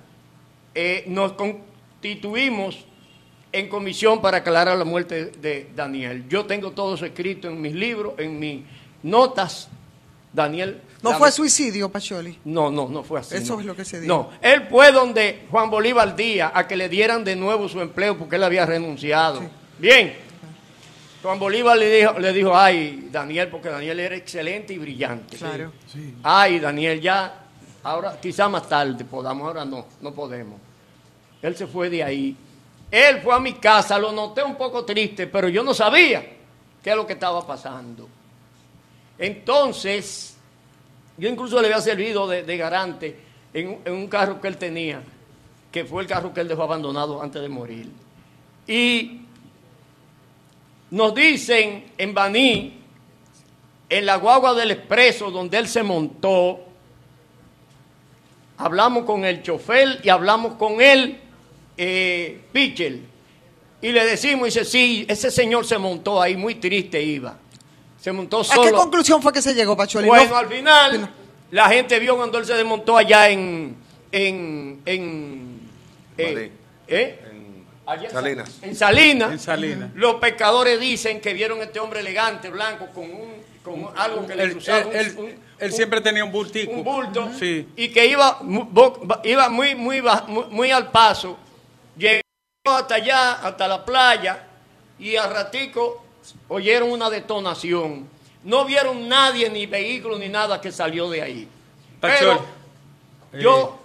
eh, 0.75 1.05
nos 1.09 1.35
constituimos 1.35 2.87
en 3.53 3.69
comisión 3.69 4.21
para 4.21 4.39
aclarar 4.39 4.77
la 4.79 4.85
muerte 4.85 5.27
de 5.27 5.71
Daniel. 5.77 6.25
Yo 6.29 6.47
tengo 6.47 6.73
todo 6.73 6.95
eso 6.95 7.05
escrito 7.05 7.49
en 7.49 7.61
mis 7.61 7.75
libros, 7.75 8.15
en 8.19 8.39
mis 8.39 8.63
notas. 9.03 9.69
Daniel. 10.33 10.81
¿No 11.03 11.13
fue 11.19 11.31
suicidio, 11.31 11.91
Pacholi? 11.91 12.39
No, 12.45 12.71
no, 12.71 12.89
no 12.89 13.03
fue 13.03 13.21
así. 13.21 13.37
Eso 13.37 13.55
no. 13.55 13.61
es 13.61 13.67
lo 13.67 13.77
que 13.77 13.85
se 13.85 14.01
dijo. 14.01 14.15
No, 14.15 14.31
él 14.41 14.67
fue 14.71 14.93
donde 14.93 15.47
Juan 15.51 15.69
Bolívar 15.69 16.17
Díaz 16.17 16.53
a 16.55 16.67
que 16.67 16.77
le 16.77 16.89
dieran 16.89 17.23
de 17.23 17.37
nuevo 17.37 17.69
su 17.69 17.81
empleo 17.81 18.17
porque 18.17 18.37
él 18.37 18.45
había 18.45 18.65
renunciado. 18.65 19.43
Bien. 19.79 20.15
Juan 21.23 21.39
Bolívar 21.39 21.77
le 21.77 21.91
dijo, 21.91 22.19
le 22.19 22.33
dijo, 22.33 22.57
ay, 22.57 23.09
Daniel, 23.13 23.49
porque 23.49 23.69
Daniel 23.69 24.01
era 24.01 24.17
excelente 24.17 24.73
y 24.73 24.79
brillante. 24.79 25.37
Claro. 25.37 25.73
Ay, 26.23 26.59
Daniel, 26.59 27.01
ya, 27.01 27.45
ahora, 27.83 28.19
quizá 28.21 28.49
más 28.49 28.69
tarde 28.69 29.05
podamos, 29.05 29.47
ahora 29.47 29.65
no, 29.65 29.87
no 30.01 30.13
podemos. 30.13 30.59
Él 31.41 31.57
se 31.57 31.67
fue 31.67 31.91
de 31.91 32.03
ahí. 32.03 32.37
Él 32.93 33.21
fue 33.23 33.35
a 33.35 33.41
mi 33.41 33.55
casa, 33.55 33.99
lo 33.99 34.13
noté 34.13 34.43
un 34.45 34.55
poco 34.55 34.85
triste, 34.85 35.27
pero 35.27 35.49
yo 35.49 35.65
no 35.65 35.73
sabía 35.73 36.21
qué 36.83 36.91
es 36.91 36.95
lo 36.97 37.07
que 37.07 37.15
estaba 37.15 37.45
pasando. 37.47 38.07
Entonces, 39.19 40.37
yo 41.17 41.29
incluso 41.29 41.59
le 41.61 41.69
había 41.69 41.81
servido 41.81 42.29
de, 42.29 42.57
garante 42.59 43.19
en, 43.55 43.69
un- 43.69 43.79
en 43.85 43.93
un 43.95 44.09
carro 44.09 44.41
que 44.41 44.49
él 44.49 44.59
tenía, 44.59 45.03
que 45.71 45.87
fue 45.87 46.03
el 46.03 46.09
carro 46.09 46.35
que 46.35 46.43
él 46.43 46.49
dejó 46.49 46.65
abandonado 46.65 47.23
antes 47.23 47.41
de 47.41 47.49
morir. 47.49 47.91
Y 48.67 49.23
nos 50.91 51.15
dicen 51.15 51.93
en 51.97 52.13
Baní, 52.13 52.79
en 53.89 54.05
la 54.07 54.17
guagua 54.17 54.53
del 54.53 54.71
expreso 54.73 55.31
donde 55.31 55.57
él 55.57 55.67
se 55.67 55.83
montó, 55.83 56.61
hablamos 58.59 59.05
con 59.05 59.25
el 59.25 59.43
chofer 59.43 60.01
y 60.03 60.11
hablamos 60.11 60.55
con 60.57 60.81
el 60.81 61.19
eh, 61.77 62.41
pitcher. 62.53 62.99
Y 63.81 63.91
le 63.91 64.05
decimos, 64.07 64.47
dice, 64.47 64.65
sí, 64.65 65.05
ese 65.09 65.31
señor 65.31 65.67
se 65.67 65.77
montó 65.79 66.21
ahí, 66.23 66.37
muy 66.37 66.55
triste 66.57 67.03
iba. 67.03 67.37
Se 68.01 68.13
montó 68.13 68.41
¿A 68.41 68.45
solo. 68.45 68.63
qué 68.63 68.73
conclusión 68.73 69.21
fue 69.23 69.33
que 69.33 69.43
se 69.43 69.55
llegó, 69.55 69.77
Pacholi? 69.77 70.07
Bueno, 70.09 70.31
No- 70.31 70.37
al 70.37 70.49
final, 70.49 71.11
la 71.51 71.69
gente 71.69 71.99
vio 71.99 72.17
cuando 72.17 72.39
él 72.39 72.47
se 72.47 72.55
desmontó 72.55 72.97
allá 72.97 73.29
en. 73.29 73.77
en. 74.13 74.83
en. 74.85 75.61
eh, 76.19 76.53
¿eh? 76.89 77.19
En 77.85 78.11
Salinas. 78.11 78.59
En 78.63 78.77
Salinas. 78.77 79.33
En 79.33 79.39
Salinas. 79.41 79.91
Los 79.95 80.15
pescadores 80.17 80.79
dicen 80.81 81.21
que 81.21 81.35
vieron 81.35 81.61
a 81.61 81.65
este 81.65 81.81
hombre 81.81 82.01
elegante, 82.01 82.49
blanco, 82.51 82.87
con 82.95 83.05
un 83.05 83.43
con 83.65 83.87
algo 83.97 84.27
que 84.27 84.35
le 84.35 84.43
Él, 84.45 84.53
cruzaba. 84.53 84.79
él- 84.81 84.87
un- 84.89 84.95
él- 84.97 85.15
un- 85.19 85.27
él 85.59 85.71
un- 85.71 85.77
siempre 85.77 86.01
tenía 86.01 86.25
un 86.25 86.33
bultico. 86.33 86.73
un 86.73 86.83
bulto 86.85 87.31
Sí. 87.39 87.69
y 87.77 87.89
que 87.91 88.07
iba, 88.07 88.41
iba 89.25 89.49
muy, 89.49 89.75
muy, 89.77 90.03
muy, 90.03 90.45
muy 90.51 90.71
al 90.73 90.91
paso. 90.91 91.37
Llegó 91.97 92.21
hasta 92.65 92.95
allá, 92.97 93.33
hasta 93.35 93.69
la 93.69 93.85
playa, 93.85 94.47
y 94.99 95.17
al 95.17 95.33
ratico 95.33 96.05
oyeron 96.49 96.91
una 96.91 97.11
detonación. 97.11 98.09
No 98.45 98.65
vieron 98.65 99.09
nadie, 99.09 99.49
ni 99.51 99.67
vehículo, 99.67 100.19
ni 100.19 100.29
nada 100.29 100.61
que 100.61 100.73
salió 100.73 101.09
de 101.11 101.23
ahí. 101.23 101.49
Pero 102.01 102.45
yo, 103.41 103.79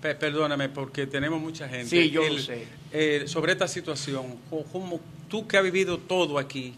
Pe- 0.00 0.14
perdóname, 0.14 0.68
porque 0.68 1.06
tenemos 1.06 1.40
mucha 1.40 1.68
gente. 1.68 1.88
Sí, 1.88 2.10
yo 2.10 2.22
lo 2.26 2.38
sé. 2.38 2.66
eh, 2.92 3.24
sobre 3.26 3.52
esta 3.52 3.66
situación, 3.68 4.38
¿cómo, 4.72 5.00
tú 5.28 5.46
que 5.46 5.56
has 5.58 5.62
vivido 5.64 5.98
todo 5.98 6.38
aquí, 6.38 6.74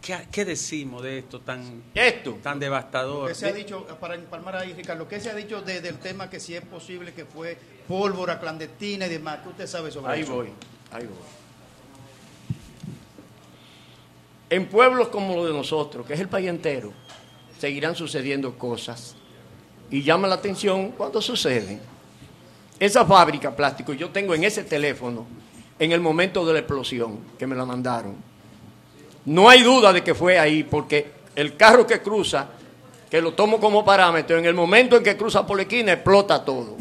¿qué, 0.00 0.44
decimos 0.44 1.02
de 1.02 1.18
esto 1.18 1.40
tan, 1.40 1.82
esto. 1.94 2.38
tan 2.42 2.58
devastador? 2.58 3.28
¿Qué 3.28 3.34
se 3.34 3.46
ha 3.46 3.52
dicho, 3.52 3.84
para 4.00 4.14
empalmar 4.14 4.56
ahí, 4.56 4.72
Ricardo, 4.72 5.06
qué 5.06 5.20
se 5.20 5.30
ha 5.30 5.34
dicho 5.34 5.62
de- 5.62 5.80
del 5.80 5.98
tema 5.98 6.28
que 6.30 6.40
si 6.40 6.54
es 6.54 6.62
posible 6.62 7.12
que 7.12 7.24
fue 7.24 7.58
pólvora 7.86 8.40
clandestina 8.40 9.06
y 9.06 9.10
demás? 9.10 9.40
¿Qué 9.42 9.48
usted 9.50 9.66
sabe 9.66 9.90
sobre 9.90 10.12
Ahí 10.12 10.20
eso? 10.22 10.34
voy, 10.34 10.48
ahí 10.92 11.04
voy. 11.06 11.16
En 14.48 14.66
pueblos 14.66 15.08
como 15.08 15.36
los 15.36 15.46
de 15.46 15.52
nosotros, 15.52 16.06
que 16.06 16.14
es 16.14 16.20
el 16.20 16.28
país 16.28 16.48
entero, 16.48 16.92
seguirán 17.58 17.94
sucediendo 17.94 18.58
cosas. 18.58 19.14
Y 19.90 20.02
llama 20.02 20.26
la 20.26 20.36
atención 20.36 20.90
cuando 20.92 21.20
suceden. 21.22 21.80
Esa 22.78 23.04
fábrica 23.04 23.54
plástico 23.54 23.92
yo 23.92 24.10
tengo 24.10 24.34
en 24.34 24.44
ese 24.44 24.64
teléfono 24.64 25.26
en 25.78 25.92
el 25.92 26.00
momento 26.00 26.44
de 26.46 26.52
la 26.54 26.58
explosión 26.60 27.20
que 27.38 27.46
me 27.46 27.54
la 27.54 27.64
mandaron. 27.64 28.29
No 29.26 29.48
hay 29.48 29.62
duda 29.62 29.92
de 29.92 30.02
que 30.02 30.14
fue 30.14 30.38
ahí, 30.38 30.62
porque 30.64 31.12
el 31.36 31.56
carro 31.56 31.86
que 31.86 32.00
cruza, 32.00 32.48
que 33.10 33.20
lo 33.20 33.32
tomo 33.34 33.60
como 33.60 33.84
parámetro, 33.84 34.38
en 34.38 34.46
el 34.46 34.54
momento 34.54 34.96
en 34.96 35.02
que 35.02 35.16
cruza 35.16 35.46
por 35.46 35.56
la 35.56 35.62
esquina 35.62 35.92
explota 35.92 36.44
todo. 36.44 36.76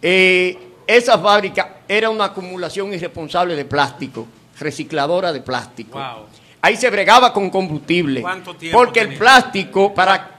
Eh, 0.00 0.58
esa 0.86 1.18
fábrica 1.18 1.78
era 1.88 2.10
una 2.10 2.26
acumulación 2.26 2.92
irresponsable 2.92 3.56
de 3.56 3.64
plástico, 3.64 4.26
recicladora 4.58 5.32
de 5.32 5.40
plástico. 5.40 5.98
Wow. 5.98 6.26
Ahí 6.60 6.76
se 6.76 6.90
bregaba 6.90 7.32
con 7.32 7.50
combustible. 7.50 8.22
¿Cuánto 8.22 8.54
tiempo 8.54 8.78
Porque 8.78 9.00
el 9.00 9.14
plástico, 9.16 9.92
para 9.94 10.30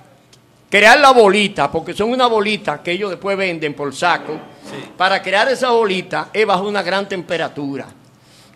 crear 0.70 0.99
la 0.99 1.12
bolita, 1.12 1.72
porque 1.72 1.93
son 1.93 2.12
una 2.12 2.28
bolita 2.28 2.82
que 2.82 2.91
ellos 2.91 3.12
después 3.12 3.38
venden 3.38 3.74
por 3.74 3.93
saco, 3.95 4.39
para 4.97 5.22
crear 5.22 5.47
esa 5.49 5.70
bolita 5.72 6.30
es 6.34 6.45
bajo 6.45 6.68
una 6.68 6.82
gran 6.82 7.08
temperatura. 7.08 7.88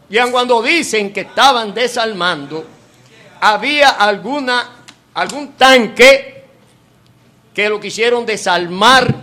Y 0.10 0.18
cuando 0.32 0.62
dicen 0.62 1.14
que 1.14 1.22
estaban 1.22 1.74
desarmando, 1.74 2.66
había 3.42 3.90
alguna, 3.90 4.84
algún 5.14 5.54
tanque 5.54 6.44
que 7.54 7.70
lo 7.70 7.80
quisieron 7.80 8.26
desarmar 8.26 9.14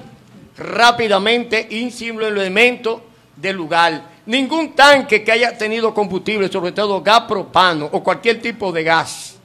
rápidamente 0.57 1.69
sin 1.91 2.19
los 2.19 2.29
elementos 2.29 3.01
del 3.35 3.57
lugar. 3.57 4.17
Ningún 4.27 4.75
tanque 4.75 5.25
que 5.25 5.33
haya 5.33 5.57
tenido 5.57 5.93
combustible, 5.93 6.49
sobre 6.51 6.73
todo 6.73 7.03
gas 7.03 7.23
propano 7.23 7.89
o 7.91 8.03
cualquier 8.03 8.41
tipo 8.41 8.73
de 8.73 8.85
gas, 8.85 9.37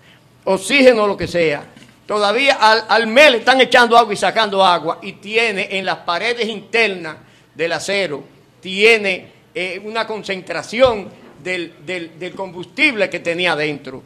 oxígeno 0.43 1.03
o 1.03 1.07
lo 1.07 1.17
que 1.17 1.27
sea, 1.27 1.63
todavía 2.05 2.55
al, 2.55 2.85
al 2.87 3.07
mes 3.07 3.31
le 3.31 3.37
están 3.37 3.61
echando 3.61 3.97
agua 3.97 4.13
y 4.13 4.17
sacando 4.17 4.63
agua 4.63 4.99
y 5.01 5.13
tiene 5.13 5.69
en 5.71 5.85
las 5.85 5.97
paredes 5.97 6.47
internas 6.47 7.17
del 7.53 7.71
acero, 7.73 8.23
tiene 8.59 9.31
eh, 9.53 9.81
una 9.83 10.07
concentración 10.07 11.09
del, 11.43 11.73
del- 11.85 12.17
del 12.19 12.33
combustible 12.33 13.09
que 13.09 13.19
tenía 13.19 13.55
dentro. 13.55 14.03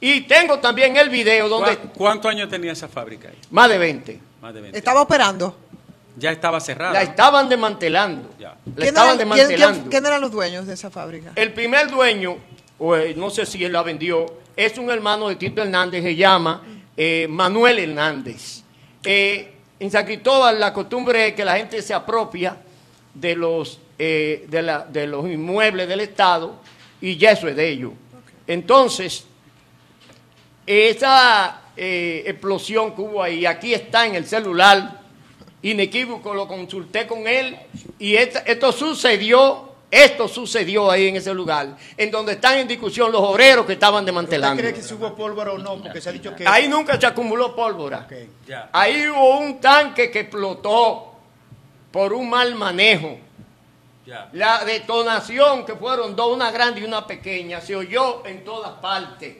Y 0.00 0.22
tengo 0.22 0.58
también 0.58 0.96
el 0.96 1.08
video 1.08 1.48
donde... 1.48 1.76
¿Cuá- 1.78 1.92
¿Cuántos 1.96 2.30
años 2.30 2.48
tenía 2.50 2.72
esa 2.72 2.88
fábrica 2.88 3.28
ahí? 3.28 3.38
Más 3.50 3.68
de 3.68 3.78
20. 3.78 4.20
Más 4.42 4.52
de 4.54 4.60
20. 4.60 4.78
¿Estaba 4.78 5.00
operando? 5.02 5.56
Ya 6.16 6.30
estaba 6.30 6.60
cerrada. 6.60 6.92
La 6.92 7.02
estaban 7.02 7.48
desmantelando. 7.48 8.30
Ya. 8.38 8.50
La 8.50 8.56
¿Quién 8.76 8.88
estaban 8.88 9.16
quién- 9.16 9.28
desmantelando. 9.28 9.78
quién- 9.80 9.90
quién 9.90 10.06
eran 10.06 10.20
los 10.20 10.30
dueños 10.30 10.66
de 10.66 10.74
esa 10.74 10.90
fábrica? 10.90 11.32
El 11.34 11.52
primer 11.52 11.90
dueño, 11.90 12.36
o, 12.78 12.94
eh, 12.96 13.14
no 13.16 13.30
sé 13.30 13.46
si 13.46 13.64
él 13.64 13.72
la 13.72 13.82
vendió, 13.82 14.26
es 14.56 14.76
un 14.78 14.90
hermano 14.90 15.28
de 15.28 15.36
Tito 15.36 15.62
Hernández, 15.62 16.02
se 16.02 16.14
llama 16.14 16.62
eh, 16.96 17.26
Manuel 17.28 17.78
Hernández. 17.80 18.62
Eh, 19.02 19.52
en 19.80 19.90
San 19.90 20.04
Cristóbal 20.04 20.60
la 20.60 20.72
costumbre 20.72 21.28
es 21.28 21.34
que 21.34 21.44
la 21.44 21.56
gente 21.56 21.82
se 21.82 21.92
apropia 21.94 22.56
de 23.12 23.34
los, 23.34 23.80
eh, 23.98 24.44
de, 24.48 24.62
la- 24.62 24.84
de 24.84 25.06
los 25.06 25.24
inmuebles 25.28 25.88
del 25.88 26.00
Estado 26.00 26.56
y 27.00 27.16
ya 27.16 27.30
eso 27.32 27.48
es 27.48 27.56
de 27.56 27.68
ellos. 27.68 27.92
Entonces, 28.46 29.24
esa 30.66 31.60
eh, 31.76 32.24
explosión 32.26 32.94
que 32.94 33.00
hubo 33.02 33.22
ahí, 33.22 33.44
aquí 33.46 33.74
está 33.74 34.06
en 34.06 34.14
el 34.14 34.26
celular, 34.26 35.00
inequívoco, 35.62 36.34
lo 36.34 36.46
consulté 36.48 37.06
con 37.06 37.26
él 37.26 37.56
y 37.98 38.14
esta- 38.16 38.40
esto 38.40 38.72
sucedió, 38.72 39.72
esto 39.90 40.26
sucedió 40.28 40.90
ahí 40.90 41.08
en 41.08 41.16
ese 41.16 41.32
lugar, 41.34 41.76
en 41.96 42.10
donde 42.10 42.32
están 42.32 42.58
en 42.58 42.68
discusión 42.68 43.12
los 43.12 43.20
obreros 43.22 43.64
que 43.66 43.74
estaban 43.74 44.00
¿Usted 44.02 44.06
desmantelando. 44.12 44.60
cree 44.62 44.74
que 44.74 44.82
si 44.82 44.94
hubo 44.94 45.14
pólvora 45.14 45.52
o 45.52 45.58
no? 45.58 45.76
Porque 45.76 46.00
se 46.00 46.08
ha 46.08 46.12
dicho 46.12 46.34
que... 46.34 46.46
Ahí 46.46 46.68
nunca 46.68 46.98
se 47.00 47.06
acumuló 47.06 47.54
pólvora. 47.54 48.06
Ya. 48.46 48.68
Ahí 48.72 49.06
hubo 49.08 49.38
un 49.38 49.60
tanque 49.60 50.10
que 50.10 50.20
explotó 50.20 51.12
por 51.90 52.12
un 52.12 52.28
mal 52.28 52.54
manejo. 52.54 53.18
La 54.32 54.64
detonación, 54.64 55.64
que 55.64 55.74
fueron 55.74 56.14
dos, 56.14 56.34
una 56.34 56.50
grande 56.50 56.80
y 56.80 56.84
una 56.84 57.06
pequeña, 57.06 57.60
se 57.60 57.74
oyó 57.74 58.24
en 58.26 58.44
todas 58.44 58.72
partes. 58.80 59.36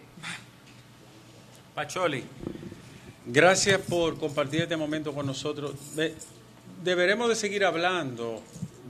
Pacholi, 1.75 2.25
gracias 3.27 3.81
por 3.81 4.19
compartir 4.19 4.63
este 4.63 4.77
momento 4.77 5.13
con 5.13 5.27
nosotros. 5.27 5.73
Deberemos 6.83 7.29
de 7.29 7.35
seguir 7.35 7.65
hablando 7.65 8.43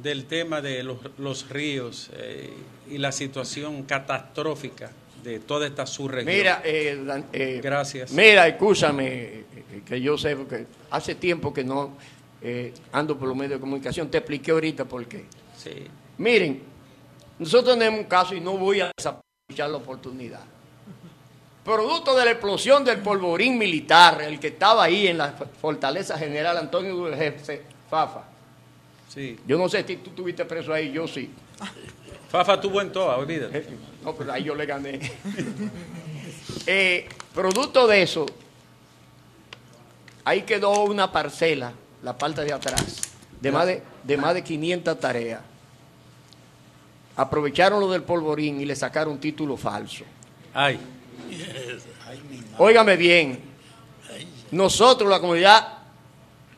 del 0.03 0.27
tema 0.27 0.61
de 0.61 0.83
los, 0.83 0.99
los 1.19 1.49
ríos 1.49 2.11
eh, 2.15 2.53
y 2.91 2.99
la 2.99 3.13
situación 3.13 3.85
catastrófica 3.85 4.91
de 5.25 5.41
toda 5.41 5.67
esta 5.67 5.87
subregión. 5.87 6.37
Mira, 6.37 6.63
eh, 6.65 7.03
eh, 7.33 7.61
Gracias. 7.63 8.13
Mira, 8.13 8.47
escúchame, 8.47 9.07
eh, 9.07 9.45
que 9.85 10.01
yo 10.01 10.19
sé, 10.19 10.37
porque 10.37 10.67
hace 10.91 11.15
tiempo 11.15 11.53
que 11.53 11.65
no 11.65 11.97
ando 12.93 13.19
por 13.19 13.27
los 13.27 13.35
medios 13.35 13.55
de 13.55 13.61
comunicación, 13.61 14.11
te 14.11 14.19
expliqué 14.19 14.51
ahorita 14.51 14.85
por 14.85 15.07
qué. 15.07 15.25
Sí. 15.65 15.87
Miren, 16.19 16.63
nosotros 17.39 17.77
tenemos 17.79 18.01
un 18.01 18.07
caso 18.07 18.35
y 18.35 18.41
no 18.41 18.59
voy 18.59 18.83
a 18.83 18.91
desaprovechar 18.95 19.71
la 19.71 19.79
oportunidad. 19.79 20.41
producto 21.65 22.15
de 22.15 22.27
la 22.27 22.33
explosión 22.33 22.85
del 22.85 22.99
polvorín 22.99 23.57
militar, 23.57 24.21
el 24.21 24.39
que 24.39 24.49
estaba 24.49 24.85
ahí 24.85 25.07
en 25.07 25.17
la 25.17 25.33
fortaleza 25.33 26.19
general 26.19 26.59
Antonio 26.59 27.11
Fafa. 27.89 28.25
Sí. 29.09 29.39
Yo 29.47 29.57
no 29.57 29.69
sé 29.69 29.85
si 29.87 29.97
tú 29.97 30.11
estuviste 30.11 30.45
preso 30.45 30.73
ahí, 30.73 30.93
yo 30.93 31.09
sí. 31.09 31.31
Fafa 32.29 32.61
tuvo 32.61 32.83
en 32.83 32.93
toda, 32.93 33.17
olvídate. 33.17 33.67
No, 34.03 34.15
pero 34.15 34.33
ahí 34.33 34.45
yo 34.45 34.55
le 34.55 34.67
gané. 34.67 35.01
Eh, 36.67 37.09
producto 37.35 37.87
de 37.87 38.03
eso, 38.03 38.27
ahí 40.25 40.43
quedó 40.43 40.85
una 40.85 41.13
parcela, 41.13 41.73
la 42.03 42.17
parte 42.17 42.43
de 42.43 42.53
atrás, 42.53 43.01
de 43.41 43.53
más 43.53 43.67
de, 43.67 43.83
de 44.03 44.17
más 44.17 44.35
de 44.35 44.43
500 44.43 44.99
tareas. 44.99 45.41
Aprovecharon 47.17 47.81
lo 47.81 47.91
del 47.91 48.03
polvorín 48.03 48.61
y 48.61 48.65
le 48.65 48.75
sacaron 48.75 49.19
título 49.19 49.57
falso. 49.57 50.05
Ay. 50.53 50.79
Óigame 52.59 52.97
bien, 52.97 53.41
nosotros, 54.53 55.11
la 55.11 55.19
comunidad, 55.21 55.79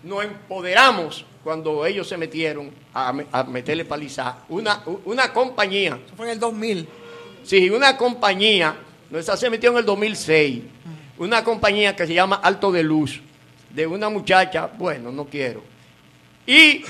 nos 0.02 0.24
empoderamos 0.24 1.24
cuando 1.42 1.86
ellos 1.86 2.06
se 2.08 2.16
metieron 2.16 2.70
a, 2.92 3.12
me- 3.12 3.26
a 3.32 3.42
meterle 3.44 3.84
paliza. 3.84 4.38
Una, 4.48 4.82
una 5.06 5.32
compañía. 5.32 5.98
Fue 6.16 6.26
en 6.26 6.32
el 6.32 6.38
2000. 6.40 6.88
Sí, 7.44 7.70
una 7.70 7.96
compañía, 7.96 8.76
no, 9.10 9.18
esa 9.18 9.36
se 9.36 9.48
metió 9.48 9.70
en 9.70 9.78
el 9.78 9.84
2006, 9.86 10.62
una 11.18 11.42
compañía 11.44 11.94
que 11.96 12.06
se 12.06 12.12
llama 12.14 12.36
Alto 12.42 12.72
de 12.72 12.82
Luz, 12.82 13.20
de 13.70 13.86
una 13.86 14.08
muchacha, 14.08 14.66
bueno, 14.76 15.10
no 15.12 15.24
quiero. 15.26 15.62
Y 16.46 16.82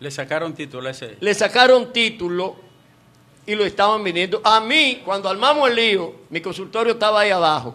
Le 0.00 0.10
sacaron 0.10 0.54
título 0.54 0.88
a 0.88 0.92
ese. 0.92 1.16
le 1.20 1.34
sacaron 1.34 1.92
título 1.92 2.56
y 3.46 3.54
lo 3.54 3.64
estaban 3.64 4.02
vendiendo. 4.02 4.40
A 4.44 4.60
mí, 4.60 5.02
cuando 5.04 5.28
armamos 5.28 5.70
el 5.70 5.76
lío, 5.76 6.14
mi 6.30 6.40
consultorio 6.40 6.94
estaba 6.94 7.20
ahí 7.20 7.30
abajo, 7.30 7.74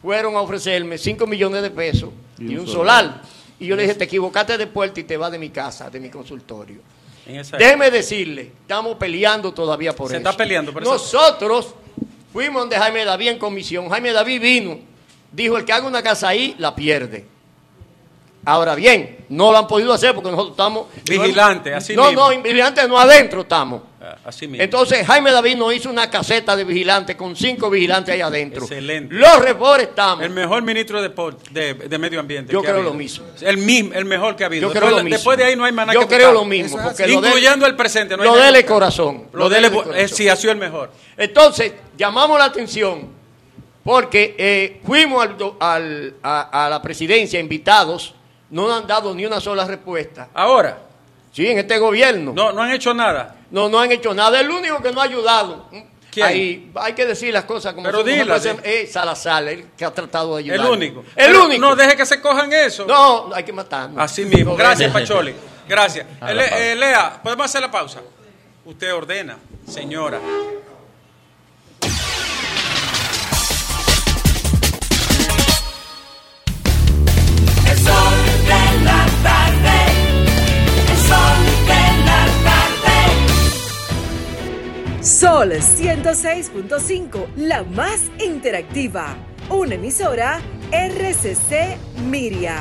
fueron 0.00 0.36
a 0.36 0.40
ofrecerme 0.40 0.96
5 0.96 1.26
millones 1.26 1.62
de 1.62 1.70
pesos 1.70 2.10
y, 2.38 2.56
un 2.56 2.66
solar. 2.66 3.22
Y 3.58 3.66
yo 3.66 3.76
le 3.76 3.82
dije, 3.82 3.94
te 3.94 4.04
equivocaste 4.04 4.56
de 4.56 4.66
puerta 4.66 5.00
y 5.00 5.04
te 5.04 5.16
vas 5.16 5.30
de 5.32 5.38
mi 5.38 5.50
casa, 5.50 5.90
de 5.90 6.00
mi 6.00 6.08
consultorio. 6.08 6.80
Déjeme 7.26 7.90
decirle, 7.90 8.52
estamos 8.62 8.96
peleando 8.96 9.52
todavía 9.52 9.94
por 9.94 10.08
Se 10.08 10.16
eso. 10.16 10.28
está 10.28 10.36
peleando 10.36 10.72
por 10.72 10.82
eso. 10.82 10.92
Nosotros 10.92 11.74
fuimos 12.32 12.62
donde 12.62 12.76
Jaime 12.76 13.04
David 13.04 13.28
en 13.28 13.38
comisión. 13.38 13.88
Jaime 13.88 14.12
David 14.12 14.40
vino, 14.40 14.78
dijo, 15.30 15.58
el 15.58 15.64
que 15.64 15.72
haga 15.72 15.86
una 15.86 16.02
casa 16.02 16.28
ahí, 16.28 16.54
la 16.58 16.74
pierde. 16.74 17.26
Ahora 18.44 18.74
bien, 18.74 19.18
no 19.28 19.52
lo 19.52 19.58
han 19.58 19.66
podido 19.66 19.92
hacer 19.92 20.14
porque 20.14 20.30
nosotros 20.30 20.52
estamos... 20.52 20.86
Vigilante, 21.04 21.74
así 21.74 21.94
no, 21.94 22.06
mismo. 22.08 22.30
No, 22.32 22.42
vigilante 22.42 22.88
no 22.88 22.98
adentro 22.98 23.42
estamos. 23.42 23.82
Ah, 24.02 24.16
Así 24.24 24.48
mismo. 24.48 24.64
Entonces 24.64 25.06
Jaime 25.06 25.30
David 25.30 25.56
nos 25.56 25.74
hizo 25.74 25.90
una 25.90 26.08
caseta 26.08 26.56
de 26.56 26.64
vigilante 26.64 27.18
con 27.18 27.36
cinco 27.36 27.68
vigilantes 27.68 28.14
ahí 28.14 28.22
adentro. 28.22 28.62
Excelente. 28.62 29.14
Los 29.14 29.40
reforestamos. 29.40 30.24
El 30.24 30.30
mejor 30.30 30.62
ministro 30.62 31.02
de, 31.02 31.10
de, 31.50 31.74
de 31.74 31.98
Medio 31.98 32.18
Ambiente. 32.18 32.50
Yo 32.50 32.62
que 32.62 32.68
creo 32.68 32.82
lo 32.82 32.94
mismo. 32.94 33.26
El, 33.42 33.58
mismo, 33.58 33.92
el 33.92 34.06
mejor 34.06 34.36
que 34.36 34.44
ha 34.44 34.46
habido. 34.46 34.68
Yo 34.68 34.70
creo 34.72 34.84
después, 34.84 34.96
lo 34.96 35.04
mismo. 35.04 35.16
después 35.16 35.36
de 35.38 35.44
ahí 35.44 35.54
no 35.56 35.64
hay 35.66 35.72
más 35.72 35.86
nada 35.88 36.00
Yo 36.00 36.08
que 36.08 36.14
creo 36.16 36.28
buscar. 36.28 36.42
lo 36.42 36.44
mismo, 36.48 36.78
porque 36.82 37.06
lo 37.08 37.20
de- 37.20 37.28
Incluyendo 37.28 37.66
el 37.66 37.76
presente. 37.76 38.16
No 38.16 38.24
lo 38.24 38.36
dele 38.36 38.64
corazón. 38.64 39.24
Lo 39.34 39.40
lo 39.40 39.48
dele, 39.50 39.68
dele 39.68 39.80
eh, 39.82 39.84
corazón. 39.84 40.08
sí, 40.16 40.28
ha 40.30 40.36
sido 40.36 40.52
el 40.52 40.58
mejor. 40.58 40.90
Entonces, 41.18 41.74
llamamos 41.98 42.38
la 42.38 42.46
atención 42.46 43.06
porque 43.84 44.34
eh, 44.38 44.80
fuimos 44.84 45.22
al 45.22 45.36
do- 45.36 45.56
al- 45.60 46.14
a, 46.22 46.66
a 46.66 46.70
la 46.70 46.80
presidencia 46.80 47.38
invitados, 47.38 48.14
no 48.50 48.66
nos 48.68 48.80
han 48.82 48.86
dado 48.86 49.14
ni 49.14 49.24
una 49.26 49.40
sola 49.40 49.64
respuesta. 49.64 50.28
Ahora. 50.34 50.78
Sí, 51.32 51.46
en 51.46 51.58
este 51.58 51.78
gobierno. 51.78 52.32
No, 52.34 52.50
no 52.52 52.62
han 52.62 52.72
hecho 52.72 52.92
nada. 52.92 53.36
No, 53.50 53.68
no 53.68 53.78
han 53.78 53.92
hecho 53.92 54.12
nada. 54.12 54.40
El 54.40 54.50
único 54.50 54.82
que 54.82 54.90
no 54.92 55.00
ha 55.00 55.04
ayudado. 55.04 55.68
¿Quién? 56.10 56.26
Ahí, 56.26 56.72
hay 56.74 56.92
que 56.94 57.06
decir 57.06 57.32
las 57.32 57.44
cosas 57.44 57.72
como 57.72 57.86
Pero 57.86 58.02
dilas, 58.02 58.44
Es 58.64 58.90
Salazar, 58.92 59.46
el 59.46 59.66
que 59.76 59.84
ha 59.84 59.92
tratado 59.94 60.36
de 60.36 60.42
El 60.42 60.50
ayudar. 60.52 60.70
único. 60.72 61.00
El 61.14 61.26
Pero 61.26 61.44
único. 61.44 61.60
No 61.60 61.76
deje 61.76 61.96
que 61.96 62.04
se 62.04 62.20
cojan 62.20 62.52
eso. 62.52 62.84
No, 62.84 63.30
hay 63.32 63.44
que 63.44 63.52
matarnos. 63.52 63.96
Así 64.02 64.24
mismo. 64.24 64.56
Gracias. 64.56 64.92
Pacholi. 64.92 65.32
Gracias. 65.68 66.04
Le- 66.20 66.48
pausa. 66.48 66.58
eh, 66.58 66.74
Lea, 66.74 67.20
¿podemos 67.22 67.44
hacer 67.46 67.60
la 67.60 67.70
pausa? 67.70 68.00
Usted 68.64 68.92
ordena, 68.92 69.38
señora. 69.68 70.18
El 77.70 77.78
Sol 85.00 85.52
106.5, 85.52 87.26
la 87.36 87.62
más 87.62 88.10
interactiva. 88.22 89.16
Una 89.48 89.74
emisora 89.76 90.40
RCC 90.70 91.78
Miria. 92.08 92.58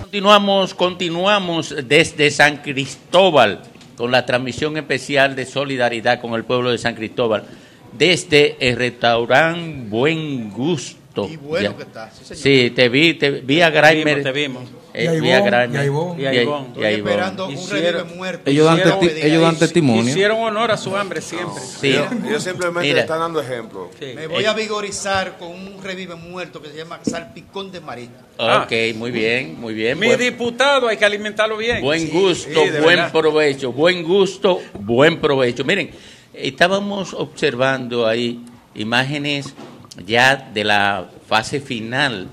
Continuamos, 0.00 0.74
continuamos 0.74 1.74
desde 1.86 2.30
San 2.32 2.56
Cristóbal 2.58 3.62
con 3.96 4.10
la 4.10 4.26
transmisión 4.26 4.76
especial 4.76 5.36
de 5.36 5.46
solidaridad 5.46 6.20
con 6.20 6.34
el 6.34 6.44
pueblo 6.44 6.70
de 6.72 6.78
San 6.78 6.94
Cristóbal 6.96 7.44
desde 7.92 8.56
el 8.58 8.76
restaurante 8.76 9.88
Buen 9.88 10.50
Gusto. 10.50 11.28
Y 11.30 11.36
bueno 11.36 11.70
Ya. 11.70 11.76
que 11.76 11.82
está, 11.84 12.10
sí, 12.10 12.24
señor. 12.24 12.42
Sí, 12.42 12.70
te 12.74 12.88
vi, 12.88 13.14
te 13.14 13.30
vi 13.30 13.60
a 13.60 13.70
Graimer. 13.70 14.22
Te 14.22 14.32
vimos, 14.32 14.64
te 14.64 14.68
vimos. 14.68 14.81
Vi 15.20 15.28
Y 15.28 16.24
Estoy 16.84 16.94
esperando 16.94 17.48
un 17.48 17.70
revive 17.70 18.04
muerto. 18.16 18.50
Ellos 18.50 18.66
dan, 18.66 18.78
Hicieron- 18.78 19.00
testi- 19.00 19.24
ellos 19.24 19.42
dan 19.42 19.58
testimonio. 19.58 20.10
Hicieron 20.10 20.38
honor 20.40 20.70
a 20.70 20.76
su 20.76 20.96
hambre 20.96 21.20
siempre. 21.22 21.62
Sí. 21.62 21.88
Ellos, 21.88 22.06
ellos 22.28 22.42
simplemente 22.42 22.82
Mira. 22.82 22.94
le 22.96 23.00
están 23.00 23.20
dando 23.20 23.40
ejemplo. 23.40 23.90
Me 24.00 24.26
voy 24.26 24.44
a 24.44 24.52
vigorizar 24.52 25.38
con 25.38 25.48
un 25.50 25.82
revive 25.82 26.14
muerto 26.14 26.60
que 26.60 26.68
se 26.68 26.76
llama 26.76 27.00
salpicón 27.02 27.72
de 27.72 27.80
marito. 27.80 28.12
Ok, 28.38 28.72
muy 28.96 29.10
bien, 29.10 29.58
muy 29.60 29.74
bien. 29.74 29.98
Mi 29.98 30.08
Buen- 30.08 30.18
diputado 30.20 30.88
hay 30.88 30.96
que 30.96 31.04
alimentarlo 31.04 31.56
bien. 31.56 31.80
Buen 31.80 32.08
gusto, 32.10 32.50
sí, 32.50 32.70
buen 32.82 32.96
verdad. 32.96 33.12
provecho, 33.12 33.72
buen 33.72 34.02
gusto, 34.02 34.60
buen 34.78 35.20
provecho. 35.20 35.64
Miren, 35.64 35.90
estábamos 36.34 37.14
observando 37.14 38.06
ahí 38.06 38.40
imágenes 38.74 39.54
ya 40.06 40.36
de 40.36 40.64
la 40.64 41.08
fase 41.28 41.60
final 41.60 42.28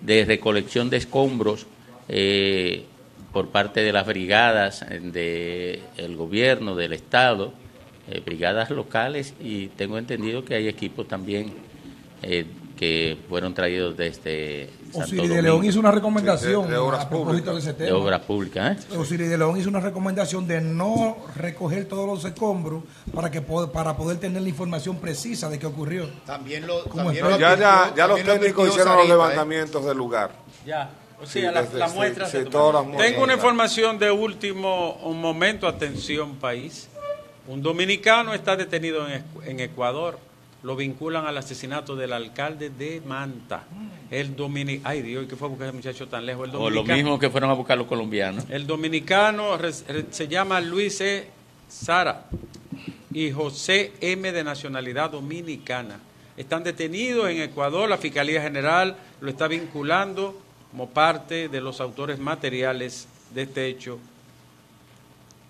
de 0.00 0.24
recolección 0.24 0.90
de 0.90 0.96
escombros 0.96 1.66
eh, 2.14 2.84
por 3.32 3.48
parte 3.48 3.80
de 3.82 3.92
las 3.92 4.06
brigadas 4.06 4.84
del 4.90 6.16
gobierno, 6.16 6.74
del 6.76 6.92
Estado, 6.92 7.52
eh, 8.08 8.20
brigadas 8.24 8.68
locales 8.70 9.32
y 9.40 9.68
tengo 9.68 9.96
entendido 9.96 10.44
que 10.44 10.54
hay 10.54 10.68
equipos 10.68 11.08
también 11.08 11.54
eh, 12.22 12.44
que 12.76 13.16
fueron 13.28 13.54
traídos 13.54 13.96
desde 13.96 14.68
Santo 14.90 15.06
Osiris 15.06 15.30
de. 15.30 15.40
León 15.42 15.64
hizo 15.64 15.78
una 15.80 15.92
recomendación 15.92 16.62
Sí, 16.64 16.68
de- 16.68 16.72
de 16.74 16.78
obras 16.78 17.04
a 17.04 17.08
propósito 17.08 17.52
de 17.54 17.60
ese 17.60 17.72
de 17.74 17.86
tema. 17.86 17.96
obras 17.98 18.20
públicas. 18.20 18.86
¿eh? 18.92 18.96
Osiris 18.98 19.30
de 19.30 19.38
León 19.38 19.56
hizo 19.58 19.68
una 19.70 19.80
recomendación 19.80 20.46
de 20.46 20.60
no 20.60 21.16
recoger 21.36 21.86
todos 21.86 22.06
los 22.06 22.24
escombros 22.24 22.82
para 23.14 23.30
que 23.30 23.40
para 23.40 23.96
poder 23.96 24.18
tener 24.18 24.42
la 24.42 24.48
información 24.48 24.96
precisa 24.96 25.48
de 25.48 25.58
qué 25.58 25.66
ocurrió. 25.66 26.08
También 26.26 26.66
lo, 26.66 26.84
¿Cómo 26.84 27.04
también 27.04 27.24
lo 27.30 27.38
Ya, 27.38 27.56
ya, 27.96 28.06
los 28.08 28.22
técnicos 28.22 28.68
hicieron 28.68 28.96
los 28.96 28.96
Sarita, 28.96 29.04
¿eh? 29.04 29.08
levantamientos 29.08 29.84
del 29.86 29.96
lugar. 29.96 30.32
Ya. 30.66 30.90
O 31.22 31.26
Sí, 31.26 31.40
la, 31.42 31.62
sí, 31.62 31.66
sí, 31.66 31.72
todas 31.72 31.78
las 31.78 31.94
muestras, 31.94 32.32
Tengo 32.32 33.22
una 33.22 33.34
información 33.34 33.98
de 33.98 34.10
último 34.10 34.94
un 35.04 35.20
momento. 35.20 35.66
Atención, 35.68 36.36
país. 36.36 36.88
Un 37.46 37.62
dominicano 37.62 38.34
está 38.34 38.56
detenido 38.56 39.06
en, 39.08 39.22
Ecu- 39.22 39.44
en 39.46 39.60
Ecuador. 39.60 40.18
Lo 40.62 40.76
vinculan 40.76 41.26
al 41.26 41.36
asesinato 41.38 41.96
del 41.96 42.12
alcalde 42.12 42.70
de 42.70 43.00
Manta. 43.04 43.64
El 44.10 44.36
domini 44.36 44.80
Ay, 44.84 45.02
Dios, 45.02 45.26
¿qué 45.28 45.34
fue 45.34 45.46
a 45.46 45.50
buscar 45.50 45.68
ese 45.68 45.76
muchacho 45.76 46.06
tan 46.08 46.24
lejos? 46.24 46.48
El 46.48 46.54
O 46.56 46.70
lo 46.70 46.76
dominicano- 46.82 46.96
mismo 46.96 47.18
que 47.18 47.30
fueron 47.30 47.50
a 47.50 47.54
buscar 47.54 47.76
los 47.78 47.86
colombianos. 47.88 48.44
El 48.48 48.66
dominicano 48.66 49.56
re- 49.56 49.72
se 49.72 50.28
llama 50.28 50.60
Luis 50.60 51.00
E. 51.00 51.26
Sara 51.68 52.26
y 53.12 53.30
José 53.32 53.92
M. 54.00 54.30
de 54.30 54.44
nacionalidad 54.44 55.10
dominicana. 55.10 55.98
Están 56.36 56.62
detenidos 56.62 57.28
en 57.30 57.42
Ecuador. 57.42 57.88
La 57.88 57.98
Fiscalía 57.98 58.40
General 58.42 58.96
lo 59.20 59.30
está 59.30 59.48
vinculando 59.48 60.38
como 60.72 60.88
parte 60.88 61.48
de 61.50 61.60
los 61.60 61.80
autores 61.82 62.18
materiales 62.18 63.06
de 63.34 63.42
este 63.42 63.66
hecho 63.68 63.98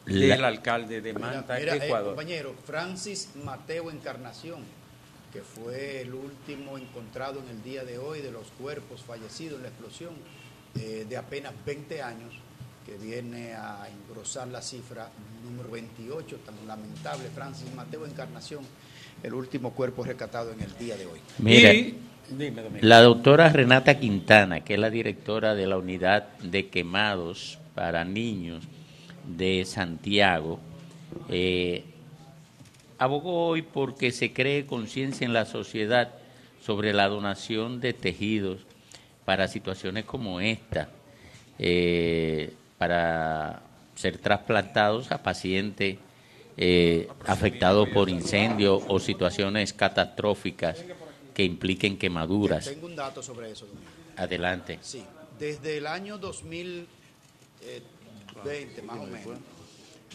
La- 0.06 0.34
del 0.34 0.44
alcalde 0.44 1.00
de 1.00 1.12
Manta, 1.12 1.60
eh, 1.60 1.78
Ecuador. 1.84 2.16
compañero, 2.16 2.54
Francis 2.66 3.28
Mateo 3.44 3.88
Encarnación, 3.92 4.62
que 5.32 5.42
fue 5.42 6.00
el 6.02 6.12
último 6.12 6.76
encontrado 6.76 7.38
en 7.40 7.48
el 7.56 7.62
día 7.62 7.84
de 7.84 7.98
hoy 7.98 8.20
de 8.20 8.32
los 8.32 8.48
cuerpos 8.60 9.02
fallecidos 9.02 9.58
en 9.58 9.62
la 9.62 9.68
explosión, 9.68 10.10
eh, 10.74 11.06
de 11.08 11.16
apenas 11.16 11.52
20 11.64 12.02
años, 12.02 12.34
que 12.84 12.96
viene 12.96 13.54
a 13.54 13.86
engrosar 13.88 14.48
la 14.48 14.60
cifra 14.60 15.08
número 15.44 15.70
28, 15.70 16.36
tan 16.44 16.66
lamentable, 16.66 17.28
Francis 17.32 17.72
Mateo 17.76 18.04
Encarnación, 18.06 18.64
el 19.22 19.34
último 19.34 19.72
cuerpo 19.72 20.02
rescatado 20.02 20.50
en 20.50 20.62
el 20.62 20.76
día 20.78 20.96
de 20.96 21.06
hoy. 21.06 21.20
Mira, 21.38 21.72
Y- 21.72 21.96
la 22.80 23.00
doctora 23.00 23.48
Renata 23.48 23.98
Quintana, 23.98 24.60
que 24.60 24.74
es 24.74 24.80
la 24.80 24.90
directora 24.90 25.54
de 25.54 25.66
la 25.66 25.78
unidad 25.78 26.28
de 26.38 26.68
quemados 26.68 27.58
para 27.74 28.04
niños 28.04 28.64
de 29.24 29.64
Santiago, 29.64 30.60
eh, 31.28 31.84
abogó 32.98 33.48
hoy 33.48 33.62
porque 33.62 34.12
se 34.12 34.32
cree 34.32 34.66
conciencia 34.66 35.24
en 35.24 35.32
la 35.32 35.44
sociedad 35.44 36.12
sobre 36.64 36.92
la 36.92 37.08
donación 37.08 37.80
de 37.80 37.92
tejidos 37.92 38.60
para 39.24 39.48
situaciones 39.48 40.04
como 40.04 40.40
esta, 40.40 40.88
eh, 41.58 42.52
para 42.78 43.62
ser 43.94 44.18
trasplantados 44.18 45.12
a 45.12 45.22
pacientes 45.22 45.98
eh, 46.56 47.08
afectados 47.26 47.88
por 47.88 48.10
incendios 48.10 48.82
o 48.88 48.98
situaciones 48.98 49.72
catastróficas 49.72 50.84
que 51.34 51.44
impliquen 51.44 51.98
quemaduras. 51.98 52.64
Tengo 52.64 52.86
un 52.86 52.96
dato 52.96 53.22
sobre 53.22 53.50
eso. 53.50 53.66
Domingo. 53.66 53.86
Adelante. 54.16 54.78
Sí, 54.82 55.04
desde 55.38 55.78
el 55.78 55.86
año 55.86 56.18
2020 56.18 58.82
más 58.82 58.98
o 58.98 59.06
menos, 59.06 59.38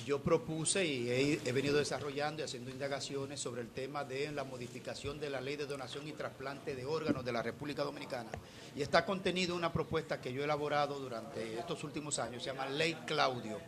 yo 0.06 0.22
propuse 0.22 0.86
y 0.86 1.10
he, 1.10 1.40
he 1.44 1.52
venido 1.52 1.78
desarrollando 1.78 2.42
y 2.42 2.46
haciendo 2.46 2.72
indagaciones 2.72 3.40
sobre 3.40 3.62
el 3.62 3.70
tema 3.70 4.06
de 4.06 4.32
la 4.32 4.44
modificación 4.44 5.20
de 5.20 5.30
la 5.30 5.42
ley 5.42 5.56
de 5.56 5.66
donación 5.66 6.08
y 6.08 6.14
trasplante 6.14 6.76
de 6.76 6.86
órganos 6.86 7.26
de 7.26 7.32
la 7.32 7.42
República 7.42 7.84
Dominicana. 7.84 8.30
Y 8.76 8.82
está 8.82 9.06
contenido 9.06 9.56
una 9.56 9.74
propuesta 9.74 10.22
que 10.22 10.32
yo 10.32 10.42
he 10.42 10.46
elaborado 10.46 11.00
durante 11.00 11.60
estos 11.60 11.84
últimos 11.84 12.20
años, 12.20 12.44
se 12.44 12.52
llama 12.52 12.68
Ley 12.68 12.96
Claudio, 13.06 13.60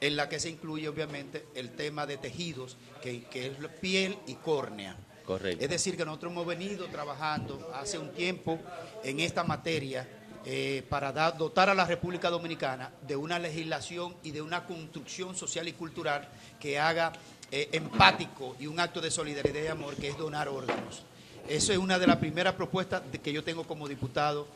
en 0.00 0.16
la 0.16 0.28
que 0.28 0.38
se 0.38 0.50
incluye 0.50 0.88
obviamente 0.88 1.46
el 1.54 1.70
tema 1.70 2.06
de 2.06 2.18
tejidos, 2.18 2.76
que, 3.02 3.24
que 3.24 3.46
es 3.46 3.54
piel 3.80 4.18
y 4.26 4.34
córnea. 4.34 4.96
Es 5.26 5.70
decir, 5.70 5.96
que 5.96 6.04
nosotros 6.04 6.32
hemos 6.32 6.46
venido 6.46 6.86
trabajando 6.88 7.70
hace 7.74 7.98
un 7.98 8.10
tiempo 8.10 8.58
en 9.02 9.20
esta 9.20 9.42
materia 9.42 10.06
eh, 10.44 10.84
para 10.90 11.10
dotar 11.32 11.70
a 11.70 11.74
la 11.74 11.86
República 11.86 12.28
Dominicana 12.28 12.90
de 13.06 13.16
una 13.16 13.38
legislación 13.38 14.14
y 14.22 14.32
de 14.32 14.42
una 14.42 14.66
construcción 14.66 15.34
social 15.34 15.66
y 15.66 15.72
cultural 15.72 16.28
que 16.60 16.78
haga 16.78 17.12
eh, 17.50 17.70
empático 17.72 18.54
y 18.60 18.66
un 18.66 18.78
acto 18.78 19.00
de 19.00 19.10
solidaridad 19.10 19.62
y 19.62 19.66
amor, 19.68 19.96
que 19.96 20.08
es 20.08 20.18
donar 20.18 20.48
órganos. 20.48 21.02
Eso 21.48 21.72
es 21.72 21.78
una 21.78 21.98
de 21.98 22.06
las 22.06 22.18
primeras 22.18 22.54
propuestas 22.54 23.02
que 23.22 23.32
yo 23.32 23.42
tengo 23.42 23.64
como 23.64 23.88
diputado 23.88 24.46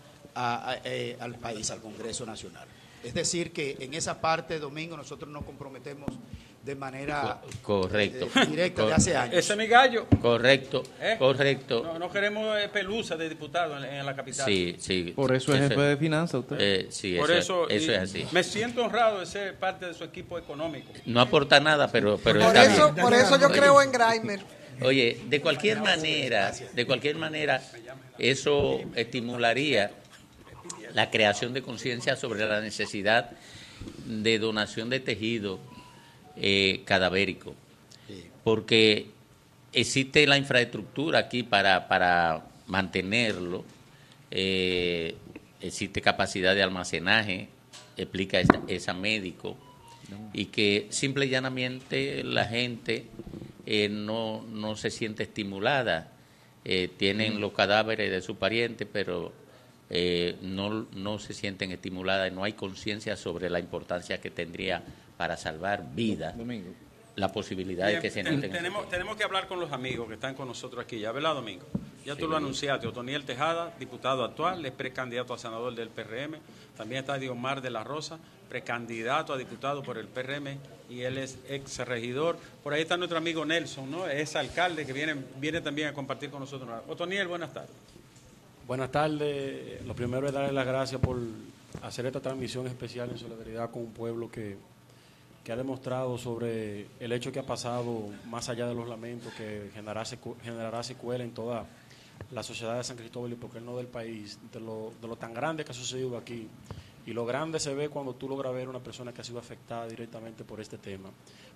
eh, 0.84 1.16
al 1.18 1.36
país, 1.36 1.70
al 1.70 1.80
Congreso 1.80 2.26
Nacional. 2.26 2.68
Es 3.02 3.14
decir, 3.14 3.52
que 3.52 3.76
en 3.80 3.94
esa 3.94 4.20
parte, 4.20 4.58
Domingo, 4.58 4.96
nosotros 4.96 5.30
nos 5.30 5.44
comprometemos 5.44 6.10
de 6.68 6.74
manera 6.74 7.40
Correcto. 7.62 8.28
eh, 8.34 8.46
directa 8.46 8.84
de 8.84 8.92
hace 8.92 9.16
años. 9.16 9.34
Ese 9.34 9.52
es 9.54 9.58
mi 9.58 9.66
gallo. 9.66 10.06
Correcto, 10.20 10.82
¿Eh? 11.00 11.16
correcto. 11.18 11.82
No, 11.82 11.98
no 11.98 12.12
queremos 12.12 12.58
eh, 12.58 12.68
pelusa 12.70 13.16
de 13.16 13.26
diputado 13.26 13.78
en, 13.78 13.84
en 13.84 14.04
la 14.04 14.14
capital. 14.14 14.44
Sí, 14.44 14.76
sí. 14.78 15.14
Por 15.16 15.34
eso 15.34 15.54
es 15.54 15.62
jefe 15.62 15.80
de 15.80 15.96
finanzas 15.96 16.40
usted. 16.40 16.56
Eh, 16.60 16.86
sí, 16.90 17.16
Por 17.16 17.30
eso, 17.30 17.66
eso, 17.70 17.92
es 17.92 17.98
así. 17.98 18.26
Me 18.32 18.44
siento 18.44 18.84
honrado 18.84 19.20
de 19.20 19.24
ser 19.26 19.54
parte 19.54 19.86
de 19.86 19.94
su 19.94 20.04
equipo 20.04 20.36
económico. 20.38 20.92
No 21.06 21.22
aporta 21.22 21.58
nada, 21.58 21.90
pero, 21.90 22.20
pero 22.22 22.40
Por 22.40 22.48
está 22.54 22.64
eso, 22.66 22.92
bien. 22.92 23.02
por 23.02 23.14
eso 23.14 23.40
yo 23.40 23.48
creo 23.48 23.80
en 23.80 23.90
Grimer. 23.90 24.40
Oye, 24.82 25.22
de 25.26 25.40
cualquier 25.40 25.80
manera, 25.80 26.52
de 26.74 26.86
cualquier 26.86 27.16
manera, 27.16 27.62
eso 28.18 28.78
estimularía 28.94 29.90
la 30.92 31.10
creación 31.10 31.54
de 31.54 31.62
conciencia 31.62 32.14
sobre 32.14 32.46
la 32.46 32.60
necesidad 32.60 33.30
de 34.04 34.38
donación 34.38 34.90
de 34.90 35.00
tejido 35.00 35.58
eh, 36.40 36.82
cadavérico, 36.84 37.54
porque 38.44 39.06
existe 39.72 40.26
la 40.26 40.38
infraestructura 40.38 41.18
aquí 41.18 41.42
para, 41.42 41.88
para 41.88 42.46
mantenerlo, 42.66 43.64
eh, 44.30 45.14
existe 45.60 46.00
capacidad 46.00 46.54
de 46.54 46.62
almacenaje, 46.62 47.48
explica 47.96 48.40
esa, 48.40 48.60
esa 48.68 48.94
médico, 48.94 49.56
y 50.32 50.46
que 50.46 50.86
simple 50.90 51.26
y 51.26 51.28
llanamente 51.28 52.24
la 52.24 52.46
gente 52.46 53.06
eh, 53.66 53.88
no, 53.90 54.42
no 54.50 54.76
se 54.76 54.90
siente 54.90 55.24
estimulada. 55.24 56.12
Eh, 56.64 56.88
tienen 56.96 57.40
los 57.40 57.52
cadáveres 57.52 58.10
de 58.10 58.20
su 58.20 58.36
pariente, 58.36 58.86
pero 58.86 59.32
eh, 59.90 60.36
no, 60.42 60.86
no 60.94 61.18
se 61.18 61.34
sienten 61.34 61.70
estimuladas, 61.70 62.32
no 62.32 62.44
hay 62.44 62.54
conciencia 62.54 63.16
sobre 63.16 63.48
la 63.50 63.58
importancia 63.58 64.20
que 64.20 64.30
tendría 64.30 64.82
para 65.18 65.36
salvar 65.36 65.84
vidas. 65.94 66.34
La 67.16 67.32
posibilidad 67.32 67.88
de 67.88 67.98
que 67.98 68.10
se 68.10 68.22
ten- 68.22 68.36
noten. 68.36 68.52
tenemos, 68.52 68.88
tenemos 68.88 69.16
que 69.16 69.24
hablar 69.24 69.48
con 69.48 69.58
los 69.58 69.72
amigos 69.72 70.06
que 70.06 70.14
están 70.14 70.36
con 70.36 70.46
nosotros 70.46 70.84
aquí, 70.84 71.00
¿ya 71.00 71.10
verdad, 71.10 71.34
Domingo? 71.34 71.64
Ya 72.06 72.14
tú 72.14 72.26
Sí. 72.26 72.30
lo 72.30 72.36
anunciaste, 72.36 72.86
Otoniel 72.86 73.24
Tejada, 73.24 73.74
diputado 73.80 74.22
actual, 74.24 74.64
es 74.64 74.70
precandidato 74.70 75.34
a 75.34 75.38
senador 75.38 75.74
del 75.74 75.88
PRM. 75.88 76.38
También 76.76 77.00
está 77.00 77.18
Diomar 77.18 77.60
de 77.60 77.70
la 77.70 77.82
Rosa, 77.82 78.18
precandidato 78.48 79.32
a 79.32 79.36
diputado 79.36 79.82
por 79.82 79.98
el 79.98 80.06
PRM 80.06 80.58
y 80.88 81.00
él 81.02 81.18
es 81.18 81.38
ex 81.48 81.78
regidor. 81.78 82.38
Por 82.62 82.72
ahí 82.72 82.82
está 82.82 82.96
nuestro 82.96 83.18
amigo 83.18 83.44
Nelson, 83.44 83.90
¿no? 83.90 84.06
Es 84.06 84.36
alcalde 84.36 84.86
que 84.86 84.92
viene, 84.92 85.16
viene 85.40 85.60
también 85.60 85.88
a 85.88 85.92
compartir 85.92 86.30
con 86.30 86.38
nosotros. 86.38 86.70
Otoniel, 86.86 87.26
buenas 87.26 87.52
tardes. 87.52 87.74
Buenas 88.64 88.92
tardes. 88.92 89.84
Lo 89.84 89.94
primero 89.94 90.28
es 90.28 90.32
darle 90.32 90.52
las 90.52 90.66
gracias 90.66 91.00
por 91.00 91.18
hacer 91.82 92.06
esta 92.06 92.20
transmisión 92.20 92.68
especial 92.68 93.10
en 93.10 93.18
solidaridad 93.18 93.70
con 93.72 93.82
un 93.82 93.92
pueblo 93.92 94.30
que, 94.30 94.56
que 95.48 95.52
ha 95.52 95.56
demostrado 95.56 96.18
sobre 96.18 96.88
el 97.00 97.10
hecho 97.10 97.32
que 97.32 97.38
ha 97.38 97.46
pasado, 97.46 98.10
más 98.26 98.50
allá 98.50 98.66
de 98.66 98.74
los 98.74 98.86
lamentos, 98.86 99.32
que 99.32 99.70
generará, 99.72 100.04
generará 100.42 100.82
secuela 100.82 101.24
en 101.24 101.30
toda 101.30 101.64
la 102.32 102.42
sociedad 102.42 102.76
de 102.76 102.84
San 102.84 102.98
Cristóbal 102.98 103.32
y 103.32 103.36
por 103.36 103.48
qué 103.48 103.58
no 103.58 103.74
del 103.74 103.86
país, 103.86 104.38
de 104.52 104.60
lo, 104.60 104.92
de 105.00 105.08
lo 105.08 105.16
tan 105.16 105.32
grande 105.32 105.64
que 105.64 105.70
ha 105.70 105.74
sucedido 105.74 106.18
aquí. 106.18 106.46
Y 107.06 107.14
lo 107.14 107.24
grande 107.24 107.58
se 107.60 107.72
ve 107.72 107.88
cuando 107.88 108.14
tú 108.14 108.28
logras 108.28 108.52
ver 108.52 108.68
una 108.68 108.80
persona 108.80 109.14
que 109.14 109.22
ha 109.22 109.24
sido 109.24 109.38
afectada 109.38 109.88
directamente 109.88 110.44
por 110.44 110.60
este 110.60 110.76
tema. 110.76 111.08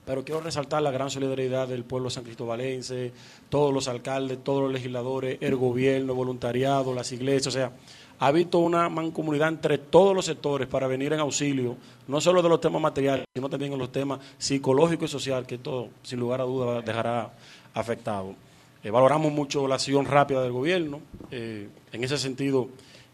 Pero 0.06 0.24
quiero 0.24 0.40
resaltar 0.40 0.80
la 0.80 0.90
gran 0.90 1.10
solidaridad 1.10 1.68
del 1.68 1.84
pueblo 1.84 2.08
san 2.08 2.24
cristobalense, 2.24 3.12
todos 3.50 3.74
los 3.74 3.88
alcaldes, 3.88 4.42
todos 4.42 4.62
los 4.62 4.72
legisladores, 4.72 5.36
el 5.42 5.56
gobierno, 5.56 6.14
voluntariado, 6.14 6.94
las 6.94 7.12
iglesias, 7.12 7.48
o 7.48 7.50
sea, 7.50 7.72
ha 8.22 8.28
habido 8.28 8.60
una 8.60 8.88
mancomunidad 8.88 9.48
entre 9.48 9.78
todos 9.78 10.14
los 10.14 10.26
sectores 10.26 10.68
para 10.68 10.86
venir 10.86 11.12
en 11.12 11.18
auxilio, 11.18 11.76
no 12.06 12.20
solo 12.20 12.40
de 12.40 12.48
los 12.48 12.60
temas 12.60 12.80
materiales, 12.80 13.26
sino 13.34 13.50
también 13.50 13.72
en 13.72 13.80
los 13.80 13.90
temas 13.90 14.20
psicológicos 14.38 15.10
y 15.10 15.12
sociales, 15.12 15.44
que 15.48 15.56
esto, 15.56 15.88
sin 16.04 16.20
lugar 16.20 16.40
a 16.40 16.44
dudas, 16.44 16.84
dejará 16.84 17.32
afectado. 17.74 18.36
Eh, 18.84 18.92
valoramos 18.92 19.32
mucho 19.32 19.66
la 19.66 19.74
acción 19.74 20.06
rápida 20.06 20.40
del 20.40 20.52
gobierno. 20.52 21.00
eh, 21.32 21.68
en 21.90 22.04
ese 22.04 22.16
sentido, 22.16 22.68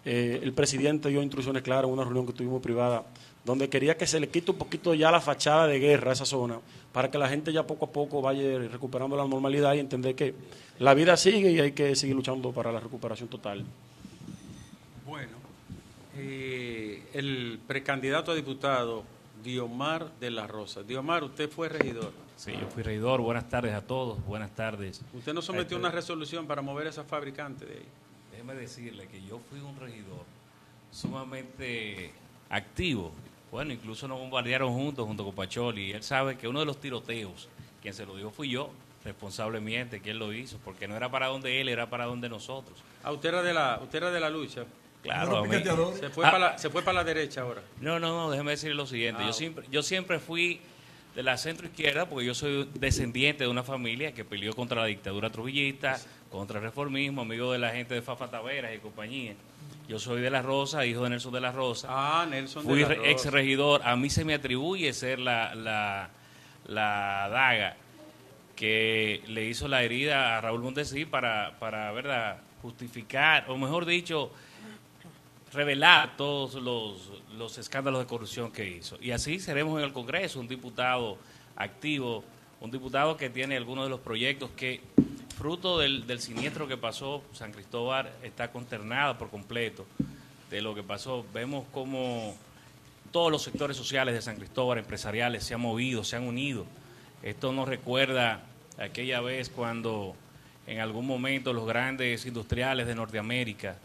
eh, 0.04 0.40
el 0.42 0.52
presidente 0.52 1.08
dio 1.08 1.22
instrucciones 1.22 1.62
claras 1.62 1.86
en 1.86 1.92
una 1.94 2.04
reunión 2.04 2.26
que 2.26 2.34
tuvimos 2.34 2.60
privada, 2.60 3.06
donde 3.46 3.70
quería 3.70 3.96
que 3.96 4.06
se 4.06 4.20
le 4.20 4.28
quite 4.28 4.50
un 4.50 4.58
poquito 4.58 4.92
ya 4.92 5.10
la 5.10 5.22
fachada 5.22 5.66
de 5.68 5.78
guerra 5.78 6.10
a 6.10 6.12
esa 6.12 6.26
zona, 6.26 6.60
para 6.92 7.10
que 7.10 7.16
la 7.16 7.30
gente 7.30 7.50
ya 7.50 7.66
poco 7.66 7.86
a 7.86 7.90
poco 7.92 8.20
vaya 8.20 8.58
recuperando 8.70 9.16
la 9.16 9.26
normalidad 9.26 9.72
y 9.72 9.78
entender 9.78 10.14
que 10.14 10.34
la 10.78 10.92
vida 10.92 11.16
sigue 11.16 11.50
y 11.50 11.60
hay 11.60 11.72
que 11.72 11.96
seguir 11.96 12.14
luchando 12.14 12.52
para 12.52 12.70
la 12.72 12.80
recuperación 12.80 13.30
total. 13.30 13.64
Eh, 16.18 17.02
el 17.14 17.60
precandidato 17.66 18.32
a 18.32 18.34
diputado, 18.34 19.04
Diomar 19.42 20.10
de 20.18 20.30
la 20.30 20.46
Rosa. 20.46 20.82
Diomar, 20.82 21.22
usted 21.22 21.48
fue 21.48 21.68
regidor. 21.68 22.12
Sí, 22.36 22.52
yo 22.52 22.66
fui 22.68 22.82
regidor. 22.82 23.20
Buenas 23.20 23.48
tardes 23.48 23.72
a 23.74 23.82
todos. 23.86 24.24
Buenas 24.26 24.54
tardes. 24.54 25.00
Usted 25.12 25.32
no 25.32 25.42
sometió 25.42 25.76
Este, 25.76 25.86
una 25.86 25.90
resolución 25.90 26.46
para 26.46 26.60
mover 26.62 26.88
a 26.88 26.90
esa 26.90 27.04
fabricante 27.04 27.64
de 27.66 27.74
ahí. 27.74 27.86
Déjeme 28.32 28.54
decirle 28.54 29.06
que 29.06 29.22
yo 29.22 29.40
fui 29.50 29.60
un 29.60 29.78
regidor 29.78 30.24
sumamente 30.90 32.12
activo. 32.50 33.12
Bueno, 33.50 33.72
incluso 33.72 34.06
nos 34.08 34.18
bombardearon 34.18 34.72
juntos, 34.72 35.06
junto 35.06 35.24
con 35.24 35.34
Pacholi. 35.34 35.86
Y 35.86 35.92
él 35.92 36.02
sabe 36.02 36.36
que 36.36 36.48
uno 36.48 36.60
de 36.60 36.66
los 36.66 36.78
tiroteos, 36.80 37.48
quien 37.80 37.94
se 37.94 38.04
lo 38.06 38.16
dio 38.16 38.30
fui 38.30 38.50
yo, 38.50 38.70
responsablemente, 39.04 40.00
que 40.00 40.10
él 40.10 40.18
lo 40.18 40.32
hizo, 40.32 40.58
porque 40.64 40.86
no 40.86 40.96
era 40.96 41.10
para 41.10 41.28
donde 41.28 41.60
él, 41.60 41.68
era 41.68 41.88
para 41.88 42.04
donde 42.06 42.28
nosotros. 42.28 42.78
Ah, 43.02 43.12
usted 43.12 43.30
era 43.30 43.42
de 43.42 43.54
la, 43.54 43.80
usted 43.82 43.98
era 43.98 44.10
de 44.10 44.20
la 44.20 44.30
lucha. 44.30 44.64
Claro, 45.02 45.38
a 45.38 45.44
mí- 45.44 45.54
Se 45.98 46.10
fue, 46.10 46.26
Ah. 46.26 46.30
para 46.30 46.38
la, 46.38 46.58
se 46.58 46.70
fue 46.70 46.82
para 46.82 46.96
la 46.98 47.04
derecha 47.04 47.42
ahora. 47.42 47.62
No, 47.80 47.98
no, 48.00 48.08
no, 48.16 48.30
déjeme 48.30 48.50
decirle 48.52 48.74
lo 48.74 48.86
siguiente. 48.86 49.22
Ah, 49.22 49.26
yo, 49.26 49.30
ok. 49.30 49.36
siempre, 49.36 49.66
yo 49.70 49.82
siempre 49.82 50.18
fui 50.18 50.60
de 51.14 51.22
la 51.22 51.36
centro 51.38 51.66
izquierda 51.66 52.08
porque 52.08 52.26
yo 52.26 52.34
soy 52.34 52.68
descendiente 52.74 53.44
de 53.44 53.50
una 53.50 53.62
familia 53.62 54.12
que 54.12 54.24
peleó 54.24 54.52
contra 54.54 54.80
la 54.80 54.86
dictadura 54.86 55.30
trujillista, 55.30 55.98
contra 56.30 56.58
el 56.58 56.64
reformismo, 56.64 57.22
amigo 57.22 57.52
de 57.52 57.58
la 57.58 57.70
gente 57.70 57.94
de 57.94 58.02
Fafa 58.02 58.28
Taveras 58.28 58.74
y 58.74 58.78
compañía. 58.78 59.34
Yo 59.88 59.98
soy 59.98 60.20
de 60.20 60.30
la 60.30 60.42
Rosa, 60.42 60.84
hijo 60.84 61.02
de 61.04 61.10
Nelson 61.10 61.32
de 61.32 61.40
la 61.40 61.50
Rosa. 61.52 61.88
Ah, 61.90 62.26
Nelson 62.28 62.66
de 62.66 62.76
la 62.76 62.88
Rosa. 62.88 63.00
ex 63.08 63.24
regidor. 63.32 63.80
A 63.84 63.96
mí 63.96 64.10
se 64.10 64.24
me 64.24 64.34
atribuye 64.34 64.92
ser 64.92 65.18
la, 65.18 65.54
la, 65.54 66.10
la 66.66 67.28
daga 67.30 67.76
que 68.54 69.22
le 69.28 69.44
hizo 69.46 69.68
la 69.68 69.82
herida 69.82 70.36
a 70.36 70.40
Raúl 70.40 70.60
Mondesí 70.62 71.04
para, 71.04 71.56
para 71.58 71.92
¿verdad? 71.92 72.38
justificar, 72.60 73.44
o 73.48 73.56
mejor 73.56 73.86
dicho, 73.86 74.32
revelar 75.52 76.16
todos 76.16 76.54
los, 76.54 77.10
los 77.36 77.58
escándalos 77.58 78.00
de 78.00 78.06
corrupción 78.06 78.52
que 78.52 78.68
hizo. 78.68 78.98
Y 79.00 79.10
así 79.12 79.40
seremos 79.40 79.78
en 79.78 79.84
el 79.84 79.92
Congreso 79.92 80.40
un 80.40 80.48
diputado 80.48 81.18
activo, 81.56 82.24
un 82.60 82.70
diputado 82.70 83.16
que 83.16 83.30
tiene 83.30 83.56
algunos 83.56 83.84
de 83.84 83.90
los 83.90 84.00
proyectos 84.00 84.50
que, 84.56 84.80
fruto 85.36 85.78
del, 85.78 86.06
del 86.06 86.20
siniestro 86.20 86.68
que 86.68 86.76
pasó, 86.76 87.22
San 87.32 87.52
Cristóbal 87.52 88.10
está 88.22 88.50
consternado 88.50 89.16
por 89.16 89.30
completo 89.30 89.86
de 90.50 90.60
lo 90.60 90.74
que 90.74 90.82
pasó. 90.82 91.24
Vemos 91.32 91.64
como 91.72 92.34
todos 93.10 93.30
los 93.30 93.42
sectores 93.42 93.76
sociales 93.76 94.14
de 94.14 94.22
San 94.22 94.36
Cristóbal, 94.36 94.78
empresariales, 94.78 95.44
se 95.44 95.54
han 95.54 95.60
movido, 95.60 96.04
se 96.04 96.16
han 96.16 96.24
unido. 96.24 96.66
Esto 97.22 97.52
nos 97.52 97.68
recuerda 97.68 98.42
aquella 98.78 99.20
vez 99.20 99.48
cuando 99.48 100.14
en 100.66 100.80
algún 100.80 101.06
momento 101.06 101.52
los 101.52 101.66
grandes 101.66 102.26
industriales 102.26 102.86
de 102.86 102.94
Norteamérica 102.94 103.76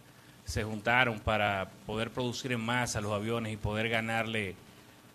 se 0.45 0.63
juntaron 0.63 1.19
para 1.19 1.69
poder 1.85 2.11
producir 2.11 2.51
en 2.51 2.61
masa 2.61 3.01
los 3.01 3.11
aviones 3.13 3.53
y 3.53 3.57
poder 3.57 3.89
ganarle 3.89 4.55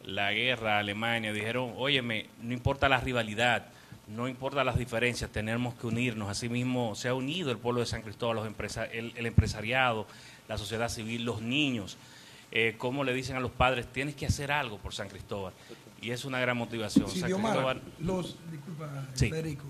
la 0.05 0.33
guerra 0.33 0.77
a 0.77 0.79
Alemania. 0.81 1.33
Dijeron, 1.33 1.75
óyeme, 1.77 2.27
no 2.43 2.53
importa 2.53 2.89
la 2.89 2.99
rivalidad, 3.01 3.67
no 4.07 4.27
importa 4.27 4.65
las 4.65 4.79
diferencias, 4.79 5.31
tenemos 5.31 5.75
que 5.75 5.87
unirnos. 5.87 6.31
Asimismo, 6.31 6.95
se 6.95 7.09
ha 7.09 7.15
unido 7.15 7.51
el 7.51 7.59
pueblo 7.59 7.81
de 7.81 7.87
San 7.87 8.03
Cristóbal, 8.03 8.37
los 8.37 8.47
empresa- 8.47 8.87
el, 8.87 9.13
el 9.17 9.27
empresariado, 9.27 10.07
la 10.49 10.57
sociedad 10.57 10.89
civil, 10.89 11.25
los 11.25 11.43
niños. 11.43 11.99
Eh, 12.51 12.77
como 12.79 13.05
le 13.05 13.13
dicen 13.13 13.37
a 13.37 13.41
los 13.41 13.51
padres, 13.51 13.87
tienes 13.93 14.15
que 14.15 14.25
hacer 14.25 14.51
algo 14.51 14.79
por 14.79 14.95
San 14.95 15.09
Cristóbal. 15.11 15.53
Y 16.01 16.13
es 16.13 16.25
una 16.25 16.41
gran 16.41 16.57
motivación. 16.57 17.11
Sí, 17.11 17.21
San 17.21 17.29
Diomar, 17.29 17.53
Cristóbal- 17.53 17.83
los, 17.99 18.37
disculpa, 18.51 18.89
Sí. 19.13 19.29
Federico, 19.29 19.65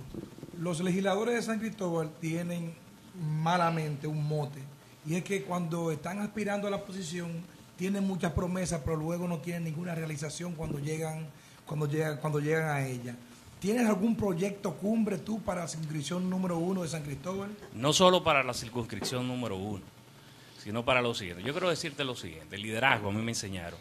los 0.61 0.79
legisladores 0.81 1.35
de 1.35 1.43
San 1.43 1.59
Cristóbal 1.59 2.11
tienen 2.21 2.75
malamente 3.21 4.07
un 4.07 4.23
mote, 4.29 4.61
y 5.07 5.15
es 5.15 5.25
que 5.25 5.43
cuando 5.43 5.91
están 5.91 6.19
aspirando 6.21 6.69
a 6.69 6.71
la 6.71 6.85
posición 6.85 7.29
tienen 7.77 8.07
muchas 8.07 8.33
promesas, 8.33 8.81
pero 8.85 8.97
luego 8.97 9.29
no 9.29 9.39
tienen 9.39 9.65
ninguna 9.65 9.95
realización 9.95 10.55
cuando 10.55 10.79
llegan, 10.79 11.27
cuando 11.67 11.87
llegan, 11.87 12.19
cuando 12.19 12.41
llegan 12.41 12.69
a 12.69 12.87
ella. 12.87 13.15
¿Tienes 13.61 13.87
algún 13.87 14.17
proyecto 14.17 14.75
cumbre 14.75 15.19
tú 15.19 15.41
para 15.41 15.63
la 15.63 15.69
circunscripción 15.69 16.29
número 16.29 16.59
uno 16.59 16.83
de 16.83 16.89
San 16.89 17.03
Cristóbal? 17.03 17.51
no 17.75 17.93
solo 17.93 18.23
para 18.23 18.43
la 18.43 18.55
circunscripción 18.55 19.27
número 19.27 19.57
uno, 19.57 19.83
sino 20.63 20.85
para 20.85 21.03
lo 21.03 21.15
siguiente. 21.15 21.43
Yo 21.43 21.53
quiero 21.53 21.71
decirte 21.71 22.05
lo 22.05 22.15
siguiente, 22.15 22.57
el 22.57 22.63
liderazgo 22.63 23.09
a 23.09 23.13
mí 23.13 23.23
me 23.23 23.33
enseñaron 23.33 23.79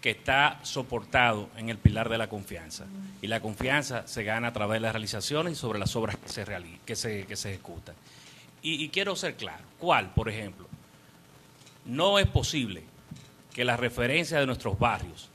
que 0.00 0.10
está 0.10 0.60
soportado 0.62 1.48
en 1.56 1.70
el 1.70 1.78
pilar 1.78 2.08
de 2.08 2.18
la 2.18 2.28
confianza. 2.28 2.86
Y 3.20 3.26
la 3.26 3.40
confianza 3.40 4.06
se 4.06 4.22
gana 4.22 4.48
a 4.48 4.52
través 4.52 4.76
de 4.76 4.80
las 4.80 4.92
realizaciones 4.92 5.54
y 5.54 5.56
sobre 5.56 5.78
las 5.78 5.96
obras 5.96 6.16
que 6.16 6.28
se, 6.28 6.44
que 6.84 6.96
se, 6.96 7.26
que 7.26 7.36
se 7.36 7.50
ejecutan. 7.50 7.96
Y, 8.62 8.88
quiero 8.88 9.14
ser 9.14 9.36
claro, 9.36 9.64
¿cuál, 9.78 10.12
por 10.12 10.28
ejemplo? 10.28 10.66
No 11.84 12.18
es 12.18 12.26
posible 12.26 12.82
que 13.54 13.64
la 13.64 13.76
referencia 13.76 14.40
de 14.40 14.46
nuestros 14.46 14.78
barrios 14.78 15.28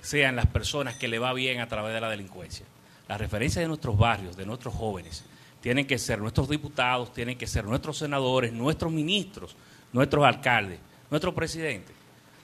sean 0.00 0.36
las 0.36 0.46
personas 0.46 0.96
que 0.96 1.08
le 1.08 1.18
va 1.18 1.32
bien 1.32 1.60
a 1.60 1.68
través 1.68 1.92
de 1.92 2.00
la 2.00 2.08
delincuencia. 2.08 2.66
La 3.08 3.18
referencia 3.18 3.60
de 3.60 3.68
nuestros 3.68 3.98
barrios, 3.98 4.36
de 4.36 4.46
nuestros 4.46 4.74
jóvenes, 4.74 5.24
tienen 5.60 5.86
que 5.86 5.98
ser 5.98 6.18
nuestros 6.18 6.48
diputados, 6.48 7.12
tienen 7.12 7.36
que 7.36 7.46
ser 7.46 7.64
nuestros 7.64 7.98
senadores, 7.98 8.52
nuestros 8.52 8.92
ministros, 8.92 9.56
nuestros 9.92 10.24
alcaldes, 10.24 10.78
nuestros 11.10 11.34
presidentes, 11.34 11.94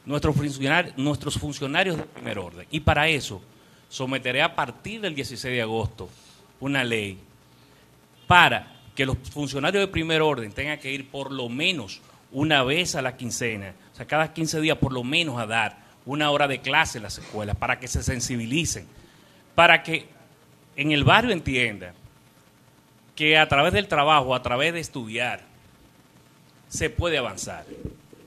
nuestros 0.04 0.36
funcionarios, 0.36 0.96
nuestros 0.96 1.38
funcionarios 1.38 1.96
de 1.96 2.04
primer 2.04 2.38
orden. 2.38 2.66
Y 2.70 2.80
para 2.80 3.08
eso 3.08 3.40
someteré 3.88 4.42
a 4.42 4.54
partir 4.54 5.00
del 5.00 5.14
16 5.14 5.54
de 5.54 5.62
agosto 5.62 6.08
una 6.60 6.84
ley 6.84 7.18
para 8.26 8.77
que 8.98 9.06
los 9.06 9.16
funcionarios 9.30 9.80
de 9.80 9.86
primer 9.86 10.20
orden 10.22 10.50
tengan 10.50 10.76
que 10.80 10.90
ir 10.90 11.08
por 11.08 11.30
lo 11.30 11.48
menos 11.48 12.00
una 12.32 12.64
vez 12.64 12.96
a 12.96 13.00
la 13.00 13.16
quincena, 13.16 13.72
o 13.92 13.96
sea, 13.96 14.08
cada 14.08 14.34
15 14.34 14.60
días 14.60 14.76
por 14.76 14.92
lo 14.92 15.04
menos 15.04 15.38
a 15.38 15.46
dar 15.46 15.78
una 16.04 16.32
hora 16.32 16.48
de 16.48 16.60
clase 16.60 16.98
en 16.98 17.04
las 17.04 17.16
escuelas, 17.16 17.56
para 17.56 17.78
que 17.78 17.86
se 17.86 18.02
sensibilicen, 18.02 18.88
para 19.54 19.84
que 19.84 20.08
en 20.74 20.90
el 20.90 21.04
barrio 21.04 21.30
entiendan 21.30 21.94
que 23.14 23.38
a 23.38 23.46
través 23.46 23.72
del 23.72 23.86
trabajo, 23.86 24.34
a 24.34 24.42
través 24.42 24.72
de 24.72 24.80
estudiar, 24.80 25.42
se 26.68 26.90
puede 26.90 27.18
avanzar. 27.18 27.66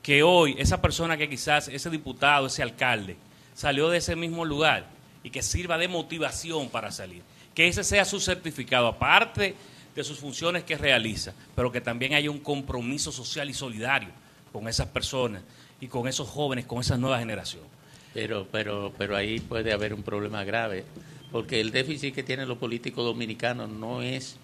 Que 0.02 0.23
hoy 0.23 0.56
esa 0.57 0.81
persona 0.81 1.18
que 1.18 1.27
quizás, 1.27 1.68
ese 1.68 1.89
diputado, 1.89 2.48
ese 2.48 2.64
alcalde, 2.64 3.18
salió 3.56 3.89
de 3.89 3.98
ese 3.98 4.15
mismo 4.15 4.45
lugar 4.45 4.85
y 5.22 5.31
que 5.31 5.43
sirva 5.43 5.77
de 5.77 5.89
motivación 5.89 6.69
para 6.69 6.93
salir. 6.93 7.23
Que 7.53 7.68
ese 7.68 7.84
sea 7.84 8.06
su 8.06 8.22
certificado, 8.22 8.88
aparte 8.88 9.53
de 9.95 10.03
sus 10.03 10.19
funciones 10.19 10.63
que 10.63 10.77
realiza, 10.77 11.34
pero 11.55 11.72
que 11.72 11.81
también 11.81 12.13
haya 12.13 12.31
un 12.31 12.39
compromiso 12.39 13.11
social 13.11 13.49
y 13.49 13.53
solidario 13.53 14.09
con 14.51 14.68
esas 14.68 14.88
personas 14.88 15.43
y 15.80 15.88
con 15.88 16.07
esos 16.07 16.27
jóvenes, 16.27 16.65
con 16.65 16.80
esa 16.80 16.97
nueva 16.97 17.19
generación. 17.19 17.63
Pero, 18.13 18.47
pero, 18.51 18.93
pero 18.97 19.15
ahí 19.15 19.39
puede 19.39 19.72
haber 19.72 19.93
un 19.93 20.03
problema 20.03 20.43
grave, 20.43 20.85
porque 21.31 21.61
el 21.61 21.72
déficit 21.72 22.13
que 22.13 22.23
tienen 22.23 22.47
los 22.47 22.57
políticos 22.57 23.05
dominicanos 23.05 23.69
no 23.69 24.01
es 24.01 24.35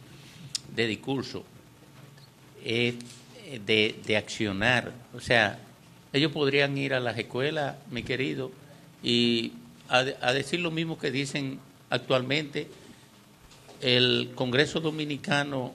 de 0.76 0.88
discurso, 0.88 1.44
es 2.64 2.96
de, 3.66 3.96
de 4.06 4.18
accionar. 4.18 4.94
O 5.14 5.20
sea, 5.20 5.60
ellos 6.14 6.32
podrían 6.32 6.78
ir 6.78 6.94
a 6.94 7.00
las 7.00 7.18
escuelas, 7.18 7.76
mi 7.92 8.04
querido, 8.04 8.52
y 9.04 9.54
a, 9.90 10.00
a 10.22 10.34
decir 10.34 10.60
lo 10.60 10.72
mismo 10.72 10.98
que 10.98 11.12
dicen 11.12 11.60
actualmente. 11.90 12.68
El 13.82 14.32
Congreso 14.36 14.80
Dominicano 14.80 15.74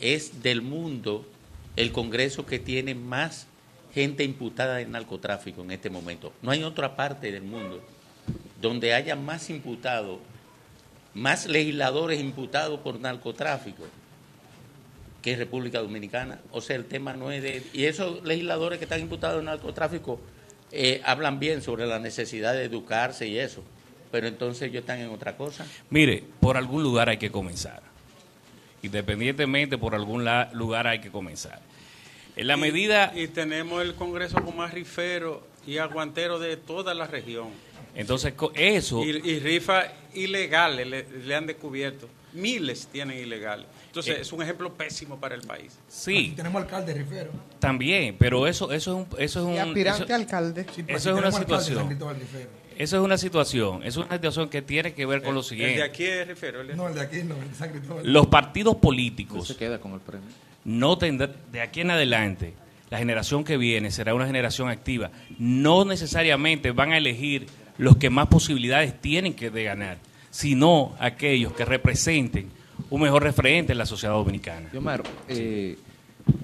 es 0.00 0.42
del 0.42 0.62
mundo 0.62 1.26
el 1.76 1.92
Congreso 1.92 2.46
que 2.46 2.58
tiene 2.58 2.94
más 2.94 3.46
gente 3.92 4.24
imputada 4.24 4.80
en 4.80 4.92
narcotráfico 4.92 5.62
en 5.62 5.70
este 5.70 5.90
momento. 5.90 6.32
No 6.42 6.50
hay 6.50 6.62
otra 6.62 6.96
parte 6.96 7.30
del 7.32 7.42
mundo 7.42 7.82
donde 8.60 8.94
haya 8.94 9.16
más 9.16 9.50
imputados, 9.50 10.18
más 11.14 11.46
legisladores 11.46 12.20
imputados 12.20 12.80
por 12.80 12.98
narcotráfico 12.98 13.84
que 15.22 15.36
República 15.36 15.80
Dominicana. 15.80 16.40
O 16.52 16.60
sea, 16.60 16.76
el 16.76 16.84
tema 16.84 17.14
no 17.14 17.30
es 17.30 17.42
de... 17.42 17.62
Y 17.72 17.84
esos 17.84 18.24
legisladores 18.24 18.78
que 18.78 18.84
están 18.84 19.00
imputados 19.00 19.40
en 19.40 19.46
narcotráfico 19.46 20.20
eh, 20.72 21.00
hablan 21.04 21.38
bien 21.38 21.62
sobre 21.62 21.86
la 21.86 21.98
necesidad 21.98 22.54
de 22.54 22.64
educarse 22.64 23.26
y 23.26 23.38
eso, 23.38 23.62
pero 24.16 24.28
entonces 24.28 24.62
ellos 24.70 24.80
están 24.80 24.98
en 25.00 25.10
otra 25.10 25.36
cosa. 25.36 25.66
Mire, 25.90 26.24
por 26.40 26.56
algún 26.56 26.82
lugar 26.82 27.10
hay 27.10 27.18
que 27.18 27.30
comenzar. 27.30 27.82
Independientemente, 28.82 29.76
por 29.76 29.94
algún 29.94 30.24
la- 30.24 30.48
lugar 30.54 30.86
hay 30.86 31.00
que 31.00 31.10
comenzar. 31.10 31.60
En 32.34 32.46
la 32.46 32.56
medida... 32.56 33.12
Y 33.14 33.28
tenemos 33.28 33.82
el 33.82 33.94
Congreso 33.94 34.42
con 34.42 34.56
más 34.56 34.72
rifero 34.72 35.46
y 35.66 35.76
aguantero 35.76 36.38
de 36.38 36.56
toda 36.56 36.94
la 36.94 37.06
región. 37.06 37.48
Entonces, 37.94 38.32
eso... 38.54 39.04
Y, 39.04 39.10
y 39.10 39.38
rifas 39.38 39.84
ilegales 40.14 40.86
le, 40.86 41.06
le 41.26 41.34
han 41.34 41.46
descubierto. 41.46 42.08
Miles 42.32 42.88
tienen 42.90 43.18
ilegales. 43.18 43.66
Entonces, 43.88 44.16
Eh. 44.16 44.20
es 44.22 44.32
un 44.32 44.42
ejemplo 44.42 44.72
pésimo 44.72 45.20
para 45.20 45.34
el 45.34 45.42
país. 45.42 45.78
Sí. 45.88 46.32
Tenemos 46.34 46.62
alcalde 46.62 46.94
Rifero. 46.94 47.32
También, 47.58 48.16
pero 48.18 48.46
eso, 48.46 48.72
eso 48.72 48.92
es 48.92 48.96
un, 49.12 49.20
eso 49.20 49.40
es 49.40 49.46
un, 49.46 49.54
Y 49.54 49.58
aspirante 49.58 50.04
eso- 50.04 50.14
alcalde. 50.14 50.66
eso 50.88 51.10
es 51.10 51.18
una 51.18 51.32
situación. 51.32 51.98
Eso 52.78 52.96
es 52.98 53.02
una 53.02 53.16
situación, 53.18 53.82
es 53.84 53.96
una 53.96 54.08
situación 54.10 54.48
que 54.48 54.62
tiene 54.62 54.92
que 54.92 55.06
ver 55.06 55.22
con 55.22 55.34
lo 55.34 55.40
El 55.40 55.44
de 55.44 55.48
siguiente. 55.48 55.82
aquí 55.82 56.04
es 56.04 56.28
rifero. 56.28 56.60
el 56.60 56.68
de- 56.68 56.76
No, 56.76 56.88
el 56.88 56.94
de 56.94 57.00
aquí 57.00 57.22
no, 57.24 57.34
el 57.36 57.48
de 57.48 57.54
San 57.54 57.70
Cristóbal. 57.70 58.10
Los 58.12 58.26
partidos 58.26 58.76
políticos 58.76 59.48
se 59.48 59.56
queda 59.56 59.78
con 59.80 59.92
el 59.92 60.00
premio. 60.00 60.28
no 60.64 60.98
tendrán, 60.98 61.32
de 61.52 61.60
aquí 61.60 61.80
en 61.80 61.90
adelante, 61.92 62.54
la 62.90 62.98
generación 62.98 63.44
que 63.44 63.56
viene 63.56 63.90
será 63.90 64.14
una 64.14 64.26
generación 64.26 64.68
activa. 64.68 65.10
No 65.38 65.84
necesariamente 65.84 66.70
van 66.72 66.92
a 66.92 66.98
elegir 66.98 67.46
los 67.78 67.96
que 67.96 68.10
más 68.10 68.26
posibilidades 68.28 69.00
tienen 69.00 69.34
que 69.34 69.50
de 69.50 69.64
ganar, 69.64 69.98
sino 70.30 70.94
aquellos 70.98 71.52
que 71.52 71.64
representen 71.64 72.50
un 72.90 73.00
mejor 73.00 73.22
referente 73.22 73.72
en 73.72 73.78
la 73.78 73.86
sociedad 73.86 74.14
dominicana. 74.14 74.70
Yomar, 74.72 75.02
eh, 75.28 75.76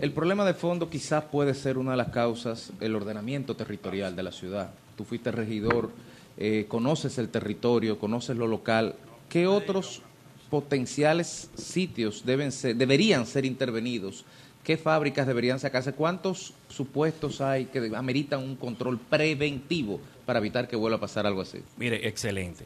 el 0.00 0.12
problema 0.12 0.44
de 0.44 0.54
fondo 0.54 0.88
quizás 0.88 1.24
puede 1.24 1.54
ser 1.54 1.76
una 1.78 1.90
de 1.92 1.96
las 1.98 2.09
causas, 2.09 2.72
el 2.80 2.94
ordenamiento 2.94 3.54
territorial 3.56 4.14
de 4.16 4.22
la 4.22 4.32
ciudad. 4.32 4.70
Tú 4.96 5.04
fuiste 5.04 5.30
regidor, 5.32 5.90
eh, 6.36 6.66
conoces 6.68 7.18
el 7.18 7.28
territorio, 7.28 7.98
conoces 7.98 8.36
lo 8.36 8.46
local. 8.46 8.96
¿Qué 9.28 9.46
otros 9.46 10.02
potenciales 10.50 11.50
sitios 11.56 12.24
deben 12.24 12.52
ser, 12.52 12.76
deberían 12.76 13.26
ser 13.26 13.44
intervenidos? 13.44 14.24
¿Qué 14.64 14.76
fábricas 14.76 15.26
deberían 15.26 15.59
sacarse? 15.59 15.92
¿Cuántos 15.92 16.54
supuestos 16.68 17.40
hay 17.40 17.64
que 17.66 17.90
ameritan 17.96 18.40
un 18.40 18.56
control 18.56 18.98
preventivo 18.98 20.00
para 20.24 20.38
evitar 20.38 20.68
que 20.68 20.76
vuelva 20.76 20.98
a 20.98 21.00
pasar 21.00 21.26
algo 21.26 21.40
así? 21.40 21.59
Mire, 21.76 22.06
excelente. 22.06 22.64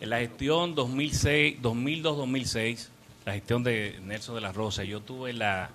En 0.00 0.10
la 0.10 0.18
gestión 0.18 0.74
2006, 0.74 1.62
2002-2006, 1.62 2.88
la 3.24 3.32
gestión 3.32 3.62
de 3.62 3.98
Nelson 4.04 4.34
de 4.34 4.40
la 4.40 4.52
Rosa, 4.52 4.82
yo 4.84 5.00
tuve 5.00 5.32
la, 5.32 5.70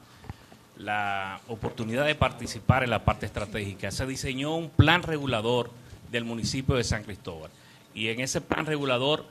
la 0.77 1.39
oportunidad 1.47 2.05
de 2.05 2.15
participar 2.15 2.83
en 2.83 2.89
la 2.89 3.05
parte 3.05 3.25
estratégica. 3.25 3.91
Se 3.91 4.05
diseñó 4.05 4.55
un 4.55 4.69
plan 4.69 5.03
regulador 5.03 5.71
del 6.11 6.25
municipio 6.25 6.75
de 6.75 6.83
San 6.83 7.03
Cristóbal. 7.03 7.49
Y 7.93 8.09
en 8.09 8.19
ese 8.19 8.41
plan 8.41 8.65
regulador 8.65 9.25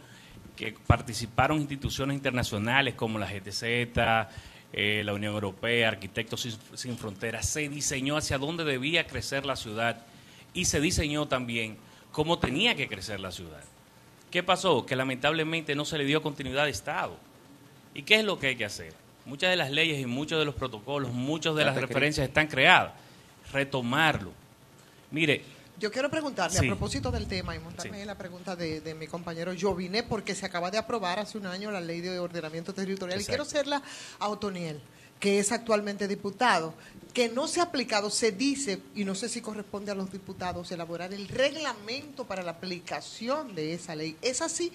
que 0.57 0.75
participaron 0.87 1.59
instituciones 1.59 2.17
internacionales 2.17 2.95
como 2.95 3.19
la 3.19 3.27
GTZ, 3.27 3.63
eh, 4.73 5.03
la 5.05 5.13
Unión 5.15 5.35
Europea, 5.35 5.89
Arquitectos 5.89 6.43
Sin, 6.43 6.53
Sin 6.75 6.99
Fronteras, 6.99 7.49
se 7.49 7.69
diseñó 7.69 8.17
hacia 8.17 8.39
dónde 8.39 8.65
debía 8.65 9.07
crecer 9.07 9.47
la 9.47 9.57
ciudad 9.57 10.05
y 10.55 10.67
se 10.67 10.81
diseñó 10.81 11.29
también 11.29 11.77
cómo 12.13 12.39
tenía 12.39 12.75
que 12.75 12.89
crecer 12.89 13.21
la 13.21 13.33
ciudad. 13.33 13.63
¿Qué 14.31 14.43
pasó? 14.43 14.87
Que 14.87 14.97
lamentablemente 14.97 15.75
no 15.75 15.85
se 15.85 15.99
le 15.99 16.05
dio 16.05 16.23
continuidad 16.23 16.65
de 16.65 16.71
Estado. 16.71 17.17
¿Y 17.95 18.03
qué 18.03 18.17
es 18.17 18.25
lo 18.25 18.39
que 18.39 18.49
hay 18.49 18.57
que 18.57 18.65
hacer? 18.65 18.95
Muchas 19.27 19.51
de 19.51 19.57
las 19.57 19.71
leyes 19.71 20.01
y 20.01 20.07
muchos 20.07 20.39
de 20.39 20.45
los 20.45 20.55
protocolos, 20.55 21.13
muchas 21.13 21.55
de 21.57 21.65
las 21.65 21.77
referencias 21.77 22.29
están 22.29 22.47
creadas. 22.47 22.93
Retomarlo. 23.53 24.33
Mire, 25.11 25.43
Yo 25.81 25.91
quiero 25.91 26.11
preguntarle 26.11 26.59
Sí. 26.59 26.67
a 26.67 26.69
propósito 26.69 27.11
del 27.11 27.27
tema 27.27 27.57
y 27.57 27.59
montarme 27.59 28.03
en 28.03 28.07
la 28.07 28.19
pregunta 28.19 28.55
de, 28.55 28.83
de 28.83 28.95
mi 28.95 29.07
compañero 29.07 29.53
Joviné, 29.59 30.03
porque 30.03 30.35
se 30.35 30.45
acaba 30.45 30.71
de 30.71 30.77
aprobar 30.77 31.19
hace 31.19 31.39
un 31.39 31.47
año 31.47 31.71
la 31.71 31.81
ley 31.81 32.03
de 32.03 32.19
ordenamiento 32.19 32.75
territorial. 32.75 33.19
Exacto. 33.19 33.23
Y 33.23 33.33
quiero 33.33 33.43
hacerla 33.45 33.83
a 34.19 34.29
Otoniel. 34.29 34.81
que 35.19 35.39
es 35.39 35.53
actualmente 35.53 36.09
diputado, 36.09 36.73
que 37.13 37.29
no 37.29 37.47
se 37.47 37.61
ha 37.61 37.65
aplicado, 37.65 38.09
se 38.09 38.33
dice, 38.33 38.81
y 38.95 39.05
no 39.05 39.15
sé 39.15 39.29
si 39.29 39.43
corresponde 39.43 39.91
a 39.93 39.95
los 39.95 40.11
diputados 40.11 40.71
elaborar 40.73 41.13
el 41.13 41.29
reglamento 41.29 42.25
para 42.27 42.43
la 42.43 42.53
aplicación 42.53 43.55
de 43.55 43.75
esa 43.75 43.95
ley. 43.95 44.17
¿Es 44.23 44.41
así? 44.41 44.73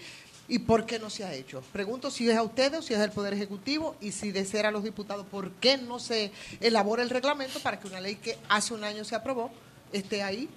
¿Y 0.47 0.59
por 0.59 0.85
qué 0.85 0.99
no 0.99 1.09
se 1.09 1.23
ha 1.23 1.33
hecho? 1.33 1.63
Pregunto 1.73 2.11
si 2.11 2.29
es 2.29 2.35
a 2.37 2.43
ustedes 2.43 2.77
o 2.77 2.81
si 2.83 2.93
es 2.93 2.99
al 2.99 3.11
Poder 3.11 3.33
Ejecutivo 3.33 3.95
y 4.01 4.11
si 4.11 4.31
de 4.31 4.45
ser 4.45 4.67
a 4.67 4.71
los 4.71 4.83
diputados, 4.83 5.25
¿por 5.25 5.49
qué 5.53 5.77
no 5.77 5.97
se 5.99 6.31
elabora 6.61 7.01
el 7.01 7.09
reglamento 7.09 7.59
para 7.61 7.79
que 7.79 7.87
una 7.87 7.99
ley 7.99 8.15
que 8.17 8.37
hace 8.47 8.75
un 8.75 8.83
año 8.83 9.03
se 9.03 9.15
aprobó 9.15 9.51
esté 9.93 10.21
ahí? 10.21 10.47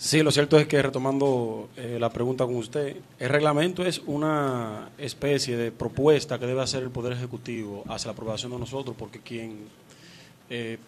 Sí, 0.00 0.22
lo 0.22 0.30
cierto 0.30 0.60
es 0.60 0.68
que 0.68 0.80
retomando 0.80 1.70
eh, 1.76 1.96
la 1.98 2.08
pregunta 2.08 2.46
con 2.46 2.54
usted, 2.54 2.98
el 3.18 3.28
reglamento 3.28 3.84
es 3.84 4.00
una 4.06 4.90
especie 4.96 5.56
de 5.56 5.72
propuesta 5.72 6.38
que 6.38 6.46
debe 6.46 6.62
hacer 6.62 6.84
el 6.84 6.90
Poder 6.90 7.14
Ejecutivo 7.14 7.82
hacia 7.88 8.06
la 8.06 8.12
aprobación 8.12 8.52
de 8.52 8.60
nosotros, 8.60 8.94
porque 8.96 9.18
quien 9.18 9.58
eh, 10.50 10.78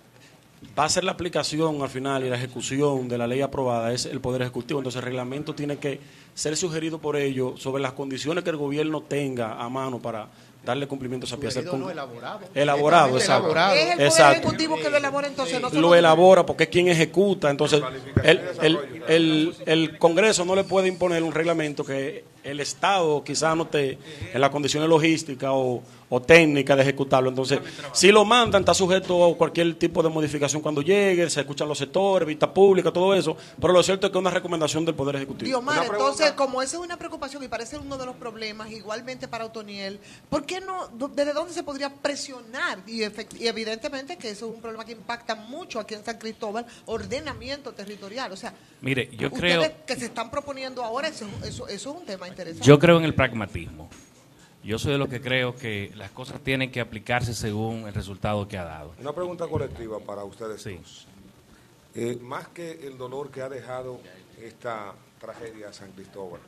va 0.78 0.85
a 0.85 0.87
hacer 0.87 1.03
la 1.03 1.11
aplicación 1.11 1.82
al 1.82 1.89
final 1.89 2.24
y 2.24 2.31
la 2.31 2.37
ejecución 2.37 3.09
de 3.09 3.19
la 3.19 3.27
ley 3.27 3.41
aprobada 3.41 3.93
es 3.93 4.07
el 4.07 4.20
Poder 4.20 4.43
Ejecutivo. 4.43 4.78
Entonces 4.78 5.01
el 5.01 5.07
reglamento 5.07 5.57
tiene 5.57 5.78
que 5.78 5.99
ser 6.32 6.57
sugerido 6.57 6.99
por 7.01 7.16
ellos 7.16 7.61
sobre 7.61 7.82
las 7.82 7.95
condiciones 7.95 8.45
que 8.45 8.51
el 8.51 8.59
gobierno 8.59 9.01
tenga 9.03 9.61
a 9.61 9.69
mano 9.69 9.99
para 9.99 10.28
darle 10.65 10.87
cumplimiento 10.87 11.24
a 11.24 11.28
esa 11.28 11.37
pieza. 11.37 11.61
Sugerido, 11.61 11.78
no, 11.78 11.91
elaborado. 11.91 12.41
Elaborado, 12.55 13.16
exacto. 13.19 13.51
Elaborado. 13.51 13.74
Es 13.74 13.81
el 13.81 13.89
Poder 13.93 14.07
Exacto. 14.07 14.39
Ejecutivo 14.39 14.77
que 14.77 14.91
lo 14.91 14.97
elabora 14.97 15.28
entonces. 15.28 15.61
no 15.61 15.70
Lo 15.70 15.95
elabora 15.95 16.47
porque 16.47 16.65
es 16.65 16.70
quien 16.70 16.89
ejecuta. 16.89 17.51
Entonces, 17.51 17.82
el, 18.23 18.41
el, 18.61 18.78
el, 19.09 19.55
el 19.66 19.99
Congreso 19.99 20.45
no 20.45 20.55
le 20.55 20.65
puede 20.65 20.89
imponer 20.89 21.23
un 21.23 21.32
reglamento 21.32 21.85
que 21.85 22.24
el 22.45 22.61
Estado 22.61 23.23
quizás 23.24 23.57
no 23.57 23.65
esté 23.65 23.99
en 24.32 24.41
las 24.41 24.51
condiciones 24.51 24.89
logísticas 24.89 25.51
o, 25.53 25.82
o 26.12 26.20
técnicas 26.20 26.77
de 26.77 26.82
ejecutarlo. 26.82 27.31
Entonces, 27.31 27.61
si 27.93 28.11
lo 28.12 28.24
mandan, 28.24 28.62
está 28.62 28.74
sujeto 28.74 29.24
a 29.24 29.37
cualquier 29.37 29.74
tipo 29.77 30.03
de 30.03 30.09
modificación 30.09 30.61
cuando 30.61 30.82
llegue, 30.82 31.31
se 31.31 31.41
escuchan 31.41 31.69
los 31.69 31.78
sectores, 31.78 32.27
vista 32.27 32.53
pública, 32.53 32.93
todo 32.93 33.15
eso. 33.15 33.37
Pero 33.61 33.73
lo 33.73 33.82
cierto 33.82 34.07
es 34.07 34.11
que 34.12 34.19
es 34.19 34.20
una 34.20 34.31
recomendación 34.31 34.85
del 34.85 34.95
Poder 34.95 35.16
Ejecutivo. 35.16 35.47
Diomar, 35.47 35.87
entonces, 35.87 36.32
como 36.32 36.61
esa 36.62 36.77
es 36.77 36.82
una 36.82 36.97
preocupación 36.99 37.43
y 37.45 37.49
parece 37.49 37.78
uno 37.78 37.97
de 37.97 38.07
los 38.07 38.16
problemas, 38.16 38.70
igualmente 38.70 39.28
para 39.28 39.47
Otoniel, 39.47 40.01
¿por 40.28 40.45
qué 40.45 40.61
no, 40.61 40.89
desde 41.15 41.32
dónde 41.32 41.55
se 41.55 41.62
podría 41.62 41.91
presionar? 41.95 42.81
Y, 42.87 43.01
efect- 43.03 43.41
y 43.41 43.47
evidentemente 43.47 44.16
que 44.19 44.31
eso 44.31 44.49
es 44.49 44.55
un 44.55 44.61
problema 44.61 44.85
que 44.85 44.93
impacta 44.93 45.37
mucho 45.37 45.78
aquí 45.78 45.95
en 45.95 46.05
San 46.05 46.19
Cristóbal, 46.19 46.66
ordenamiento 46.87 47.73
territorial. 47.73 48.32
O 48.32 48.37
sea, 48.37 48.53
Mire, 48.81 49.09
yo 49.16 49.28
ustedes 49.28 49.59
creo, 49.59 49.73
que 49.87 49.97
se 49.97 50.07
están 50.07 50.31
proponiendo 50.31 50.82
ahora, 50.85 51.09
eso, 51.09 51.27
eso, 51.45 51.69
eso 51.69 51.91
es 51.91 51.97
un 52.01 52.05
tema 52.05 52.27
interesante. 52.28 52.66
yo 52.66 52.78
creo 52.78 52.99
en 52.99 53.05
el 53.05 53.15
pragmatismo. 53.15 53.89
Yo 54.62 54.78
soy 54.78 54.93
de 54.93 54.99
los 54.99 55.09
que 55.09 55.20
creo 55.20 55.57
que 55.57 55.91
las 55.97 56.11
cosas 56.11 56.41
tienen 56.41 56.70
que 56.70 56.81
aplicarse 56.81 57.32
según 57.35 57.87
el 57.87 57.95
resultado 57.95 58.47
que 58.47 58.59
ha 58.59 58.65
dado. 58.65 58.93
Una 59.01 59.12
pregunta 59.12 59.47
colectiva 59.47 59.99
para 60.01 60.24
ustedes 60.24 60.62
dos. 60.65 61.07
Eh, 61.95 62.19
más 62.20 62.49
que 62.49 62.87
el 62.87 62.99
dolor 62.99 63.31
que 63.31 63.43
ha 63.43 63.49
dejado 63.49 64.01
esta 64.41 64.93
tragedia 65.19 65.70
a 65.70 65.73
San 65.73 65.91
Cristóbal, 65.93 66.41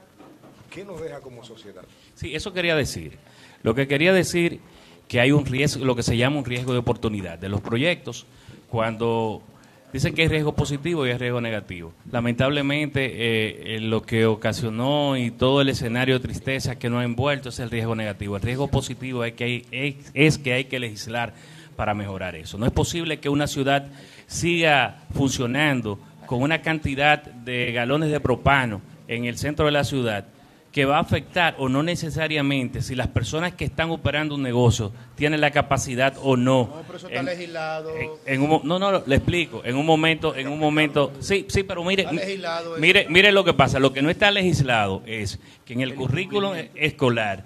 ¿qué 0.71 0.85
nos 0.85 1.01
deja 1.01 1.21
como 1.21 1.43
sociedad? 1.43 1.85
Sí, 2.15 2.35
eso 2.35 2.53
quería 2.53 2.77
decir. 2.77 3.19
Lo 3.63 3.75
que 3.75 3.89
quería 3.89 4.13
decir 4.13 4.61
que 5.09 5.21
hay 5.21 5.33
un 5.33 5.45
riesgo, 5.45 5.85
lo 5.85 5.97
que 5.97 6.03
se 6.03 6.17
llama 6.17 6.39
un 6.39 6.45
riesgo 6.45 6.73
de 6.73 6.79
oportunidad 6.79 7.39
de 7.39 7.49
los 7.49 7.61
proyectos, 7.61 8.27
cuando 8.69 9.43
dicen 9.93 10.14
que 10.14 10.23
hay 10.23 10.28
riesgo 10.28 10.55
positivo 10.55 11.06
y 11.06 11.10
hay 11.10 11.19
riesgo 11.19 11.40
negativo. 11.40 11.93
Lamentablemente, 12.10 13.77
eh, 13.77 13.81
lo 13.81 14.02
que 14.02 14.27
ocasionó 14.27 15.16
y 15.16 15.31
todo 15.31 15.60
el 15.60 15.69
escenario 15.69 16.19
de 16.19 16.20
tristeza 16.20 16.78
que 16.78 16.89
nos 16.89 17.01
ha 17.01 17.05
envuelto 17.05 17.51
es 17.51 17.59
el 17.59 17.70
riesgo 17.70 17.94
negativo. 17.94 18.36
El 18.36 18.43
riesgo 18.43 18.69
positivo 18.69 19.24
es 19.24 19.32
que 19.32 20.52
hay 20.52 20.64
que 20.64 20.78
legislar 20.78 21.35
para 21.77 21.94
mejorar 21.94 22.36
eso. 22.36 22.59
No 22.59 22.66
es 22.66 22.73
posible 22.73 23.19
que 23.19 23.28
una 23.28 23.47
ciudad 23.47 23.86
siga 24.27 25.02
funcionando 25.14 25.98
con 26.27 26.43
una 26.43 26.62
cantidad 26.62 27.23
de 27.23 27.73
galones 27.73 28.10
de 28.10 28.20
propano 28.20 28.81
en 29.09 29.24
el 29.24 29.36
centro 29.36 29.66
de 29.66 29.73
la 29.73 29.85
ciudad 29.85 30.27
que 30.73 30.86
va 30.86 30.97
a 30.97 31.01
afectar 31.01 31.55
o 31.59 31.69
no 31.69 31.82
necesariamente 31.82 32.81
si 32.81 32.94
las 32.94 33.09
personas 33.09 33.53
que 33.55 33.66
están 33.66 33.90
operando 33.90 34.35
un 34.35 34.43
negocio 34.43 34.90
tienen 35.16 35.43
la 35.43 35.51
capacidad 35.51 36.15
o 36.23 36.35
no. 36.36 36.70
No, 36.74 36.82
pero 36.86 36.97
eso 36.97 37.09
está 37.09 37.20
En- 37.20 37.27
legislado. 37.27 37.90
en 38.24 38.40
un, 38.40 38.49
mo- 38.49 38.62
no, 38.65 38.78
no, 38.78 39.03
le 39.07 39.16
explico. 39.16 39.61
En 39.66 39.77
un 39.77 39.85
momento, 39.85 40.35
en 40.35 40.49
un 40.49 40.59
momento, 40.59 41.12
sí, 41.20 41.44
sí, 41.49 41.62
pero 41.62 41.85
mire, 41.85 42.05
Está 42.05 42.15
legislado 42.15 42.73
eso. 42.73 42.81
mire, 42.81 43.07
mire 43.11 43.32
lo 43.32 43.44
que 43.44 43.53
pasa. 43.53 43.78
Lo 43.78 43.93
que 43.93 44.01
no 44.01 44.09
está 44.09 44.31
legislado 44.31 45.03
es 45.05 45.39
que 45.66 45.74
en 45.74 45.82
el 45.82 45.94
currículum 45.94 46.55
escolar 46.74 47.44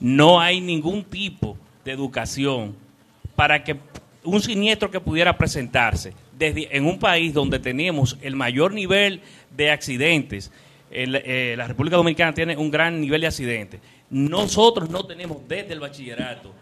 no 0.00 0.38
hay 0.40 0.60
ningún 0.60 1.04
tipo 1.04 1.56
de 1.86 1.92
educación 1.92 2.76
para 3.34 3.64
que 3.64 3.76
un 4.24 4.42
siniestro 4.42 4.90
que 4.90 5.00
pudiera 5.00 5.38
presentarse 5.38 6.12
desde 6.36 6.76
en 6.76 6.84
un 6.84 6.98
país 6.98 7.32
donde 7.32 7.58
tenemos 7.58 8.18
el 8.20 8.36
mayor 8.36 8.74
nivel 8.74 9.22
de 9.56 9.70
accidentes. 9.70 10.52
El- 10.90 11.16
eh, 11.24 11.54
la 11.56 11.66
República 11.68 11.96
Dominicana 11.96 12.32
tiene 12.34 12.56
un 12.56 12.70
gran 12.70 13.00
nivel 13.00 13.20
de 13.20 13.26
accidentes. 13.26 13.80
Nosotros 14.10 14.88
no 14.90 15.06
tenemos 15.06 15.46
desde 15.46 15.72
el 15.74 15.80
bachillerato 15.80 16.54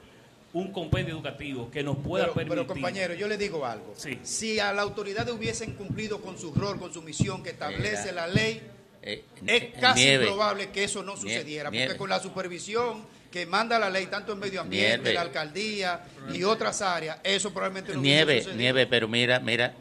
un 0.53 0.73
compendio 0.73 1.15
educativo 1.15 1.71
que 1.71 1.83
nos 1.83 1.97
pueda 1.99 2.25
Pero, 2.25 2.35
permitir. 2.35 2.57
pero, 2.65 2.67
compañero, 2.67 3.15
yo 3.15 3.29
le 3.29 3.37
digo 3.37 3.65
algo. 3.67 3.95
Si 4.23 4.59
a 4.59 4.73
la 4.73 4.83
autoridad 4.83 5.29
hubiesen 5.31 5.75
cumplido 5.75 6.21
con 6.21 6.39
su 6.39 6.53
rol, 6.55 6.79
con 6.79 6.93
su 6.93 7.03
misión 7.03 7.43
que 7.43 7.51
establece 7.51 8.13
la 8.13 8.27
ley, 8.27 8.63
Eh, 9.03 9.23
es 9.47 9.63
eh, 9.63 9.73
casi 9.81 10.01
Nieve. 10.01 10.25
improbable 10.25 10.71
que 10.71 10.83
eso 10.85 11.03
no 11.03 11.17
sucediera, 11.17 11.71
Nieve. 11.71 11.87
porque 11.87 11.99
con 11.99 12.09
la 12.11 12.19
supervisión 12.21 13.05
que 13.31 13.45
manda 13.47 13.79
la 13.79 13.91
ley, 13.91 14.07
tanto 14.07 14.33
en 14.33 14.39
medio 14.39 14.61
ambiente, 14.63 14.97
Nieve. 14.99 15.13
la 15.15 15.21
alcaldía 15.21 16.05
y 16.33 16.43
otras 16.43 16.81
áreas, 16.83 17.19
eso 17.23 17.53
probablemente 17.53 17.93
no 17.95 18.01
Nieve, 18.01 18.45
nieve, 18.57 18.87
pero 18.87 19.07
mira, 19.09 19.39
mira, 19.41 19.75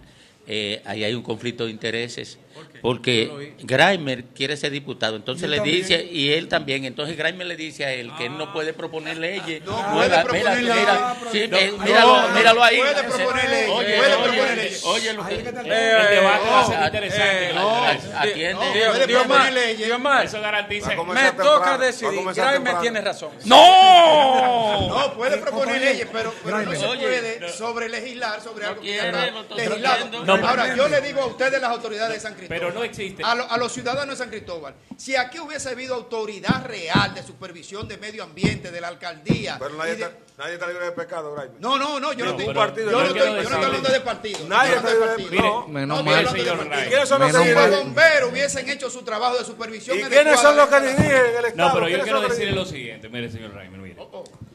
eh, 0.45 0.81
ahí 0.85 1.03
hay 1.05 1.13
un 1.15 1.23
conflicto 1.23 1.65
de 1.65 1.71
intereses. 1.71 2.37
Porque 2.81 3.55
Grimer 3.59 4.25
quiere 4.35 4.55
ser 4.57 4.71
diputado, 4.71 5.15
entonces 5.15 5.43
Yo 5.43 5.47
le 5.49 5.57
también. 5.57 5.77
dice, 5.77 6.03
y 6.11 6.31
él 6.33 6.47
también, 6.47 6.85
entonces 6.85 7.17
Grimer 7.17 7.47
le 7.47 7.55
dice 7.55 7.85
a 7.85 7.91
él 7.93 8.11
que 8.17 8.25
él 8.27 8.37
no 8.37 8.53
puede 8.53 8.73
proponer 8.73 9.17
leyes. 9.17 9.63
No 9.65 9.93
puede 9.93 10.23
proponer 10.23 10.61
mira, 10.61 10.75
leyes. 10.75 10.87
sí, 11.31 11.47
No, 11.49 11.57
eh, 11.57 11.73
míralo, 11.83 12.21
no, 12.21 12.29
míralo 12.35 12.63
ahí. 12.63 12.77
puede 12.77 13.03
proponer 13.03 13.49
leyes, 13.49 13.69
Oye, 13.69 13.97
puede 13.97 14.15
oye, 14.15 14.23
proponer 14.23 14.57
leyes. 14.57 14.83
Oye, 14.85 15.13
lo 15.13 15.25
que 15.25 15.33
Eh, 15.33 15.37
el 15.37 15.43
debate 15.45 16.21
va 16.49 16.59
a 16.61 16.65
ser 16.65 16.79
no, 16.79 16.85
interesante. 16.85 17.49
eh, 17.49 17.53
no, 17.53 17.85
Atiende. 18.19 18.53
no, 18.53 18.73
Dios- 18.73 18.89
puede 18.89 19.07
Dios 19.07 19.21
proponer 19.23 19.43
más, 19.45 19.53
leyes. 19.53 19.85
Dios 19.87 19.99
más. 19.99 20.25
Eso 20.25 20.41
garantiza- 20.41 20.95
Me 20.95 21.31
toca 21.31 21.77
decidir. 21.77 22.25
temprano. 22.33 22.81
tiene 22.81 23.01
razón. 23.01 23.29
¡No! 23.45 24.87
No, 24.89 25.13
puede 25.13 25.37
proponer 25.37 25.81
leyes, 25.81 26.07
pero, 26.11 26.33
no 26.45 26.71
se 26.75 26.87
puede 26.87 27.49
sobre 27.49 27.89
legislar 27.89 28.41
sobre 28.41 28.65
algo 28.65 28.81
que 28.81 28.97
está 28.97 29.55
legislado. 29.55 30.47
Ahora, 30.47 30.75
yo 30.75 30.87
le 30.87 31.01
digo 31.01 31.21
a 31.21 31.25
ustedes, 31.27 31.59
las 31.61 31.71
autoridades 31.71 32.13
de 32.15 32.19
San 32.19 32.33
Cristóbal, 32.33 32.44
Pero 32.47 32.71
no 32.71 32.83
existe. 32.83 33.23
A, 33.23 33.35
lo- 33.35 33.49
a 33.49 33.57
los 33.57 33.71
ciudadanos 33.71 34.09
de 34.09 34.15
San 34.23 34.29
Cristóbal, 34.29 34.73
si 34.97 35.15
aquí 35.15 35.39
hubiese 35.39 35.69
habido 35.69 35.95
autoridad 35.95 36.65
real 36.65 37.13
de 37.13 37.23
supervisión 37.23 37.87
de 37.87 37.97
medio 37.97 38.23
ambiente, 38.23 38.71
de 38.71 38.81
la 38.81 38.87
alcaldía. 38.89 39.57
Pero 39.59 39.75
nadie, 39.75 39.95
de- 39.95 40.03
está, 40.03 40.17
nadie 40.37 40.53
está 40.55 40.67
libre 40.67 40.85
de 40.85 40.91
pecado, 40.91 41.33
Grimer. 41.35 41.59
No, 41.59 41.77
no, 41.77 41.99
no, 41.99 42.13
yo 42.13 42.25
no, 42.25 42.31
estoy, 42.31 42.47
Ningún 42.47 42.55
partido. 42.55 42.91
yo 42.91 42.97
no 42.99 43.03
Yo 43.03 43.07
estoy, 43.15 43.27
yo 43.27 43.33
no 43.35 43.41
estoy 43.41 43.63
hablando 43.63 43.89
de 43.89 44.01
partido. 44.01 44.39
Nadie 44.47 44.71
no 44.71 44.75
está 44.77 44.89
estoy 44.91 45.01
libre 45.01 45.09
de 45.09 45.23
partido. 45.23 45.41
no, 45.61 45.67
menos 45.67 45.97
no, 45.97 46.03
mal, 46.03 46.23
estoy 46.25 46.39
señor 46.41 46.57
de 46.57 46.65
partido. 46.65 46.75
Ray. 46.75 46.85
¿Y 46.85 46.89
quiénes 46.89 47.09
son 47.09 47.21
los 47.21 47.31
Si 47.31 47.43
que 47.43 47.53
los 47.53 47.69
bomberos 47.71 48.31
hubiesen 48.31 48.69
hecho 48.69 48.89
su 48.89 49.01
trabajo 49.03 49.37
de 49.37 49.45
supervisión 49.45 49.97
¿Y 49.99 50.03
quiénes 50.03 50.39
son 50.39 50.57
los 50.57 50.67
que 50.69 50.79
dirigen 50.81 51.11
el 51.39 51.45
Estado? 51.45 51.67
No, 51.69 51.73
pero 51.73 51.87
yo 51.89 51.95
¿Quiénes 51.97 52.03
quiero 52.03 52.21
decirle 52.21 52.51
lo 52.51 52.65
siguiente, 52.65 53.09
mire, 53.09 53.29
señor 53.31 53.53
Reimer, 53.53 53.79
mire. 53.79 53.95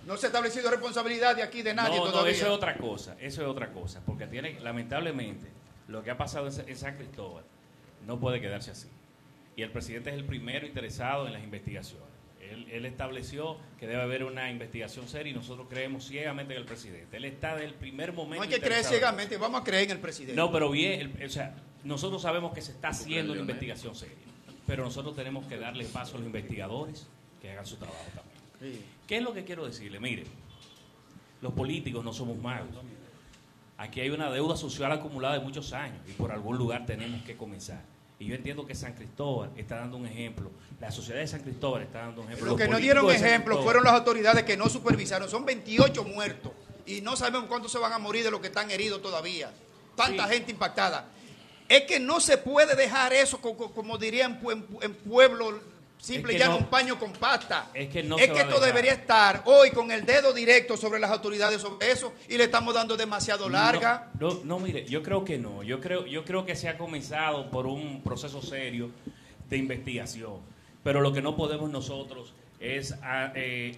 No 0.07 0.17
se 0.17 0.27
ha 0.27 0.29
establecido 0.29 0.69
responsabilidad 0.71 1.37
de 1.37 1.43
aquí 1.45 1.63
de 1.63 1.73
nadie 1.73 1.97
No, 1.99 2.07
no, 2.07 2.11
todavía. 2.11 2.33
eso 2.33 2.47
es 2.47 2.51
otra 2.51 2.77
cosa, 2.77 3.15
eso 3.21 3.43
es 3.43 3.47
otra 3.49 3.69
cosa, 3.73 4.01
porque 4.05 4.27
tiene, 4.27 4.59
lamentablemente, 4.59 5.47
lo 5.87 6.03
que 6.03 6.11
ha 6.11 6.19
pasado 6.19 6.47
en 6.47 6.53
Sa- 6.53 6.63
en 6.67 6.77
San 6.77 6.97
Cristóbal 6.97 7.45
no 8.11 8.19
puede 8.19 8.41
quedarse 8.41 8.73
así. 8.73 8.89
Y 9.57 9.63
el 9.63 9.71
presidente 9.71 10.11
es 10.11 10.17
el 10.17 10.25
primero 10.25 10.67
interesado 10.67 11.27
en 11.29 11.33
las 11.33 11.45
investigaciones. 11.45 12.09
Él, 12.41 12.67
él 12.73 12.85
estableció 12.85 13.57
que 13.79 13.87
debe 13.87 14.03
haber 14.03 14.25
una 14.25 14.51
investigación 14.51 15.07
seria 15.09 15.31
y 15.31 15.35
nosotros 15.35 15.69
creemos 15.71 16.09
ciegamente 16.09 16.55
en 16.55 16.61
el 16.61 16.67
presidente. 16.67 17.17
Él 17.19 17.25
está 17.25 17.53
desde 17.55 17.67
el 17.69 17.75
primer 17.75 18.13
momento. 18.13 18.37
No 18.37 18.43
hay 18.43 18.49
que 18.49 18.61
creer 18.61 18.83
ciegamente, 18.85 19.37
vamos 19.37 19.61
a 19.61 19.65
creer 19.65 19.85
en 19.85 19.91
el 19.93 19.99
presidente. 20.01 20.35
No, 20.35 20.51
pero 20.51 20.71
bien, 20.71 21.15
el- 21.21 21.27
o 21.27 21.31
sea, 21.31 21.55
nosotros 21.85 22.21
sabemos 22.23 22.53
que 22.53 22.63
se 22.63 22.73
está 22.73 22.89
haciendo 22.89 23.33
una 23.33 23.43
investigación 23.43 23.95
seria, 23.95 24.17
pero 24.67 24.83
nosotros 24.83 25.15
tenemos 25.15 25.47
que 25.47 25.57
darle 25.59 25.85
paso 25.85 26.17
a 26.17 26.19
los 26.19 26.27
investigadores 26.27 27.07
que 27.41 27.53
hagan 27.53 27.65
su 27.67 27.77
trabajo 27.77 28.05
también. 28.13 28.83
¿Qué 29.07 29.19
es 29.19 29.23
lo 29.23 29.33
que 29.33 29.45
quiero 29.45 29.65
decirle? 29.65 30.01
Mire, 30.01 30.25
los 31.43 31.53
políticos 31.53 32.05
no 32.05 32.13
somos 32.13 32.37
magos. 32.39 32.69
Aquí 33.79 34.01
hay 34.01 34.11
una 34.11 34.31
deuda 34.31 34.57
social 34.57 34.91
acumulada 34.93 35.39
de 35.39 35.45
muchos 35.45 35.73
años 35.73 36.01
y 36.09 36.13
por 36.13 36.33
algún 36.33 36.59
lugar 36.59 36.85
tenemos 36.85 37.23
que 37.23 37.37
comenzar. 37.37 37.83
Y 38.21 38.27
yo 38.27 38.35
entiendo 38.35 38.67
que 38.67 38.75
San 38.75 38.93
Cristóbal 38.93 39.51
está 39.57 39.77
dando 39.77 39.97
un 39.97 40.05
ejemplo, 40.07 40.51
la 40.79 40.91
sociedad 40.93 41.21
de 41.21 41.27
San 41.27 41.41
Cristóbal 41.41 41.83
está 41.83 42.01
dando 42.01 42.21
un 42.21 42.27
ejemplo. 42.29 42.49
Los 42.51 42.57
que 42.59 42.69
no 42.69 42.77
dieron 42.79 43.11
ejemplo 43.11 43.63
fueron 43.63 43.83
las 43.83 43.95
autoridades 43.95 44.45
que 44.45 44.57
no 44.59 44.69
supervisaron. 44.69 45.29
Son 45.29 45.45
28 45.47 46.05
muertos 46.05 46.53
y 46.87 47.01
no 47.01 47.17
sabemos 47.17 47.49
cuántos 47.49 47.73
se 47.73 47.79
van 47.79 47.93
a 47.95 47.99
morir 47.99 48.23
de 48.23 48.31
los 48.31 48.41
que 48.41 48.49
están 48.49 48.71
heridos 48.71 49.01
todavía. 49.01 49.51
Tanta 49.97 50.29
gente 50.29 50.53
impactada. 50.53 51.09
Es 51.69 51.83
que 51.85 51.99
no 51.99 52.21
se 52.21 52.37
puede 52.37 52.77
dejar 52.77 53.13
eso, 53.15 53.41
co- 53.41 53.57
co- 53.57 53.71
como 53.73 53.97
dirían 53.97 54.39
en, 54.51 54.67
en 54.83 54.95
pueblo 54.95 55.59
simple 56.01 56.33
Es 56.33 56.37
y 56.37 56.39
que 56.39 56.45
llano, 56.45 56.53
no- 56.55 56.65
un 56.65 56.71
paño 56.71 56.99
con 56.99 57.13
pasta. 57.13 57.69
Es 57.75 57.89
que 57.89 58.03
no 58.03 58.19
es 58.19 58.31
que 58.31 58.39
a 58.41 58.43
esto 58.43 58.59
debería 58.61 58.93
estar 58.93 59.43
hoy 59.45 59.71
con 59.71 59.91
el 59.91 60.05
dedo 60.07 60.33
directo 60.33 60.77
sobre 60.77 60.99
las 60.99 61.11
autoridades 61.11 61.61
sobre 61.61 61.91
eso 61.91 62.13
y 62.29 62.37
le 62.39 62.45
estamos 62.45 62.75
dando 62.75 62.97
demasiado 62.97 63.49
larga. 63.49 64.11
No, 64.19 64.29
no, 64.35 64.41
no, 64.45 64.59
mire, 64.59 64.85
yo 64.87 65.03
creo 65.03 65.25
que 65.25 65.39
no. 65.39 65.63
Yo 65.63 65.81
creo, 65.81 66.07
yo 66.07 66.25
creo 66.25 66.45
que 66.47 66.57
se 66.57 66.69
ha 66.69 66.79
comenzado 66.79 67.51
por 67.51 67.67
un 67.67 68.03
proceso 68.03 68.41
serio 68.43 68.91
de 69.49 69.57
investigación. 69.57 70.39
Pero 70.83 71.01
lo 71.03 71.13
que 71.13 71.21
no 71.21 71.37
podemos 71.37 71.71
nosotros 71.71 72.33
es 72.59 72.95
ah, 73.03 73.33
eh, 73.35 73.77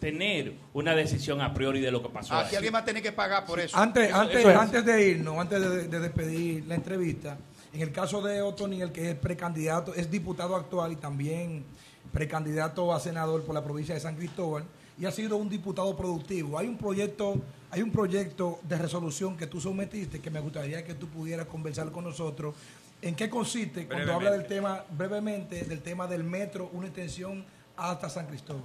tener 0.00 0.54
una 0.74 0.94
decisión 0.94 1.40
a 1.40 1.54
priori 1.54 1.80
de 1.80 1.90
lo 1.90 2.02
que 2.02 2.08
pasó. 2.08 2.34
Aquí 2.34 2.54
alguien 2.56 2.74
va 2.74 2.80
a 2.80 2.84
tener 2.84 3.02
que 3.02 3.12
pagar 3.12 3.44
por 3.46 3.58
eso. 3.60 3.76
Antes, 3.76 4.08
Eso- 4.08 4.16
antes, 4.20 4.36
eso 4.40 4.50
es. 4.50 4.56
antes 4.56 4.84
de 4.84 5.08
irnos, 5.08 5.38
antes 5.38 5.60
de, 5.60 5.88
de 5.88 6.00
despedir 6.00 6.64
la 6.66 6.74
entrevista, 6.74 7.38
en 7.76 7.82
el 7.82 7.92
caso 7.92 8.22
de 8.22 8.40
Otoniel, 8.40 8.90
que 8.90 9.10
es 9.10 9.16
precandidato, 9.16 9.94
es 9.94 10.10
diputado 10.10 10.56
actual 10.56 10.92
y 10.92 10.96
también 10.96 11.62
precandidato 12.10 12.90
a 12.94 12.98
senador 12.98 13.42
por 13.42 13.54
la 13.54 13.62
provincia 13.62 13.94
de 13.94 14.00
San 14.00 14.16
Cristóbal, 14.16 14.64
y 14.98 15.04
ha 15.04 15.10
sido 15.10 15.36
un 15.36 15.50
diputado 15.50 15.94
productivo. 15.94 16.58
Hay 16.58 16.68
un 16.68 16.78
proyecto, 16.78 17.34
hay 17.70 17.82
un 17.82 17.90
proyecto 17.90 18.60
de 18.62 18.78
resolución 18.78 19.36
que 19.36 19.46
tú 19.46 19.60
sometiste 19.60 20.20
que 20.20 20.30
me 20.30 20.40
gustaría 20.40 20.82
que 20.86 20.94
tú 20.94 21.06
pudieras 21.08 21.48
conversar 21.48 21.92
con 21.92 22.04
nosotros. 22.04 22.54
¿En 23.02 23.14
qué 23.14 23.28
consiste 23.28 23.86
cuando 23.86 24.14
habla 24.14 24.30
del 24.30 24.46
tema, 24.46 24.82
brevemente, 24.96 25.64
del 25.64 25.82
tema 25.82 26.06
del 26.06 26.24
metro, 26.24 26.70
una 26.72 26.86
extensión 26.86 27.44
hasta 27.76 28.08
San 28.08 28.26
Cristóbal? 28.26 28.62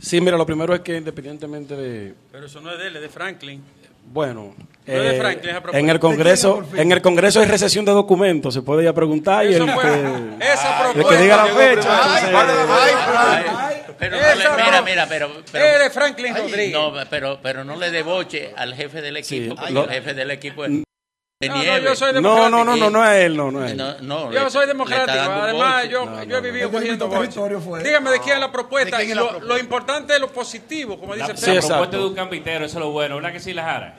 Sí, 0.00 0.22
mira, 0.22 0.38
lo 0.38 0.46
primero 0.46 0.74
es 0.74 0.80
que 0.80 0.96
independientemente 0.96 1.76
de, 1.76 2.14
Pero 2.32 2.46
eso 2.46 2.62
no 2.62 2.72
es 2.72 2.78
de 2.78 2.86
él, 2.86 2.96
es 2.96 3.02
de 3.02 3.08
Franklin. 3.10 3.62
Bueno, 4.10 4.54
eh, 4.86 5.38
en 5.72 5.90
el 5.90 5.98
Congreso, 6.00 6.62
en 6.74 6.92
el 6.92 7.02
Congreso 7.02 7.40
hay 7.40 7.46
recesión 7.46 7.84
de 7.84 7.92
documentos, 7.92 8.54
se 8.54 8.62
puede 8.62 8.84
ya 8.84 8.92
preguntar 8.92 9.44
y 9.46 9.54
el 9.54 9.68
fue- 9.70 9.82
que, 9.82 10.52
esa 10.52 10.92
el 10.92 11.04
que 11.06 11.16
diga 11.16 11.36
la 11.36 11.46
fecha. 11.46 12.00
primero. 12.22 12.50
entonces- 12.50 12.96
Ay, 13.08 13.76
Pero 13.98 14.16
Esa 14.16 14.50
no 14.50 14.56
le, 14.58 14.64
mira, 14.64 14.82
mira, 14.82 15.06
pero, 15.08 15.30
pero 15.50 15.78
de 15.82 15.90
Franklin 15.90 16.36
Rodríguez. 16.36 16.72
no, 16.72 16.92
pero, 17.08 17.38
pero 17.42 17.64
no 17.64 17.76
le 17.76 17.90
deboche 17.90 18.52
al 18.56 18.74
jefe 18.74 19.00
del 19.00 19.16
equipo, 19.16 19.54
lo- 19.70 19.84
el 19.84 19.90
jefe 19.90 20.12
del 20.14 20.30
equipo 20.32 20.64
es 20.66 20.70
de 20.70 21.48
No, 21.48 21.54
no, 21.56 21.62
nieve. 21.62 21.82
yo 21.84 21.94
soy 21.96 22.12
no, 22.14 22.48
no, 22.50 22.64
no, 22.64 22.76
no, 22.76 22.90
no 22.90 23.10
es 23.10 23.24
él, 23.24 23.36
no, 23.36 23.50
no 23.50 23.64
es 23.64 23.72
él. 23.72 23.76
No, 23.78 23.98
no, 24.00 24.32
Yo 24.32 24.44
le- 24.44 24.50
soy 24.50 24.66
democrático, 24.66 25.18
además 25.18 25.88
yo, 25.88 26.04
No, 26.06 26.22
yo 26.24 26.36
he 26.36 26.40
vivido 26.42 26.70
cogiendo 26.70 27.08
boche. 27.08 27.20
territorio 27.20 27.60
fue. 27.60 27.82
Dígame 27.82 28.10
de 28.10 28.20
quién 28.20 28.34
es 28.36 28.40
la 28.40 28.52
propuesta 28.52 28.98
¿De 28.98 29.02
y 29.04 29.06
quién 29.06 29.10
es 29.10 29.16
la 29.16 29.22
lo, 29.22 29.28
propuesta? 29.30 29.54
lo 29.54 29.60
importante 29.60 30.14
es 30.14 30.20
lo 30.20 30.28
positivo, 30.28 30.98
como 31.00 31.14
dice 31.14 31.34
Pedro. 31.34 31.54
la 31.54 31.60
propuesta 31.68 31.96
de 31.98 32.04
un 32.04 32.14
campitero, 32.14 32.64
eso 32.66 32.78
es 32.78 32.84
lo 32.84 32.90
bueno, 32.90 33.16
¿verdad 33.16 33.32
que 33.32 33.40
sí, 33.40 33.52
la 33.54 33.64
jara? 33.64 33.94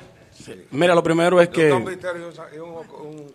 Mira, 0.72 0.96
lo 0.96 1.04
primero 1.04 1.42
es 1.42 1.50
que... 1.50 1.70
y 1.70 1.72
un, 1.72 1.84
un 1.84 1.94
Y 2.54 2.58
un. 2.60 3.34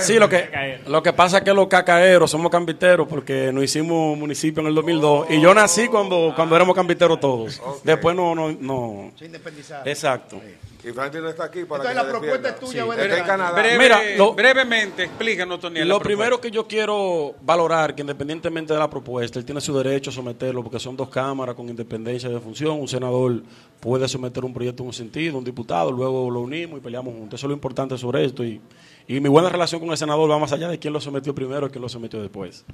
Sí, 0.00 0.18
lo 0.18 0.28
que, 0.28 0.80
lo 0.86 1.02
que 1.02 1.12
pasa 1.12 1.38
es 1.38 1.44
que 1.44 1.52
los 1.52 1.66
cacaeros 1.66 2.30
somos 2.30 2.50
cambiteros 2.50 3.08
porque 3.08 3.50
nos 3.52 3.64
hicimos 3.64 4.16
municipio 4.16 4.60
en 4.60 4.68
el 4.68 4.74
2002 4.74 5.30
y 5.30 5.40
yo 5.40 5.52
nací 5.52 5.88
cuando, 5.88 6.32
cuando 6.36 6.54
éramos 6.54 6.76
cambiteros 6.76 7.18
todos. 7.18 7.60
Después 7.82 8.14
no, 8.14 8.34
no, 8.34 8.52
no. 8.52 9.12
Se 9.18 9.26
independizaron. 9.26 9.88
Exacto. 9.88 10.40
Y 10.88 10.92
Franklin 10.92 11.24
no 11.24 11.28
está 11.30 11.44
aquí 11.44 11.64
para 11.64 11.82
Entonces, 11.82 11.90
que 11.90 11.94
la 11.96 12.02
se 12.04 12.10
propuesta 12.10 12.36
defienda. 12.36 12.48
es 12.50 12.60
tuya 12.60 12.84
Sí, 12.84 13.00
está 13.02 13.18
en? 13.18 13.24
Canadá. 13.26 13.60
Breve- 13.60 13.78
Mira, 13.78 14.00
lo- 14.16 14.34
brevemente, 14.34 15.02
explícanos, 15.02 15.58
Toniel. 15.58 15.88
Lo 15.88 15.98
primero 15.98 16.40
que 16.40 16.50
yo 16.52 16.68
quiero 16.68 17.34
valorar, 17.42 17.94
que 17.96 18.02
independientemente 18.02 18.72
de 18.72 18.78
la 18.78 18.88
propuesta, 18.88 19.40
él 19.40 19.44
tiene 19.44 19.60
su 19.60 19.76
derecho 19.76 20.10
a 20.10 20.12
someterlo, 20.12 20.62
porque 20.62 20.78
son 20.78 20.96
dos 20.96 21.08
cámaras 21.08 21.56
con 21.56 21.68
independencia 21.68 22.28
de 22.28 22.38
función. 22.38 22.78
Un 22.78 22.86
senador 22.86 23.42
puede 23.80 24.06
someter 24.06 24.44
un 24.44 24.54
proyecto 24.54 24.84
en 24.84 24.86
un 24.86 24.92
sentido, 24.92 25.36
un 25.38 25.44
diputado, 25.44 25.90
luego 25.90 26.30
lo 26.30 26.40
unimos 26.40 26.78
y 26.78 26.82
peleamos 26.82 27.14
juntos. 27.14 27.40
Eso 27.40 27.46
es 27.46 27.48
lo 27.48 27.54
importante 27.54 27.98
sobre 27.98 28.24
esto. 28.24 28.44
Y, 28.44 28.60
y 29.08 29.18
mi 29.18 29.28
buena 29.28 29.48
relación 29.48 29.80
con 29.80 29.90
el 29.90 29.96
senador 29.96 30.30
va 30.30 30.38
más 30.38 30.52
allá 30.52 30.68
de 30.68 30.78
quién 30.78 30.92
lo 30.92 31.00
sometió 31.00 31.34
primero 31.34 31.66
y 31.66 31.70
quién 31.70 31.82
lo 31.82 31.88
sometió 31.88 32.20
después. 32.22 32.64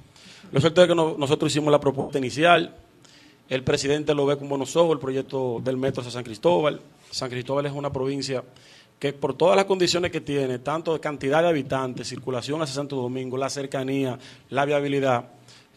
Lo 0.53 0.61
cierto 0.61 0.83
es 0.83 0.89
que 0.89 0.95
no- 0.95 1.15
nosotros 1.17 1.51
hicimos 1.51 1.73
la 1.73 1.81
propuesta 1.81 2.19
inicial. 2.19 2.75
El 3.49 3.65
presidente 3.65 4.15
lo 4.15 4.25
ve 4.27 4.37
con 4.37 4.49
buenos 4.49 4.75
ojos, 4.77 4.93
el 4.93 4.99
proyecto 4.99 5.61
del 5.63 5.77
metro 5.77 6.01
hacia 6.01 6.13
San 6.13 6.25
Cristóbal. 6.25 6.81
San 7.11 7.29
Cristóbal 7.29 7.67
es 7.67 7.73
una 7.73 7.93
provincia 7.93 8.43
que 8.99 9.13
por 9.13 9.35
todas 9.35 9.57
las 9.57 9.65
condiciones 9.65 10.13
que 10.13 10.21
tiene, 10.21 10.61
tanto 10.61 10.93
de 10.93 11.01
cantidad 11.01 11.43
de 11.43 11.49
habitantes, 11.49 12.09
circulación 12.09 12.63
hacia 12.63 12.77
Santo 12.77 12.97
Domingo, 12.97 13.37
la 13.37 13.51
cercanía, 13.51 14.19
la 14.51 14.65
viabilidad, 14.65 15.25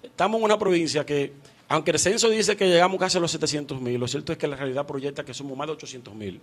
estamos 0.03 0.37
en 0.39 0.45
una 0.45 0.59
provincia 0.59 1.05
que, 1.05 1.33
aunque 1.67 1.91
el 1.91 1.99
censo 1.99 2.29
dice 2.29 2.55
que 2.55 2.67
llegamos 2.67 2.99
casi 2.99 3.17
a 3.17 3.21
los 3.21 3.31
700 3.31 3.81
mil, 3.81 3.99
lo 3.99 4.07
cierto 4.07 4.31
es 4.31 4.37
que 4.37 4.47
la 4.47 4.55
realidad 4.55 4.85
proyecta 4.85 5.25
que 5.25 5.33
somos 5.33 5.57
más 5.57 5.65
de 5.67 5.73
800 5.73 6.13
mil. 6.13 6.39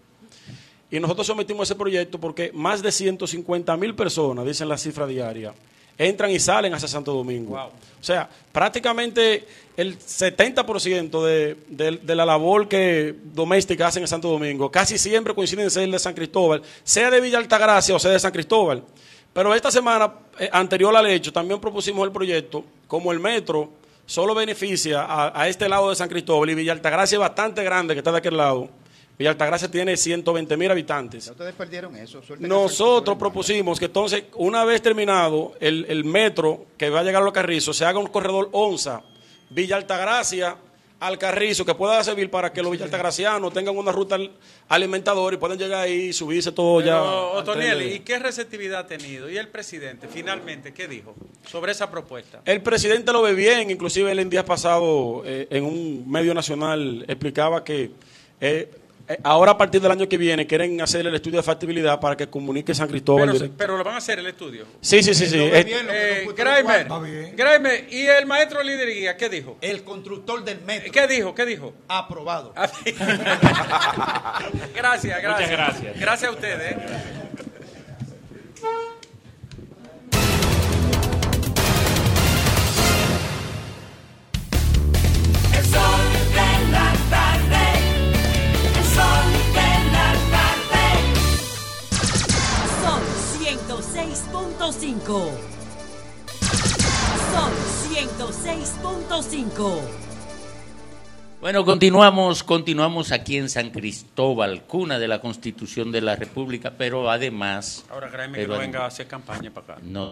Y 0.91 1.01
nosotros 1.01 1.27
sometimos 1.27 1.69
ese 1.69 1.79
proyecto 1.79 2.19
porque 2.19 2.51
más 2.53 2.83
de 2.83 2.93
150 2.93 3.77
mil 3.77 3.95
personas, 3.95 4.45
dicen 4.45 4.69
la 4.69 4.77
cifra 4.77 5.07
diaria, 5.07 5.55
entran 5.99 6.31
y 6.31 6.39
salen 6.39 6.75
hacia 6.75 6.89
Santo 6.89 7.13
Domingo. 7.13 7.57
O 7.57 8.05
sea, 8.05 8.29
prácticamente 8.51 9.47
el 9.77 9.99
70% 9.99 11.25
de, 11.25 11.57
de, 11.69 11.99
de 12.03 12.15
la 12.15 12.27
labor 12.27 12.69
que 12.69 13.15
doméstica 13.33 13.87
hacen 13.87 14.03
en 14.03 14.09
Santo 14.09 14.29
Domingo, 14.29 14.71
casi 14.71 14.99
siempre 14.99 15.35
coinciden 15.35 15.65
en 15.65 15.71
ser 15.71 15.89
de 15.89 15.99
San 15.99 16.15
Cristóbal, 16.15 16.63
sea 16.83 17.11
de 17.11 17.21
Villa 17.21 17.39
Altagracia 17.39 17.95
o 17.95 17.99
sea 17.99 18.11
de 18.11 18.19
San 18.19 18.33
Cristóbal. 18.33 18.83
Pero 19.33 19.55
esta 19.55 19.71
semana, 19.71 20.13
eh, 20.39 20.49
anterior 20.53 20.95
al 20.95 21.07
hecho, 21.07 21.33
también 21.33 21.59
propusimos 21.61 22.05
el 22.05 22.13
proyecto, 22.13 22.65
como 22.87 23.13
el 23.13 23.21
metro 23.21 23.71
solo 24.05 24.35
beneficia 24.35 25.03
a, 25.05 25.41
a 25.41 25.49
este 25.49 25.69
lado 25.69 25.89
de 25.89 25.97
San 25.97 26.09
Cristóbal 26.09 26.51
y 26.51 26.55
Villa 26.55 26.73
Altagracia 26.73 27.17
es 27.17 27.21
bastante 27.21 27.63
grande 27.63 27.95
que 27.95 28.01
está 28.01 28.13
de 28.13 28.19
aquel 28.19 28.37
lado. 28.37 28.69
Villa 29.19 29.31
Altagracia 29.31 29.71
tiene 29.71 29.97
120 29.97 30.57
mil 30.57 30.71
habitantes. 30.71 31.27
Ya 31.27 31.33
ustedes 31.33 31.55
perdieron 31.55 31.95
eso. 31.97 32.21
Nosotros 32.39 33.17
propusimos 33.19 33.79
que 33.79 33.85
entonces, 33.87 34.25
una 34.37 34.65
vez 34.65 34.83
terminado 34.83 35.53
el, 35.61 35.87
el 35.89 36.05
metro 36.05 36.67
que 36.77 36.91
va 36.91 37.01
a 37.01 37.03
llegar 37.03 37.23
a 37.23 37.25
los 37.25 37.35
Carrizos, 37.35 37.77
se 37.77 37.85
haga 37.85 37.99
un 37.99 38.07
corredor 38.09 38.49
ONSA, 38.53 39.03
Villa 39.51 39.77
Altagracia 39.77 40.57
al 40.99 41.19
Carrizo, 41.19 41.65
que 41.65 41.75
pueda 41.75 42.03
servir 42.05 42.31
para 42.31 42.53
que 42.53 42.63
los 42.63 42.71
Villa 42.71 42.85
Altagracianos 42.85 43.53
tengan 43.53 43.77
una 43.77 43.91
ruta 43.93 44.15
al- 44.15 44.31
alimentadora 44.69 45.35
y 45.35 45.39
puedan 45.39 45.59
llegar 45.59 45.81
ahí 45.83 46.07
y 46.09 46.13
subirse 46.13 46.53
todo 46.53 46.81
ya. 46.81 47.01
Pero, 47.01 47.33
Otoniel, 47.33 47.83
¿y 47.93 48.01
qué 48.01 48.19
receptividad 48.21 48.81
ha 48.81 48.87
tenido? 48.87 49.29
¿Y 49.29 49.37
el 49.37 49.49
presidente, 49.49 50.07
finalmente, 50.09 50.73
qué 50.73 50.87
dijo 50.89 51.15
sobre 51.47 51.73
esa 51.73 51.91
propuesta? 51.91 52.41
El 52.45 52.63
presidente 52.63 53.13
lo 53.13 53.21
ve 53.23 53.35
bien, 53.35 53.71
inclusive 53.71 54.11
él 54.13 54.21
en 54.21 54.31
días 54.31 54.45
pasados 54.45 55.23
eh, 55.27 55.49
en 55.51 55.65
un 55.65 56.11
medio 56.11 56.35
nacional 56.35 57.05
explicaba 57.09 57.65
que 57.65 57.91
eh, 58.41 58.71
ahora 59.25 59.53
a 59.53 59.59
partir 59.59 59.81
del 59.81 59.91
año 59.91 60.09
que 60.09 60.17
viene 60.17 60.47
quieren 60.47 60.81
hacer 60.81 61.07
el 61.07 61.15
estudio 61.15 61.39
de 61.39 61.43
factibilidad 61.43 62.01
para 62.01 62.17
que 62.17 62.29
comunique 62.29 62.75
San 62.75 62.89
Cristóbal. 62.89 63.23
Pero, 63.27 63.33
directo. 63.35 63.55
pero 63.59 63.77
lo 63.77 63.85
van 63.85 63.95
a 63.95 63.99
hacer 63.99 64.19
el 64.19 64.27
estudio. 64.27 64.65
Sí, 64.81 65.03
sí, 65.03 65.15
sí, 65.15 65.27
sí. 65.27 65.39
Eh, 65.39 65.59
Es- 65.59 65.67
eh, 65.69 66.27
Graimer, 66.37 66.87
Graimer, 67.37 67.87
¿y 67.93 68.07
el 68.07 68.27
maestro 68.27 68.63
líder 68.63 68.89
y 68.89 68.95
guía 69.01 69.17
qué 69.17 69.29
dijo? 69.29 69.57
El 69.61 69.83
constructor 69.85 70.45
del 70.45 70.61
metro. 70.63 70.91
¿Qué 70.93 71.07
dijo? 71.07 71.35
¿Qué 71.35 71.47
dijo? 71.47 71.75
Aprobado. 71.89 72.55
Gracias, 74.75 75.23
gracias. 75.23 75.23
Muchas 75.23 75.51
gracias. 75.51 76.01
Gracias 76.01 76.31
a 76.31 76.35
ustedes. 76.35 76.73
¿eh? 76.73 76.77
El 85.59 85.65
sol 85.67 86.02
106.5. 94.43 95.31
Sol 97.33 97.53
106.5. 97.93 99.81
Bueno, 101.41 101.65
continuamos, 101.65 102.43
continuamos 102.43 103.13
aquí 103.13 103.37
en 103.37 103.49
San 103.49 103.71
Cristóbal, 103.71 104.63
cuna 104.65 104.99
de 104.99 105.07
la 105.07 105.21
Constitución 105.21 105.93
de 105.93 106.01
la 106.01 106.17
República, 106.17 106.73
pero 106.77 107.09
además... 107.11 107.85
Ahora 107.91 108.09
Graimer 108.09 108.41
que 108.41 108.49
no 108.49 108.59
venga 108.59 108.81
a 108.81 108.87
hacer 108.87 109.07
campaña 109.07 109.51
para 109.53 109.75
acá. 109.75 109.83
No, 109.85 110.11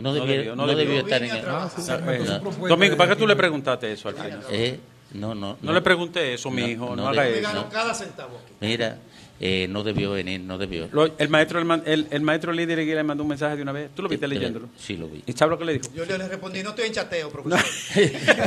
no 0.00 0.14
debió, 0.14 0.56
no 0.56 0.66
debió. 0.66 0.84
debió 0.84 1.00
estar 1.00 1.22
en 1.22 1.30
el... 1.30 1.44
No. 1.44 2.68
Domingo, 2.68 2.96
¿para 2.96 3.10
qué 3.10 3.16
tú 3.16 3.26
le 3.26 3.36
preguntaste 3.36 3.92
eso 3.92 4.08
al 4.08 4.14
final? 4.16 4.44
Eh, 4.50 4.80
no, 5.12 5.34
no, 5.34 5.58
No 5.62 5.72
le 5.72 5.80
pregunté 5.80 6.34
eso, 6.34 6.50
mi 6.50 6.62
hijo, 6.62 6.94
no 6.96 7.08
haga 7.08 7.28
eso. 7.28 7.52
no. 7.52 7.68
Cada 7.68 7.94
centavo. 7.94 8.40
Mira, 8.60 8.98
eh, 9.42 9.66
no 9.70 9.82
debió 9.82 10.10
venir, 10.12 10.38
no 10.40 10.58
debió. 10.58 10.86
Lo- 10.92 11.16
el 11.16 11.28
maestro 11.30 11.58
el, 11.58 11.64
man- 11.64 11.82
el, 11.86 12.06
el 12.10 12.20
maestro 12.20 12.52
líder 12.52 12.78
le 12.78 13.02
mandó 13.02 13.22
un 13.22 13.30
mensaje 13.30 13.56
de 13.56 13.62
una 13.62 13.72
vez. 13.72 13.88
¿Tú 13.94 14.02
lo 14.02 14.08
viste 14.10 14.28
leyéndolo? 14.28 14.68
Sí, 14.78 14.98
lo 14.98 15.08
vi. 15.08 15.22
¿Y 15.26 15.32
sabes 15.32 15.50
lo 15.52 15.58
que 15.58 15.64
le 15.64 15.72
dijo? 15.78 15.86
Yo 15.94 16.04
le 16.04 16.18
respondí, 16.28 16.62
no 16.62 16.70
estoy 16.70 16.86
en 16.88 16.92
chateo, 16.92 17.30
profesor. 17.32 17.58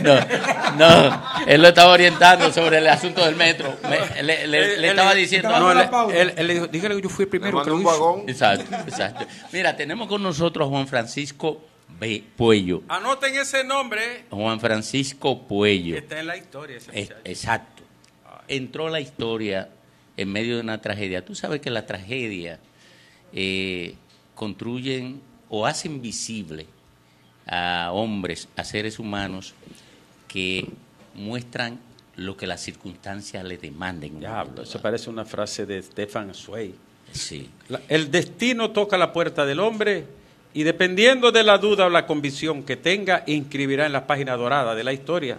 No, 0.03 0.78
no, 0.78 1.24
él 1.48 1.61
lo 1.61 1.68
estaba 1.70 1.91
orientando 1.94 2.52
sobre 2.52 2.78
el 2.78 2.88
asunto 2.88 3.26
del 3.26 3.36
metro. 3.36 3.76
Me- 3.90 4.22
le, 4.24 4.48
le- 4.48 4.78
le 4.78 4.88
estaba 4.90 5.14
diciendo... 5.15 5.49
no, 5.60 5.72
él, 5.72 5.80
él- 6.14 6.34
él 6.38 6.48
le 6.48 6.53
dijo, 6.53 6.68
dígale 6.68 6.95
que 6.98 7.02
yo 7.02 7.10
fui 7.10 7.24
el 7.24 7.30
primero 7.30 7.64
que 7.64 7.72
hizo. 7.72 8.24
Exacto, 8.28 8.76
exacto. 8.88 9.26
Mira, 9.52 9.76
tenemos 9.76 10.07
con 10.07 10.22
nosotros 10.22 10.68
a 10.68 10.70
Juan 10.70 10.88
Francisco 10.88 11.60
B. 11.99 12.24
Puello. 12.36 12.84
Anoten 12.88 13.36
ese 13.36 13.64
nombre. 13.64 14.26
Juan 14.30 14.60
Francisco 14.60 15.48
Puello. 15.48 15.95
Está 15.98 16.20
en 16.20 16.28
la 16.28 16.38
historia 16.38 16.78
ese 16.78 16.91
Es- 16.99 17.11
exacto. 17.24 17.82
Entró 18.48 18.90
la 18.90 18.99
historia 18.99 19.70
en 20.18 20.31
medio 20.31 20.56
de 20.56 20.61
una 20.61 20.80
tragedia. 20.81 21.23
Tú 21.26 21.35
sabes 21.35 21.61
que 21.61 21.69
la 21.69 21.85
tragedia 21.85 22.60
eh, 23.34 23.95
construyen 24.35 25.22
o 25.49 25.65
hacen 25.65 26.02
visible 26.02 26.65
a 27.48 27.90
hombres, 27.91 28.48
a 28.56 28.64
seres 28.64 28.99
humanos 28.99 29.53
que 30.27 30.68
muestran 31.15 31.80
lo 32.15 32.38
que 32.38 32.48
las 32.48 32.61
circunstancias 32.61 33.44
le 33.44 33.57
demanden. 33.57 34.19
Diablo, 34.19 34.64
eso 34.64 34.81
parece 34.81 35.10
una 35.10 35.26
frase 35.26 35.65
de 35.65 35.81
Stefan 35.81 36.34
Zweig. 36.34 36.73
Sí. 37.11 37.49
La- 37.69 37.81
El 37.90 38.10
destino 38.11 38.72
toca 38.72 38.98
la 38.98 39.14
puerta 39.14 39.45
del 39.45 39.60
hombre 39.60 40.06
y 40.53 40.64
dependiendo 40.64 41.31
de 41.31 41.44
la 41.44 41.57
duda 41.57 41.85
o 41.85 41.90
la 41.90 42.06
convicción 42.06 42.64
que 42.64 42.76
tenga, 42.77 43.23
inscribirá 43.27 43.85
en 43.88 43.94
la 43.94 44.06
página 44.07 44.35
dorada 44.35 44.76
de 44.76 44.84
la 44.84 44.94
historia 44.94 45.38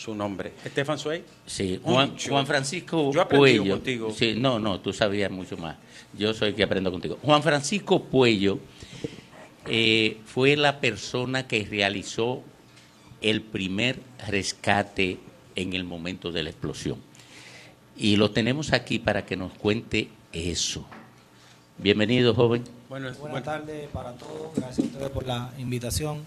su 0.00 0.14
nombre. 0.14 0.52
Stefan 0.66 0.98
Zweig. 0.98 1.24
Sí, 1.44 1.78
Juan, 1.82 2.16
Juan 2.16 2.46
Francisco 2.46 3.12
Yo 3.12 3.20
aprendí 3.20 3.58
Puello. 3.58 3.74
contigo. 3.74 4.10
Sí, 4.10 4.34
no, 4.36 4.58
no, 4.58 4.80
tú 4.80 4.94
sabías 4.94 5.30
mucho 5.30 5.58
más. 5.58 5.76
Yo 6.16 6.32
soy 6.32 6.48
el 6.48 6.54
que 6.54 6.62
aprendo 6.62 6.90
contigo. 6.90 7.18
Juan 7.22 7.42
Francisco 7.42 8.04
Puello 8.04 8.58
eh, 9.66 10.18
fue 10.24 10.56
la 10.56 10.80
persona 10.80 11.46
que 11.46 11.66
realizó 11.66 12.42
el 13.20 13.42
primer 13.42 14.00
rescate 14.26 15.18
en 15.54 15.74
el 15.74 15.84
momento 15.84 16.32
de 16.32 16.44
la 16.44 16.50
explosión. 16.50 16.98
Y 17.94 18.16
lo 18.16 18.30
tenemos 18.30 18.72
aquí 18.72 18.98
para 18.98 19.26
que 19.26 19.36
nos 19.36 19.52
cuente 19.52 20.08
eso. 20.32 20.86
Bienvenido, 21.76 22.34
joven. 22.34 22.64
Buenas 22.88 23.18
tardes 23.44 23.88
para 23.88 24.12
todos. 24.12 24.54
Gracias 24.56 24.78
a 24.78 24.90
ustedes 24.90 25.10
por 25.10 25.26
la 25.26 25.52
invitación. 25.58 26.24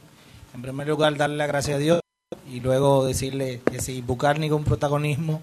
En 0.54 0.62
primer 0.62 0.88
lugar, 0.88 1.18
darle 1.18 1.38
las 1.38 1.48
gracias 1.48 1.78
a 1.78 1.80
Dios 1.80 2.03
y 2.52 2.60
luego 2.60 3.06
decirle 3.06 3.62
que 3.72 3.80
sin 3.82 4.06
buscar 4.06 4.40
ningún 4.40 4.64
protagonismo, 4.64 5.42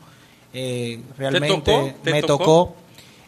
eh, 0.52 1.00
realmente 1.16 1.72
tocó? 1.72 1.92
¿Te 2.02 2.10
me 2.12 2.20
tocó? 2.22 2.38
tocó. 2.38 2.76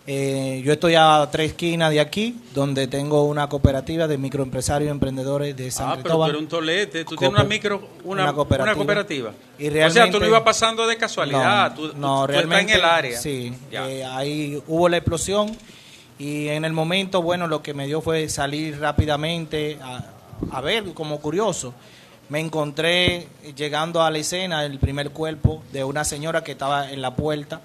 Eh, 0.05 0.63
yo 0.65 0.73
estoy 0.73 0.97
a 0.97 1.29
tres 1.31 1.51
esquinas 1.53 1.93
de 1.93 2.01
aquí, 2.01 2.37
donde 2.53 2.89
tengo 2.89 3.23
una 3.23 3.49
cooperativa 3.49 4.09
de 4.09 4.19
microempresarios 4.19 4.89
y 4.89 4.91
emprendedores 4.91 5.57
de 5.57 5.71
San 5.71 5.87
Ah, 5.87 5.91
pero 5.91 5.99
tú 5.99 6.03
Cristóbal. 6.03 6.31
eres 6.31 6.43
un 6.43 6.49
tolete, 6.49 7.05
tú 7.05 7.15
tienes 7.15 7.39
una 7.39 7.45
micro, 7.49 7.89
una, 8.03 8.25
una 8.25 8.33
cooperativa. 8.33 8.65
una 8.73 8.75
cooperativa. 8.77 9.33
Y 9.61 9.69
o 9.69 9.71
sea, 9.71 9.87
tú 9.89 9.95
realmente- 9.95 10.19
lo 10.19 10.27
ibas 10.27 10.43
pasando 10.43 10.87
de 10.89 10.97
casualidad, 10.97 11.71
No, 11.71 11.77
tú, 11.77 11.89
tú- 11.93 11.99
no, 11.99 12.27
tú 12.27 12.33
estás 12.33 12.43
en 12.45 12.51
realmente, 12.51 12.75
el 12.75 12.85
área. 12.85 13.21
Sí, 13.21 13.55
eh, 13.71 14.05
ahí 14.05 14.61
hubo 14.67 14.89
la 14.89 14.97
explosión 14.97 15.57
y 16.19 16.49
en 16.49 16.65
el 16.65 16.73
momento, 16.73 17.23
bueno, 17.23 17.47
lo 17.47 17.63
que 17.63 17.73
me 17.73 17.87
dio 17.87 18.01
fue 18.01 18.29
salir 18.29 18.81
rápidamente 18.81 19.79
a, 19.81 20.05
a 20.51 20.61
ver, 20.61 20.93
como 20.95 21.21
curioso. 21.21 21.75
Me 22.33 22.41
encontré 22.41 23.29
llegando 23.55 24.03
a 24.03 24.11
la 24.11 24.17
escena 24.17 24.65
el 24.65 24.79
primer 24.79 25.11
cuerpo 25.11 25.63
de 25.71 25.85
una 25.85 26.03
señora 26.03 26.43
que 26.43 26.53
estaba 26.53 26.91
en 26.91 27.03
la 27.03 27.15
puerta. 27.15 27.61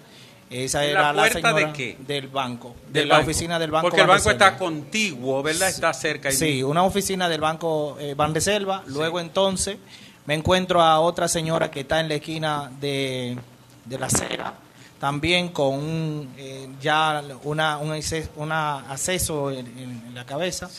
Esa 0.49 0.84
¿En 0.84 0.89
era 0.91 1.02
la 1.03 1.14
la, 1.14 1.22
puerta 1.22 1.53
de 1.53 1.60
señora 1.61 1.73
qué? 1.73 1.98
del 2.06 2.27
banco, 2.27 2.76
de 2.88 2.99
Del 2.99 3.07
la 3.07 3.15
banco. 3.15 3.30
oficina 3.30 3.60
del 3.60 3.72
banco. 3.72 3.88
Porque 3.88 4.02
el 4.02 4.07
banco 4.07 4.30
está 4.30 4.57
contiguo, 4.57 5.41
¿verdad? 5.41 5.69
Está 5.69 5.94
cerca. 5.94 6.27
ahí 6.27 6.35
Sí, 6.35 6.45
mismo. 6.56 6.69
una 6.72 6.84
oficina 6.84 7.30
del 7.30 7.39
banco 7.39 7.95
eh, 7.98 8.14
Banreserva. 8.14 8.84
Luego 8.88 9.22
entonces 9.22 9.77
me 10.26 10.34
encuentro 10.34 10.81
a 10.81 10.99
otra 10.99 11.30
señora 11.30 11.72
que 11.72 11.80
está 11.80 12.02
en 12.02 12.10
la 12.10 12.15
esquina 12.15 12.69
de, 12.81 13.38
de 13.85 13.98
la 13.98 14.07
acera, 14.07 14.53
también 14.99 15.48
con 15.48 15.76
un, 15.76 16.34
eh, 16.38 16.68
ya 16.81 17.23
una, 17.44 17.77
un 17.77 17.91
acceso, 17.94 18.30
una 18.35 18.80
acceso 18.91 19.49
en, 19.49 19.65
en 19.80 20.11
la 20.14 20.26
cabeza. 20.26 20.69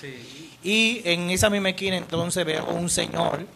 Y 0.63 1.01
en 1.05 1.31
esa 1.31 1.49
misma 1.49 1.71
esquina 1.71 1.97
entonces 1.97 2.45
veo 2.45 2.67
un 2.67 2.91
señor 2.91 3.47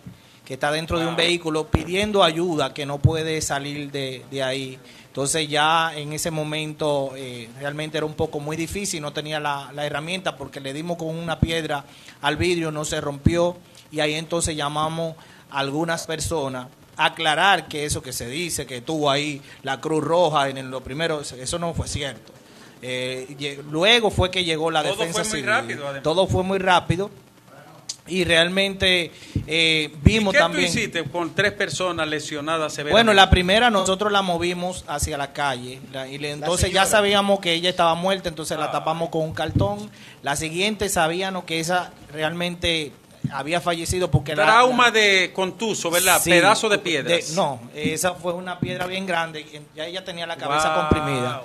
que 0.44 0.54
está 0.54 0.70
dentro 0.72 0.98
de 0.98 1.06
un 1.06 1.16
vehículo 1.16 1.68
pidiendo 1.68 2.24
ayuda, 2.24 2.74
que 2.74 2.84
no 2.86 2.98
puede 2.98 3.40
salir 3.40 3.90
de, 3.92 4.24
de 4.30 4.42
ahí. 4.42 4.78
Entonces 5.06 5.48
ya 5.48 5.92
en 5.94 6.12
ese 6.12 6.30
momento 6.30 7.12
eh, 7.16 7.48
realmente 7.60 7.98
era 7.98 8.06
un 8.06 8.14
poco 8.14 8.40
muy 8.40 8.56
difícil, 8.56 9.02
no 9.02 9.12
tenía 9.12 9.38
la, 9.38 9.70
la 9.74 9.84
herramienta 9.84 10.36
porque 10.36 10.58
le 10.58 10.72
dimos 10.72 10.96
con 10.96 11.08
una 11.08 11.38
piedra 11.38 11.84
al 12.22 12.36
vidrio, 12.36 12.70
no 12.72 12.84
se 12.84 13.00
rompió 13.00 13.56
y 13.90 14.00
ahí 14.00 14.14
entonces 14.14 14.56
llamamos 14.56 15.14
a 15.50 15.58
algunas 15.58 16.06
personas 16.06 16.68
a 16.96 17.06
aclarar 17.06 17.68
que 17.68 17.84
eso 17.84 18.02
que 18.02 18.12
se 18.12 18.26
dice, 18.28 18.66
que 18.66 18.80
tuvo 18.80 19.10
ahí 19.10 19.42
la 19.62 19.80
Cruz 19.80 20.02
Roja 20.02 20.48
en 20.48 20.70
lo 20.70 20.80
primero, 20.82 21.20
eso 21.20 21.58
no 21.58 21.74
fue 21.74 21.88
cierto. 21.88 22.32
Eh, 22.80 23.58
luego 23.70 24.10
fue 24.10 24.30
que 24.30 24.44
llegó 24.44 24.70
la 24.70 24.82
Todo 24.82 24.92
defensa 24.96 25.12
fue 25.12 25.22
muy 25.24 25.30
civil. 25.30 25.46
rápido, 25.46 25.84
además. 25.84 26.02
Todo 26.02 26.26
fue 26.26 26.42
muy 26.42 26.58
rápido 26.58 27.10
y 28.06 28.24
realmente 28.24 29.12
eh, 29.46 29.94
vimos 30.02 30.32
¿Qué 30.32 30.38
también... 30.40 30.64
tú 30.64 30.70
hiciste 30.78 31.04
con 31.04 31.34
tres 31.34 31.52
personas 31.52 32.08
lesionadas 32.08 32.72
severamente? 32.72 32.92
Bueno, 32.94 33.14
la 33.14 33.30
primera 33.30 33.70
nosotros 33.70 34.10
la 34.10 34.22
movimos 34.22 34.84
hacia 34.88 35.16
la 35.16 35.32
calle 35.32 35.80
la- 35.92 36.08
y 36.08 36.18
le- 36.18 36.32
entonces 36.32 36.72
ya 36.72 36.84
sabíamos 36.86 37.38
que 37.40 37.52
ella 37.52 37.70
estaba 37.70 37.94
muerta, 37.94 38.28
entonces 38.28 38.58
la 38.58 38.70
tapamos 38.72 39.10
con 39.10 39.22
un 39.22 39.32
cartón. 39.34 39.88
La 40.22 40.34
siguiente 40.36 40.88
sabíamos 40.88 41.44
que 41.44 41.60
esa 41.60 41.92
realmente 42.12 42.92
había 43.30 43.60
fallecido 43.60 44.10
porque 44.10 44.34
la- 44.34 44.44
Trauma 44.44 44.84
la- 44.86 44.90
de 44.90 45.32
contuso, 45.32 45.90
¿verdad? 45.90 46.20
Sí, 46.22 46.30
Pedazo 46.30 46.68
de 46.68 46.78
piedras. 46.78 47.28
de- 47.30 47.34
no, 47.36 47.60
esa 47.74 48.14
fue 48.14 48.32
una 48.32 48.58
piedra 48.58 48.86
bien 48.86 49.06
grande, 49.06 49.44
ya 49.74 49.86
ella 49.86 50.04
tenía 50.04 50.26
la 50.26 50.36
cabeza 50.36 50.74
Wow, 50.74 50.80
comprimida. 50.88 51.42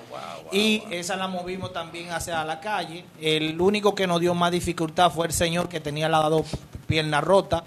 y 0.52 0.84
esa 0.92 1.16
la 1.16 1.28
movimos 1.28 1.72
también 1.74 2.10
hacia 2.12 2.44
la 2.44 2.60
calle. 2.60 3.06
El 3.22 3.60
único 3.62 3.94
que 3.96 4.08
nos 4.08 4.20
dio 4.20 4.34
más 4.34 4.52
dificultad 4.52 5.12
fue 5.12 5.28
el 5.28 5.34
señor 5.34 5.70
que 5.70 5.80
tenía 5.80 6.10
las 6.10 6.30
dos 6.30 6.46
piernas 6.88 7.24
rotas. 7.24 7.64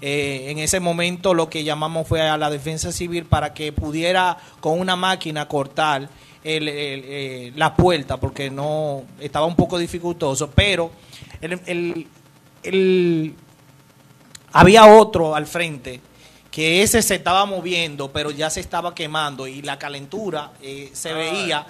Eh, 0.00 0.46
en 0.50 0.58
ese 0.58 0.78
momento 0.78 1.34
lo 1.34 1.50
que 1.50 1.64
llamamos 1.64 2.06
fue 2.06 2.22
a 2.22 2.36
la 2.38 2.50
defensa 2.50 2.92
civil 2.92 3.24
para 3.26 3.52
que 3.52 3.72
pudiera 3.72 4.36
con 4.60 4.78
una 4.78 4.94
máquina 4.94 5.48
cortar 5.48 6.08
el- 6.44 6.68
el, 6.68 7.02
eh, 7.04 7.52
la 7.56 7.74
puerta 7.74 8.16
porque 8.16 8.48
no 8.48 9.02
estaba 9.18 9.44
un 9.46 9.56
poco 9.56 9.76
dificultoso, 9.76 10.48
pero 10.54 10.92
el, 11.40 13.34
había 14.52 14.86
otro 14.86 15.34
al 15.34 15.46
frente 15.46 16.00
que 16.50 16.82
ese 16.82 17.02
se 17.02 17.16
estaba 17.16 17.44
moviendo, 17.46 18.10
pero 18.10 18.30
ya 18.30 18.50
se 18.50 18.60
estaba 18.60 18.94
quemando 18.94 19.46
y 19.46 19.62
la 19.62 19.78
calentura 19.78 20.52
eh, 20.62 20.90
se 20.92 21.12
veía. 21.12 21.66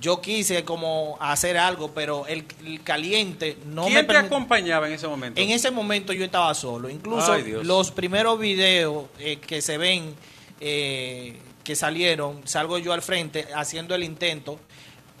Yo 0.00 0.22
quise 0.22 0.64
como 0.64 1.18
hacer 1.20 1.58
algo, 1.58 1.92
pero 1.92 2.26
el, 2.26 2.46
el 2.64 2.82
caliente 2.82 3.58
no 3.66 3.84
¿Quién 3.84 3.94
me 3.94 4.04
te 4.04 4.16
acompañaba 4.16 4.88
en 4.88 4.94
ese 4.94 5.06
momento? 5.06 5.38
En 5.40 5.50
ese 5.50 5.70
momento 5.70 6.14
yo 6.14 6.24
estaba 6.24 6.54
solo. 6.54 6.88
Incluso 6.88 7.34
Ay, 7.34 7.44
los 7.62 7.90
primeros 7.90 8.38
videos 8.38 9.04
eh, 9.18 9.36
que 9.36 9.60
se 9.60 9.76
ven, 9.76 10.14
eh, 10.60 11.38
que 11.62 11.76
salieron, 11.76 12.40
salgo 12.44 12.78
yo 12.78 12.94
al 12.94 13.02
frente 13.02 13.46
haciendo 13.54 13.94
el 13.94 14.02
intento, 14.02 14.58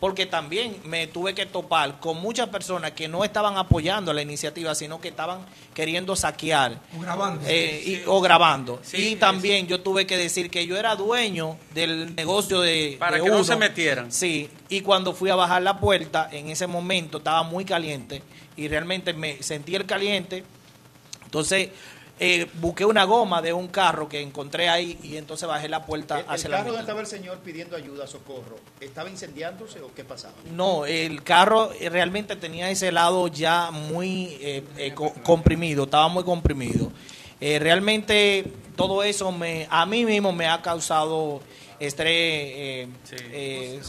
porque 0.02 0.26
también 0.26 0.78
me 0.82 1.06
tuve 1.06 1.32
que 1.32 1.46
topar 1.46 2.00
con 2.00 2.20
muchas 2.20 2.48
personas 2.48 2.90
que 2.90 3.06
no 3.06 3.22
estaban 3.22 3.56
apoyando 3.56 4.12
la 4.12 4.20
iniciativa, 4.20 4.74
sino 4.74 5.00
que 5.00 5.06
estaban 5.06 5.46
queriendo 5.74 6.16
saquear. 6.16 6.80
O 6.98 7.00
grabando. 7.00 7.40
Eh, 7.46 7.82
y- 7.86 8.02
o 8.08 8.20
grabando. 8.20 8.82
y 8.94 9.14
también 9.14 9.68
yo 9.68 9.80
tuve 9.80 10.04
que 10.04 10.16
decir 10.16 10.50
que 10.50 10.66
yo 10.66 10.76
era 10.76 10.96
dueño 10.96 11.56
del 11.72 12.16
negocio 12.16 12.60
de. 12.60 12.96
Para 12.98 13.18
de 13.18 13.22
que 13.22 13.28
no 13.30 13.44
se 13.44 13.54
metieran. 13.54 14.10
Sí, 14.10 14.50
y 14.68 14.80
cuando 14.80 15.14
fui 15.14 15.30
a 15.30 15.36
bajar 15.36 15.62
la 15.62 15.78
puerta, 15.78 16.28
en 16.32 16.48
ese 16.50 16.66
momento 16.66 17.18
estaba 17.18 17.44
muy 17.44 17.64
caliente 17.64 18.24
y 18.56 18.66
realmente 18.66 19.12
me 19.12 19.40
sentí 19.40 19.76
el 19.76 19.86
caliente. 19.86 20.42
Entonces 21.26 21.68
eh, 22.24 22.46
busqué 22.54 22.84
una 22.84 23.02
goma 23.02 23.42
de 23.42 23.52
un 23.52 23.66
carro 23.66 24.08
que 24.08 24.20
encontré 24.20 24.68
ahí 24.68 24.96
y 25.02 25.16
entonces 25.16 25.48
bajé 25.48 25.68
la 25.68 25.84
puerta 25.84 26.20
¿El, 26.20 26.24
hacia 26.28 26.46
el 26.46 26.50
la 26.52 26.56
carro 26.58 26.68
donde 26.70 26.82
estaba 26.82 27.00
el 27.00 27.06
señor 27.08 27.38
pidiendo 27.38 27.74
ayuda, 27.74 28.06
socorro, 28.06 28.56
estaba 28.80 29.10
incendiándose 29.10 29.80
o 29.80 29.92
qué 29.92 30.04
pasaba? 30.04 30.34
No, 30.52 30.86
el 30.86 31.24
carro 31.24 31.72
eh, 31.80 31.88
realmente 31.88 32.36
tenía 32.36 32.70
ese 32.70 32.92
lado 32.92 33.26
ya 33.26 33.72
muy 33.72 34.38
eh, 34.40 34.62
eh, 34.76 34.94
co- 34.94 35.12
comprimido, 35.24 35.82
estaba 35.84 36.06
muy 36.06 36.22
comprimido. 36.22 36.92
Eh, 37.40 37.58
realmente 37.58 38.44
todo 38.76 39.02
eso 39.02 39.32
me, 39.32 39.66
a 39.68 39.84
mí 39.84 40.04
mismo 40.04 40.30
me 40.32 40.46
ha 40.46 40.62
causado 40.62 41.40
estrés 41.80 42.08
eh, 42.14 42.88
eh, 43.32 43.80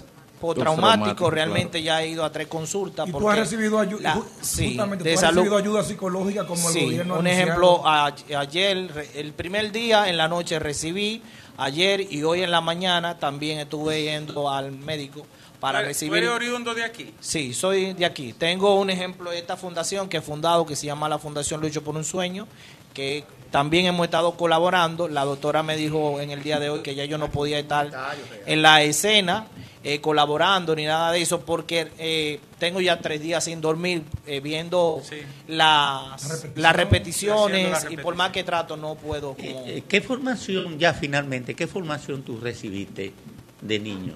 postraumático. 0.43 1.29
Realmente 1.29 1.81
ya 1.81 2.01
he 2.03 2.09
ido 2.09 2.23
a 2.25 2.31
tres 2.31 2.47
consultas. 2.47 3.07
Y 3.07 3.11
tú 3.11 3.19
porque 3.19 3.39
has 3.41 3.49
recibido 3.49 3.79
ayuda, 3.79 4.15
la- 4.15 4.21
sí, 4.41 4.77
de 4.77 4.97
tú 4.97 5.09
has 5.13 5.19
salud. 5.19 5.35
recibido 5.37 5.57
ayuda 5.57 5.83
psicológica 5.83 6.45
como 6.45 6.67
el 6.69 6.73
Sí, 6.73 6.83
gobierno 6.85 7.15
ha 7.15 7.19
un 7.19 7.27
anunciado. 7.27 7.49
ejemplo, 7.51 7.87
a- 7.87 8.13
ayer, 8.39 9.09
el 9.15 9.33
primer 9.33 9.71
día 9.71 10.09
en 10.09 10.17
la 10.17 10.27
noche 10.27 10.59
recibí, 10.59 11.21
ayer 11.57 12.01
y 12.01 12.23
hoy 12.23 12.41
en 12.41 12.51
la 12.51 12.61
mañana 12.61 13.17
también 13.19 13.59
estuve 13.59 14.03
yendo 14.03 14.49
al 14.49 14.71
médico 14.71 15.25
para 15.59 15.79
¿Tú 15.79 15.85
eres- 15.85 15.97
¿Tú 15.97 16.05
recibir... 16.05 16.23
eres 16.23 16.29
oriundo 16.35 16.73
de 16.73 16.83
aquí? 16.83 17.13
Sí, 17.21 17.53
soy 17.53 17.93
de 17.93 18.05
aquí. 18.05 18.33
Tengo 18.33 18.75
un 18.79 18.89
ejemplo 18.89 19.31
de 19.31 19.37
esta 19.39 19.55
fundación 19.55 20.09
que 20.09 20.17
he 20.17 20.21
fundado, 20.21 20.65
que 20.65 20.75
se 20.75 20.87
llama 20.87 21.07
la 21.07 21.19
Fundación 21.19 21.61
Lucho 21.61 21.81
por 21.83 21.95
un 21.95 22.03
Sueño, 22.03 22.47
que 22.93 23.23
también 23.53 23.85
hemos 23.85 24.05
estado 24.05 24.35
colaborando. 24.35 25.07
La 25.07 25.25
doctora 25.25 25.61
me 25.61 25.77
dijo 25.77 26.19
en 26.19 26.31
el 26.31 26.41
día 26.41 26.59
de 26.59 26.71
hoy 26.71 26.79
que 26.81 26.95
ya 26.95 27.05
yo 27.05 27.19
no 27.19 27.29
podía 27.29 27.59
estar 27.59 27.87
en 28.47 28.63
la 28.63 28.81
escena 28.81 29.45
eh, 29.83 30.01
colaborando 30.01 30.75
ni 30.75 30.85
nada 30.85 31.11
de 31.11 31.21
eso, 31.21 31.41
porque 31.41 31.91
eh, 31.99 32.39
tengo 32.57 32.81
ya 32.81 32.97
tres 32.97 33.21
días 33.21 33.43
sin 33.43 33.61
dormir 33.61 34.05
eh, 34.25 34.39
viendo 34.39 35.03
las, 35.47 36.47
las 36.55 36.75
repeticiones 36.75 37.85
y 37.91 37.97
por 37.97 38.15
más 38.15 38.31
que 38.31 38.43
trato 38.43 38.75
no 38.75 38.95
puedo 38.95 39.35
como... 39.35 39.65
Eh, 39.67 39.83
¿Qué 39.87 40.01
formación, 40.01 40.79
ya 40.79 40.95
finalmente, 40.95 41.53
qué 41.53 41.67
formación 41.67 42.23
tú 42.23 42.39
recibiste 42.39 43.13
de 43.61 43.79
niño? 43.79 44.15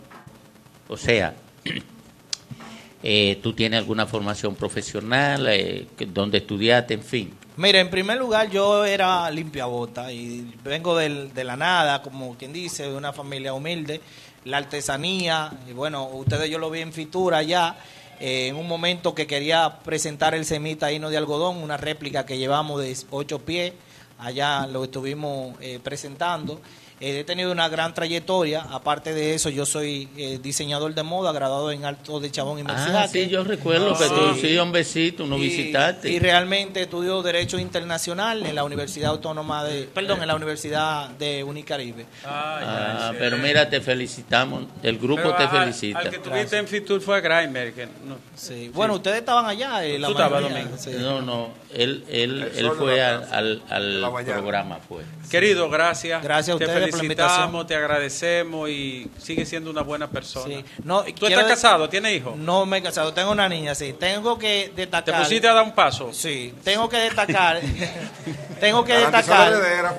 O 0.87 0.97
sea, 0.97 1.35
eh, 3.03 3.39
tú 3.43 3.53
tienes 3.53 3.77
alguna 3.77 4.07
formación 4.07 4.55
profesional, 4.55 5.45
eh, 5.47 5.85
donde 6.11 6.39
estudiaste, 6.39 6.95
en 6.95 7.03
fin. 7.03 7.36
Mira, 7.57 7.79
en 7.79 7.89
primer 7.89 8.17
lugar 8.19 8.49
yo 8.51 8.85
era 8.85 9.29
limpiabota 9.31 10.11
y 10.11 10.53
vengo 10.63 10.95
del- 10.95 11.33
de 11.33 11.43
la 11.43 11.55
nada, 11.55 12.03
como 12.03 12.35
quien 12.37 12.53
dice, 12.53 12.83
de 12.83 12.95
una 12.95 13.13
familia 13.13 13.53
humilde. 13.53 13.99
La 14.45 14.57
artesanía, 14.57 15.51
y 15.67 15.73
bueno, 15.73 16.05
ustedes 16.05 16.49
yo 16.49 16.59
lo 16.59 16.69
vi 16.69 16.81
en 16.81 16.93
Fitura 16.93 17.41
ya, 17.41 17.75
eh, 18.19 18.47
en 18.49 18.55
un 18.55 18.67
momento 18.67 19.15
que 19.15 19.25
quería 19.25 19.79
presentar 19.83 20.35
el 20.35 20.45
semita 20.45 20.91
hino 20.91 21.09
de 21.09 21.17
algodón, 21.17 21.57
una 21.57 21.77
réplica 21.77 22.25
que 22.25 22.37
llevamos 22.37 22.79
de 22.81 22.95
ocho 23.09 23.39
pies, 23.39 23.73
allá 24.19 24.67
lo 24.67 24.83
estuvimos 24.83 25.55
eh, 25.59 25.79
presentando. 25.83 26.61
Eh, 26.99 27.19
he 27.19 27.23
tenido 27.23 27.51
una 27.51 27.69
gran 27.69 27.93
trayectoria, 27.93 28.61
aparte 28.71 29.13
de 29.13 29.35
eso 29.35 29.49
yo 29.49 29.67
soy 29.67 30.09
eh, 30.17 30.39
diseñador 30.41 30.95
de 30.95 31.03
moda, 31.03 31.31
graduado 31.31 31.71
en 31.71 31.85
Alto 31.85 32.19
de 32.19 32.31
Chabón 32.31 32.57
y 32.57 32.61
Ah, 32.61 32.73
Mercidaque. 32.73 33.25
sí, 33.25 33.29
yo 33.29 33.43
recuerdo 33.43 33.95
que 33.95 34.05
tú 34.09 34.35
sí, 34.41 34.57
un 34.57 34.71
besito, 34.71 35.25
nos 35.27 35.37
Y- 35.39 35.43
visitaste. 35.43 36.09
Y 36.09 36.17
realmente 36.17 36.81
estudió 36.81 37.21
Derecho 37.21 37.59
Internacional 37.59 38.43
en 38.45 38.55
la 38.55 38.63
Universidad 38.63 39.11
Autónoma 39.11 39.63
de, 39.63 39.83
perdón, 39.83 40.21
en 40.23 40.27
la 40.27 40.35
Universidad 40.35 41.09
de 41.09 41.43
Unicaribe. 41.43 42.05
Ah, 42.25 43.11
pero 43.17 43.37
mira, 43.37 43.69
te 43.69 43.79
felicitamos, 43.81 44.63
el 44.81 44.97
grupo 44.97 45.21
Pero 45.21 45.35
te 45.35 45.43
al- 45.43 45.49
felicita. 45.49 45.99
Al 45.99 46.09
que 46.09 46.17
tuviste 46.19 46.57
en 46.57 46.67
Fitur 46.67 46.99
fue 47.01 47.17
a 47.17 47.19
Grimer. 47.19 47.73
Que 47.73 47.85
no. 47.85 48.17
Sí. 48.35 48.71
Bueno, 48.73 48.95
ustedes 48.95 49.17
estaban 49.19 49.45
allá. 49.45 49.85
eh, 49.85 49.99
la 49.99 50.07
Tú 50.07 50.13
estabas, 50.13 50.41
Domingo. 50.41 50.77
sí. 50.77 50.91
No, 50.97 51.21
no, 51.21 51.49
él, 51.73 52.03
él, 52.09 52.51
él 52.55 52.71
fue 52.71 53.03
al, 53.03 53.61
al- 53.69 54.03
al 54.03 54.25
programa, 54.25 54.79
fue. 54.87 55.03
Querido, 55.29 55.69
gracias. 55.69 56.23
Gracias 56.23 56.55
a 56.55 56.59
te 56.59 56.65
ustedes 56.87 56.91
por 56.91 56.99
la 56.99 57.03
felicitamos, 57.03 57.45
invitación. 57.45 57.67
te 57.67 57.75
agradecemos 57.75 58.69
y 58.69 59.07
sigue 59.17 59.45
siendo 59.45 59.69
una 59.69 59.81
buena 59.81 60.09
persona. 60.09 60.55
Sí. 60.57 60.65
No, 60.83 61.03
¿Tú 61.03 61.25
estás 61.27 61.43
de- 61.45 61.49
casado? 61.49 61.89
¿Tienes 61.89 62.13
hijos? 62.17 62.35
No 62.37 62.65
me 62.65 62.77
he 62.77 62.81
casado, 62.83 63.13
tengo 63.13 63.31
una 63.31 63.47
niña, 63.49 63.75
sí. 63.75 63.93
Tengo 63.99 64.37
que 64.37 64.71
¿Te 64.75 64.81
destacar. 64.81 65.21
pusiste 65.23 65.47
a 65.47 65.53
dar 65.53 65.63
un 65.63 65.73
paso? 65.73 66.11
Sí, 66.13 66.53
tengo 66.63 66.87
que 66.89 66.97
destacar. 66.97 67.61
tengo 68.59 68.83
que 68.83 68.93
destacar. 68.93 69.53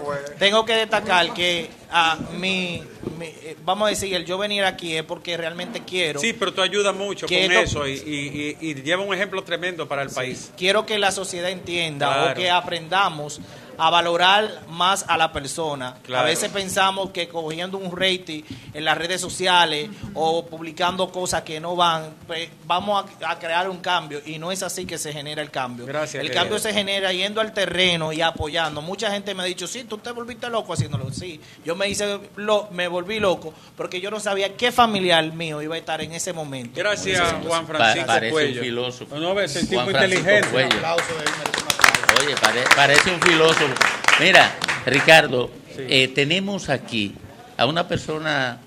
pues. 0.04 0.36
Tengo 0.38 0.64
que 0.64 0.74
destacar 0.74 1.32
que 1.34 1.70
a 1.90 2.16
mi, 2.38 2.82
mi- 3.18 3.26
eh, 3.26 3.56
vamos 3.64 3.86
a 3.86 3.90
decir, 3.90 4.14
el 4.14 4.24
yo 4.24 4.38
venir 4.38 4.64
aquí 4.64 4.96
es 4.96 5.02
porque 5.04 5.36
realmente 5.36 5.82
quiero. 5.84 6.20
Sí, 6.20 6.32
pero 6.32 6.52
tú 6.52 6.60
ayudas 6.62 6.94
mucho 6.94 7.26
con 7.26 7.36
eso 7.36 7.86
y, 7.86 7.92
y- 7.94 8.56
y- 8.60 8.70
y 8.70 8.74
lleva 8.82 9.02
un 9.02 9.14
ejemplo 9.14 9.42
tremendo 9.42 9.88
para 9.88 10.02
el 10.02 10.10
país. 10.10 10.50
quiero 10.56 10.84
que 10.86 10.98
la 10.98 11.10
sociedad 11.12 11.50
entienda 11.50 12.12
Claro. 12.12 12.30
o 12.32 12.34
que 12.34 12.50
aprendamos 12.50 13.40
a 13.78 13.90
valorar 13.90 14.66
más 14.68 15.04
a 15.08 15.16
la 15.16 15.32
persona. 15.32 15.94
Claro. 16.02 16.24
A 16.24 16.26
veces 16.26 16.50
pensamos 16.50 17.10
que 17.10 17.28
cogiendo 17.28 17.78
un 17.78 17.96
rating 17.96 18.42
en 18.74 18.84
las 18.84 18.98
redes 18.98 19.20
sociales 19.20 19.88
o 20.14 20.44
publicando 20.46 21.10
cosas 21.10 21.42
que 21.42 21.60
no 21.60 21.76
van, 21.76 22.14
pues, 22.26 22.48
vamos 22.66 23.04
a, 23.22 23.30
a 23.30 23.38
crear 23.38 23.70
un 23.70 23.78
cambio 23.78 24.20
y 24.26 24.38
no 24.38 24.50
es 24.52 24.62
así 24.62 24.84
que 24.84 24.98
se 24.98 25.12
genera 25.12 25.40
el 25.42 25.50
cambio. 25.50 25.86
Gracias, 25.86 26.16
el 26.16 26.28
querido. 26.28 26.40
cambio 26.42 26.58
se 26.58 26.72
genera 26.72 27.12
yendo 27.12 27.40
al 27.40 27.52
terreno 27.52 28.12
y 28.12 28.20
apoyando. 28.20 28.82
Mucha 28.82 29.10
gente 29.10 29.34
me 29.34 29.42
ha 29.42 29.46
dicho, 29.46 29.66
sí, 29.66 29.84
tú 29.84 29.98
te 29.98 30.10
volviste 30.10 30.48
loco 30.50 30.72
haciéndolo. 30.72 31.12
Sí, 31.12 31.40
yo 31.64 31.76
me 31.76 31.88
hice 31.88 32.18
lo, 32.36 32.68
me 32.72 32.88
volví 32.88 33.20
loco 33.20 33.54
porque 33.76 34.00
yo 34.00 34.10
no 34.10 34.18
sabía 34.20 34.56
qué 34.56 34.72
familiar 34.72 35.24
mío 35.32 35.62
iba 35.62 35.74
a 35.76 35.78
estar 35.78 36.00
en 36.00 36.12
ese 36.12 36.32
momento. 36.32 36.72
Gracias. 36.74 37.22
Juan 37.46 37.66
Francisco 37.66 38.06
Pa- 38.06 38.14
parece 38.14 38.32
Cuello. 38.32 38.60
un 38.60 38.66
filósofo. 38.66 39.16
No, 39.18 39.34
ves, 39.34 39.54
el 39.56 39.68
tipo 39.68 39.82
Juan 39.82 39.90
Francisco 39.94 40.18
inteligente. 40.18 40.48
Cuello. 40.50 40.68
Un 40.68 40.74
aplauso 40.76 41.14
de 41.14 41.24
él. 41.24 41.77
Oye, 42.20 42.34
pare- 42.36 42.64
parece 42.74 43.10
un 43.10 43.20
filósofo. 43.20 43.74
Mira, 44.20 44.50
Ricardo, 44.86 45.50
eh, 45.76 46.08
tenemos 46.08 46.68
aquí 46.68 47.14
a 47.56 47.66
una 47.66 47.86
persona 47.86 48.58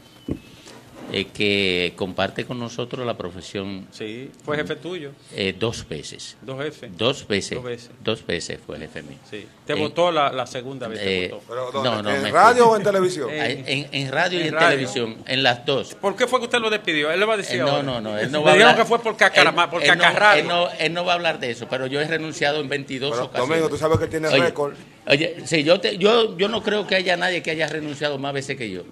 eh, 1.11 1.25
que 1.33 1.93
comparte 1.95 2.45
con 2.45 2.59
nosotros 2.59 3.05
la 3.05 3.17
profesión 3.17 3.87
Sí, 3.91 4.29
fue 4.43 4.57
jefe 4.57 4.75
tuyo. 4.77 5.11
eh, 5.35 5.55
dos 5.57 5.87
veces. 5.87 6.37
Dos 6.41 6.61
jefes. 6.63 6.97
Dos 6.97 7.27
veces. 7.27 7.55
Dos 7.55 7.63
veces. 7.63 7.89
Dos 8.03 8.25
veces 8.25 8.59
fue 8.65 8.77
jefe 8.79 9.03
mío. 9.03 9.17
Sí. 9.29 9.45
Te 9.65 9.73
Eh, 9.73 9.75
votó 9.75 10.11
la, 10.11 10.31
la 10.31 10.45
segunda 10.47 10.87
vez. 10.87 10.99
te 10.99 11.25
eh, 11.25 11.29
votó. 11.29 11.43
Pero, 11.47 11.71
¿dónde? 11.71 11.89
no, 11.89 12.01
no, 12.03 12.09
¿En 12.27 12.33
radio 12.33 12.69
o 12.69 12.75
en 12.77 12.83
televisión? 12.83 13.29
Eh, 13.31 13.63
En, 13.67 13.87
en 14.05 14.11
radio 14.11 14.39
y 14.39 14.47
En 14.47 14.53
radio. 14.53 14.69
televisión, 14.69 15.17
en 15.27 15.43
las 15.43 15.65
dos. 15.65 15.95
¿Por 15.95 16.15
qué 16.15 16.27
fue 16.27 16.39
que 16.39 16.45
usted 16.45 16.59
lo 16.59 16.69
despidió? 16.69 17.11
Él 17.11 17.19
le 17.19 17.25
va 17.25 17.33
a 17.35 17.37
decir 17.37 17.57
Eh, 17.57 17.63
no, 17.63 17.69
ahora. 17.69 17.83
no, 17.83 18.01
no, 18.01 18.17
él 18.17 18.31
no 18.31 18.39
Me 18.39 18.45
va 18.45 18.51
a 18.51 18.53
dijeron 18.53 18.71
hablar. 18.71 18.75
que 18.85 18.85
fue 18.89 18.99
por, 18.99 19.17
cacarama, 19.17 19.63
Él- 19.65 19.69
por 19.69 19.83
él 19.83 19.89
no- 19.89 19.93
cacarrado. 20.03 20.37
él 20.39 20.47
no, 20.47 20.69
él 20.79 20.93
no 20.93 21.05
va 21.05 21.11
a 21.13 21.15
hablar 21.15 21.39
de 21.39 21.51
eso, 21.51 21.67
pero 21.69 21.87
yo 21.87 21.99
he 22.01 22.07
renunciado 22.07 22.59
en 22.61 22.69
22 22.69 23.11
Pero, 23.11 23.25
ocasiones. 23.25 23.49
Domingo, 23.49 23.69
tú 23.69 23.77
sabes 23.77 23.99
que 23.99 24.07
tiene 24.07 24.29
récord. 24.29 24.73
Oye, 25.07 25.37
sí, 25.45 25.63
yo, 25.63 25.79
te- 25.79 25.97
yo, 25.97 26.37
yo 26.37 26.47
no 26.47 26.61
creo 26.61 26.85
que 26.85 26.95
haya 26.95 27.17
nadie 27.17 27.41
que 27.41 27.51
haya 27.51 27.67
renunciado 27.67 28.17
más 28.19 28.33
veces 28.33 28.55
que 28.57 28.69
yo. 28.69 28.83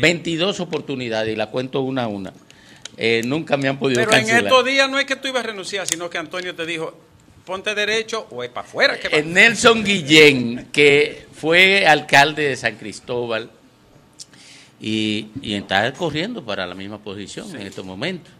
22 0.00 0.60
oportunidades 0.60 1.32
y 1.32 1.36
la 1.36 1.50
cuento 1.50 1.80
una 1.80 2.04
a 2.04 2.08
una. 2.08 2.32
Eh, 2.98 3.22
nunca 3.24 3.56
me 3.56 3.68
han 3.68 3.78
podido 3.78 4.00
Pero 4.04 4.14
en 4.16 4.28
estos 4.28 4.64
días 4.64 4.88
no 4.90 4.98
es 4.98 5.04
que 5.06 5.16
tú 5.16 5.28
ibas 5.28 5.44
a 5.44 5.46
renunciar, 5.48 5.86
sino 5.86 6.08
que 6.10 6.18
Antonio 6.18 6.54
te 6.54 6.64
dijo, 6.66 6.96
ponte 7.44 7.74
derecho 7.74 8.26
o 8.30 8.42
es 8.42 8.50
para 8.50 8.66
afuera. 8.66 8.98
que 8.98 9.08
va". 9.08 9.16
Eh, 9.18 9.22
Nelson 9.22 9.82
Guillén, 9.84 10.68
que 10.72 11.26
fue 11.32 11.86
alcalde 11.86 12.48
de 12.48 12.56
San 12.56 12.76
Cristóbal 12.76 13.50
y, 14.80 15.28
y 15.40 15.54
está 15.54 15.92
corriendo 15.94 16.44
para 16.44 16.66
la 16.66 16.74
misma 16.74 16.98
posición 16.98 17.54
en 17.56 17.66
estos 17.66 17.84
momentos. 17.84 18.32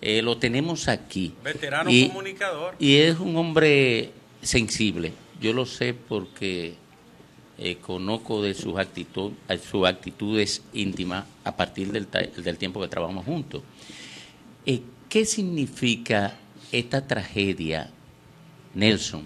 Eh, 0.00 0.22
lo 0.22 0.38
tenemos 0.38 0.86
aquí. 0.88 1.34
Veterano 1.42 1.90
Y- 1.90 2.08
comunicador. 2.08 2.74
Y 2.78 2.96
es 2.96 3.18
un 3.18 3.36
hombre 3.36 4.10
sensible. 4.42 5.12
Yo 5.44 5.52
lo 5.52 5.66
sé 5.66 5.92
porque 5.92 6.72
eh, 7.58 7.76
conozco 7.76 8.40
de 8.40 8.54
sus, 8.54 8.78
actitud, 8.78 9.32
eh, 9.50 9.58
sus 9.58 9.86
actitudes 9.86 10.62
íntimas 10.72 11.26
a 11.44 11.54
partir 11.54 11.92
del, 11.92 12.08
del 12.10 12.56
tiempo 12.56 12.80
que 12.80 12.88
trabajamos 12.88 13.26
juntos. 13.26 13.62
Eh, 14.64 14.80
¿Qué 15.06 15.26
significa 15.26 16.38
esta 16.72 17.06
tragedia, 17.06 17.90
Nelson, 18.72 19.24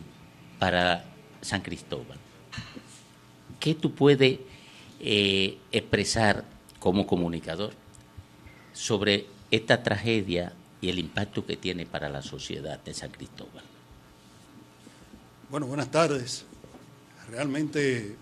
para 0.58 1.04
San 1.40 1.60
Cristóbal? 1.60 2.18
¿Qué 3.60 3.76
tú 3.76 3.94
puedes 3.94 4.40
expresar 5.70 6.44
como 6.80 7.06
comunicador 7.06 7.74
sobre 8.72 9.26
esta 9.52 9.84
tragedia 9.84 10.52
y 10.80 10.88
el 10.88 10.98
impacto 10.98 11.46
que 11.46 11.56
tiene 11.56 11.86
para 11.86 12.08
la 12.08 12.22
sociedad 12.22 12.82
de 12.82 12.92
San 12.92 13.12
Cristóbal? 13.12 13.67
Bueno, 15.50 15.66
buenas 15.66 15.90
tardes. 15.90 16.44
Realmente 17.30 18.16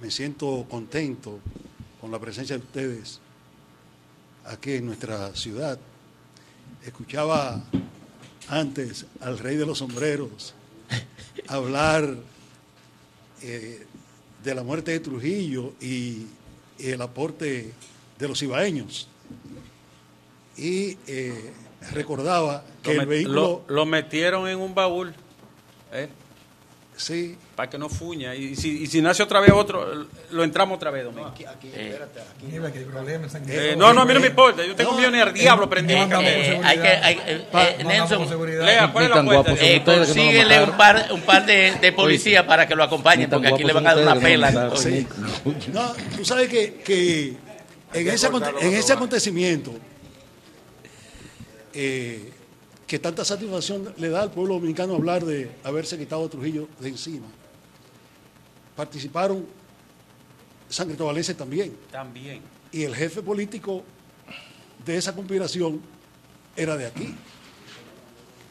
me 0.00 0.10
siento 0.10 0.66
contento 0.68 1.38
con 2.00 2.10
la 2.10 2.18
presencia 2.18 2.56
de 2.56 2.62
ustedes 2.64 3.20
aquí 4.44 4.72
en 4.74 4.86
nuestra 4.86 5.34
ciudad. 5.34 5.78
Escuchaba 6.84 7.62
antes 8.48 9.06
al 9.20 9.38
rey 9.38 9.56
de 9.56 9.66
los 9.66 9.78
sombreros 9.78 10.54
hablar 11.48 12.16
eh, 13.42 13.86
de 14.42 14.54
la 14.54 14.62
muerte 14.64 14.90
de 14.92 15.00
Trujillo 15.00 15.74
y, 15.80 16.26
y 16.78 16.88
el 16.90 17.00
aporte 17.02 17.72
de 18.18 18.28
los 18.28 18.42
ibaeños. 18.42 19.08
Y 20.56 20.98
eh, 21.06 21.52
recordaba 21.92 22.64
que 22.82 22.94
Lo, 22.94 23.00
el 23.02 23.06
vehículo... 23.08 23.64
lo- 23.68 23.74
lo 23.74 23.86
metieron 23.86 24.48
en 24.48 24.58
un 24.58 24.74
baúl. 24.74 25.14
¿Eh? 25.92 26.08
Sí. 26.94 27.36
Para 27.56 27.68
que 27.70 27.78
no 27.78 27.88
fuña. 27.88 28.34
Y 28.34 28.54
si, 28.54 28.82
y 28.82 28.86
si 28.86 29.00
nace 29.00 29.22
otra 29.22 29.40
vez 29.40 29.50
otro, 29.52 30.06
lo 30.30 30.44
entramos 30.44 30.76
otra 30.76 30.90
vez, 30.90 31.04
Domingo. 31.04 31.32
Que 31.34 31.46
hay 31.48 32.84
problema 32.84 33.24
en 33.24 33.30
San 33.30 33.42
Eh, 33.42 33.46
Cristóbal. 33.46 33.78
no, 33.78 33.92
no, 33.94 34.00
a 34.02 34.04
mí 34.04 34.14
no 34.14 34.20
me 34.20 34.26
importa. 34.28 34.64
Yo 34.64 34.76
tengo 34.76 34.90
No, 34.92 34.96
un 34.98 35.02
millón 35.02 35.14
al 35.28 35.32
diablo 35.34 35.64
eh, 35.64 35.68
prendido. 35.68 36.00
Eh, 36.20 36.60
hay 36.62 36.78
que, 36.78 36.88
hay- 36.88 37.20
eh, 37.26 37.46
eh, 37.52 37.84
Nelson. 37.84 38.28
Lea, 38.64 38.84
eh, 38.94 39.82
no 39.84 39.84
consíguele 39.84 40.62
un 40.64 40.76
par, 40.76 41.08
un 41.12 41.22
par 41.22 41.46
de, 41.46 41.72
de 41.80 41.92
policías 41.92 42.44
para 42.44 42.68
que 42.68 42.74
lo 42.76 42.84
acompañen, 42.84 43.28
porque 43.30 43.48
aquí 43.48 43.64
le 43.64 43.72
van 43.72 43.86
a 43.86 43.94
dar 43.94 44.02
una 44.04 44.20
pela. 44.20 44.76
Sí. 44.76 45.06
No, 45.72 45.94
tú 46.16 46.24
sabes 46.24 46.48
que, 46.48 46.74
que 46.84 47.34
en, 47.94 48.08
ese, 48.08 48.28
en 48.60 48.74
ese 48.74 48.92
acontecimiento 48.92 49.72
eh, 51.74 52.30
que 52.92 52.98
tanta 52.98 53.24
satisfacción 53.24 53.94
le 53.96 54.10
da 54.10 54.20
al 54.20 54.30
pueblo 54.32 54.52
dominicano 54.52 54.94
hablar 54.96 55.24
de 55.24 55.50
haberse 55.64 55.96
quitado 55.96 56.26
a 56.26 56.28
Trujillo 56.28 56.68
de 56.78 56.90
encima. 56.90 57.24
Participaron 58.76 59.46
San 60.68 60.88
Cristobalenses 60.88 61.34
también. 61.34 61.74
También. 61.90 62.42
Y 62.70 62.82
el 62.82 62.94
jefe 62.94 63.22
político 63.22 63.82
de 64.84 64.98
esa 64.98 65.14
conspiración 65.14 65.80
era 66.54 66.76
de 66.76 66.84
aquí, 66.84 67.14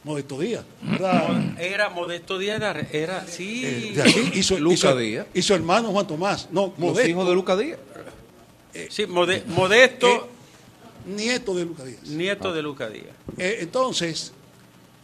Modesto 0.03 0.39
Díaz. 0.39 0.65
Era, 0.91 1.53
Era 1.59 1.89
Modesto 1.91 2.39
Díaz, 2.39 2.55
era, 2.57 2.79
era- 2.91 3.27
sí. 3.27 3.61
eh, 3.63 3.91
de 3.93 4.01
aquí, 4.01 4.31
y 4.33 4.41
su, 4.41 4.55
y 4.55 4.59
Luca 4.59 4.95
Díaz. 4.95 5.27
y 5.35 5.41
su 5.43 5.53
hermano 5.53 5.89
Juan 5.91 6.07
Tomás. 6.07 6.47
No, 6.51 6.69
Los 6.69 6.79
Modesto. 6.79 7.07
hijos 7.11 7.27
de 7.27 7.33
Lucas 7.35 7.59
Díaz. 7.59 7.79
Sí, 8.89 9.05
Mode- 9.05 9.43
Modesto, 9.49 10.07
Eh, 10.07 10.21
nieto 11.05 11.55
de 11.55 11.65
Lucas 11.65 11.85
Díaz. 11.85 12.03
nieto 12.07 12.53
de 12.53 12.61
Lucas 12.61 12.91
Díaz. 12.91 13.15
Eh, 13.37 13.57
entonces, 13.61 14.31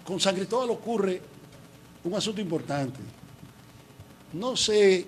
con 0.05 0.19
San 0.19 0.35
Cristóbal 0.35 0.69
ocurre 0.69 1.21
un 2.03 2.13
asunto 2.15 2.39
importante. 2.41 2.99
No 4.33 4.55
sé 4.55 5.05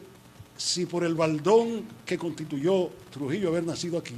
si 0.57 0.85
por 0.85 1.03
el 1.03 1.15
baldón 1.15 1.85
que 2.05 2.17
constituyó 2.17 2.89
Trujillo 3.11 3.49
haber 3.49 3.63
nacido 3.65 3.97
aquí, 3.97 4.15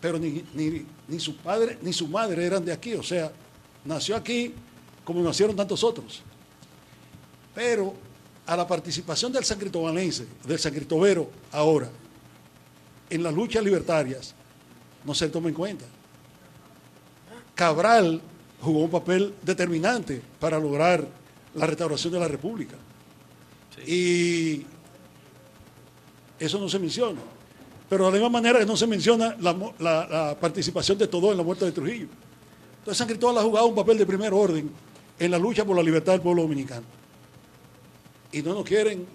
pero 0.00 0.18
ni, 0.18 0.44
ni- 0.54 0.84
ni 1.08 1.20
su 1.20 1.36
padre 1.36 1.78
ni 1.82 1.92
su 1.92 2.08
madre 2.08 2.44
eran 2.44 2.64
de 2.64 2.72
aquí, 2.72 2.94
o 2.94 3.02
sea, 3.02 3.32
nació 3.84 4.16
aquí 4.16 4.52
como 5.04 5.22
nacieron 5.22 5.54
tantos 5.56 5.82
otros. 5.84 6.22
Pero 7.54 7.94
a 8.46 8.56
la 8.56 8.66
participación 8.66 9.32
del 9.32 9.44
San 9.44 9.58
Cristobalense, 9.58 10.26
del 10.46 10.58
San 10.58 10.72
Cristobero 10.74 11.30
ahora, 11.52 11.88
en 13.08 13.22
las 13.22 13.32
luchas 13.34 13.64
libertarias, 13.64 14.34
no 15.06 15.14
se 15.14 15.28
toma 15.28 15.48
en 15.48 15.54
cuenta. 15.54 15.84
Cabral 17.54 18.20
jugó 18.60 18.80
un 18.80 18.90
papel 18.90 19.34
determinante 19.42 20.20
para 20.40 20.58
lograr 20.58 21.06
la 21.54 21.66
restauración 21.66 22.12
de 22.12 22.20
la 22.20 22.28
República. 22.28 22.76
Y 23.86 24.66
eso 26.38 26.58
no 26.58 26.68
se 26.68 26.78
menciona. 26.78 27.20
Pero 27.88 28.06
de 28.06 28.10
la 28.10 28.16
misma 28.16 28.30
manera 28.30 28.58
que 28.58 28.66
no 28.66 28.76
se 28.76 28.86
menciona 28.86 29.36
la, 29.40 29.52
la 29.78 30.36
participación 30.40 30.98
de 30.98 31.06
todos 31.06 31.30
en 31.30 31.36
la 31.36 31.44
muerte 31.44 31.64
de 31.64 31.72
Trujillo. 31.72 32.08
Entonces 32.78 32.98
San 32.98 33.06
Cristóbal 33.06 33.38
ha 33.38 33.42
jugado 33.42 33.66
un 33.66 33.74
papel 33.74 33.96
de 33.96 34.06
primer 34.06 34.34
orden 34.34 34.70
en 35.18 35.30
la 35.30 35.38
lucha 35.38 35.64
por 35.64 35.76
la 35.76 35.82
libertad 35.82 36.12
del 36.12 36.20
pueblo 36.20 36.42
dominicano. 36.42 36.84
Y 38.32 38.42
no 38.42 38.54
nos 38.54 38.64
quieren 38.64 39.06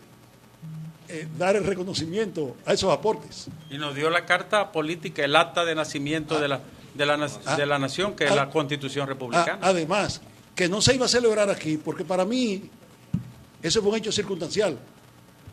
eh, 1.12 1.28
dar 1.38 1.56
el 1.56 1.64
reconocimiento 1.66 2.56
a 2.66 2.74
esos 2.74 2.92
aportes. 2.92 3.48
Y 3.70 3.78
nos 3.78 3.94
dio 3.96 4.10
la 4.10 4.26
carta 4.26 4.72
política, 4.72 5.24
el 5.26 5.36
acta 5.36 5.66
de 5.66 5.76
nacimiento 5.76 6.40
de, 6.40 6.48
la, 6.48 6.62
de, 6.94 7.06
la, 7.06 7.18
na- 7.18 7.28
de 7.58 7.66
la 7.66 7.78
nación, 7.80 8.16
que 8.16 8.26
es 8.26 8.32
ah, 8.32 8.36
la 8.36 8.50
constitución 8.50 9.08
republicana. 9.08 9.60
A- 9.62 9.70
además, 9.70 10.22
que 10.56 10.68
no 10.70 10.82
se 10.82 10.96
iba 10.96 11.06
a 11.06 11.10
celebrar 11.10 11.50
aquí, 11.50 11.78
porque 11.78 12.04
para 12.06 12.26
mí 12.26 12.70
ese 13.62 13.80
fue 13.82 13.90
un 13.92 13.98
hecho 13.98 14.12
circunstancial, 14.12 14.78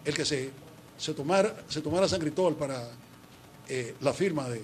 el 0.05 0.14
que 0.14 0.24
se, 0.24 0.51
se, 0.97 1.12
tomara, 1.14 1.55
se 1.68 1.80
tomara 1.80 2.09
San 2.09 2.20
Cristóbal 2.20 2.55
para 2.55 2.89
eh, 3.68 3.94
la 4.01 4.12
firma 4.12 4.48
de... 4.48 4.62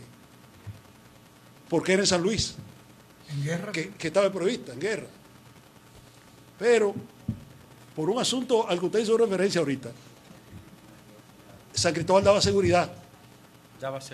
Porque 1.68 1.92
era 1.94 2.02
en 2.02 2.06
San 2.06 2.22
Luis, 2.22 2.54
En 3.30 3.42
guerra. 3.44 3.72
que, 3.72 3.90
que 3.90 4.06
estaba 4.08 4.30
prevista, 4.30 4.72
en 4.72 4.80
guerra. 4.80 5.06
Pero, 6.58 6.94
por 7.96 8.08
un 8.10 8.18
asunto 8.20 8.68
al 8.68 8.78
que 8.78 8.86
usted 8.86 9.00
hizo 9.00 9.16
referencia 9.16 9.60
ahorita, 9.60 9.90
San 11.74 11.92
Cristóbal 11.92 12.24
daba 12.24 12.40
seguridad 12.40 12.90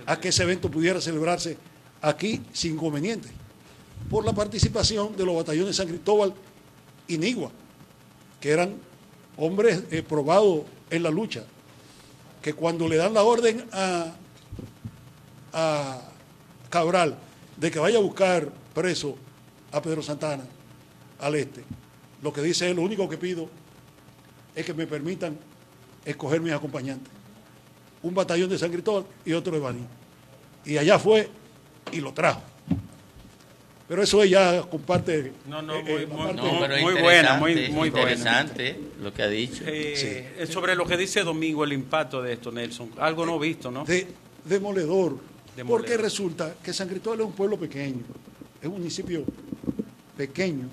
a 0.06 0.18
que 0.18 0.28
ese 0.28 0.42
evento 0.42 0.70
pudiera 0.70 1.00
celebrarse 1.00 1.56
aquí 2.02 2.42
sin 2.52 2.74
inconveniente, 2.74 3.28
por 4.08 4.24
la 4.24 4.32
participación 4.32 5.16
de 5.16 5.24
los 5.24 5.36
batallones 5.36 5.76
San 5.76 5.86
Cristóbal 5.86 6.34
y 7.06 7.18
Nigua, 7.18 7.50
que 8.40 8.50
eran 8.50 8.74
hombres 9.36 9.84
eh, 9.90 10.02
probados 10.02 10.62
en 10.88 11.02
la 11.02 11.10
lucha, 11.10 11.44
que 12.42 12.54
cuando 12.54 12.88
le 12.88 12.96
dan 12.96 13.14
la 13.14 13.22
orden 13.22 13.64
a, 13.72 14.14
a 15.52 16.00
Cabral 16.70 17.16
de 17.56 17.70
que 17.70 17.78
vaya 17.78 17.98
a 17.98 18.00
buscar 18.00 18.50
preso 18.74 19.16
a 19.72 19.82
Pedro 19.82 20.02
Santana 20.02 20.44
al 21.18 21.34
este, 21.34 21.62
lo 22.22 22.32
que 22.32 22.40
dice 22.40 22.70
él, 22.70 22.76
lo 22.76 22.82
único 22.82 23.08
que 23.08 23.18
pido 23.18 23.48
es 24.54 24.64
que 24.64 24.72
me 24.72 24.86
permitan 24.86 25.36
escoger 26.04 26.40
mis 26.40 26.52
acompañantes 26.52 27.19
un 28.02 28.14
batallón 28.14 28.48
de 28.50 28.58
San 28.58 28.70
Cristóbal 28.70 29.04
y 29.24 29.32
otro 29.32 29.52
de 29.52 29.60
Baní. 29.60 29.84
Y 30.64 30.76
allá 30.78 30.98
fue 30.98 31.28
y 31.92 32.00
lo 32.00 32.12
trajo. 32.12 32.42
Pero 33.88 34.02
eso 34.04 34.22
ella 34.22 34.62
comparte. 34.70 35.32
No, 35.48 35.60
no, 35.62 35.74
eh, 35.74 35.82
muy, 35.82 35.92
eh, 36.02 36.06
muy- 36.06 36.32
muy- 36.32 36.58
pero 36.60 36.76
muy 36.80 36.94
buena, 37.02 37.34
muy, 37.38 37.50
interesante, 37.50 37.76
muy 37.76 37.90
buena. 37.90 38.10
interesante 38.12 38.80
lo 39.02 39.12
que 39.12 39.22
ha 39.22 39.28
dicho. 39.28 39.64
Eh, 39.66 40.34
es 40.38 40.48
Sobre 40.50 40.76
lo 40.76 40.86
que 40.86 40.96
dice 40.96 41.22
Domingo, 41.24 41.64
el 41.64 41.72
impacto 41.72 42.22
de 42.22 42.34
esto, 42.34 42.52
Nelson. 42.52 42.90
Algo 42.98 43.26
no 43.26 43.38
visto, 43.38 43.70
¿no? 43.70 43.84
de, 43.84 44.06
demoledor, 44.44 45.18
Demoledor. 45.56 45.66
Porque 45.80 45.96
resulta 45.96 46.54
que 46.62 46.72
San 46.72 46.88
Cristóbal 46.88 47.20
es 47.20 47.26
un 47.26 47.32
pueblo 47.32 47.58
pequeño, 47.58 48.02
es 48.62 48.66
un 48.68 48.74
municipio 48.74 49.24
pequeño. 50.16 50.68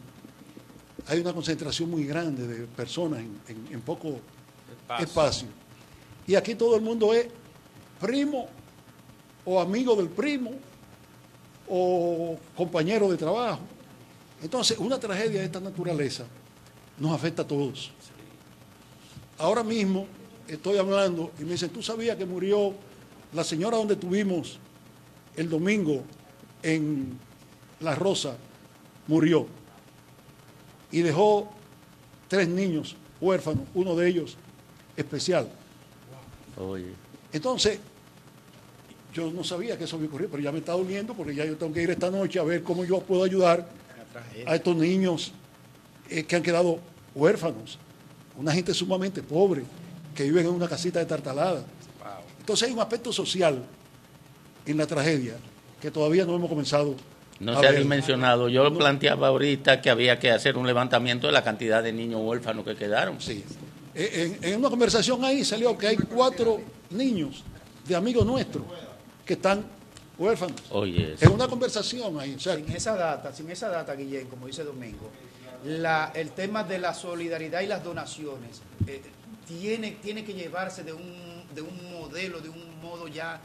Hay 1.07 1.19
una 1.19 1.33
concentración 1.33 1.89
muy 1.89 2.05
grande 2.05 2.45
de 2.45 2.67
personas 2.67 3.19
en, 3.21 3.39
en- 3.47 3.73
en 3.73 3.81
poco 3.81 4.19
Espacio. 4.79 5.05
espacio. 5.05 5.47
Y 6.27 6.35
aquí 6.35 6.55
todo 6.55 6.75
el 6.75 6.81
mundo 6.81 7.13
es 7.13 7.27
primo 7.99 8.47
o 9.45 9.61
amigo 9.61 9.95
del 9.95 10.09
primo 10.09 10.51
o 11.69 12.37
compañero 12.55 13.09
de 13.09 13.17
trabajo. 13.17 13.61
Entonces, 14.43 14.77
una 14.77 14.99
tragedia 14.99 15.39
de 15.39 15.45
esta 15.45 15.61
naturaleza 15.61 16.25
nos 16.99 17.13
afecta 17.13 17.43
a 17.43 17.47
todos. 17.47 17.91
Ahora 19.37 19.63
mismo 19.63 20.05
estoy 20.47 20.77
hablando 20.77 21.31
y 21.39 21.43
me 21.43 21.51
dicen, 21.51 21.69
¿tú 21.69 21.81
sabías 21.81 22.17
que 22.17 22.25
murió 22.25 22.73
la 23.33 23.43
señora 23.43 23.77
donde 23.77 23.95
tuvimos 23.95 24.59
el 25.35 25.49
domingo 25.49 26.03
en 26.61 27.17
La 27.79 27.95
Rosa? 27.95 28.35
Murió. 29.07 29.47
Y 30.91 31.01
dejó 31.01 31.49
tres 32.27 32.47
niños 32.49 32.95
huérfanos, 33.21 33.63
uno 33.73 33.95
de 33.95 34.09
ellos 34.09 34.37
especial. 34.95 35.49
Oye. 36.57 36.93
Entonces, 37.31 37.79
yo 39.13 39.31
no 39.31 39.43
sabía 39.43 39.77
que 39.77 39.85
eso 39.85 39.97
me 39.97 40.07
ocurría, 40.07 40.27
pero 40.29 40.43
ya 40.43 40.51
me 40.51 40.59
está 40.59 40.73
doliendo 40.73 41.13
porque 41.13 41.33
ya 41.33 41.45
yo 41.45 41.57
tengo 41.57 41.73
que 41.73 41.81
ir 41.81 41.89
esta 41.89 42.09
noche 42.09 42.39
a 42.39 42.43
ver 42.43 42.63
cómo 42.63 42.85
yo 42.85 42.99
puedo 42.99 43.23
ayudar 43.23 43.67
a 44.45 44.55
estos 44.55 44.75
niños 44.75 45.31
eh, 46.09 46.23
que 46.23 46.35
han 46.35 46.43
quedado 46.43 46.79
huérfanos, 47.15 47.77
una 48.37 48.51
gente 48.51 48.73
sumamente 48.73 49.21
pobre, 49.23 49.63
que 50.15 50.23
viven 50.23 50.45
en 50.45 50.53
una 50.53 50.67
casita 50.67 50.99
de 50.99 51.05
tartalada. 51.05 51.63
Entonces 52.39 52.67
hay 52.67 52.73
un 52.73 52.79
aspecto 52.79 53.11
social 53.11 53.63
en 54.65 54.77
la 54.77 54.87
tragedia 54.87 55.35
que 55.81 55.91
todavía 55.91 56.25
no 56.25 56.35
hemos 56.35 56.49
comenzado 56.49 56.95
No 57.39 57.57
a 57.57 57.59
se 57.59 57.67
ha 57.67 57.71
dimensionado. 57.71 58.49
Yo 58.49 58.73
planteaba 58.75 59.27
ahorita 59.27 59.81
que 59.81 59.89
había 59.89 60.17
que 60.19 60.31
hacer 60.31 60.57
un 60.57 60.65
levantamiento 60.65 61.27
de 61.27 61.33
la 61.33 61.43
cantidad 61.43 61.83
de 61.83 61.93
niños 61.93 62.21
huérfanos 62.23 62.65
que 62.65 62.75
quedaron. 62.75 63.19
Sí. 63.19 63.43
En, 63.99 64.37
en 64.43 64.59
una 64.59 64.69
conversación 64.69 65.23
ahí 65.25 65.43
salió 65.43 65.77
que 65.77 65.87
hay 65.87 65.97
cuatro 65.97 66.61
niños 66.91 67.43
de 67.87 67.95
amigos 67.95 68.25
nuestros 68.25 68.63
que 69.25 69.33
están 69.33 69.65
huérfanos. 70.17 70.61
Oye, 70.71 71.15
En 71.19 71.31
una 71.31 71.47
conversación 71.47 72.19
ahí. 72.19 72.35
o 72.35 72.39
sea, 72.39 72.55
Sin 72.55 72.69
esa 72.71 72.95
data, 72.95 73.33
sin 73.33 73.49
esa 73.49 73.69
data, 73.69 73.93
Guillén, 73.95 74.27
como 74.27 74.47
dice 74.47 74.63
Domingo, 74.63 75.09
la- 75.65 76.11
el 76.13 76.31
tema 76.31 76.63
de 76.63 76.77
la 76.79 76.93
solidaridad 76.93 77.61
y 77.61 77.67
las 77.67 77.83
donaciones 77.83 78.61
eh, 78.85 79.01
tiene, 79.47 79.91
tiene 80.01 80.23
que 80.23 80.33
llevarse 80.33 80.83
de 80.83 80.93
un, 80.93 81.43
de 81.55 81.61
un 81.61 81.91
modelo, 81.91 82.39
de 82.39 82.49
un 82.49 82.79
modo 82.81 83.07
ya 83.07 83.41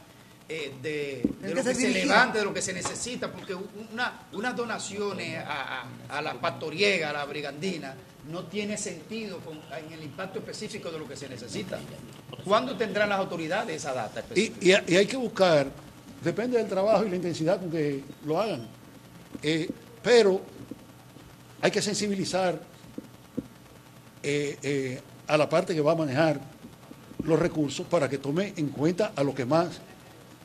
eh, 0.49 0.73
de, 0.81 1.21
lo 1.53 1.63
que 1.63 1.73
se 1.73 1.89
levante, 1.89 2.37
de 2.39 2.45
lo 2.45 2.53
que 2.53 2.61
se 2.61 2.73
necesita, 2.73 3.31
porque 3.31 3.55
una, 3.55 4.27
unas 4.33 4.55
donaciones 4.55 5.37
a, 5.43 5.81
a- 5.81 6.17
a 6.17 6.21
la 6.21 6.33
pastoriega, 6.39 7.09
a 7.09 7.13
la 7.13 7.25
brigandina, 7.25 7.95
no 8.31 8.43
tiene 8.45 8.77
sentido 8.77 9.39
con- 9.39 9.59
en 9.77 9.91
el 9.93 10.03
impacto 10.03 10.39
específico 10.39 10.89
de 10.91 10.99
lo 10.99 11.07
que 11.07 11.15
se 11.15 11.27
necesita. 11.27 11.79
¿Cuándo 12.45 12.75
tendrán 12.77 13.09
las 13.09 13.19
autoridades 13.19 13.75
esa 13.77 13.93
data 13.93 14.21
específica? 14.21 14.57
y, 14.61 14.71
y- 14.71 14.93
y 14.93 14.97
hay 14.97 15.05
que 15.05 15.17
buscar, 15.17 15.67
depende 16.23 16.57
del 16.57 16.67
trabajo 16.67 17.05
y 17.05 17.09
la 17.09 17.15
intensidad 17.17 17.59
con 17.59 17.69
que 17.69 18.01
lo 18.25 18.39
hagan, 18.41 18.67
eh, 19.41 19.69
pero 20.01 20.41
hay 21.61 21.71
que 21.71 21.81
sensibilizar 21.81 22.59
eh, 24.23 24.57
eh, 24.63 25.01
a 25.27 25.37
la 25.37 25.49
parte 25.49 25.73
que 25.75 25.81
va 25.81 25.91
a 25.91 25.95
manejar 25.95 26.39
los 27.23 27.37
recursos 27.39 27.85
para 27.87 28.09
que 28.09 28.17
tome 28.17 28.53
en 28.57 28.69
cuenta 28.69 29.11
a 29.15 29.23
los 29.23 29.35
que 29.35 29.45
más 29.45 29.79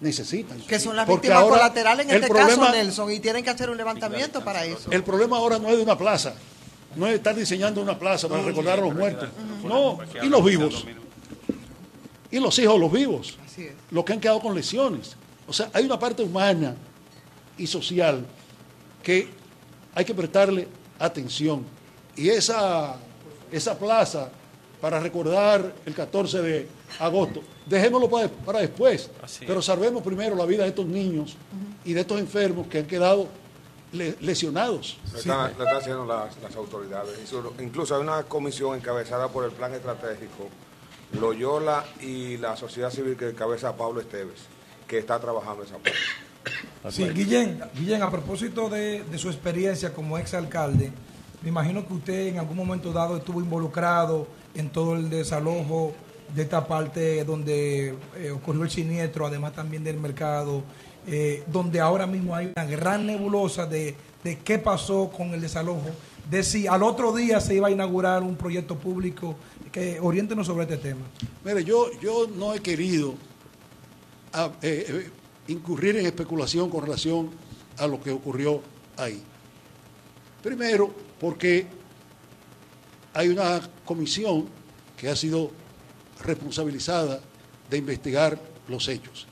necesitan. 0.00 0.60
Que 0.60 0.78
son 0.78 0.94
las 0.96 1.06
Porque 1.06 1.28
víctimas 1.28 1.48
colaterales 1.48 2.09
en 2.09 2.14
este 2.22 2.28
caso, 2.28 2.70
Nelson, 2.70 3.10
y 3.12 3.20
tienen 3.20 3.42
que 3.44 3.50
hacer 3.50 3.70
un 3.70 3.76
levantamiento 3.76 4.44
para 4.44 4.64
eso. 4.64 4.90
El 4.90 5.02
problema 5.02 5.36
ahora 5.36 5.59
no 5.59 5.68
es 5.68 5.76
de 5.76 5.82
una 5.82 5.98
plaza, 5.98 6.34
no 6.97 7.06
es 7.06 7.15
estar 7.15 7.35
diseñando 7.35 7.81
una 7.81 7.98
plaza 7.98 8.28
para 8.28 8.43
recordar 8.43 8.78
a 8.78 8.82
los 8.82 8.94
muertos. 8.94 9.28
No, 9.65 9.98
y 10.23 10.28
los 10.28 10.44
vivos. 10.44 10.86
Y 12.31 12.39
los 12.39 12.59
hijos 12.59 12.74
de 12.74 12.81
los 12.81 12.93
vivos, 12.93 13.39
los 13.90 14.05
que 14.05 14.12
han 14.12 14.20
quedado 14.20 14.40
con 14.40 14.55
lesiones. 14.55 15.16
O 15.47 15.52
sea, 15.52 15.70
hay 15.73 15.85
una 15.85 15.98
parte 15.98 16.23
humana 16.23 16.77
y 17.56 17.66
social 17.66 18.24
que 19.02 19.28
hay 19.94 20.05
que 20.05 20.15
prestarle 20.15 20.69
atención. 20.98 21.65
Y 22.16 22.28
esa, 22.28 22.97
esa 23.51 23.78
plaza 23.78 24.31
para 24.81 25.01
recordar 25.01 25.74
el 25.86 25.94
14 25.94 26.43
de 26.43 26.69
agosto, 27.01 27.43
dejémoslo 27.66 28.09
para, 28.09 28.28
para 28.28 28.60
después, 28.60 29.10
pero 29.47 29.60
salvemos 29.62 30.02
primero 30.02 30.36
la 30.36 30.44
vida 30.44 30.62
de 30.62 30.69
estos 30.69 30.86
niños 30.86 31.36
y 31.85 31.93
de 31.93 32.01
estos 32.02 32.20
enfermos 32.20 32.66
que 32.66 32.78
han 32.78 32.86
quedado 32.86 33.28
lesionados. 33.93 34.98
Lo 35.12 35.19
están, 35.19 35.52
lo 35.56 35.65
están 35.65 35.77
haciendo 35.81 36.05
las, 36.06 36.36
las 36.43 36.55
autoridades. 36.56 37.19
Incluso- 37.60 37.97
hay 37.97 38.02
una 38.02 38.23
comisión 38.24 38.77
encabezada 38.77 39.28
por 39.28 39.44
el 39.44 39.51
Plan 39.52 39.73
Estratégico, 39.74 40.48
Loyola 41.19 41.85
y 42.01 42.36
la 42.36 42.56
sociedad 42.56 42.90
civil 42.90 43.16
que 43.16 43.31
encabeza 43.31 43.77
Pablo 43.77 44.01
Esteves, 44.01 44.40
que 44.86 44.98
está 44.98 45.19
trabajando 45.19 45.62
esa 45.62 45.74
parte. 45.78 45.93
Sí, 46.90 47.05
Guillén, 47.09 47.60
Guillén, 47.74 48.02
a 48.02 48.10
propósito 48.10 48.69
de, 48.69 49.02
de 49.05 49.19
su 49.19 49.28
experiencia 49.28 49.93
como 49.93 50.16
exalcalde, 50.19 50.93
me 51.43 51.48
imagino 51.48 51.86
que 51.86 51.94
usted 51.94 52.27
en 52.28 52.39
algún 52.39 52.56
momento 52.56 52.93
dado 52.93 53.16
estuvo 53.16 53.40
involucrado 53.40 54.27
en 54.55 54.70
todo 54.70 54.94
el 54.97 55.09
desalojo 55.10 55.94
de 56.35 56.43
esta 56.43 56.66
parte 56.66 57.24
donde 57.24 57.94
eh, 58.16 58.31
ocurrió 58.31 58.62
el 58.65 58.70
siniestro, 58.70 59.27
además 59.27 59.55
también 59.55 59.82
del 59.82 59.97
mercado, 59.98 60.62
eh, 61.10 61.44
donde 61.47 61.80
ahora 61.80 62.06
mismo 62.06 62.35
hay 62.35 62.52
una 62.55 62.64
gran 62.66 63.06
nebulosa 63.06 63.66
de, 63.66 63.94
de 64.22 64.39
qué 64.39 64.59
pasó 64.59 65.10
con 65.10 65.35
el 65.35 65.40
desalojo 65.40 65.90
de 66.30 66.43
si 66.43 66.66
al 66.66 66.82
otro 66.82 67.14
día 67.14 67.40
se 67.40 67.55
iba 67.55 67.68
a 67.68 67.70
inaugurar 67.70 68.22
un 68.22 68.36
proyecto 68.36 68.76
público. 68.76 69.36
Que 69.72 69.98
oriéntenos 70.01 70.47
sobre 70.47 70.64
este 70.64 70.78
tema. 70.78 71.02
Mire, 71.44 71.62
yo, 71.62 71.90
yo 72.01 72.26
no 72.26 72.55
he 72.55 72.60
querido 72.60 73.14
ah, 74.32 74.51
eh, 74.62 74.86
eh, 74.89 75.10
incurrir 75.48 75.97
en 75.97 76.06
especulación 76.06 76.70
con 76.70 76.85
relación 76.85 77.30
a 77.76 77.86
lo 77.86 78.01
que 78.01 78.10
ocurrió 78.10 78.62
ahí. 78.97 79.22
Primero, 80.43 80.90
porque 81.20 81.66
hay 83.12 83.28
una 83.28 83.60
comisión 83.85 84.47
que 84.97 85.10
ha 85.10 85.16
sido 85.16 85.51
responsabilizada 86.24 87.20
de 87.68 87.76
investigar 87.76 88.40
los 88.68 88.89
hechos. 88.89 89.27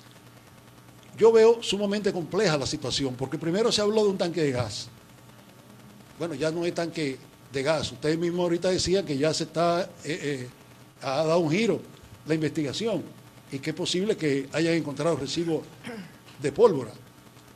Yo 1.16 1.32
veo 1.32 1.62
sumamente 1.62 2.12
compleja 2.12 2.58
la 2.58 2.66
situación, 2.66 3.14
porque 3.14 3.38
primero 3.38 3.72
se 3.72 3.80
habló 3.80 4.04
de 4.04 4.10
un 4.10 4.18
tanque 4.18 4.42
de 4.42 4.52
gas. 4.52 4.88
Bueno, 6.18 6.34
ya 6.34 6.50
no 6.50 6.64
es 6.64 6.74
tanque 6.74 7.18
de 7.52 7.62
gas. 7.62 7.92
Usted 7.92 8.18
mismo 8.18 8.42
ahorita 8.42 8.70
decía 8.70 9.04
que 9.04 9.16
ya 9.16 9.32
se 9.32 9.44
está, 9.44 9.82
eh, 9.82 9.88
eh, 10.04 10.48
ha 11.02 11.24
dado 11.24 11.38
un 11.38 11.50
giro 11.50 11.80
la 12.26 12.34
investigación 12.34 13.02
y 13.50 13.58
que 13.58 13.70
es 13.70 13.76
posible 13.76 14.16
que 14.16 14.48
hayan 14.52 14.74
encontrado 14.74 15.16
residuos 15.16 15.62
de 16.40 16.52
pólvora. 16.52 16.92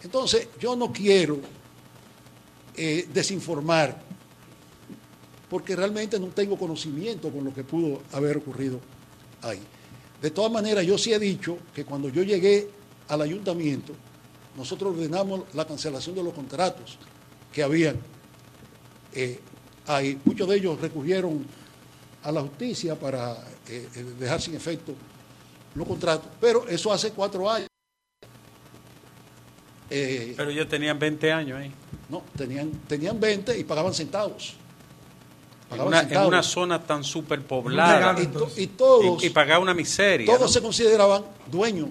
Entonces, 0.02 0.48
yo 0.58 0.74
no 0.74 0.90
quiero 0.90 1.38
eh, 2.76 3.08
desinformar, 3.12 4.00
porque 5.50 5.76
realmente 5.76 6.18
no 6.18 6.28
tengo 6.28 6.56
conocimiento 6.56 7.30
con 7.30 7.44
lo 7.44 7.52
que 7.52 7.64
pudo 7.64 8.00
haber 8.12 8.38
ocurrido 8.38 8.80
ahí. 9.42 9.60
De 10.22 10.30
todas 10.30 10.50
maneras, 10.50 10.86
yo 10.86 10.96
sí 10.96 11.12
he 11.12 11.18
dicho 11.18 11.58
que 11.74 11.84
cuando 11.84 12.08
yo 12.08 12.22
llegué 12.22 12.79
al 13.10 13.22
ayuntamiento, 13.22 13.92
nosotros 14.56 14.94
ordenamos 14.94 15.42
la 15.54 15.66
cancelación 15.66 16.14
de 16.14 16.22
los 16.22 16.32
contratos 16.32 16.96
que 17.52 17.62
habían 17.62 17.96
eh, 19.12 19.40
ahí. 19.86 20.18
Muchos 20.24 20.48
de 20.48 20.56
ellos 20.56 20.80
recurrieron 20.80 21.44
a 22.22 22.30
la 22.32 22.40
justicia 22.42 22.94
para 22.98 23.32
eh, 23.68 23.88
eh, 23.94 24.04
dejar 24.18 24.40
sin 24.40 24.54
efecto 24.54 24.94
los 25.74 25.86
contratos, 25.86 26.28
pero 26.40 26.66
eso 26.68 26.92
hace 26.92 27.10
cuatro 27.12 27.48
años. 27.50 27.68
Eh, 29.92 30.34
Pero 30.36 30.50
ellos 30.50 30.68
tenían 30.68 30.98
20 30.98 31.32
años 31.32 31.58
ahí. 31.58 31.72
no, 32.08 32.22
tenían, 32.36 32.70
tenían 32.86 33.18
20 33.18 33.58
y 33.58 33.64
pagaban 33.64 33.92
centavos. 33.92 34.54
En 35.64 35.68
Pagaban 35.78 35.88
una, 35.88 36.00
en 36.22 36.26
una 36.28 36.42
zona 36.44 36.80
tan 36.84 37.02
superpoblada. 37.02 38.20
Y, 38.22 38.26
to- 38.26 38.50
y 38.56 38.66
todos, 38.68 39.22
Y, 39.22 39.26
y 39.26 39.30
pagaba 39.30 39.60
una 39.60 39.74
miseria. 39.74 40.26
todos 40.26 40.42
¿no? 40.42 40.48
se 40.48 40.62
consideraban 40.62 41.24
dueños 41.50 41.88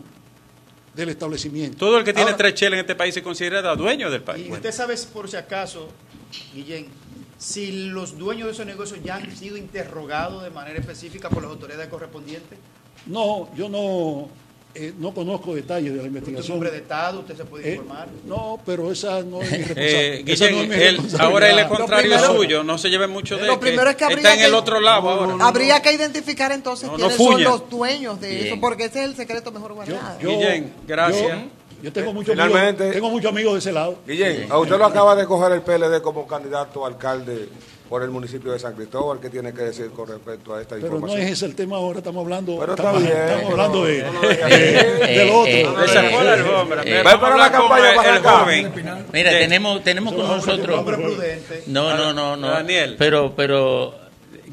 del 0.99 1.09
establecimiento. 1.09 1.77
Todo 1.77 1.97
el 1.97 2.03
que 2.03 2.13
tiene 2.13 2.31
Ahora, 2.31 2.37
tres 2.37 2.53
cheles 2.53 2.73
en 2.73 2.79
este 2.81 2.95
país 2.95 3.13
se 3.13 3.23
considera 3.23 3.75
dueño 3.75 4.09
del 4.09 4.21
país. 4.21 4.47
Y 4.47 4.51
usted 4.51 4.71
sabe, 4.71 4.95
por 5.13 5.29
si 5.29 5.37
acaso, 5.37 5.89
Guillén, 6.53 6.87
si 7.37 7.89
los 7.89 8.17
dueños 8.17 8.47
de 8.47 8.53
esos 8.53 8.65
negocios 8.65 8.99
ya 9.03 9.15
han 9.15 9.35
sido 9.35 9.57
interrogados 9.57 10.43
de 10.43 10.49
manera 10.49 10.77
específica 10.79 11.29
por 11.29 11.41
las 11.41 11.51
autoridades 11.51 11.87
correspondientes. 11.87 12.59
No, 13.05 13.49
yo 13.55 13.69
no, 13.69 14.29
eh, 14.75 14.93
no 14.99 15.13
conozco 15.13 15.55
detalles 15.55 15.91
de 15.91 15.97
la 15.97 16.03
Usted 16.03 16.05
es 16.05 16.15
investigación. 16.15 16.53
hombre 16.53 16.71
de 16.71 16.77
Estado, 16.77 17.19
usted 17.21 17.35
se 17.37 17.45
puede 17.45 17.69
Eh, 17.69 17.75
informar. 17.75 18.07
No, 18.25 18.59
pero 18.65 18.91
esa 18.91 19.21
no 19.23 19.41
es 19.41 19.51
mi 19.51 19.57
Eh, 19.75 20.23
responsabilidad. 20.23 20.23
Guillén, 20.25 20.67
no 20.67 20.73
es 21.03 21.13
mi 21.13 21.19
ahora 21.19 21.49
él 21.49 21.59
es 21.59 21.65
contrario 21.65 22.11
primero- 22.15 22.35
suyo, 22.35 22.63
no 22.63 22.77
se 22.77 22.89
lleve 22.89 23.07
mucho 23.07 23.37
de 23.37 23.47
Lo 23.47 23.53
él, 23.53 23.59
primero 23.59 23.89
es 23.89 23.95
que 23.95 24.03
habría 24.03 24.17
está 24.19 24.33
en 24.33 24.39
que- 24.39 24.45
el 24.45 24.53
otro 24.53 24.79
lado 24.79 25.09
ahora. 25.09 25.35
Habría 25.45 25.81
que 25.81 25.91
identificar 25.93 26.51
entonces 26.51 26.85
No, 26.87 26.97
no 26.97 27.07
quiénes 27.07 27.17
son 27.17 27.43
los 27.43 27.69
dueños 27.69 28.21
de 28.21 28.29
Bien. 28.29 28.45
eso, 28.47 28.59
porque 28.61 28.85
ese 28.85 28.99
es 29.03 29.05
el 29.09 29.15
secreto 29.15 29.51
mejor 29.51 29.73
guardado. 29.73 30.19
Yo- 30.21 30.29
Guillén, 30.29 30.71
gracias. 30.87 31.21
Yo, 31.43 31.58
yo 31.81 31.91
tengo 31.93 32.13
muchos 32.13 32.31
Finalmente- 32.33 32.83
amigos, 32.83 32.93
tengo 32.95 33.09
muchos 33.09 33.31
amigos 33.31 33.53
de 33.53 33.59
ese 33.59 33.71
lado. 33.71 33.97
Guillén, 34.05 34.47
a 34.51 34.57
usted 34.57 34.77
lo 34.77 34.85
acaba 34.85 35.15
de 35.15 35.25
coger 35.25 35.51
el 35.53 35.61
PLD 35.61 36.01
como 36.01 36.25
candidato 36.27 36.83
a 36.85 36.87
alcalde 36.89 37.49
por 37.89 38.03
el 38.03 38.11
municipio 38.11 38.51
de 38.51 38.59
San 38.59 38.73
Cristóbal. 38.75 39.19
¿Qué 39.19 39.29
tiene 39.31 39.51
que 39.51 39.63
decir 39.63 39.89
con 39.89 40.07
respecto 40.07 40.53
a 40.53 40.61
esta 40.61 40.75
Pero 40.75 40.89
no 40.89 40.95
información? 40.97 41.21
es 41.27 41.31
ese 41.33 41.45
el 41.47 41.55
tema 41.55 41.77
ahora, 41.77 41.97
estamos 41.99 42.21
hablando, 42.23 42.57
Pero 42.59 42.73
está 42.73 42.83
estamos, 42.83 43.01
bien, 43.03 43.17
estamos 43.17 43.51
hablando 43.51 43.85
de, 43.85 44.03
no, 44.03 44.11
no, 44.13 44.21
no, 44.21 44.27
de- 44.29 44.35
eh, 44.35 45.17
del 45.17 45.27
eh, 45.27 45.31
otro. 45.33 45.51
eh, 45.51 45.81
Le 45.81 45.87
sacó 45.87 46.23
la 46.23 46.33
alfombra. 46.33 46.81
eh, 46.85 47.01
Vamos 47.03 47.13
a 47.13 47.21
para 47.21 47.37
la 47.37 47.51
campaña 47.51 47.95
para 47.95 48.09
el 48.11 48.17
acá. 48.17 48.29
joven. 48.39 48.73
Mira, 49.11 49.31
tenemos, 49.31 49.83
tenemos 49.83 50.13
con 50.13 50.27
nosotros. 50.27 50.85
No, 51.67 51.97
no, 51.97 52.13
no, 52.13 52.35
no. 52.37 52.47
Daniel. 52.49 52.95
Pero, 52.99 53.33
pero. 53.35 53.95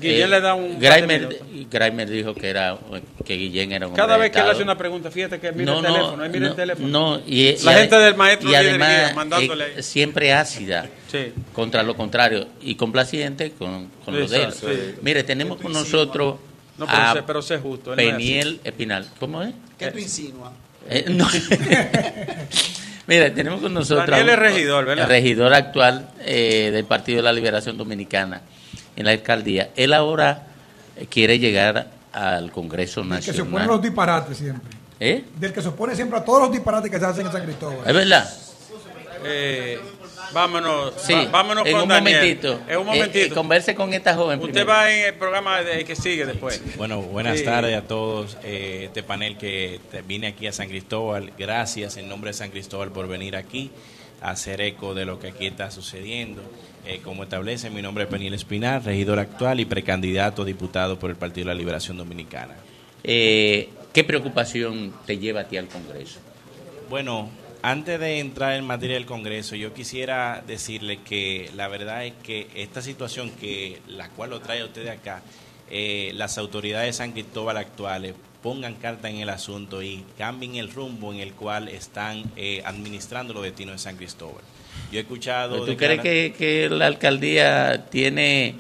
Guillén 0.01 0.31
le 0.31 0.41
da 0.41 0.55
un 0.55 0.79
Grimer, 0.79 1.41
Grimer 1.71 2.09
dijo 2.11 2.35
que 2.35 2.49
era 2.49 2.79
que 3.25 3.35
Guillén 3.37 3.73
era 3.73 3.89
un 3.89 3.95
Cada 3.95 4.17
vez 4.17 4.31
que 4.31 4.39
él 4.39 4.49
hace 4.51 4.63
una 4.63 4.77
pregunta, 4.77 5.11
fíjate 5.11 5.41
que 5.41 5.53
mira 5.53 5.73
No, 5.73 5.79
el 5.79 5.85
no, 5.85 5.93
teléfono, 5.95 6.23
ahí 6.23 6.29
mira 6.31 6.41
no, 6.45 6.51
el 6.51 6.57
teléfono. 6.57 6.89
No, 6.89 7.21
y, 7.27 7.57
La 7.65 7.73
y 7.73 7.77
gente 7.81 7.97
del 7.97 8.15
maestro 8.17 8.51
y 8.51 8.55
además 8.55 9.15
mandándole 9.15 9.79
eh, 9.79 9.83
siempre 9.83 10.33
ácida 10.33 10.87
Sí. 11.11 11.33
contra 11.53 11.83
lo 11.83 11.97
contrario 11.97 12.47
y 12.63 12.75
complaciente 12.75 13.53
con, 13.53 13.89
con 14.05 14.19
lo 14.19 14.27
de 14.29 14.43
él. 14.45 14.53
Sí. 14.53 14.67
Mire, 15.03 15.23
tenemos 15.23 15.59
con 15.61 15.73
nosotros 15.73 16.37
No, 16.79 16.87
pero 16.87 16.99
a 16.99 17.13
sé- 17.15 17.23
pero 17.27 17.43
sé 17.43 17.59
justo, 17.59 17.95
él 17.95 18.01
es 18.01 18.59
Espinal. 18.65 19.07
¿Cómo 19.19 19.43
es? 19.43 19.55
¿Qué 19.79 19.91
tú 19.91 19.99
insinúas? 19.99 20.53
Eh, 20.89 21.07
no. 21.09 21.27
Mira, 23.09 23.33
tenemos 23.33 23.61
con 23.61 23.73
nosotros 23.73 24.07
Daniel 24.09 24.31
es 24.31 24.39
regidor, 24.39 24.85
¿verdad? 24.85 25.05
el 25.05 25.09
regidor 25.11 25.55
actual 25.55 26.09
eh, 26.25 26.71
del 26.73 26.85
Partido 26.87 27.19
de 27.19 27.23
la 27.23 27.33
Liberación 27.33 27.77
Dominicana 27.79 28.43
en 28.97 29.05
la 29.05 29.13
alcaldía. 29.13 29.71
Él 29.77 29.93
ahora 29.93 30.47
quiere 31.11 31.39
llegar 31.39 31.89
al 32.13 32.51
Congreso 32.51 33.03
Que 33.03 33.21
se 33.21 33.31
oponen 33.33 33.37
Nacional. 33.53 33.67
los 33.69 33.83
disparates 33.83 34.37
siempre. 34.39 34.71
¿Eh? 34.99 35.25
Del 35.39 35.53
que 35.53 35.61
se 35.61 35.69
opone 35.69 35.95
siempre 35.95 36.19
a 36.19 36.25
todos 36.25 36.41
los 36.43 36.53
disparates 36.53 36.91
que 36.91 36.99
se 36.99 37.05
hacen 37.05 37.27
en 37.27 37.33
San 37.33 37.45
Cristóbal. 37.45 37.87
¿Es 37.87 37.95
verdad? 37.95 38.31
Eh, 39.25 39.79
vámonos, 40.33 40.93
Sí, 40.99 41.13
va- 41.15 41.25
vámonos 41.27 41.67
en 41.67 41.73
con 41.73 41.83
un 41.83 41.89
Daniel. 41.89 42.15
momentito. 42.17 42.61
En 42.69 42.77
un 42.79 42.83
Eh, 42.83 42.85
momentito. 42.97 43.27
eh, 43.27 43.31
converse 43.31 43.75
con 43.75 43.93
esta 43.93 44.15
joven 44.15 44.39
Usted 44.39 44.53
primero. 44.53 44.69
va 44.73 44.91
en 44.93 45.07
el 45.07 45.15
programa 45.15 45.63
de- 45.63 45.85
que 45.85 45.97
sigue 45.97 46.25
después. 46.27 46.61
Bueno, 46.77 47.03
buenas 47.03 47.39
Sí. 47.39 47.45
tardes 47.45 47.77
a 47.77 47.83
todos. 47.83 48.37
eh, 48.45 48.85
este 48.87 49.03
panel 49.03 49.37
que 49.37 49.81
vine 50.07 50.29
aquí 50.29 50.47
a 50.47 50.53
San 50.53 50.69
Cristóbal, 50.69 51.33
gracias 51.39 51.97
en 51.97 52.09
nombre 52.09 52.31
de 52.31 52.35
San 52.35 52.51
Cristóbal 52.51 52.91
por 52.93 53.09
venir 53.09 53.37
aquí 53.37 53.71
a 54.23 54.31
hacer 54.31 54.61
eco 54.61 54.95
de 54.95 55.05
lo 55.05 55.19
que 55.19 55.29
aquí 55.29 55.47
está 55.47 55.71
sucediendo. 55.71 56.43
Eh, 56.87 57.01
como 57.03 57.25
establece, 57.25 57.69
mi 57.69 57.83
nombre 57.83 58.05
es 58.05 58.11
Peniel 58.11 58.35
Espinar, 58.35 58.85
regidor 58.85 59.19
actual 59.19 59.59
y 59.59 59.65
precandidato 59.65 60.43
a 60.43 60.45
diputado 60.45 60.97
por 61.01 61.11
el 61.11 61.17
Partido 61.17 61.49
de 61.49 61.55
la 61.55 61.59
Liberación 61.59 61.97
Dominicana. 61.97 62.55
Eh, 63.03 63.71
¿Qué 63.93 64.05
preocupación 64.05 64.95
te 65.05 65.19
lleva 65.19 65.41
a 65.41 65.45
ti 65.49 65.57
al 65.57 65.67
Congreso? 65.67 66.21
Bueno, 66.89 67.29
antes 67.63 67.99
de 67.99 68.21
entrar 68.21 68.53
en 68.53 68.65
materia 68.65 68.95
del 68.95 69.07
Congreso, 69.07 69.57
yo 69.57 69.75
quisiera 69.75 70.45
decirle 70.47 71.01
que 71.03 71.51
la 71.57 71.67
verdad 71.67 72.07
es 72.07 72.13
que 72.23 72.47
esta 72.55 72.81
situación 72.83 73.31
que 73.31 73.81
la 73.89 74.09
cual 74.11 74.31
lo 74.31 74.41
trae 74.41 74.61
a 74.61 74.67
ustedes 74.67 74.91
acá, 74.91 75.23
eh, 75.69 76.13
las 76.15 76.39
autoridades 76.39 76.87
de 76.87 76.93
San 76.93 77.11
Cristóbal 77.11 77.57
actuales 77.57 78.15
pongan 78.45 78.77
carta 78.77 79.11
en 79.11 79.17
el 79.17 79.31
asunto 79.31 79.83
y 79.83 80.05
cambien 80.17 80.55
el 80.55 80.71
rumbo 80.71 81.13
en 81.13 81.19
el 81.19 81.33
cual 81.33 81.69
están 81.69 82.31
administrando 82.65 83.35
los 83.35 83.43
destinos 83.43 83.73
de 83.73 83.79
San 83.81 83.97
Cristóbal. 83.97 84.45
Yo 84.93 84.99
he 84.99 85.03
escuchado... 85.03 85.65
¿Tú 85.65 85.77
crees 85.77 86.01
que, 86.01 86.35
que 86.37 86.69
la 86.71 86.87
alcaldía 86.87 87.87
tiene 87.91 88.55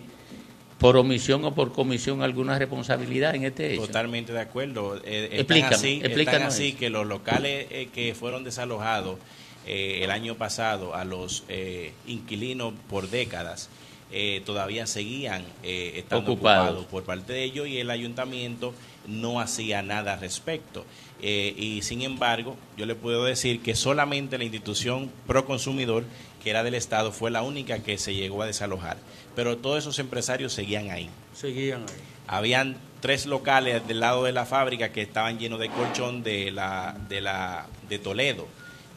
por 0.78 0.96
omisión 0.96 1.44
o 1.44 1.54
por 1.54 1.72
comisión 1.72 2.22
alguna 2.22 2.58
responsabilidad 2.58 3.34
en 3.34 3.44
este 3.44 3.74
hecho? 3.74 3.86
Totalmente 3.86 4.32
de 4.32 4.40
acuerdo. 4.40 4.96
Eh, 5.04 5.24
están 5.24 5.38
Explícame, 5.40 5.74
así, 5.76 5.92
están 5.94 6.06
explícanos 6.10 6.54
así 6.54 6.68
eso. 6.68 6.78
que 6.78 6.90
los 6.90 7.06
locales 7.06 7.66
eh, 7.70 7.88
que 7.94 8.14
fueron 8.14 8.44
desalojados 8.44 9.18
eh, 9.66 10.00
el 10.02 10.10
año 10.10 10.34
pasado 10.34 10.94
a 10.94 11.04
los 11.04 11.44
eh, 11.48 11.92
inquilinos 12.06 12.74
por 12.88 13.08
décadas 13.08 13.68
eh, 14.12 14.40
todavía 14.44 14.86
seguían 14.86 15.42
eh, 15.64 15.94
estando 15.96 16.32
Ocupados. 16.32 16.68
ocupados 16.68 16.86
por 16.86 17.02
parte 17.04 17.32
de 17.32 17.42
ellos 17.42 17.66
y 17.66 17.78
el 17.78 17.90
ayuntamiento 17.90 18.72
no 19.08 19.40
hacía 19.40 19.82
nada 19.82 20.14
al 20.14 20.20
respecto. 20.20 20.84
Eh, 21.28 21.54
y 21.56 21.82
sin 21.82 22.02
embargo, 22.02 22.56
yo 22.76 22.86
le 22.86 22.94
puedo 22.94 23.24
decir 23.24 23.60
que 23.60 23.74
solamente 23.74 24.38
la 24.38 24.44
institución 24.44 25.10
pro 25.26 25.44
consumidor, 25.44 26.04
que 26.40 26.50
era 26.50 26.62
del 26.62 26.74
Estado, 26.74 27.10
fue 27.10 27.32
la 27.32 27.42
única 27.42 27.80
que 27.80 27.98
se 27.98 28.14
llegó 28.14 28.42
a 28.42 28.46
desalojar. 28.46 28.96
Pero 29.34 29.56
todos 29.56 29.80
esos 29.80 29.98
empresarios 29.98 30.52
seguían 30.52 30.90
ahí. 30.90 31.10
Seguían 31.34 31.80
ahí. 31.80 31.96
Habían 32.28 32.76
tres 33.00 33.26
locales 33.26 33.84
del 33.88 33.98
lado 33.98 34.22
de 34.22 34.30
la 34.30 34.46
fábrica 34.46 34.92
que 34.92 35.02
estaban 35.02 35.40
llenos 35.40 35.58
de 35.58 35.68
colchón 35.68 36.22
de 36.22 36.52
la 36.52 36.96
de 37.08 37.20
la 37.20 37.66
de 37.88 37.98
Toledo. 37.98 38.46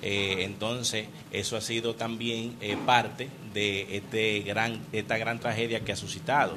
Eh, 0.02 0.44
entonces 0.46 1.08
eso 1.32 1.58
ha 1.58 1.62
sido 1.62 1.94
también 1.96 2.56
eh, 2.62 2.78
parte 2.86 3.28
de 3.54 3.98
este 3.98 4.40
gran 4.42 4.80
esta 4.94 5.18
gran 5.18 5.40
tragedia 5.40 5.82
que 5.82 5.92
ha 5.92 5.96
suscitado. 5.98 6.56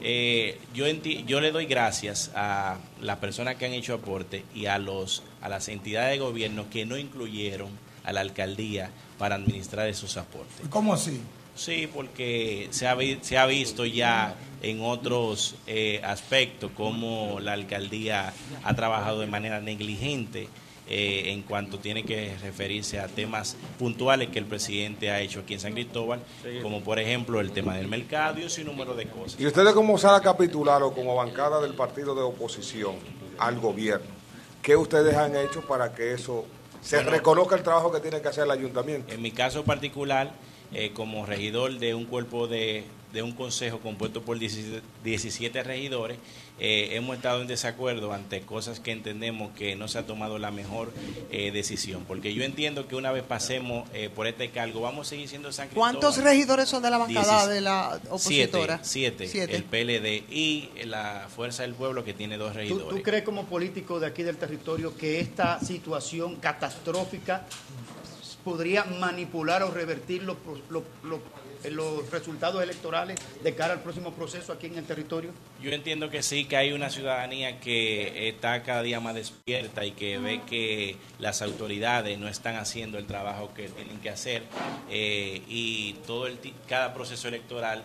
Eh, 0.00 0.58
yo 0.74 0.86
enti- 0.86 1.24
yo 1.26 1.40
le 1.40 1.50
doy 1.52 1.66
gracias 1.66 2.30
a 2.34 2.78
las 3.00 3.18
personas 3.18 3.56
que 3.56 3.66
han 3.66 3.72
hecho 3.72 3.94
aporte 3.94 4.44
y 4.54 4.66
a 4.66 4.78
los 4.78 5.22
a 5.42 5.48
las 5.48 5.68
entidades 5.68 6.12
de 6.12 6.18
gobierno 6.18 6.70
que 6.70 6.86
no 6.86 6.96
incluyeron 6.96 7.68
a 8.04 8.12
la 8.12 8.20
alcaldía 8.20 8.90
para 9.18 9.34
administrar 9.34 9.86
esos 9.88 10.16
aportes. 10.16 10.66
¿Cómo 10.70 10.94
así? 10.94 11.20
Sí, 11.56 11.88
porque 11.92 12.68
se 12.70 12.86
ha, 12.86 12.94
vi- 12.94 13.18
se 13.20 13.36
ha 13.36 13.44
visto 13.46 13.84
ya 13.84 14.36
en 14.62 14.80
otros 14.80 15.56
eh, 15.66 16.00
aspectos 16.04 16.70
cómo 16.76 17.38
la 17.40 17.52
alcaldía 17.52 18.32
ha 18.62 18.74
trabajado 18.74 19.20
de 19.20 19.26
manera 19.26 19.60
negligente 19.60 20.48
eh, 20.90 21.24
en 21.32 21.42
cuanto 21.42 21.78
tiene 21.78 22.02
que 22.04 22.34
referirse 22.42 22.98
a 22.98 23.08
temas 23.08 23.56
puntuales 23.78 24.28
que 24.30 24.38
el 24.38 24.46
presidente 24.46 25.10
ha 25.10 25.20
hecho 25.20 25.40
aquí 25.40 25.54
en 25.54 25.60
San 25.60 25.72
Cristóbal, 25.74 26.20
como 26.62 26.80
por 26.82 26.98
ejemplo 26.98 27.40
el 27.40 27.52
tema 27.52 27.76
del 27.76 27.88
mercado 27.88 28.40
y 28.40 28.44
un 28.44 28.50
sinnúmero 28.50 28.94
de 28.94 29.06
cosas. 29.06 29.38
¿Y 29.40 29.46
ustedes 29.46 29.72
como 29.74 29.98
sala 29.98 30.20
capitular 30.20 30.82
o 30.82 30.92
como 30.92 31.14
bancada 31.14 31.60
del 31.60 31.74
partido 31.74 32.14
de 32.14 32.22
oposición 32.22 32.96
al 33.38 33.58
gobierno, 33.60 34.06
qué 34.62 34.76
ustedes 34.76 35.14
han 35.16 35.36
hecho 35.36 35.60
para 35.62 35.94
que 35.94 36.12
eso 36.14 36.46
se 36.80 36.96
Bueno. 36.96 37.10
reconozca 37.10 37.56
el 37.56 37.62
trabajo 37.62 37.92
que 37.92 38.00
tiene 38.00 38.20
que 38.22 38.28
hacer 38.28 38.44
el 38.44 38.50
ayuntamiento? 38.50 39.12
En 39.12 39.20
mi 39.20 39.30
caso 39.30 39.64
particular, 39.64 40.32
eh, 40.72 40.92
como 40.94 41.26
regidor 41.26 41.78
de 41.78 41.94
un 41.94 42.04
cuerpo 42.06 42.46
de, 42.46 42.84
de 43.18 43.22
un 43.24 43.32
consejo 43.32 43.80
compuesto 43.80 44.22
por 44.22 44.38
17, 44.38 44.80
17 45.02 45.64
regidores, 45.64 46.18
eh, 46.60 46.90
hemos 46.92 47.16
estado 47.16 47.42
en 47.42 47.48
desacuerdo 47.48 48.12
ante 48.12 48.42
cosas 48.42 48.78
que 48.78 48.92
entendemos 48.92 49.50
que 49.56 49.74
no 49.74 49.88
se 49.88 49.98
ha 49.98 50.06
tomado 50.06 50.38
la 50.38 50.52
mejor 50.52 50.92
eh, 51.32 51.50
decisión. 51.50 52.04
Porque 52.06 52.32
yo 52.32 52.44
entiendo 52.44 52.86
que 52.86 52.94
una 52.94 53.10
vez 53.10 53.24
pasemos 53.24 53.88
eh, 53.92 54.08
por 54.08 54.28
este 54.28 54.50
cargo, 54.50 54.82
vamos 54.82 55.08
a 55.08 55.10
seguir 55.10 55.28
siendo 55.28 55.50
San 55.50 55.66
Cristóbal. 55.66 55.96
¿Cuántos 55.96 56.22
regidores 56.22 56.68
son 56.68 56.80
de 56.80 56.90
la 56.90 56.98
bancada 56.98 57.42
Diecis- 57.46 57.48
de 57.48 57.60
la 57.60 58.00
opositora? 58.08 58.78
Siete, 58.84 59.26
siete, 59.26 59.28
Siete. 59.28 59.56
el 59.56 59.64
PLD 59.64 60.32
y 60.32 60.70
la 60.84 61.26
Fuerza 61.34 61.62
del 61.64 61.74
Pueblo 61.74 62.04
que 62.04 62.14
tiene 62.14 62.36
dos 62.36 62.52
¿Tú, 62.52 62.58
regidores. 62.58 62.88
tú 62.88 63.02
crees 63.02 63.24
como 63.24 63.46
político 63.46 63.98
de 63.98 64.06
aquí 64.06 64.22
del 64.22 64.36
territorio 64.36 64.96
que 64.96 65.18
esta 65.18 65.58
situación 65.58 66.36
catastrófica 66.36 67.46
podría 68.44 68.84
manipular 68.84 69.62
o 69.64 69.70
revertir 69.72 70.22
los, 70.22 70.36
los- 70.70 70.84
los- 71.02 71.20
los 71.70 72.10
resultados 72.10 72.62
electorales 72.62 73.18
de 73.42 73.54
cara 73.54 73.74
al 73.74 73.80
próximo 73.80 74.12
proceso 74.12 74.52
aquí 74.52 74.66
en 74.66 74.78
el 74.78 74.84
territorio? 74.84 75.32
Yo 75.62 75.70
entiendo 75.70 76.10
que 76.10 76.22
sí, 76.22 76.44
que 76.44 76.56
hay 76.56 76.72
una 76.72 76.90
ciudadanía 76.90 77.60
que 77.60 78.28
está 78.28 78.62
cada 78.62 78.82
día 78.82 79.00
más 79.00 79.14
despierta 79.14 79.84
y 79.84 79.92
que 79.92 80.18
ve 80.18 80.40
que 80.48 80.96
las 81.18 81.42
autoridades 81.42 82.18
no 82.18 82.28
están 82.28 82.56
haciendo 82.56 82.98
el 82.98 83.06
trabajo 83.06 83.52
que 83.54 83.68
tienen 83.68 84.00
que 84.00 84.10
hacer 84.10 84.42
eh, 84.90 85.42
y 85.48 85.94
todo 86.06 86.26
el 86.26 86.38
cada 86.68 86.94
proceso 86.94 87.28
electoral 87.28 87.84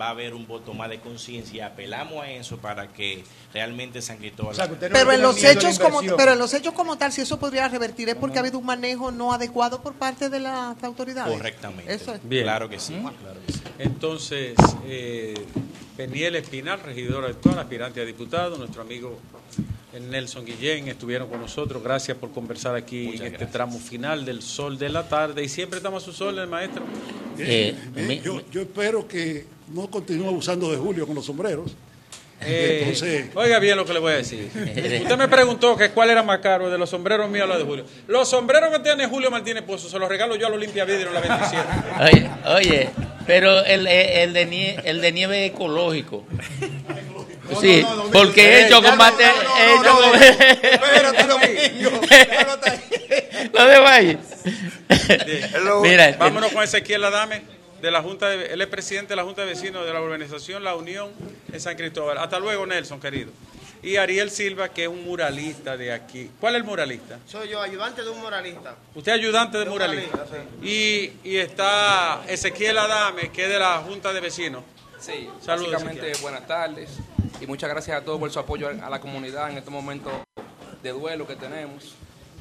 va 0.00 0.08
a 0.08 0.10
haber 0.10 0.34
un 0.34 0.46
voto 0.46 0.74
más 0.74 0.90
de 0.90 1.00
conciencia. 1.00 1.66
Apelamos 1.66 2.22
a 2.22 2.30
eso 2.30 2.58
para 2.58 2.88
que 2.88 3.24
realmente 3.54 4.02
San 4.02 4.18
Cristóbal... 4.18 4.56
Pero 4.78 5.12
en 5.12 5.22
los 5.22 5.42
hechos 5.42 5.78
como 5.78 6.00
pero 6.16 6.32
en 6.32 6.38
los 6.38 6.52
hechos 6.54 6.74
como 6.74 6.96
tal 6.96 7.12
si 7.12 7.22
eso 7.22 7.38
podría 7.38 7.68
revertir 7.68 8.08
es 8.08 8.16
porque 8.16 8.38
ha 8.38 8.40
habido 8.40 8.58
un 8.58 8.66
manejo 8.66 9.10
no 9.10 9.32
adecuado 9.32 9.82
por 9.82 9.94
parte 9.94 10.28
de 10.28 10.40
las 10.40 10.82
autoridades. 10.82 11.32
Correctamente. 11.32 11.92
Eso 11.92 12.14
es. 12.14 12.20
Bien. 12.22 12.44
Claro 12.44 12.68
que 12.68 12.78
sí. 12.78 12.94
¿Mm? 12.94 13.08
claro 13.08 13.40
que 13.46 13.52
sí. 13.52 13.60
Entonces, 13.78 14.54
eh, 14.86 15.34
Peniel 15.96 16.36
Espinal, 16.36 16.80
regidor 16.80 17.24
actual, 17.24 17.58
aspirante 17.58 18.00
a 18.00 18.04
diputado, 18.04 18.56
nuestro 18.56 18.82
amigo 18.82 19.18
Nelson 19.98 20.44
Guillén 20.44 20.88
estuvieron 20.88 21.28
con 21.28 21.40
nosotros. 21.40 21.82
Gracias 21.82 22.16
por 22.16 22.30
conversar 22.30 22.76
aquí 22.76 23.16
en 23.16 23.24
este 23.24 23.46
tramo 23.46 23.78
final 23.78 24.24
del 24.24 24.42
sol 24.42 24.78
de 24.78 24.88
la 24.88 25.08
tarde. 25.08 25.42
Y 25.42 25.48
siempre 25.48 25.78
estamos 25.78 26.02
a 26.02 26.06
su 26.06 26.12
sol, 26.12 26.38
el 26.38 26.46
maestro. 26.46 26.84
Eh, 27.38 27.74
eh, 27.96 28.20
yo, 28.24 28.42
yo 28.50 28.60
espero 28.60 29.08
que 29.08 29.46
no 29.74 29.90
continúe 29.90 30.28
abusando 30.28 30.70
de 30.70 30.76
Julio 30.76 31.06
con 31.06 31.14
los 31.16 31.24
sombreros. 31.24 31.72
Eh, 32.42 32.78
Entonces, 32.80 33.26
oiga 33.34 33.58
bien 33.58 33.76
lo 33.76 33.84
que 33.84 33.92
le 33.92 33.98
voy 33.98 34.12
a 34.12 34.16
decir. 34.16 34.50
Usted 34.54 35.16
me 35.18 35.28
preguntó 35.28 35.76
que 35.76 35.90
cuál 35.90 36.10
era 36.10 36.22
más 36.22 36.38
caro 36.38 36.70
de 36.70 36.78
los 36.78 36.88
sombreros 36.88 37.28
míos 37.28 37.44
o 37.44 37.48
los 37.48 37.58
de 37.58 37.64
Julio. 37.64 37.84
Los 38.06 38.30
sombreros 38.30 38.70
que 38.70 38.78
tiene 38.78 39.06
Julio 39.06 39.30
Martínez 39.30 39.62
Pozo 39.62 39.88
se 39.90 39.98
los 39.98 40.08
regalo 40.08 40.36
yo 40.36 40.46
a 40.46 40.50
los 40.50 40.58
limpia 40.58 40.84
vidrio 40.84 41.08
en 41.08 41.14
la 41.14 41.20
27. 41.20 41.64
Oye, 42.00 42.30
oye, 42.56 42.90
pero 43.26 43.62
el, 43.64 43.86
el, 43.86 44.32
de 44.32 44.46
nieve, 44.46 44.82
el 44.84 45.00
de 45.00 45.12
nieve 45.12 45.46
ecológico. 45.46 46.24
Sí, 47.60 47.82
no, 47.82 47.96
no, 47.96 48.04
porque 48.10 48.60
eh, 48.62 48.66
ya 48.70 48.80
combate. 48.82 49.24
no, 49.26 49.42
no, 49.42 49.56
he 49.58 49.66
no, 49.66 49.82
hecho 49.82 49.92
no, 49.92 50.00
com- 50.00 50.22
espérate, 50.62 51.22
Domingo, 51.26 52.00
Lo 53.52 53.64
de 53.66 53.78
Valle. 53.78 54.18
Mira, 55.82 56.16
vámonos 56.18 56.52
con 56.52 56.62
Ezequiel 56.62 57.04
Adame 57.04 57.42
de 57.80 57.90
la 57.90 58.02
Junta 58.02 58.28
de, 58.28 58.52
él 58.52 58.60
es 58.60 58.66
presidente 58.68 59.10
de 59.10 59.16
la 59.16 59.24
Junta 59.24 59.42
de 59.42 59.48
Vecinos 59.48 59.84
de 59.86 59.92
la 59.92 60.00
organización 60.00 60.62
La 60.62 60.74
Unión 60.74 61.10
en 61.52 61.60
San 61.60 61.76
Cristóbal. 61.76 62.18
Hasta 62.18 62.38
luego, 62.38 62.66
Nelson, 62.66 63.00
querido. 63.00 63.30
Y 63.82 63.96
Ariel 63.96 64.30
Silva, 64.30 64.68
que 64.68 64.82
es 64.82 64.88
un 64.88 65.02
muralista 65.04 65.74
de 65.78 65.90
aquí. 65.90 66.30
¿Cuál 66.38 66.54
es 66.54 66.58
el 66.60 66.64
muralista? 66.64 67.18
Soy 67.26 67.48
yo, 67.48 67.62
ayudante 67.62 68.02
de 68.02 68.10
un 68.10 68.20
moralista. 68.20 68.76
Usted 68.94 69.12
es 69.12 69.18
ayudante 69.18 69.56
de 69.56 69.64
De 69.64 69.70
muralista. 69.70 70.18
muralista, 70.18 70.44
Y, 70.62 71.12
y 71.24 71.36
está 71.38 72.20
Ezequiel 72.28 72.76
Adame, 72.76 73.30
que 73.30 73.44
es 73.44 73.48
de 73.48 73.58
la 73.58 73.78
Junta 73.78 74.12
de 74.12 74.20
Vecinos. 74.20 74.62
Sí, 75.00 75.30
Saludos, 75.42 75.72
básicamente 75.72 76.10
Ezequiel. 76.10 76.22
buenas 76.22 76.46
tardes 76.46 76.90
y 77.40 77.46
muchas 77.46 77.70
gracias 77.70 78.00
a 78.00 78.04
todos 78.04 78.18
por 78.18 78.30
su 78.30 78.38
apoyo 78.38 78.68
a 78.68 78.90
la 78.90 79.00
comunidad 79.00 79.50
en 79.50 79.58
este 79.58 79.70
momento 79.70 80.10
de 80.82 80.90
duelo 80.90 81.26
que 81.26 81.36
tenemos. 81.36 81.94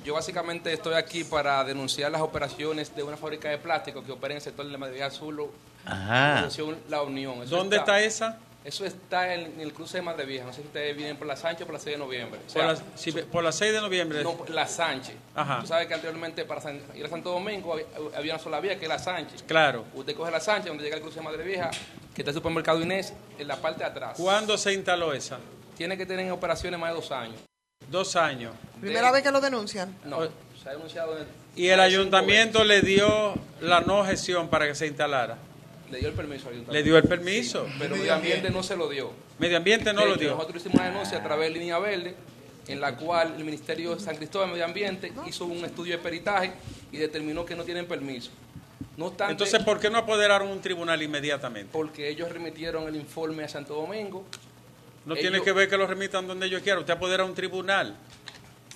Yo 0.05 0.13
básicamente 0.13 0.71
estoy 0.71 0.93
aquí 0.93 1.23
para 1.23 1.63
denunciar 1.63 2.11
las 2.11 2.21
operaciones 2.21 2.95
de 2.95 3.03
una 3.03 3.17
fábrica 3.17 3.49
de 3.49 3.57
plástico 3.57 4.03
que 4.03 4.11
opera 4.11 4.33
en 4.33 4.37
el 4.37 4.41
sector 4.41 4.65
de 4.65 4.71
la 4.71 4.77
Madrid 4.77 5.01
Azul, 5.01 5.49
Ajá. 5.85 6.47
La 6.87 7.01
Unión. 7.01 7.43
Eso 7.43 7.55
¿Dónde 7.55 7.77
está 7.77 8.01
esa? 8.01 8.39
Eso 8.64 8.86
está 8.86 9.34
en, 9.34 9.60
el 9.61 9.73
cruce 9.73 9.98
de 9.98 10.02
Madre 10.02 10.26
Vieja. 10.26 10.45
No 10.45 10.52
sé 10.53 10.61
si 10.61 10.68
ustedes 10.68 10.95
vienen 10.95 11.15
por 11.18 11.26
la 11.27 11.36
Sánchez 11.38 11.61
o 11.64 11.65
por 11.65 11.76
la 11.76 11.80
6 11.80 11.95
de 11.95 11.98
noviembre. 11.98 12.40
O 12.49 12.53
Por, 12.53 12.64
la, 12.65 12.76
si- 12.95 13.11
por 13.14 13.44
la 13.44 13.52
6 13.53 13.72
de 13.73 13.81
noviembre. 13.81 14.22
no, 14.23 14.38
la 14.49 14.68
Sánchez. 14.68 15.15
Ajá. 15.34 15.60
Tú 15.61 15.68
sabes 15.68 15.88
que 15.88 15.94
anteriormente 15.94 16.44
para 16.45 16.60
San- 16.60 16.81
ir 16.94 17.06
a 17.06 17.10
Santo 17.10 17.31
Domingo 17.31 17.73
había, 17.73 17.86
había 18.18 18.34
una 18.34 18.44
sola 18.44 18.60
vía 18.60 18.77
que 18.77 18.86
es 18.86 18.90
la 18.90 18.99
Sánchez. 18.99 19.44
Claro. 19.48 19.86
Usted 19.94 20.14
coge 20.15 20.30
la 20.31 20.41
Sánchez, 20.41 20.68
donde 20.68 20.84
llega 20.84 20.98
el 20.98 21.02
cruce 21.02 21.19
de 21.19 21.26
Madre 21.26 21.44
Vieja, 21.45 21.72
que 22.14 22.22
está 22.22 22.31
el 22.31 22.36
supermercado 22.36 22.81
Inés, 22.81 23.14
en 23.38 23.48
la 23.48 23.56
parte 23.56 23.80
de 23.80 23.86
atrás. 23.86 24.18
¿Cuándo 24.18 24.57
se 24.57 24.73
instaló 24.73 25.14
esa? 25.14 25.40
Tiene 25.77 25.98
que 25.98 26.06
tener 26.06 26.26
en 26.26 26.31
operaciones 26.34 26.77
más 26.77 26.90
de 26.90 26.95
dos 26.95 27.11
años. 27.14 27.40
Dos 27.90 28.18
años. 28.18 28.53
Primera 28.81 29.10
vez 29.11 29.23
que 29.23 29.31
lo 29.31 29.40
denuncian. 29.40 29.98
No, 30.03 30.19
se 30.61 30.68
ha 30.68 30.73
denunciado. 30.73 31.18
en- 31.18 31.26
Y 31.56 31.69
el 31.69 31.80
ayuntamiento 31.80 32.65
le 32.65 32.81
dio 32.81 33.34
la 33.61 33.80
no 33.81 34.03
gestión 34.06 34.49
para 34.49 34.68
que 34.68 34.76
se 34.76 34.86
instalara. 34.86 35.38
Le 35.91 35.99
dio 35.99 36.07
el 36.09 36.13
permiso 36.13 36.47
al 36.47 36.53
ayuntamiento. 36.53 36.71
Le 36.73 36.83
dio 36.83 36.97
el 36.97 37.03
permiso. 37.03 37.65
Sí, 37.67 37.73
pero 37.79 37.95
medio 37.95 38.13
ambiente 38.13 38.49
no 38.49 38.63
se 38.63 38.75
lo 38.75 38.89
dio. 38.89 39.11
Medio 39.39 39.57
ambiente 39.57 39.93
no 39.93 40.05
lo 40.05 40.15
dio. 40.15 40.31
Nosotros 40.35 40.57
hicimos 40.57 40.75
una 40.79 40.89
denuncia 40.89 41.17
a 41.17 41.23
través 41.23 41.51
de 41.53 41.59
Línea 41.59 41.79
Verde, 41.79 42.15
en 42.67 42.79
la 42.81 42.95
cual 42.95 43.33
el 43.37 43.43
Ministerio 43.43 43.95
de 43.95 44.01
San 44.01 44.15
Cristóbal 44.17 44.47
de 44.49 44.53
Medio 44.53 44.65
Ambiente 44.65 45.11
hizo 45.27 45.45
un 45.45 45.63
estudio 45.65 45.97
de 45.97 46.03
peritaje 46.03 46.51
y 46.91 46.97
determinó 46.97 47.45
que 47.45 47.55
no 47.55 47.63
tienen 47.63 47.85
permiso. 47.87 48.31
No 48.97 49.05
obstante, 49.07 49.31
Entonces, 49.31 49.63
¿por 49.63 49.79
qué 49.79 49.89
no 49.89 49.97
apoderaron 49.97 50.49
un 50.49 50.59
tribunal 50.61 51.01
inmediatamente? 51.01 51.69
porque 51.71 52.09
ellos 52.09 52.29
remitieron 52.31 52.87
el 52.87 52.95
informe 52.95 53.43
a 53.43 53.47
Santo 53.47 53.73
Domingo. 53.75 54.25
No 55.05 55.13
Ellos- 55.15 55.21
tiene 55.31 55.41
que 55.43 55.51
ver 55.53 55.69
que 55.69 55.77
lo 55.77 55.87
remitan 55.87 56.27
donde 56.27 56.45
ellos 56.47 56.61
quieran. 56.61 56.79
Usted 56.81 56.93
apodera 56.93 57.23
un 57.23 57.33
tribunal. 57.33 57.95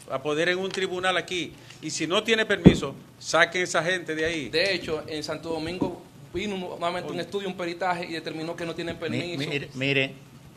Apoderen 0.09 0.57
un 0.57 0.69
tribunal 0.69 1.17
aquí. 1.17 1.53
Y 1.81 1.89
si 1.89 2.07
no 2.07 2.23
tiene 2.23 2.45
permiso, 2.45 2.95
saquen 3.19 3.63
esa 3.63 3.83
gente 3.83 4.15
de 4.15 4.25
ahí. 4.25 4.49
De 4.49 4.73
hecho, 4.73 5.03
en 5.07 5.23
Santo 5.23 5.49
Domingo 5.49 6.01
vino 6.33 6.57
nuevamente 6.57 7.11
un 7.11 7.19
estudio, 7.19 7.47
un 7.47 7.55
peritaje 7.55 8.05
y 8.05 8.13
determinó 8.13 8.55
que 8.55 8.65
no 8.65 8.73
tienen 8.75 8.95
Mi- 8.95 8.99
permiso. 9.01 9.37
mire, 9.49 9.69
mire, 9.75 10.13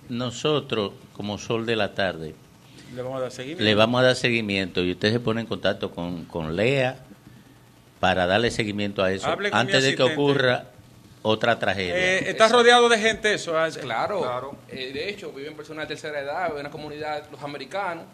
nosotros, 0.09 0.93
como 1.13 1.39
Sol 1.39 1.67
de 1.67 1.77
la 1.77 1.95
Tarde, 1.95 2.35
Le 2.95 3.03
vamos 3.03 3.19
a 3.19 3.23
dar 3.23 3.31
seguimiento. 3.33 3.65
le 3.65 3.75
vamos 3.75 4.01
a 4.01 4.05
dar 4.05 4.17
seguimiento 4.17 4.83
y 4.83 4.93
usted 4.93 5.13
se 5.13 5.21
pone 5.21 5.41
en 5.43 5.47
contacto 5.47 5.91
con, 5.91 6.25
con 6.25 6.57
Lea 6.57 6.99
para 8.01 8.27
darle 8.27 8.51
seguimiento 8.51 9.03
a 9.03 9.11
eso 9.13 9.27
Hable 9.27 9.51
antes 9.53 9.83
de 9.83 9.95
que 9.97 10.03
ocurra 10.03 10.67
otra 11.23 11.59
tragedia. 11.59 11.97
Eh, 11.97 12.31
está 12.31 12.47
rodeado 12.49 12.89
de 12.89 12.99
gente 12.99 13.35
eso. 13.35 13.59
ah, 13.59 13.69
Claro, 13.81 14.57
eh, 14.69 14.93
de 14.93 15.09
hecho, 15.09 15.33
viven 15.33 15.55
personas 15.57 15.89
de 15.89 15.95
tercera 15.95 16.21
edad, 16.21 16.55
de 16.55 16.61
una 16.61 16.71
comunidad, 16.71 17.25
los 17.33 17.43
americanos, 17.43 18.05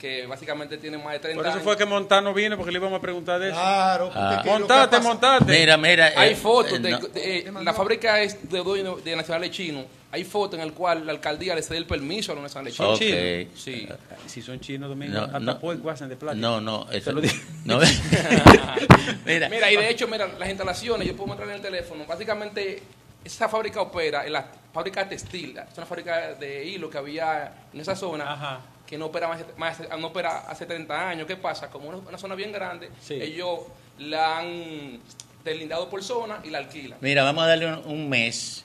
que 0.00 0.24
básicamente 0.26 0.78
tienen 0.78 1.04
más 1.04 1.12
de 1.12 1.18
30 1.18 1.36
Por 1.36 1.44
eso 1.46 1.52
años. 1.56 1.64
fue 1.64 1.76
que 1.76 1.84
Montano 1.84 2.32
vino, 2.32 2.56
porque 2.56 2.72
le 2.72 2.78
íbamos 2.78 2.98
a 2.98 3.02
preguntar 3.02 3.38
de 3.38 3.48
eso. 3.50 3.54
Claro, 3.56 4.10
Ah. 4.14 4.42
montate, 4.46 4.98
montate. 5.00 5.44
Mira, 5.60 5.76
mira, 5.76 6.12
Hay 6.16 6.32
eh, 6.32 6.36
fotos, 6.36 6.72
eh, 6.72 6.78
de, 6.78 6.90
no. 6.90 6.98
de- 7.00 7.38
eh, 7.38 7.52
la 7.62 7.74
fábrica 7.74 8.20
es 8.22 8.48
de 8.50 8.58
dueño 8.60 8.96
de 8.96 9.14
nacionales 9.14 9.50
chinos. 9.50 9.84
Hay 10.12 10.24
fotos 10.24 10.58
en 10.58 10.64
el 10.64 10.72
cual 10.72 11.04
la 11.06 11.12
alcaldía 11.12 11.54
le 11.54 11.62
cede 11.62 11.76
el 11.78 11.86
permiso 11.86 12.32
a 12.32 12.34
los 12.34 12.42
nacionales 12.42 12.74
Son 12.74 12.96
chinos. 12.98 13.20
Ok. 13.50 13.56
Sí. 13.56 13.88
Si 14.26 14.40
son 14.42 14.58
chinos, 14.58 14.88
Domingo, 14.88 15.12
No, 15.12 15.24
hasta 15.24 15.38
no. 15.38 15.58
puerco 15.60 15.90
hacen 15.90 16.08
de 16.08 16.16
plástico. 16.16 16.40
No, 16.48 16.60
no, 16.62 16.90
eso 16.90 17.12
lo 17.12 17.20
digo. 17.20 17.34
no. 17.66 17.78
mira. 19.26 19.48
Mira. 19.48 19.70
y 19.70 19.76
de 19.76 19.90
hecho, 19.90 20.08
mira, 20.08 20.26
las 20.38 20.48
instalaciones, 20.48 21.06
yo 21.06 21.14
puedo 21.14 21.28
mostrar 21.28 21.48
en 21.50 21.56
el 21.56 21.60
teléfono. 21.60 22.04
Básicamente, 22.06 22.82
esa 23.24 23.48
fábrica 23.48 23.82
opera 23.82 24.24
en 24.26 24.32
la 24.32 24.46
fábrica 24.72 25.08
textil. 25.08 25.56
Es 25.58 25.76
una 25.76 25.86
fábrica 25.86 26.34
de 26.34 26.64
hilo 26.64 26.88
que 26.90 26.98
había 26.98 27.52
en 27.72 27.80
esa 27.80 27.94
zona. 27.94 28.60
Que 28.90 28.98
no 28.98 29.06
opera, 29.06 29.28
más, 29.28 29.40
más- 29.56 29.78
no 29.98 30.08
opera 30.08 30.40
hace 30.48 30.66
30 30.66 31.08
años. 31.10 31.26
¿Qué 31.26 31.36
pasa? 31.36 31.70
Como 31.70 31.88
una, 31.88 31.98
una 31.98 32.18
zona 32.18 32.34
bien 32.34 32.50
grande, 32.52 32.90
ellos 33.08 33.60
la 34.00 34.38
han 34.38 34.98
deslindado 35.44 35.88
por 35.88 36.02
zona 36.02 36.40
y 36.44 36.50
la 36.50 36.58
alquilan. 36.58 36.98
Mira, 37.00 37.22
vamos 37.22 37.44
a 37.44 37.46
darle 37.46 37.66
un, 37.72 37.86
un 37.86 38.08
mes. 38.08 38.64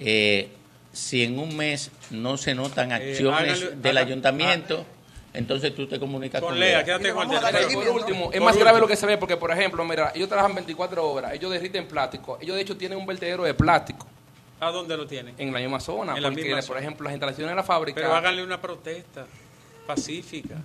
Eh, 0.00 0.48
si 0.92 1.22
en 1.22 1.38
un 1.38 1.56
mes 1.56 1.90
no 2.10 2.36
se 2.36 2.54
notan 2.54 2.92
acciones 2.92 3.62
háganle- 3.62 3.70
del 3.80 3.96
ayuntamiento, 3.98 4.84
entonces 5.32 5.74
tú 5.74 5.86
te 5.86 5.98
comunicas 6.00 6.40
con, 6.40 6.50
Con 6.50 6.60
Lea, 6.60 6.84
quédate 6.84 7.12
con 7.12 7.30
el 7.32 7.40
teléfono. 7.40 7.80
por 7.84 7.88
último, 7.90 8.30
es 8.32 8.40
más 8.40 8.56
grave 8.56 8.80
lo 8.80 8.86
que 8.88 8.96
se 8.96 9.06
ve 9.06 9.18
porque, 9.18 9.36
por 9.36 9.50
ejemplo, 9.52 9.84
mira, 9.84 10.12
ellos 10.14 10.28
trabajan 10.28 10.54
24 10.54 11.08
horas, 11.10 11.32
ellos 11.32 11.50
derriten 11.52 11.86
plástico, 11.86 12.38
ellos 12.40 12.56
de 12.56 12.62
hecho 12.62 12.76
tienen 12.76 12.98
un 12.98 13.06
vertedero 13.06 13.44
de 13.44 13.54
plástico 13.54 14.06
¿A 14.60 14.70
dónde 14.70 14.96
lo 14.96 15.06
tienen? 15.06 15.34
en 15.38 15.52
la 15.52 15.58
misma 15.58 15.80
zona, 15.80 16.16
En 16.16 16.22
la 16.22 16.28
porque, 16.28 16.42
misma 16.42 16.56
por 16.58 16.64
zona. 16.66 16.80
ejemplo, 16.80 17.04
las 17.04 17.12
instalaciones 17.14 17.50
de 17.50 17.56
la 17.56 17.62
fábrica... 17.64 18.00
Pero 18.00 18.14
háganle 18.14 18.42
una 18.44 18.60
protesta. 18.60 19.26
Pacífica. 19.86 20.56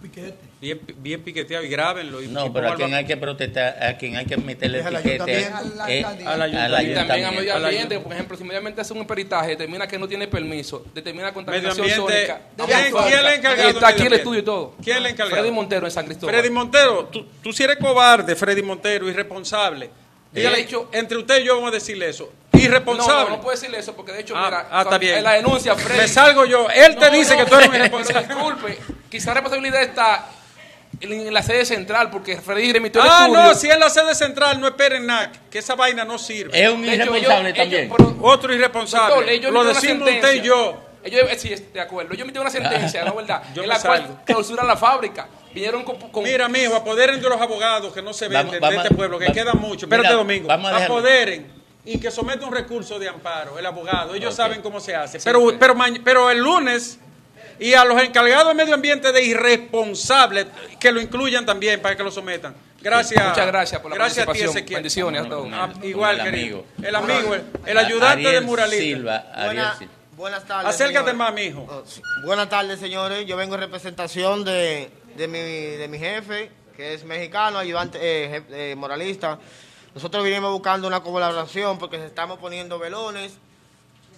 Bien, 0.62 0.80
bien 0.98 1.22
piqueteado 1.24 1.64
y 1.64 1.70
grábenlo. 1.70 2.22
Y, 2.22 2.26
y 2.26 2.28
No, 2.28 2.52
pero 2.52 2.72
a 2.72 2.76
quien 2.76 2.94
hay 2.94 3.06
que 3.06 3.18
protestar, 3.18 3.82
a 3.84 3.98
quien 3.98 4.16
hay 4.18 4.26
que 4.26 4.38
meterle 4.38 4.80
Es 4.80 4.86
etiquete 4.86 5.46
ayuntamiento. 5.46 5.88
eh, 5.88 6.04
Al 6.26 6.42
ayuntamiento. 6.42 6.92
Y 6.92 6.96
también 7.08 7.26
a 7.26 7.32
medio 7.32 7.56
ambiente, 7.56 8.00
por 8.00 8.14
ejemplo, 8.14 8.38
si 8.38 8.44
medio 8.44 8.58
ambiente 8.58 8.82
hace 8.82 8.94
un 8.94 9.06
peritaje, 9.08 9.50
determina 9.50 9.88
que 9.88 9.98
no 9.98 10.08
tiene 10.08 10.28
permiso, 10.28 10.86
determina 10.94 11.34
contaminación 11.34 11.88
sónica. 11.90 12.42
¿Quién- 12.66 13.24
le 13.24 13.30
ha 13.30 13.36
encargado 13.36 13.70
está 13.70 13.88
aquí 13.88 14.04
el 14.04 14.14
estudio 14.14 14.40
y 14.40 14.44
todo. 14.44 14.76
¿Quién 14.84 15.04
le 15.04 15.10
ha 15.10 15.12
encargado? 15.12 15.42
Freddy 15.42 15.52
Montero 15.54 15.86
en 15.86 15.92
San 15.92 16.06
Cristóbal. 16.06 16.36
Freddy 16.36 16.50
Montero, 16.50 17.06
tú, 17.06 17.26
tú 17.42 17.54
si 17.54 17.64
eres 17.64 17.78
cobarde, 17.78 18.36
Freddy 18.36 18.62
Montero, 18.62 19.10
irresponsable. 19.10 19.90
Dígale, 20.32 20.58
De 20.58 20.62
hecho- 20.64 20.90
entre 20.92 21.18
usted 21.18 21.40
y 21.40 21.44
yo 21.46 21.56
vamos 21.56 21.70
a 21.72 21.74
decirle 21.74 22.10
eso. 22.10 22.32
Irresponsable. 22.54 23.30
no, 23.32 23.38
no 23.38 23.42
puede 23.42 23.56
decirle 23.58 23.80
eso 23.80 23.96
porque 23.96 24.12
de 24.12 24.20
hecho, 24.22 24.36
Ah, 24.36 24.46
mira, 24.46 24.58
ah, 24.60 24.64
está 24.64 24.84
cuando- 24.84 25.00
bien. 25.00 25.18
en 25.20 25.24
la 25.24 25.34
denuncia, 25.34 25.76
Freddy. 25.76 26.00
Me 26.02 26.08
salgo 26.08 26.46
yo. 26.46 26.68
Él 26.70 26.96
te 26.98 27.10
dice 27.10 27.38
que 27.38 27.46
tú 27.46 27.56
eres 27.56 27.70
un 27.70 27.76
irresponsable. 27.76 28.28
Disculpe, 28.28 28.80
quizá 29.10 29.30
la 29.30 29.34
responsabilidad 29.36 29.82
está 29.82 30.26
en, 31.00 31.34
la 31.34 31.42
sede 31.42 31.66
central 31.66 32.10
porque 32.12 32.38
Freddy 32.42 32.74
remitió 32.74 33.02
el 33.02 33.08
Ah, 33.10 33.26
estudio. 33.28 33.44
no, 33.44 33.54
si 33.56 33.70
es 33.70 33.80
la 33.80 33.90
sede 33.90 34.14
central, 34.14 34.60
no 34.60 34.68
esperen 34.68 35.06
nada, 35.06 35.32
que 35.50 35.60
esa 35.60 35.76
vaina 35.76 36.04
no 36.04 36.18
sirve. 36.20 36.62
Es 36.62 36.70
un 36.70 36.82
De 36.82 36.88
hecho, 36.94 36.96
irresponsable 37.06 37.50
ellos- 37.50 37.58
también. 37.58 37.84
ellos- 37.86 37.96
pero- 37.98 38.18
Otro 38.22 38.54
irresponsable. 38.54 39.16
Doctor, 39.16 39.30
ellos 39.30 39.52
Lo 39.54 39.64
decimos 39.64 40.10
usted 40.10 40.34
y 40.34 40.42
yo. 40.42 40.82
Ellos, 41.02 41.32
eh, 41.32 41.40
sí, 41.40 41.56
de 41.74 41.80
acuerdo. 41.80 42.12
Ellos 42.14 42.24
emitieron 42.24 42.46
una 42.46 42.52
sentencia, 42.52 43.06
¿no 43.06 43.16
verdad? 43.16 43.42
Yo 43.56 43.64
en 43.64 43.70
la 43.70 43.80
cual 43.80 44.00
salgo. 44.02 44.20
clausuran 44.26 44.68
la 44.68 44.76
fábrica. 44.76 45.28
Vinieron 45.54 45.84
con, 45.84 45.98
con- 45.98 46.24
Mira, 46.24 46.48
mijo, 46.48 46.76
apoderen 46.76 47.22
de 47.22 47.28
los 47.30 47.40
abogados 47.42 47.94
que 47.94 48.02
no 48.02 48.14
se 48.14 48.28
venden 48.28 48.60
vamos 48.60 48.78
de 48.78 48.84
este 48.84 48.96
pueblo, 48.96 49.18
que 49.20 49.28
va- 49.28 49.34
quedan 49.34 49.58
mucho. 49.60 49.88
mira, 49.88 49.98
Espérate, 49.98 50.16
Domingo. 50.16 50.48
vamos 50.48 50.72
a 50.72 50.86
apoderen 50.86 51.52
y 51.86 52.00
que 52.00 52.12
someta 52.12 52.46
un 52.46 52.54
recurso 52.54 53.00
de 53.00 53.10
amparo, 53.10 53.58
el 53.58 53.66
abogado. 53.66 54.14
Ellos 54.14 54.36
saben 54.36 54.62
cómo 54.62 54.80
se 54.80 54.96
hace. 54.96 55.20
Sí, 55.20 55.26
pero, 55.26 55.42
pero, 56.04 56.30
el 56.30 56.38
lunes 56.40 57.00
y 57.60 57.74
a 57.74 57.84
los 57.86 58.00
encargados 58.02 58.48
de 58.50 58.54
medio 58.54 58.76
ambiente 58.76 59.12
de 59.12 59.24
irresponsables, 59.24 60.46
que 60.80 60.92
lo 60.92 61.02
incluyan 61.02 61.46
también 61.46 61.82
para 61.82 61.96
que 61.96 62.04
lo 62.04 62.12
sometan. 62.12 62.56
Gracias. 62.82 63.22
Muchas 63.28 63.48
gracias 63.48 63.82
por 63.82 63.92
la 63.92 63.98
Gracias 63.98 64.20
a 64.20 64.22
ti, 64.22 64.26
participación. 64.28 64.58
Ezequiel. 64.58 64.76
Bendiciones 64.78 65.22
a 65.26 65.30
todos. 65.30 65.50
Ah, 65.52 65.70
igual, 65.84 66.20
el 66.20 66.26
querido. 66.26 66.58
amigo. 66.78 66.88
El 66.88 66.96
amigo, 66.96 67.36
el, 67.36 67.44
el 67.66 67.78
ayudante 67.78 68.28
Ariel 68.28 68.34
de 68.34 68.42
muralista. 68.42 68.84
Silva, 68.84 69.16
Ariel 69.34 69.66
Silva. 69.78 69.94
buenas 70.16 70.46
tardes. 70.46 70.70
Acércate 70.70 71.10
señores. 71.12 71.16
más, 71.16 71.34
mijo. 71.34 71.66
Oh. 71.70 71.84
Buenas 72.26 72.48
tardes, 72.50 72.80
señores. 72.80 73.26
Yo 73.26 73.36
vengo 73.36 73.56
en 73.56 73.62
representación 73.62 74.46
de, 74.46 74.90
de, 75.20 75.28
mi, 75.28 75.40
de 75.78 75.88
mi 75.88 76.00
jefe, 76.00 76.50
que 76.76 76.94
es 76.94 77.04
mexicano, 77.04 77.60
ayudante 77.60 78.00
eh, 78.02 78.30
jefe- 78.32 78.72
eh, 78.72 78.76
moralista. 78.76 79.38
Nosotros 79.94 80.24
vinimos 80.24 80.52
buscando 80.52 80.88
una 80.88 81.02
colaboración 81.02 81.78
porque 81.78 81.98
se 81.98 82.06
estamos 82.06 82.40
poniendo 82.40 82.80
velones. 82.80 83.34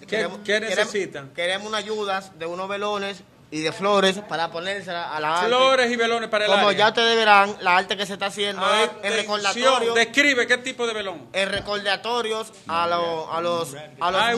¿Qué- 0.08 0.28
qué 0.44 0.60
necesitan? 0.60 1.30
Queremos 1.34 1.68
una 1.68 1.78
ayuda 1.78 2.20
de 2.38 2.46
unos 2.46 2.68
velones 2.68 3.22
y 3.50 3.60
de 3.60 3.70
flores 3.72 4.18
para 4.28 4.50
ponerse 4.50 4.90
a 4.90 5.20
la 5.20 5.34
arte. 5.40 5.46
Flores 5.48 5.90
y 5.92 5.96
velones 5.96 6.28
para 6.28 6.46
el 6.46 6.50
Como 6.50 6.68
área. 6.68 6.78
ya 6.78 6.88
ustedes 6.88 7.16
verán, 7.16 7.56
la 7.60 7.76
arte 7.76 7.96
que 7.96 8.06
se 8.06 8.14
está 8.14 8.26
haciendo 8.26 8.62
es 8.74 8.82
en 8.84 8.88
Atención, 8.90 9.16
recordatorios, 9.16 9.94
Describe 9.94 10.46
qué 10.46 10.58
tipo 10.58 10.86
de 10.86 10.94
velón. 10.94 11.28
en 11.32 11.48
recordatorios 11.50 12.52
a, 12.66 12.86
los 12.86 13.28
a 13.30 13.40
los, 13.40 13.74
a 14.00 14.10
los 14.10 14.22
Hay 14.22 14.34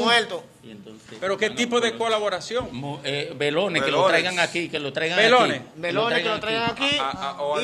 Pero 1.20 1.36
qué 1.36 1.50
tipo 1.50 1.80
de 1.80 1.96
colaboración. 1.96 2.68
Mu- 2.72 2.98
eh, 3.04 3.32
velones, 3.36 3.82
que 3.82 3.90
lo 3.90 3.98
Velones. 3.98 4.22
traigan 4.22 4.38
aquí, 4.40 4.68
que 4.68 4.78
lo 4.78 4.92
traigan 4.92 5.18
Velones. 5.18 5.60
aquí. 5.60 5.68
Melones 5.76 6.22
que 6.22 6.28
lo 6.28 6.40
traigan 6.40 6.70
aquí. 6.70 6.98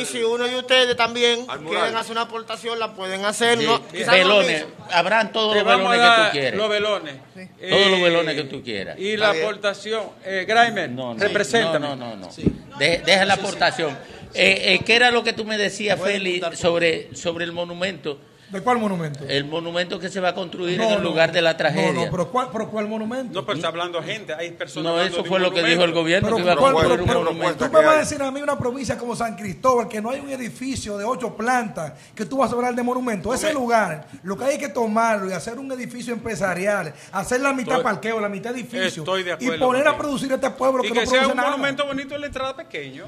Y 0.00 0.04
si 0.04 0.22
uno 0.22 0.44
de 0.46 0.56
ustedes 0.58 0.96
también 0.96 1.46
quieren 1.46 1.96
hacer 1.96 2.12
una 2.12 2.22
aportación, 2.22 2.78
la 2.78 2.94
pueden 2.94 3.24
hacer. 3.24 3.58
Sí, 3.58 3.66
No, 3.66 3.86
quizás 3.88 4.06
no 4.06 4.12
velones, 4.12 4.66
habrán 4.90 5.32
todos 5.32 5.54
los 5.56 5.64
velones 5.64 6.00
que 6.00 6.22
tú 6.24 6.30
quieres. 6.32 6.54
Los 6.58 6.68
velones. 6.68 7.14
Todos 7.34 7.90
los 7.90 7.98
Eh, 7.98 8.02
velones 8.02 8.34
que 8.36 8.44
tú 8.44 8.62
quieras. 8.62 8.98
Y 8.98 9.16
la 9.16 9.30
aportación. 9.30 10.04
Eh, 10.24 10.44
Graimer, 10.46 10.90
No, 10.90 11.14
no, 11.14 11.20
represéntame. 11.20 11.80
No, 11.88 11.96
no, 11.96 12.16
no. 12.16 12.26
no. 12.26 12.78
De- 12.78 12.98
deja 13.04 13.24
la 13.24 13.34
aportación. 13.34 13.96
Eh, 14.32 14.74
eh, 14.74 14.80
¿Qué 14.84 14.94
era 14.94 15.10
lo 15.10 15.24
que 15.24 15.32
tú 15.32 15.44
me 15.44 15.58
decías, 15.58 16.00
Feli, 16.00 16.40
sobre, 16.54 17.14
sobre 17.16 17.44
el 17.44 17.52
monumento? 17.52 18.18
¿De 18.50 18.60
cuál 18.62 18.78
monumento? 18.78 19.24
El 19.28 19.44
monumento 19.44 19.98
que 20.00 20.08
se 20.08 20.18
va 20.18 20.30
a 20.30 20.34
construir 20.34 20.76
No, 20.76 20.84
en 20.84 20.90
el 20.94 20.98
no. 20.98 21.04
lugar 21.10 21.30
de 21.30 21.40
la 21.40 21.52
No, 21.52 21.56
tragedia. 21.56 21.92
no, 22.06 22.10
pero 22.10 22.28
¿cuál, 22.32 22.48
pero 22.52 22.68
¿cuál 22.68 22.88
monumento? 22.88 23.32
No, 23.40 23.46
pero 23.46 23.56
está 23.56 23.68
hablando 23.68 24.02
gente. 24.02 24.34
Hay 24.34 24.50
personas. 24.50 24.92
No, 24.92 25.00
eso 25.00 25.24
fue 25.24 25.36
un 25.36 25.42
lo 25.44 25.52
que 25.52 25.62
dijo 25.62 25.84
el 25.84 25.92
gobierno, 25.92 26.26
Pero, 26.26 26.36
que 26.38 26.42
iba 26.42 26.52
a 26.54 26.56
¿cuál- 26.56 26.74
construir 26.74 27.00
pero- 27.06 27.20
un 27.20 27.24
pero- 27.26 27.32
monumento. 27.32 27.64
tú 27.66 27.72
me 27.72 27.84
vas 27.84 27.94
a 27.94 27.98
decir 28.00 28.20
a 28.20 28.30
mí 28.32 28.42
una 28.42 28.58
provincia 28.58 28.98
como 28.98 29.14
San 29.14 29.36
Cristóbal 29.36 29.86
que 29.86 30.00
no 30.02 30.10
hay 30.10 30.18
un 30.18 30.30
edificio 30.30 30.98
de 30.98 31.04
ocho 31.04 31.36
plantas 31.36 31.92
que 32.14 32.26
tú 32.26 32.38
vas 32.38 32.50
a 32.50 32.56
hablar 32.56 32.74
de 32.74 32.82
monumento. 32.82 33.32
Ese 33.32 33.52
lugar, 33.52 34.08
lo 34.24 34.36
que 34.36 34.44
hay 34.44 34.58
que 34.58 34.68
tomarlo 34.68 35.30
y 35.30 35.32
hacer 35.32 35.56
un 35.58 35.70
edificio 35.70 36.12
empresarial, 36.12 36.92
hacer 37.12 37.40
la 37.40 37.52
mitad 37.52 37.76
Estoy- 37.76 37.84
parqueo, 37.84 38.18
la 38.18 38.28
mitad 38.28 38.52
edificio 38.52 39.02
Estoy 39.02 39.22
de 39.22 39.30
y 39.30 39.32
acuerdo 39.34 39.66
poner 39.66 39.86
a 39.86 39.96
producir 39.96 40.32
este 40.32 40.50
pueblo 40.50 40.84
Y 40.84 40.88
que, 40.88 40.92
que 40.94 41.00
no 41.04 41.06
sea 41.06 41.20
produce 41.20 41.30
un 41.30 41.36
nada. 41.36 41.50
monumento 41.50 41.86
bonito 41.86 42.14
en 42.16 42.20
la 42.20 42.26
entrada 42.26 42.56
pequeño. 42.56 43.04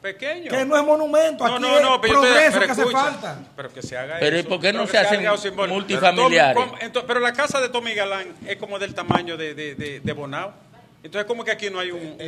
Pequeño. 0.00 0.50
Que 0.50 0.64
no 0.64 0.76
es 0.76 0.82
monumento, 0.84 1.46
No, 1.46 1.54
aquí 1.54 1.62
no, 1.62 1.76
es 1.76 1.82
no, 1.82 2.00
te- 2.00 2.08
progreso 2.08 2.52
pero 2.54 2.66
que 2.66 2.72
hace 2.72 2.80
escucha, 2.82 2.98
falta. 2.98 3.38
Pero 3.54 3.72
que 3.72 3.82
se 3.82 3.98
haga 3.98 4.16
Pero 4.18 4.36
¿y 4.36 4.40
eso. 4.40 4.48
por 4.48 4.60
qué 4.60 4.72
no 4.72 4.86
Pero 4.86 4.90
se 4.92 4.98
hacen 4.98 5.24
multifamiliares? 5.68 6.54
Pero, 6.56 6.70
¿cómo- 6.70 6.78
ento- 6.82 7.04
pero 7.06 7.20
la 7.20 7.32
casa 7.34 7.60
de 7.60 7.68
Tommy 7.68 7.92
Galán 7.94 8.34
es 8.46 8.56
como 8.56 8.78
del 8.78 8.94
tamaño 8.94 9.36
de, 9.36 9.54
de, 9.54 9.74
de, 9.74 10.00
de 10.00 10.12
Bonao. 10.12 10.52
Entonces, 11.02 11.26
como 11.26 11.44
que 11.44 11.50
aquí 11.50 11.70
no 11.70 11.80
hay 11.80 11.90
un. 11.92 12.18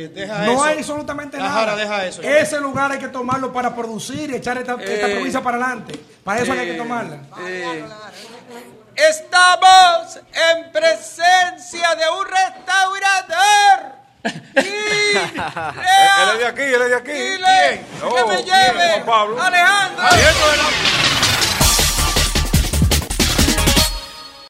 No 0.45 0.63
hay 0.63 0.77
absolutamente 0.79 1.37
Ajara, 1.37 1.73
nada. 1.73 1.75
deja 1.77 2.05
eso. 2.07 2.21
Ese 2.23 2.59
lugar 2.59 2.91
hay 2.91 2.97
que 2.99 3.07
tomarlo 3.07 3.53
para 3.53 3.75
producir 3.75 4.31
y 4.31 4.35
echar 4.35 4.57
esta, 4.57 4.73
esta 4.81 5.07
Eh, 5.09 5.13
provincia 5.13 5.41
para 5.41 5.57
adelante. 5.57 5.93
Para 6.23 6.41
eso 6.41 6.53
hay 6.53 6.59
eh, 6.59 6.71
que 6.71 6.73
tomarla. 6.77 7.19
eh, 7.47 7.83
Estamos 8.95 10.17
en 10.33 10.71
presencia 10.71 11.95
de 11.95 12.03
un 12.19 12.25
restaurador. 12.27 14.02
Él 14.23 14.33
es 16.33 16.39
de 16.39 16.45
aquí, 16.47 16.61
él 16.61 16.81
es 16.81 16.89
de 16.89 16.95
aquí. 16.95 17.11
Dile 17.11 17.85
No, 18.01 18.15
que 18.15 18.23
me 18.25 18.43
¿quién? 18.43 18.73
lleve 18.73 19.03
Pablo. 19.05 19.41
Alejandro. 19.41 20.03
Abierto 20.03 20.51
de 20.51 20.57
la 20.57 20.63